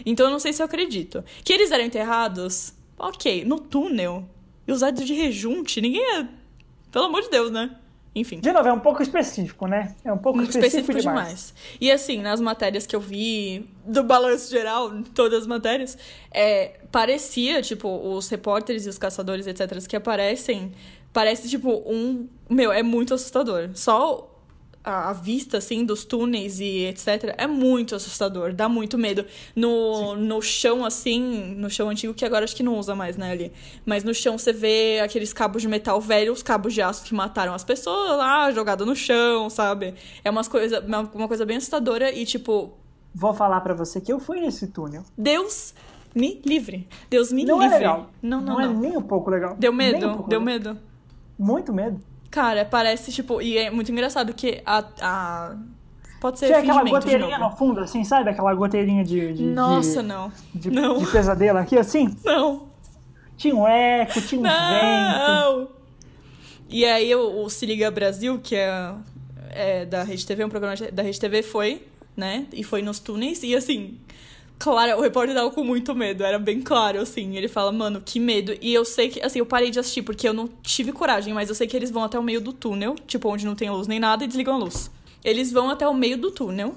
Então 0.06 0.28
eu 0.28 0.32
não 0.32 0.40
sei 0.40 0.54
se 0.54 0.62
eu 0.62 0.66
acredito. 0.66 1.24
Que 1.44 1.54
eles 1.54 1.72
eram 1.72 1.84
enterrados, 1.84 2.74
ok, 2.98 3.44
no 3.44 3.60
túnel 3.60 4.28
e 4.68 4.72
usados 4.72 5.04
de 5.06 5.14
rejunte, 5.14 5.82
ninguém 5.82 6.04
é. 6.20 6.28
Pelo 6.92 7.06
amor 7.06 7.24
de 7.24 7.30
Deus, 7.30 7.52
né? 7.52 7.76
Enfim. 8.16 8.40
De 8.40 8.52
novo, 8.52 8.68
é 8.68 8.74
um 8.74 8.80
pouco 8.80 9.02
específico, 9.02 9.66
né? 9.66 9.96
É 10.06 10.14
um 10.14 10.18
pouco 10.20 10.40
específico, 10.42 10.68
Específico 10.68 11.00
demais. 11.00 11.28
demais. 11.28 11.54
E 11.82 11.92
assim, 11.92 12.22
nas 12.22 12.40
matérias 12.40 12.86
que 12.86 12.96
eu 12.96 13.00
vi, 13.00 13.68
do 13.86 14.04
balanço 14.04 14.52
geral, 14.52 14.92
todas 15.16 15.42
as 15.42 15.48
matérias, 15.48 15.98
é, 16.32 16.80
parecia, 16.92 17.64
tipo, 17.64 17.90
os 17.90 18.30
repórteres 18.30 18.86
e 18.86 18.90
os 18.90 19.00
caçadores, 19.00 19.48
etc., 19.48 19.84
que 19.88 19.96
aparecem, 19.96 20.72
parece, 21.14 21.48
tipo, 21.48 21.84
um. 21.86 22.28
Meu, 22.50 22.72
é 22.72 22.84
muito 22.84 23.14
assustador. 23.14 23.70
Só 23.74 24.30
a, 24.84 25.14
vista, 25.14 25.58
assim, 25.60 25.86
dos 25.86 26.04
túneis 26.04 26.60
e 26.60 26.86
etc., 26.86 27.34
é 27.38 27.48
muito 27.48 27.96
assustador, 27.96 28.52
dá 28.54 28.68
muito 28.68 28.98
medo. 28.98 29.26
No, 29.56 30.16
no 30.16 30.42
chão, 30.42 30.84
assim, 30.84 31.56
no 31.56 31.70
chão 31.70 31.90
antigo, 31.90 32.14
que 32.14 32.26
agora 32.26 32.44
acho 32.44 32.56
que 32.56 32.64
não 32.64 32.78
usa 32.78 32.94
mais, 32.94 33.16
né, 33.16 33.32
ali. 33.32 33.54
Mas 33.86 34.04
no 34.04 34.14
chão 34.14 34.38
você 34.38 34.52
vê 34.52 35.00
aqueles 35.02 35.32
cabos 35.32 35.62
de 35.62 35.68
metal 35.68 36.02
velho, 36.02 36.34
os 36.34 36.44
cabos 36.44 36.74
de 36.74 36.82
aço 36.82 37.06
que 37.06 37.14
mataram 37.14 37.54
as 37.54 37.64
pessoas 37.64 38.18
lá, 38.18 38.52
jogado 38.52 38.86
no 38.86 38.96
chão, 38.96 39.50
sabe? 39.50 39.94
É 40.24 40.30
umas 40.30 40.48
coisa, 40.48 40.82
uma, 40.82 41.00
uma 41.14 41.28
coisa 41.28 41.46
bem 41.46 41.58
assustadora 41.58 42.12
e, 42.12 42.26
tipo, 42.26 42.74
Vou 43.16 43.32
falar 43.34 43.62
pra 43.62 43.76
você 43.76 44.02
que 44.02 44.12
eu 44.12 44.20
fui 44.20 44.40
nesse 44.42 44.68
túnel. 44.68 45.04
Deus 45.16 45.74
me 46.16 46.42
livre. 46.44 46.88
Deus 47.10 47.32
me 47.32 47.46
Não 47.46 47.60
livre. 47.60 47.76
é 47.76 47.78
legal. 47.78 48.10
Não, 48.22 48.42
não, 48.42 48.60
é 48.60 48.66
não. 48.66 48.80
nem 48.80 48.98
um 48.98 49.02
pouco 49.04 49.30
legal. 49.30 49.56
Deu 49.58 49.72
medo? 49.72 49.98
um 50.08 50.28
Deu 50.28 50.40
legal. 50.40 50.42
medo? 50.42 50.80
Muito 51.38 51.74
medo. 51.74 52.00
Cara, 52.30 52.66
parece, 52.66 53.12
tipo, 53.12 53.42
e 53.42 53.58
é 53.58 53.70
muito 53.70 53.92
engraçado 53.92 54.34
que 54.34 54.62
a. 54.66 54.84
a... 55.02 55.56
Pode 56.20 56.40
ser 56.40 56.48
Tinha 56.48 56.60
aquela 56.60 56.84
goteirinha 56.84 57.38
no 57.38 57.52
fundo, 57.52 57.82
assim, 57.82 58.04
sabe? 58.04 58.30
Aquela 58.30 58.54
goteirinha 58.56 59.04
de. 59.04 59.34
de 59.34 59.44
Nossa, 59.44 60.02
de, 60.02 60.08
não. 60.08 60.32
De, 60.56 60.72
não. 60.72 60.98
de 60.98 61.12
pesadelo 61.12 61.60
aqui, 61.60 61.78
assim. 61.78 62.16
Não. 62.24 62.68
Tinha 63.38 63.56
um 63.56 63.68
eco, 63.68 64.22
tinha 64.22 64.40
um 64.40 64.44
vento. 64.44 64.56
Não! 64.56 65.70
E 66.70 66.86
aí 66.86 67.14
o, 67.14 67.44
o 67.44 67.50
Se 67.50 67.66
Liga 67.66 67.92
Brasil, 67.92 68.40
que 68.42 68.56
é, 68.56 68.96
é 69.52 69.86
da 69.86 70.04
Rede 70.04 70.26
TV, 70.26 70.44
um 70.46 70.50
programa 70.50 70.76
da 70.92 71.04
Rede 71.04 71.20
TV, 71.20 71.44
foi, 71.44 71.86
né? 72.16 72.48
E 72.52 72.64
foi 72.64 72.82
nos 72.82 73.00
túneis. 73.00 73.44
E 73.44 73.56
assim, 73.56 74.00
claro, 74.60 74.98
o 74.98 75.02
repórter 75.02 75.36
tava 75.36 75.52
com 75.52 75.64
muito 75.64 75.94
medo. 75.96 76.24
Era 76.24 76.40
bem 76.40 76.62
claro, 76.62 77.00
assim. 77.00 77.36
Ele 77.38 77.48
fala, 77.48 77.72
mano, 77.72 78.02
que 78.06 78.20
medo. 78.20 78.56
E 78.62 78.74
eu 78.74 78.86
sei 78.86 79.10
que, 79.10 79.22
assim, 79.22 79.40
eu 79.40 79.46
parei 79.46 79.70
de 79.72 79.80
assistir 79.80 80.02
porque 80.02 80.28
eu 80.28 80.34
não 80.34 80.48
tive 80.48 80.92
coragem, 80.92 81.34
mas 81.34 81.50
eu 81.50 81.56
sei 81.56 81.68
que 81.68 81.76
eles 81.76 81.92
vão 81.92 82.04
até 82.04 82.18
o 82.18 82.24
meio 82.24 82.42
do 82.42 82.54
túnel, 82.54 82.96
tipo, 83.08 83.30
onde 83.30 83.46
não 83.46 83.56
tem 83.56 83.70
luz 83.70 83.88
nem 83.88 84.00
nada, 84.00 84.24
e 84.24 84.28
desligam 84.28 84.56
a 84.56 84.58
luz. 84.58 84.90
Eles 85.24 85.52
vão 85.52 85.70
até 85.70 85.88
o 85.88 85.94
meio 85.94 86.18
do 86.18 86.32
túnel, 86.32 86.76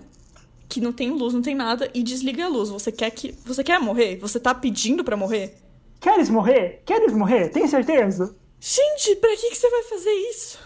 que 0.69 0.81
não 0.81 0.93
tem 0.93 1.11
luz, 1.11 1.35
não 1.35 1.43
tem 1.43 1.55
nada, 1.55 1.91
e 1.95 2.03
desliga 2.03 2.45
a 2.45 2.49
luz. 2.49 2.69
Você 2.71 2.91
quer 2.93 3.11
que. 3.11 3.33
Você 3.45 3.63
quer 3.65 3.79
morrer? 3.81 4.17
Você 4.17 4.39
tá 4.41 4.55
pedindo 4.55 5.03
pra 5.05 5.17
morrer? 5.17 5.57
Queres 6.01 6.29
morrer? 6.29 6.83
Queres 6.85 7.13
morrer? 7.13 7.49
Tem 7.49 7.67
certeza? 7.67 8.35
Gente, 8.61 9.17
pra 9.17 9.31
que, 9.31 9.51
que 9.51 9.57
você 9.57 9.71
vai 9.71 9.83
fazer 9.85 10.13
isso? 10.13 10.59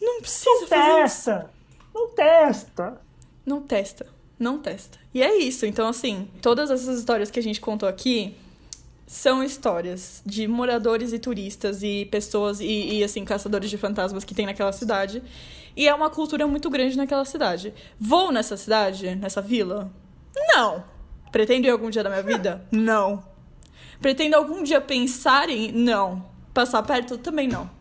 Não 0.00 0.20
precisa 0.20 0.50
Não 0.60 0.66
fazer 0.68 0.82
isso. 0.82 0.94
testa! 1.24 1.50
Não 1.94 2.08
testa! 2.08 3.00
Não 3.46 3.62
testa. 3.62 4.06
Não 4.38 4.58
testa. 4.58 4.98
E 5.14 5.22
é 5.22 5.36
isso. 5.38 5.64
Então, 5.64 5.88
assim, 5.88 6.28
todas 6.42 6.70
essas 6.70 6.98
histórias 6.98 7.30
que 7.30 7.38
a 7.38 7.42
gente 7.42 7.60
contou 7.60 7.88
aqui 7.88 8.36
são 9.06 9.42
histórias 9.42 10.22
de 10.26 10.48
moradores 10.48 11.12
e 11.12 11.18
turistas 11.18 11.82
e 11.82 12.06
pessoas 12.10 12.60
e, 12.60 12.98
e, 12.98 13.04
assim, 13.04 13.24
caçadores 13.24 13.70
de 13.70 13.78
fantasmas 13.78 14.24
que 14.24 14.34
tem 14.34 14.46
naquela 14.46 14.72
cidade. 14.72 15.22
E 15.76 15.86
é 15.86 15.94
uma 15.94 16.10
cultura 16.10 16.46
muito 16.46 16.68
grande 16.68 16.96
naquela 16.96 17.24
cidade. 17.24 17.72
Vou 17.98 18.32
nessa 18.32 18.56
cidade, 18.56 19.14
nessa 19.14 19.40
vila? 19.40 19.92
Não. 20.34 20.84
Pretendo 21.30 21.66
ir 21.66 21.70
algum 21.70 21.90
dia 21.90 22.02
da 22.02 22.10
minha 22.10 22.22
vida? 22.22 22.66
Não. 22.70 23.22
Pretendo 24.00 24.36
algum 24.36 24.62
dia 24.62 24.80
pensar 24.80 25.48
em? 25.48 25.72
Não. 25.72 26.24
Passar 26.52 26.82
perto? 26.82 27.18
Também 27.18 27.46
não. 27.48 27.75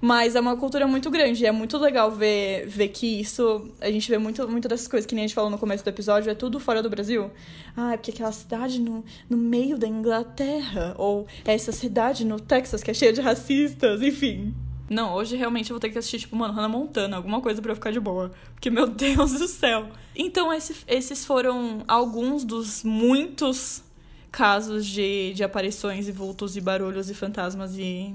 Mas 0.00 0.34
é 0.36 0.40
uma 0.40 0.56
cultura 0.56 0.86
muito 0.86 1.10
grande. 1.10 1.44
É 1.46 1.52
muito 1.52 1.78
legal 1.78 2.10
ver, 2.10 2.66
ver 2.66 2.88
que 2.88 3.20
isso. 3.20 3.70
A 3.80 3.90
gente 3.90 4.08
vê 4.10 4.18
muito, 4.18 4.46
muito 4.48 4.68
dessas 4.68 4.88
coisas 4.88 5.06
que 5.06 5.14
nem 5.14 5.24
a 5.24 5.26
gente 5.26 5.34
falou 5.34 5.50
no 5.50 5.58
começo 5.58 5.84
do 5.84 5.88
episódio, 5.88 6.30
é 6.30 6.34
tudo 6.34 6.60
fora 6.60 6.82
do 6.82 6.90
Brasil. 6.90 7.30
Ah, 7.76 7.94
é 7.94 7.96
porque 7.96 8.10
aquela 8.10 8.32
cidade 8.32 8.80
no, 8.80 9.04
no 9.28 9.36
meio 9.36 9.78
da 9.78 9.86
Inglaterra. 9.86 10.94
Ou 10.98 11.26
essa 11.44 11.72
cidade 11.72 12.24
no 12.24 12.38
Texas 12.40 12.82
que 12.82 12.90
é 12.90 12.94
cheia 12.94 13.12
de 13.12 13.20
racistas, 13.20 14.02
enfim. 14.02 14.54
Não, 14.88 15.14
hoje 15.14 15.36
realmente 15.36 15.70
eu 15.70 15.74
vou 15.74 15.80
ter 15.80 15.90
que 15.90 15.98
assistir, 15.98 16.18
tipo, 16.18 16.36
mano, 16.36 16.52
Hannah 16.52 16.68
Montana, 16.68 17.16
alguma 17.16 17.40
coisa 17.40 17.62
pra 17.62 17.72
eu 17.72 17.76
ficar 17.76 17.90
de 17.90 18.00
boa. 18.00 18.32
Porque, 18.54 18.70
meu 18.70 18.86
Deus 18.88 19.32
do 19.32 19.48
céu. 19.48 19.88
Então, 20.14 20.52
esse, 20.52 20.76
esses 20.86 21.24
foram 21.24 21.82
alguns 21.88 22.44
dos 22.44 22.84
muitos 22.84 23.82
casos 24.30 24.84
de, 24.84 25.32
de 25.32 25.42
aparições 25.42 26.08
e 26.08 26.12
vultos 26.12 26.56
e 26.56 26.60
barulhos 26.60 27.08
e 27.08 27.14
fantasmas 27.14 27.78
e, 27.78 28.14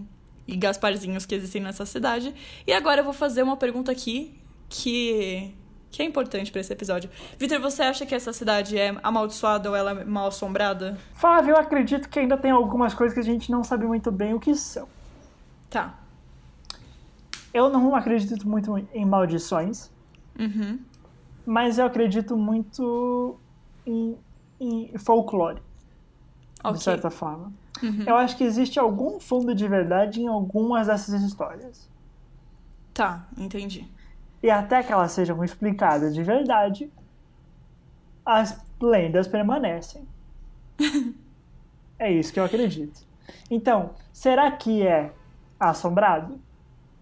e 0.54 0.56
Gasparzinhos 0.56 1.26
que 1.26 1.36
existem 1.36 1.62
nessa 1.62 1.86
cidade. 1.86 2.34
E 2.66 2.74
agora 2.74 3.02
eu 3.02 3.04
vou 3.04 3.14
fazer 3.14 3.44
uma 3.44 3.56
pergunta 3.58 3.92
aqui 3.92 4.40
que, 4.68 5.54
que 5.92 6.02
é 6.02 6.06
importante 6.06 6.52
pra 6.52 6.62
esse 6.62 6.72
episódio. 6.74 7.10
Vitor, 7.38 7.60
você 7.60 7.84
acha 7.84 8.06
que 8.06 8.14
essa 8.16 8.32
cidade 8.34 8.78
é 8.78 8.96
amaldiçoada 9.04 9.70
ou 9.70 9.76
ela 9.76 9.92
é 9.92 10.04
mal 10.06 10.28
assombrada? 10.28 10.98
Flávio, 11.16 11.52
eu 11.52 11.58
acredito 11.58 12.10
que 12.10 12.20
ainda 12.20 12.38
tem 12.38 12.52
algumas 12.52 12.94
coisas 12.94 13.14
que 13.14 13.20
a 13.20 13.24
gente 13.24 13.52
não 13.52 13.64
sabe 13.64 13.86
muito 13.86 14.12
bem 14.12 14.34
o 14.34 14.40
que 14.40 14.54
são. 14.56 14.88
Tá. 15.70 16.00
Eu 17.54 17.70
não 17.70 17.96
acredito 17.96 18.48
muito 18.48 18.78
em 18.94 19.06
maldições, 19.06 19.90
Uhum. 20.40 20.80
mas 21.46 21.78
eu 21.80 21.86
acredito 21.86 22.38
muito 22.38 23.40
em, 23.86 24.16
em 24.60 24.98
folclore, 24.98 25.60
Ok. 26.64 26.78
de 26.78 26.84
certa 26.84 27.10
forma. 27.10 27.52
Uhum. 27.82 28.04
Eu 28.06 28.16
acho 28.16 28.36
que 28.36 28.44
existe 28.44 28.80
algum 28.80 29.20
fundo 29.20 29.56
de 29.56 29.68
verdade 29.68 30.22
em 30.22 30.28
algumas 30.28 30.88
dessas 30.88 31.22
histórias. 31.22 31.90
Tá, 32.94 33.28
entendi. 33.38 33.90
E 34.42 34.50
até 34.50 34.84
que 34.84 34.92
elas 34.92 35.12
sejam 35.12 35.44
explicadas 35.44 36.14
de 36.14 36.24
verdade, 36.24 36.92
as 38.26 38.60
lendas 38.82 39.28
permanecem. 39.28 40.08
é 41.98 42.12
isso 42.12 42.32
que 42.34 42.40
eu 42.40 42.46
acredito. 42.46 43.08
Então, 43.50 43.92
será 44.12 44.52
que 44.52 44.86
é 44.86 45.12
assombrado? 45.60 46.40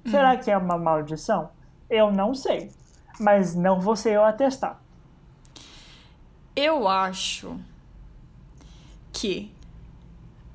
Será 0.05 0.37
que 0.37 0.49
é 0.49 0.57
uma 0.57 0.77
maldição? 0.77 1.49
Eu 1.89 2.11
não 2.11 2.33
sei. 2.33 2.71
Mas 3.19 3.55
não 3.55 3.79
vou 3.79 3.95
ser 3.95 4.13
eu 4.13 4.23
a 4.23 4.31
testar. 4.31 4.81
Eu 6.55 6.87
acho 6.87 7.59
que 9.11 9.51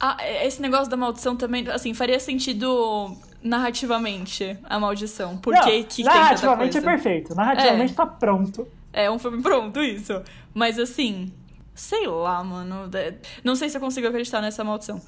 a- 0.02 0.16
esse 0.44 0.60
negócio 0.60 0.90
da 0.90 0.96
maldição 0.96 1.36
também, 1.36 1.66
assim, 1.68 1.94
faria 1.94 2.18
sentido 2.20 3.16
narrativamente 3.42 4.56
a 4.64 4.78
maldição. 4.78 5.36
Por 5.38 5.54
não, 5.54 5.62
que, 5.62 6.02
narrativamente 6.02 6.78
é 6.78 6.80
perfeito. 6.80 7.34
Narrativamente 7.34 7.94
tá 7.94 8.06
pronto. 8.06 8.66
É 8.92 9.10
um 9.10 9.18
filme 9.18 9.40
pronto, 9.42 9.80
isso. 9.80 10.20
Mas 10.52 10.78
assim, 10.78 11.32
sei 11.74 12.06
lá, 12.06 12.42
mano. 12.44 12.90
é- 12.94 13.14
Não 13.42 13.56
sei 13.56 13.68
se 13.68 13.76
eu 13.76 13.80
consigo 13.80 14.06
acreditar 14.06 14.40
nessa 14.40 14.62
maldição. 14.62 15.00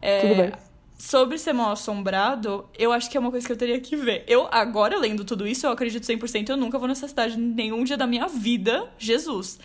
É, 0.00 0.20
Tudo 0.20 0.34
bem. 0.34 0.52
Sobre 0.98 1.36
ser 1.38 1.52
mal 1.52 1.72
assombrado, 1.72 2.64
eu 2.78 2.92
acho 2.92 3.10
que 3.10 3.16
é 3.16 3.20
uma 3.20 3.30
coisa 3.30 3.44
que 3.44 3.52
eu 3.52 3.56
teria 3.56 3.80
que 3.80 3.96
ver. 3.96 4.24
Eu, 4.28 4.46
agora, 4.52 4.96
lendo 4.98 5.24
tudo 5.24 5.46
isso, 5.48 5.66
eu 5.66 5.70
acredito 5.72 6.04
100%, 6.04 6.50
eu 6.50 6.56
nunca 6.56 6.78
vou 6.78 6.86
nessa 6.86 7.08
cidade 7.08 7.36
nenhum 7.36 7.82
dia 7.82 7.96
da 7.96 8.06
minha 8.06 8.28
vida. 8.28 8.88
Jesus. 8.98 9.58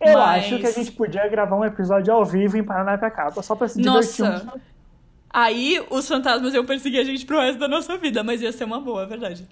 Eu 0.00 0.18
Mas- 0.18 0.44
acho 0.44 0.58
que 0.58 0.66
a 0.66 0.70
gente 0.70 0.92
podia 0.92 1.26
gravar 1.28 1.56
um 1.56 1.64
episódio 1.64 2.12
ao 2.12 2.24
vivo 2.24 2.56
em 2.58 2.62
Paranapiacaba, 2.64 3.42
só 3.42 3.54
pra 3.54 3.66
se 3.68 3.80
divertir. 3.80 4.24
Nossa. 4.24 4.56
um- 4.56 4.60
Aí 5.30 5.84
os 5.90 6.06
fantasmas 6.08 6.54
iam 6.54 6.64
perseguir 6.64 7.00
a 7.00 7.04
gente 7.04 7.26
pro 7.26 7.38
resto 7.40 7.58
da 7.58 7.68
nossa 7.68 7.96
vida, 7.98 8.22
mas 8.22 8.40
ia 8.40 8.52
ser 8.52 8.64
uma 8.64 8.80
boa, 8.80 9.02
é 9.02 9.06
verdade. 9.06 9.46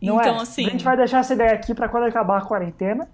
Não 0.00 0.20
então, 0.20 0.36
é? 0.36 0.42
assim. 0.42 0.66
A 0.66 0.70
gente 0.70 0.84
vai 0.84 0.96
deixar 0.96 1.18
essa 1.20 1.32
ideia 1.34 1.52
aqui 1.54 1.74
pra 1.74 1.88
quando 1.88 2.04
acabar 2.04 2.38
a 2.38 2.40
quarentena 2.42 3.08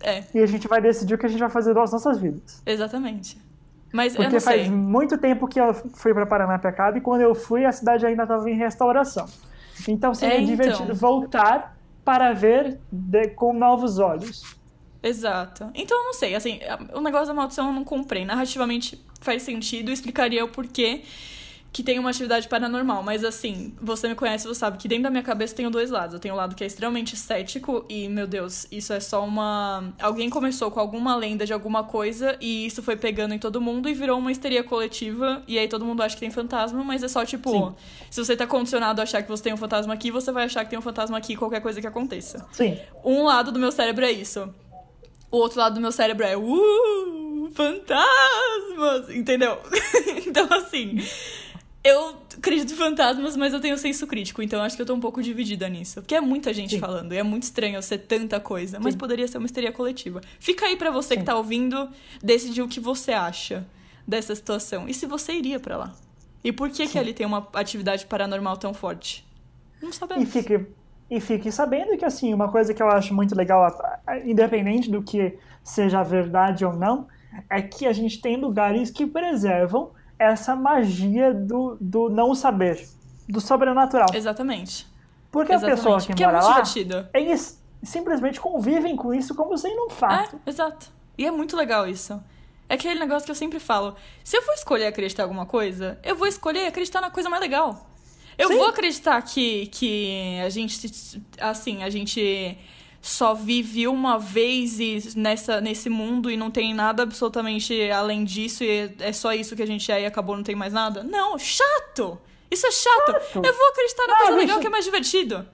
É, 0.00 0.22
e 0.34 0.38
a 0.40 0.46
gente 0.46 0.66
vai 0.66 0.80
decidir 0.80 1.14
o 1.14 1.18
que 1.18 1.26
a 1.26 1.28
gente 1.28 1.40
vai 1.40 1.50
fazer 1.50 1.74
das 1.74 1.92
nossas 1.92 2.18
vidas. 2.18 2.62
exatamente. 2.66 3.38
Mas 3.92 4.14
eu 4.14 4.22
Porque 4.22 4.38
faz 4.40 4.62
sei. 4.62 4.70
muito 4.70 5.16
tempo 5.16 5.46
que 5.48 5.58
eu 5.60 5.72
fui 5.74 6.12
pra 6.12 6.26
Paranapiacaba 6.26 6.98
e 6.98 7.00
quando 7.00 7.22
eu 7.22 7.34
fui 7.34 7.64
a 7.64 7.72
cidade 7.72 8.04
ainda 8.04 8.24
estava 8.24 8.48
em 8.50 8.54
restauração. 8.56 9.26
Então 9.88 10.14
seria 10.14 10.34
É, 10.36 10.40
então. 10.42 10.56
divertido 10.56 10.94
voltar 10.94 11.76
para 12.04 12.32
ver 12.32 12.78
de- 12.92 13.28
com 13.28 13.52
novos 13.52 13.98
olhos. 13.98 14.42
Exato. 15.02 15.70
Então 15.74 15.96
eu 15.96 16.04
não 16.04 16.14
sei, 16.14 16.34
assim, 16.34 16.60
o 16.92 17.00
negócio 17.00 17.28
da 17.28 17.34
maldição 17.34 17.68
eu 17.68 17.72
não 17.72 17.84
comprei. 17.84 18.24
Narrativamente 18.24 19.00
faz 19.20 19.42
sentido, 19.42 19.90
explicaria 19.90 20.44
o 20.44 20.48
porquê 20.48 21.02
que 21.72 21.82
tem 21.82 21.98
uma 21.98 22.10
atividade 22.10 22.48
paranormal. 22.48 23.02
Mas 23.02 23.24
assim, 23.24 23.74
você 23.80 24.08
me 24.08 24.14
conhece, 24.14 24.46
você 24.46 24.58
sabe 24.58 24.78
que 24.78 24.88
dentro 24.88 25.04
da 25.04 25.10
minha 25.10 25.22
cabeça 25.22 25.54
tem 25.54 25.70
dois 25.70 25.90
lados. 25.90 26.14
Eu 26.14 26.20
tenho 26.20 26.34
o 26.34 26.36
lado 26.36 26.54
que 26.54 26.64
é 26.64 26.66
extremamente 26.66 27.16
cético 27.16 27.84
e, 27.88 28.08
meu 28.08 28.26
Deus, 28.26 28.66
isso 28.70 28.92
é 28.92 29.00
só 29.00 29.24
uma. 29.24 29.92
Alguém 30.00 30.30
começou 30.30 30.70
com 30.70 30.80
alguma 30.80 31.14
lenda 31.14 31.44
de 31.44 31.52
alguma 31.52 31.84
coisa 31.84 32.36
e 32.40 32.66
isso 32.66 32.82
foi 32.82 32.96
pegando 32.96 33.34
em 33.34 33.38
todo 33.38 33.60
mundo 33.60 33.88
e 33.88 33.94
virou 33.94 34.18
uma 34.18 34.32
histeria 34.32 34.64
coletiva. 34.64 35.42
E 35.46 35.58
aí 35.58 35.68
todo 35.68 35.84
mundo 35.84 36.02
acha 36.02 36.14
que 36.14 36.20
tem 36.20 36.30
fantasma, 36.30 36.82
mas 36.82 37.02
é 37.02 37.08
só 37.08 37.24
tipo. 37.24 37.50
Sim. 37.50 37.74
Se 38.10 38.24
você 38.24 38.36
tá 38.36 38.46
condicionado 38.46 39.00
a 39.00 39.04
achar 39.04 39.22
que 39.22 39.28
você 39.28 39.42
tem 39.42 39.52
um 39.52 39.56
fantasma 39.58 39.92
aqui, 39.92 40.10
você 40.10 40.32
vai 40.32 40.44
achar 40.44 40.64
que 40.64 40.70
tem 40.70 40.78
um 40.78 40.82
fantasma 40.82 41.18
aqui 41.18 41.36
qualquer 41.36 41.60
coisa 41.60 41.80
que 41.80 41.86
aconteça. 41.86 42.46
Sim, 42.52 42.78
Um 43.04 43.24
lado 43.24 43.52
do 43.52 43.58
meu 43.58 43.70
cérebro 43.70 44.04
é 44.04 44.10
isso. 44.10 44.52
O 45.30 45.36
outro 45.36 45.58
lado 45.58 45.74
do 45.74 45.80
meu 45.80 45.92
cérebro 45.92 46.24
é 46.24 46.36
uh, 46.36 47.50
fantasmas, 47.52 49.10
entendeu? 49.10 49.58
então 50.26 50.48
assim, 50.50 50.98
eu 51.84 52.16
acredito 52.36 52.72
em 52.72 52.76
fantasmas, 52.76 53.36
mas 53.36 53.52
eu 53.52 53.60
tenho 53.60 53.76
senso 53.78 54.06
crítico, 54.06 54.42
então 54.42 54.62
acho 54.62 54.76
que 54.76 54.82
eu 54.82 54.86
tô 54.86 54.94
um 54.94 55.00
pouco 55.00 55.22
dividida 55.22 55.68
nisso. 55.68 56.00
Porque 56.00 56.14
é 56.14 56.20
muita 56.20 56.52
gente 56.52 56.74
Sim. 56.74 56.80
falando, 56.80 57.12
e 57.12 57.18
é 57.18 57.22
muito 57.22 57.44
estranho 57.44 57.80
ser 57.82 57.98
tanta 57.98 58.40
coisa, 58.40 58.78
mas 58.80 58.94
Sim. 58.94 58.98
poderia 58.98 59.28
ser 59.28 59.38
uma 59.38 59.46
histeria 59.46 59.72
coletiva. 59.72 60.20
Fica 60.38 60.66
aí 60.66 60.76
pra 60.76 60.90
você 60.90 61.14
que 61.14 61.20
Sim. 61.20 61.26
tá 61.26 61.36
ouvindo 61.36 61.88
decidir 62.22 62.62
o 62.62 62.68
que 62.68 62.80
você 62.80 63.12
acha 63.12 63.66
dessa 64.06 64.34
situação. 64.34 64.88
E 64.88 64.94
se 64.94 65.06
você 65.06 65.32
iria 65.32 65.60
pra 65.60 65.76
lá? 65.76 65.94
E 66.42 66.52
por 66.52 66.70
que 66.70 66.86
que 66.86 66.98
ali 66.98 67.12
tem 67.12 67.26
uma 67.26 67.48
atividade 67.52 68.06
paranormal 68.06 68.56
tão 68.56 68.72
forte? 68.72 69.26
Não 69.82 69.90
e 69.90 69.92
sabemos. 69.92 70.28
E 71.10 71.20
fique 71.20 71.50
sabendo 71.50 71.96
que, 71.96 72.04
assim, 72.04 72.32
uma 72.34 72.50
coisa 72.50 72.72
que 72.74 72.82
eu 72.82 72.88
acho 72.88 73.14
muito 73.14 73.34
legal, 73.34 73.64
a- 73.64 73.98
a- 74.06 74.18
independente 74.18 74.90
do 74.90 75.02
que 75.02 75.38
seja 75.64 76.02
verdade 76.02 76.64
ou 76.64 76.72
não, 76.74 77.06
é 77.50 77.62
que 77.62 77.86
a 77.86 77.92
gente 77.92 78.20
tem 78.20 78.36
lugares 78.36 78.90
que 78.90 79.06
preservam 79.06 79.90
essa 80.18 80.54
magia 80.56 81.32
do, 81.32 81.76
do 81.80 82.08
não 82.08 82.34
saber, 82.34 82.86
do 83.28 83.40
sobrenatural. 83.40 84.08
Exatamente. 84.12 84.86
Porque 85.30 85.52
a 85.52 85.56
Exatamente. 85.56 85.76
pessoa 85.82 86.00
que 86.00 86.06
Porque 86.08 86.24
é 86.24 86.26
mora 86.26 86.38
muito 86.38 86.48
lá, 86.48 86.60
divertido. 86.62 87.08
eles 87.14 87.62
simplesmente 87.82 88.40
convivem 88.40 88.96
com 88.96 89.14
isso 89.14 89.34
como 89.34 89.56
sendo 89.56 89.86
um 89.86 89.90
fato. 89.90 90.36
É, 90.44 90.50
exato. 90.50 90.90
E 91.16 91.26
é 91.26 91.30
muito 91.30 91.56
legal 91.56 91.86
isso. 91.86 92.20
É 92.68 92.74
aquele 92.74 92.98
negócio 92.98 93.24
que 93.24 93.30
eu 93.30 93.34
sempre 93.36 93.58
falo. 93.60 93.94
Se 94.24 94.36
eu 94.36 94.42
for 94.42 94.52
escolher 94.54 94.86
acreditar 94.86 95.22
em 95.22 95.24
alguma 95.24 95.46
coisa, 95.46 95.98
eu 96.02 96.16
vou 96.16 96.26
escolher 96.26 96.66
acreditar 96.66 97.00
na 97.00 97.10
coisa 97.10 97.28
mais 97.30 97.40
legal. 97.40 97.86
Eu 98.38 98.48
Sim. 98.48 98.56
vou 98.56 98.66
acreditar 98.68 99.20
que, 99.22 99.66
que 99.66 100.38
a 100.44 100.48
gente, 100.48 100.80
assim, 101.40 101.82
a 101.82 101.90
gente 101.90 102.56
só 103.02 103.34
vive 103.34 103.86
uma 103.88 104.18
vez 104.18 104.78
e 104.80 105.00
nessa, 105.16 105.60
nesse 105.60 105.88
mundo 105.90 106.30
e 106.30 106.36
não 106.36 106.50
tem 106.50 106.72
nada 106.72 107.02
absolutamente 107.02 107.90
além 107.90 108.24
disso 108.24 108.62
e 108.64 108.94
é 109.00 109.12
só 109.12 109.32
isso 109.32 109.56
que 109.56 109.62
a 109.62 109.66
gente 109.66 109.90
é 109.90 110.02
e 110.02 110.06
acabou, 110.06 110.36
não 110.36 110.42
tem 110.44 110.54
mais 110.54 110.72
nada. 110.72 111.02
Não, 111.02 111.36
chato! 111.38 112.18
Isso 112.50 112.66
é 112.66 112.70
chato! 112.70 113.12
Chato. 113.12 113.44
Eu 113.44 113.56
vou 113.56 113.68
acreditar 113.68 114.06
na 114.06 114.14
Ah, 114.14 114.18
coisa 114.18 114.36
legal 114.36 114.60
que 114.60 114.66
é 114.66 114.70
mais 114.70 114.84
divertido. 114.84 115.46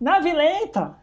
Nave 0.00 0.32
lenta! 0.32 0.94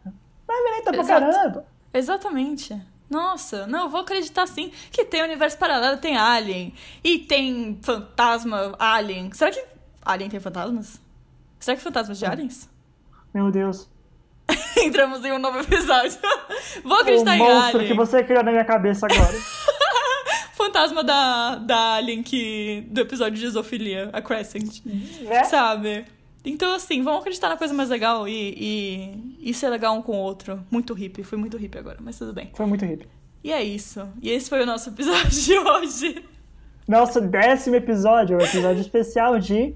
Nave 0.48 0.70
lenta 0.76 0.92
pra 0.92 1.00
Exato. 1.00 1.20
caramba! 1.32 1.66
Exatamente. 1.92 2.80
Nossa, 3.10 3.66
não, 3.66 3.84
eu 3.84 3.88
vou 3.90 4.00
acreditar 4.00 4.46
sim 4.46 4.72
que 4.90 5.04
tem 5.04 5.22
universo 5.22 5.56
paralelo, 5.58 5.98
tem 5.98 6.16
alien. 6.16 6.72
E 7.02 7.18
tem 7.18 7.78
fantasma 7.82 8.74
alien. 8.78 9.30
Será 9.32 9.50
que 9.50 9.64
alien 10.04 10.28
tem 10.30 10.40
fantasmas? 10.40 11.00
Será 11.66 11.76
que 11.76 11.82
fantasmas 11.82 12.16
de 12.16 12.24
aliens? 12.24 12.70
Meu 13.34 13.50
Deus. 13.50 13.88
Entramos 14.78 15.24
em 15.24 15.32
um 15.32 15.38
novo 15.40 15.58
episódio. 15.58 16.16
vou 16.84 16.96
O 16.96 17.00
acreditar 17.00 17.34
em 17.34 17.40
monstro 17.40 17.78
alien. 17.78 17.88
que 17.88 17.94
você 17.96 18.22
criou 18.22 18.44
na 18.44 18.52
minha 18.52 18.64
cabeça 18.64 19.04
agora. 19.04 19.36
Fantasma 20.54 21.02
da, 21.02 21.56
da 21.56 21.94
alien 21.94 22.22
que, 22.22 22.86
do 22.88 23.00
episódio 23.00 23.40
de 23.40 23.48
Zoofilia, 23.50 24.10
a 24.12 24.22
Crescent. 24.22 24.80
né? 24.84 25.42
Sabe? 25.42 26.04
Então, 26.44 26.72
assim, 26.72 27.02
vamos 27.02 27.22
acreditar 27.22 27.48
na 27.48 27.56
coisa 27.56 27.74
mais 27.74 27.88
legal 27.88 28.28
e, 28.28 28.54
e, 28.56 29.50
e 29.50 29.52
ser 29.52 29.68
legal 29.68 29.96
um 29.96 30.02
com 30.02 30.12
o 30.12 30.20
outro. 30.20 30.64
Muito 30.70 30.94
hippie, 30.94 31.24
foi 31.24 31.36
muito 31.36 31.56
hippie 31.56 31.78
agora, 31.78 31.98
mas 32.00 32.16
tudo 32.16 32.32
bem. 32.32 32.52
Foi 32.54 32.66
muito 32.66 32.84
hippie. 32.84 33.08
E 33.42 33.52
é 33.52 33.64
isso. 33.64 34.08
E 34.22 34.30
esse 34.30 34.48
foi 34.48 34.62
o 34.62 34.66
nosso 34.66 34.90
episódio 34.90 35.30
de 35.30 35.58
hoje. 35.58 36.24
Nosso 36.86 37.20
décimo 37.20 37.74
episódio, 37.74 38.38
o 38.38 38.40
episódio 38.40 38.80
especial 38.80 39.40
de 39.40 39.74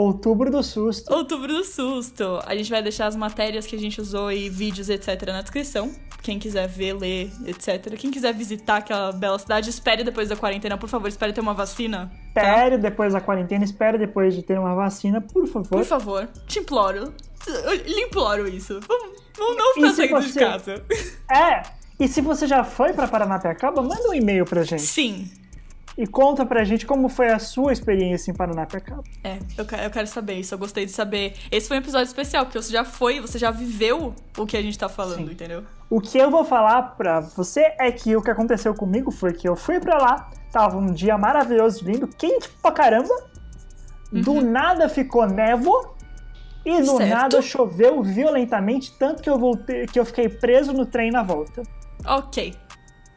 Outubro 0.00 0.50
do 0.50 0.62
Susto. 0.62 1.10
Outubro 1.10 1.48
do 1.48 1.64
Susto. 1.64 2.38
A 2.44 2.54
gente 2.54 2.68
vai 2.70 2.82
deixar 2.82 3.06
as 3.06 3.16
matérias 3.16 3.66
que 3.66 3.74
a 3.74 3.78
gente 3.78 3.98
usou 3.98 4.30
e 4.30 4.50
vídeos, 4.50 4.90
etc., 4.90 5.22
na 5.28 5.40
descrição. 5.40 5.90
Quem 6.22 6.38
quiser 6.38 6.68
ver, 6.68 6.92
ler, 6.92 7.30
etc. 7.46 7.96
Quem 7.96 8.10
quiser 8.10 8.34
visitar 8.34 8.76
aquela 8.76 9.10
bela 9.12 9.38
cidade, 9.38 9.70
espere 9.70 10.04
depois 10.04 10.28
da 10.28 10.36
quarentena, 10.36 10.76
por 10.76 10.86
favor, 10.88 11.08
espere 11.08 11.32
ter 11.32 11.40
uma 11.40 11.54
vacina. 11.54 12.12
tá? 12.34 12.42
Espere 12.42 12.76
depois 12.76 13.14
da 13.14 13.22
quarentena, 13.22 13.64
espere 13.64 13.96
depois 13.96 14.34
de 14.34 14.42
ter 14.42 14.58
uma 14.58 14.74
vacina, 14.74 15.22
por 15.22 15.46
favor. 15.46 15.68
Por 15.78 15.84
favor, 15.84 16.28
te 16.46 16.58
imploro. 16.58 17.14
Eu 17.46 17.74
lhe 17.76 18.00
imploro 18.02 18.46
isso. 18.46 18.78
Vamos, 18.86 19.16
vamos 19.38 19.56
não 19.56 19.74
ficar 19.74 19.92
saindo 19.94 20.20
você- 20.20 20.32
de 20.32 20.38
casa. 20.38 20.84
É, 21.30 21.62
e 21.98 22.06
se 22.06 22.20
você 22.20 22.46
já 22.46 22.62
foi 22.64 22.92
pra 22.92 23.08
Paranapiacaba, 23.08 23.80
manda 23.80 24.10
um 24.10 24.12
e-mail 24.14 24.44
pra 24.44 24.62
gente. 24.62 24.82
Sim. 24.82 25.30
E 25.98 26.06
conta 26.06 26.44
pra 26.44 26.62
gente 26.62 26.84
como 26.84 27.08
foi 27.08 27.28
a 27.30 27.38
sua 27.38 27.72
experiência 27.72 28.30
em 28.30 28.34
Paranapiacaba. 28.34 29.02
É, 29.24 29.38
eu 29.56 29.64
quero, 29.64 29.82
eu 29.84 29.90
quero 29.90 30.06
saber 30.06 30.34
isso. 30.34 30.52
Eu 30.52 30.58
gostei 30.58 30.84
de 30.84 30.92
saber. 30.92 31.34
Esse 31.50 31.68
foi 31.68 31.78
um 31.78 31.80
episódio 31.80 32.06
especial, 32.06 32.44
porque 32.44 32.60
você 32.60 32.70
já 32.70 32.84
foi, 32.84 33.18
você 33.20 33.38
já 33.38 33.50
viveu 33.50 34.14
o 34.36 34.44
que 34.44 34.58
a 34.58 34.62
gente 34.62 34.78
tá 34.78 34.90
falando, 34.90 35.26
Sim. 35.26 35.32
entendeu? 35.32 35.64
O 35.88 35.98
que 36.00 36.18
eu 36.18 36.30
vou 36.30 36.44
falar 36.44 36.82
pra 36.96 37.20
você 37.20 37.72
é 37.78 37.90
que 37.90 38.14
o 38.14 38.20
que 38.20 38.30
aconteceu 38.30 38.74
comigo 38.74 39.10
foi 39.10 39.32
que 39.32 39.48
eu 39.48 39.56
fui 39.56 39.80
pra 39.80 39.96
lá, 39.96 40.30
tava 40.52 40.76
um 40.76 40.92
dia 40.92 41.16
maravilhoso, 41.16 41.82
lindo, 41.84 42.06
quente 42.08 42.48
pra 42.60 42.72
caramba. 42.72 43.14
Do 44.12 44.40
nada 44.42 44.88
ficou 44.88 45.26
névoa 45.26 45.94
e 46.64 46.82
do 46.82 46.90
Uhum. 46.92 46.96
Certo. 46.98 47.10
nada 47.10 47.40
choveu 47.42 48.02
violentamente, 48.02 48.92
tanto 48.98 49.22
que 49.22 49.30
eu 49.30 49.38
voltei, 49.38 49.86
que 49.86 49.98
eu 49.98 50.04
fiquei 50.04 50.28
preso 50.28 50.72
no 50.74 50.84
trem 50.84 51.10
na 51.10 51.22
volta. 51.22 51.62
Ok. 52.04 52.54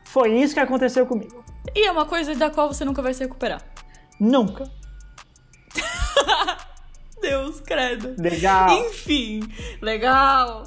Foi 0.05 0.31
isso 0.31 0.53
que 0.53 0.59
aconteceu 0.59 1.05
comigo. 1.05 1.43
E 1.75 1.85
é 1.85 1.91
uma 1.91 2.05
coisa 2.05 2.33
da 2.35 2.49
qual 2.49 2.71
você 2.71 2.83
nunca 2.85 3.01
vai 3.01 3.13
se 3.13 3.23
recuperar. 3.23 3.61
Nunca. 4.19 4.69
Deus, 7.21 7.59
credo. 7.61 8.15
Legal. 8.21 8.85
Enfim, 8.85 9.41
legal. 9.81 10.63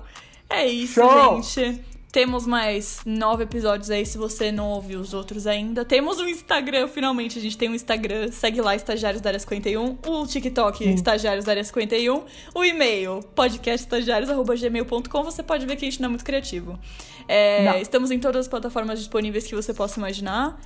É 0.49 0.67
isso, 0.67 0.95
Show. 0.95 1.43
gente. 1.43 1.93
Temos 2.13 2.47
mais 2.47 3.01
nove 3.07 3.45
episódios 3.45 3.91
aí, 3.91 4.05
se 4.05 4.19
você 4.19 4.53
não 4.53 4.69
ouviu 4.69 5.01
os 5.01 5.15
outros 5.15 5.47
ainda. 5.47 5.83
Temos 5.83 6.19
um 6.19 6.29
Instagram, 6.29 6.87
finalmente. 6.87 7.39
A 7.39 7.41
gente 7.43 7.57
tem 7.57 7.71
um 7.71 7.75
Instagram. 7.75 8.31
Segue 8.31 8.61
lá, 8.61 8.77
Estagiários 8.77 9.23
da 9.23 9.31
Área 9.31 9.41
51. 9.41 9.99
O 10.07 10.27
TikTok, 10.27 10.87
Estagiários 10.93 11.47
da 11.47 11.53
Área 11.53 11.65
51. 11.65 12.23
O 12.55 12.63
e-mail, 12.63 13.21
podcastestagiários.gmail.com. 13.35 15.25
Você 15.25 15.43
pode 15.43 15.65
ver 15.65 15.77
que 15.77 15.87
a 15.87 15.91
gente 15.91 16.03
não 16.03 16.07
é 16.09 16.11
muito 16.11 16.25
criativo. 16.25 16.79
É, 17.27 17.65
Não. 17.65 17.79
estamos 17.79 18.11
em 18.11 18.19
todas 18.19 18.41
as 18.41 18.49
plataformas 18.49 18.99
disponíveis 18.99 19.47
que 19.47 19.55
você 19.55 19.73
possa 19.73 19.99
imaginar. 19.99 20.61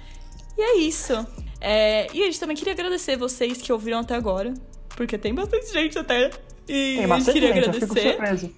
E 0.59 0.63
é 0.63 0.77
isso. 0.79 1.13
É, 1.61 2.07
e 2.13 2.23
a 2.23 2.27
gente 2.27 2.39
também 2.41 2.57
queria 2.57 2.73
agradecer 2.73 3.17
vocês 3.17 3.61
que 3.61 3.73
ouviram 3.73 3.99
até 4.01 4.15
agora. 4.15 4.53
Porque 4.91 5.19
tem 5.19 5.35
bastante 5.35 5.73
gente 5.73 5.99
até. 5.99 6.31
E 6.69 6.73
Tem 6.73 6.97
a 6.97 7.01
gente 7.01 7.09
bastante 7.09 7.35
queria 7.35 7.55
gente, 7.55 7.67
eu 7.67 7.73
fico 7.75 7.85
agradecer. 7.85 8.11
surpreso. 8.17 8.51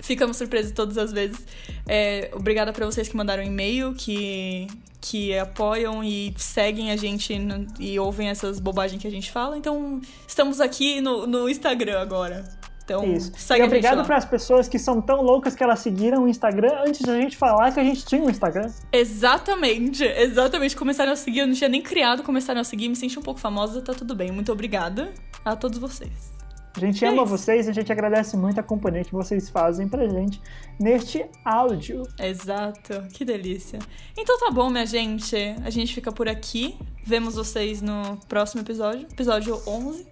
Ficamos 0.00 0.36
surpresos 0.36 0.72
todas 0.72 0.98
as 0.98 1.12
vezes. 1.12 1.38
É, 1.86 2.30
obrigada 2.34 2.72
pra 2.72 2.84
vocês 2.86 3.08
que 3.08 3.16
mandaram 3.16 3.42
e-mail, 3.42 3.94
que, 3.94 4.66
que 5.00 5.36
apoiam 5.38 6.02
e 6.04 6.34
seguem 6.36 6.90
a 6.90 6.96
gente 6.96 7.38
no- 7.38 7.66
e 7.80 7.98
ouvem 7.98 8.28
essas 8.28 8.60
bobagens 8.60 9.00
que 9.00 9.06
a 9.08 9.10
gente 9.10 9.30
fala. 9.30 9.56
Então, 9.56 10.00
estamos 10.28 10.60
aqui 10.60 11.00
no, 11.00 11.26
no 11.26 11.48
Instagram 11.48 12.00
agora. 12.00 12.44
Então, 12.84 13.02
Isso. 13.04 13.32
segue 13.36 13.62
e 13.62 13.66
obrigado 13.66 14.04
para 14.04 14.16
as 14.18 14.26
pessoas 14.26 14.68
que 14.68 14.78
são 14.78 15.00
tão 15.00 15.22
loucas 15.22 15.54
que 15.54 15.62
elas 15.62 15.78
seguiram 15.80 16.24
o 16.24 16.28
Instagram 16.28 16.82
antes 16.86 17.00
da 17.00 17.18
gente 17.18 17.34
falar 17.34 17.72
que 17.72 17.80
a 17.80 17.84
gente 17.84 18.04
tinha 18.04 18.22
um 18.22 18.28
Instagram. 18.28 18.70
Exatamente, 18.92 20.04
exatamente. 20.04 20.76
Começaram 20.76 21.12
a 21.12 21.16
seguir, 21.16 21.40
eu 21.40 21.46
não 21.46 21.54
tinha 21.54 21.68
nem 21.68 21.80
criado, 21.80 22.22
começaram 22.22 22.60
a 22.60 22.64
seguir, 22.64 22.88
me 22.90 22.96
senti 22.96 23.18
um 23.18 23.22
pouco 23.22 23.40
famosa, 23.40 23.80
tá 23.80 23.94
tudo 23.94 24.14
bem. 24.14 24.30
Muito 24.30 24.52
obrigada 24.52 25.12
a 25.42 25.56
todos 25.56 25.78
vocês. 25.78 26.34
A 26.76 26.80
gente 26.80 27.04
É 27.04 27.08
ama 27.08 27.22
isso. 27.22 27.30
vocês 27.30 27.66
e 27.68 27.70
a 27.70 27.72
gente 27.72 27.90
agradece 27.92 28.36
muito 28.36 28.58
a 28.58 28.62
companhia 28.62 29.04
que 29.04 29.12
vocês 29.12 29.48
fazem 29.48 29.88
pra 29.88 30.06
gente 30.08 30.42
neste 30.78 31.24
áudio. 31.44 32.02
Exato, 32.18 33.00
que 33.14 33.24
delícia. 33.24 33.78
Então 34.18 34.38
tá 34.38 34.50
bom, 34.50 34.68
minha 34.68 34.84
gente. 34.84 35.36
A 35.64 35.70
gente 35.70 35.94
fica 35.94 36.10
por 36.12 36.28
aqui. 36.28 36.76
Vemos 37.06 37.36
vocês 37.36 37.80
no 37.80 38.18
próximo 38.28 38.60
episódio, 38.62 39.06
episódio 39.10 39.58
11. 39.66 40.04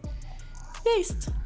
E 0.86 0.89
é 0.89 1.01
isso. 1.01 1.41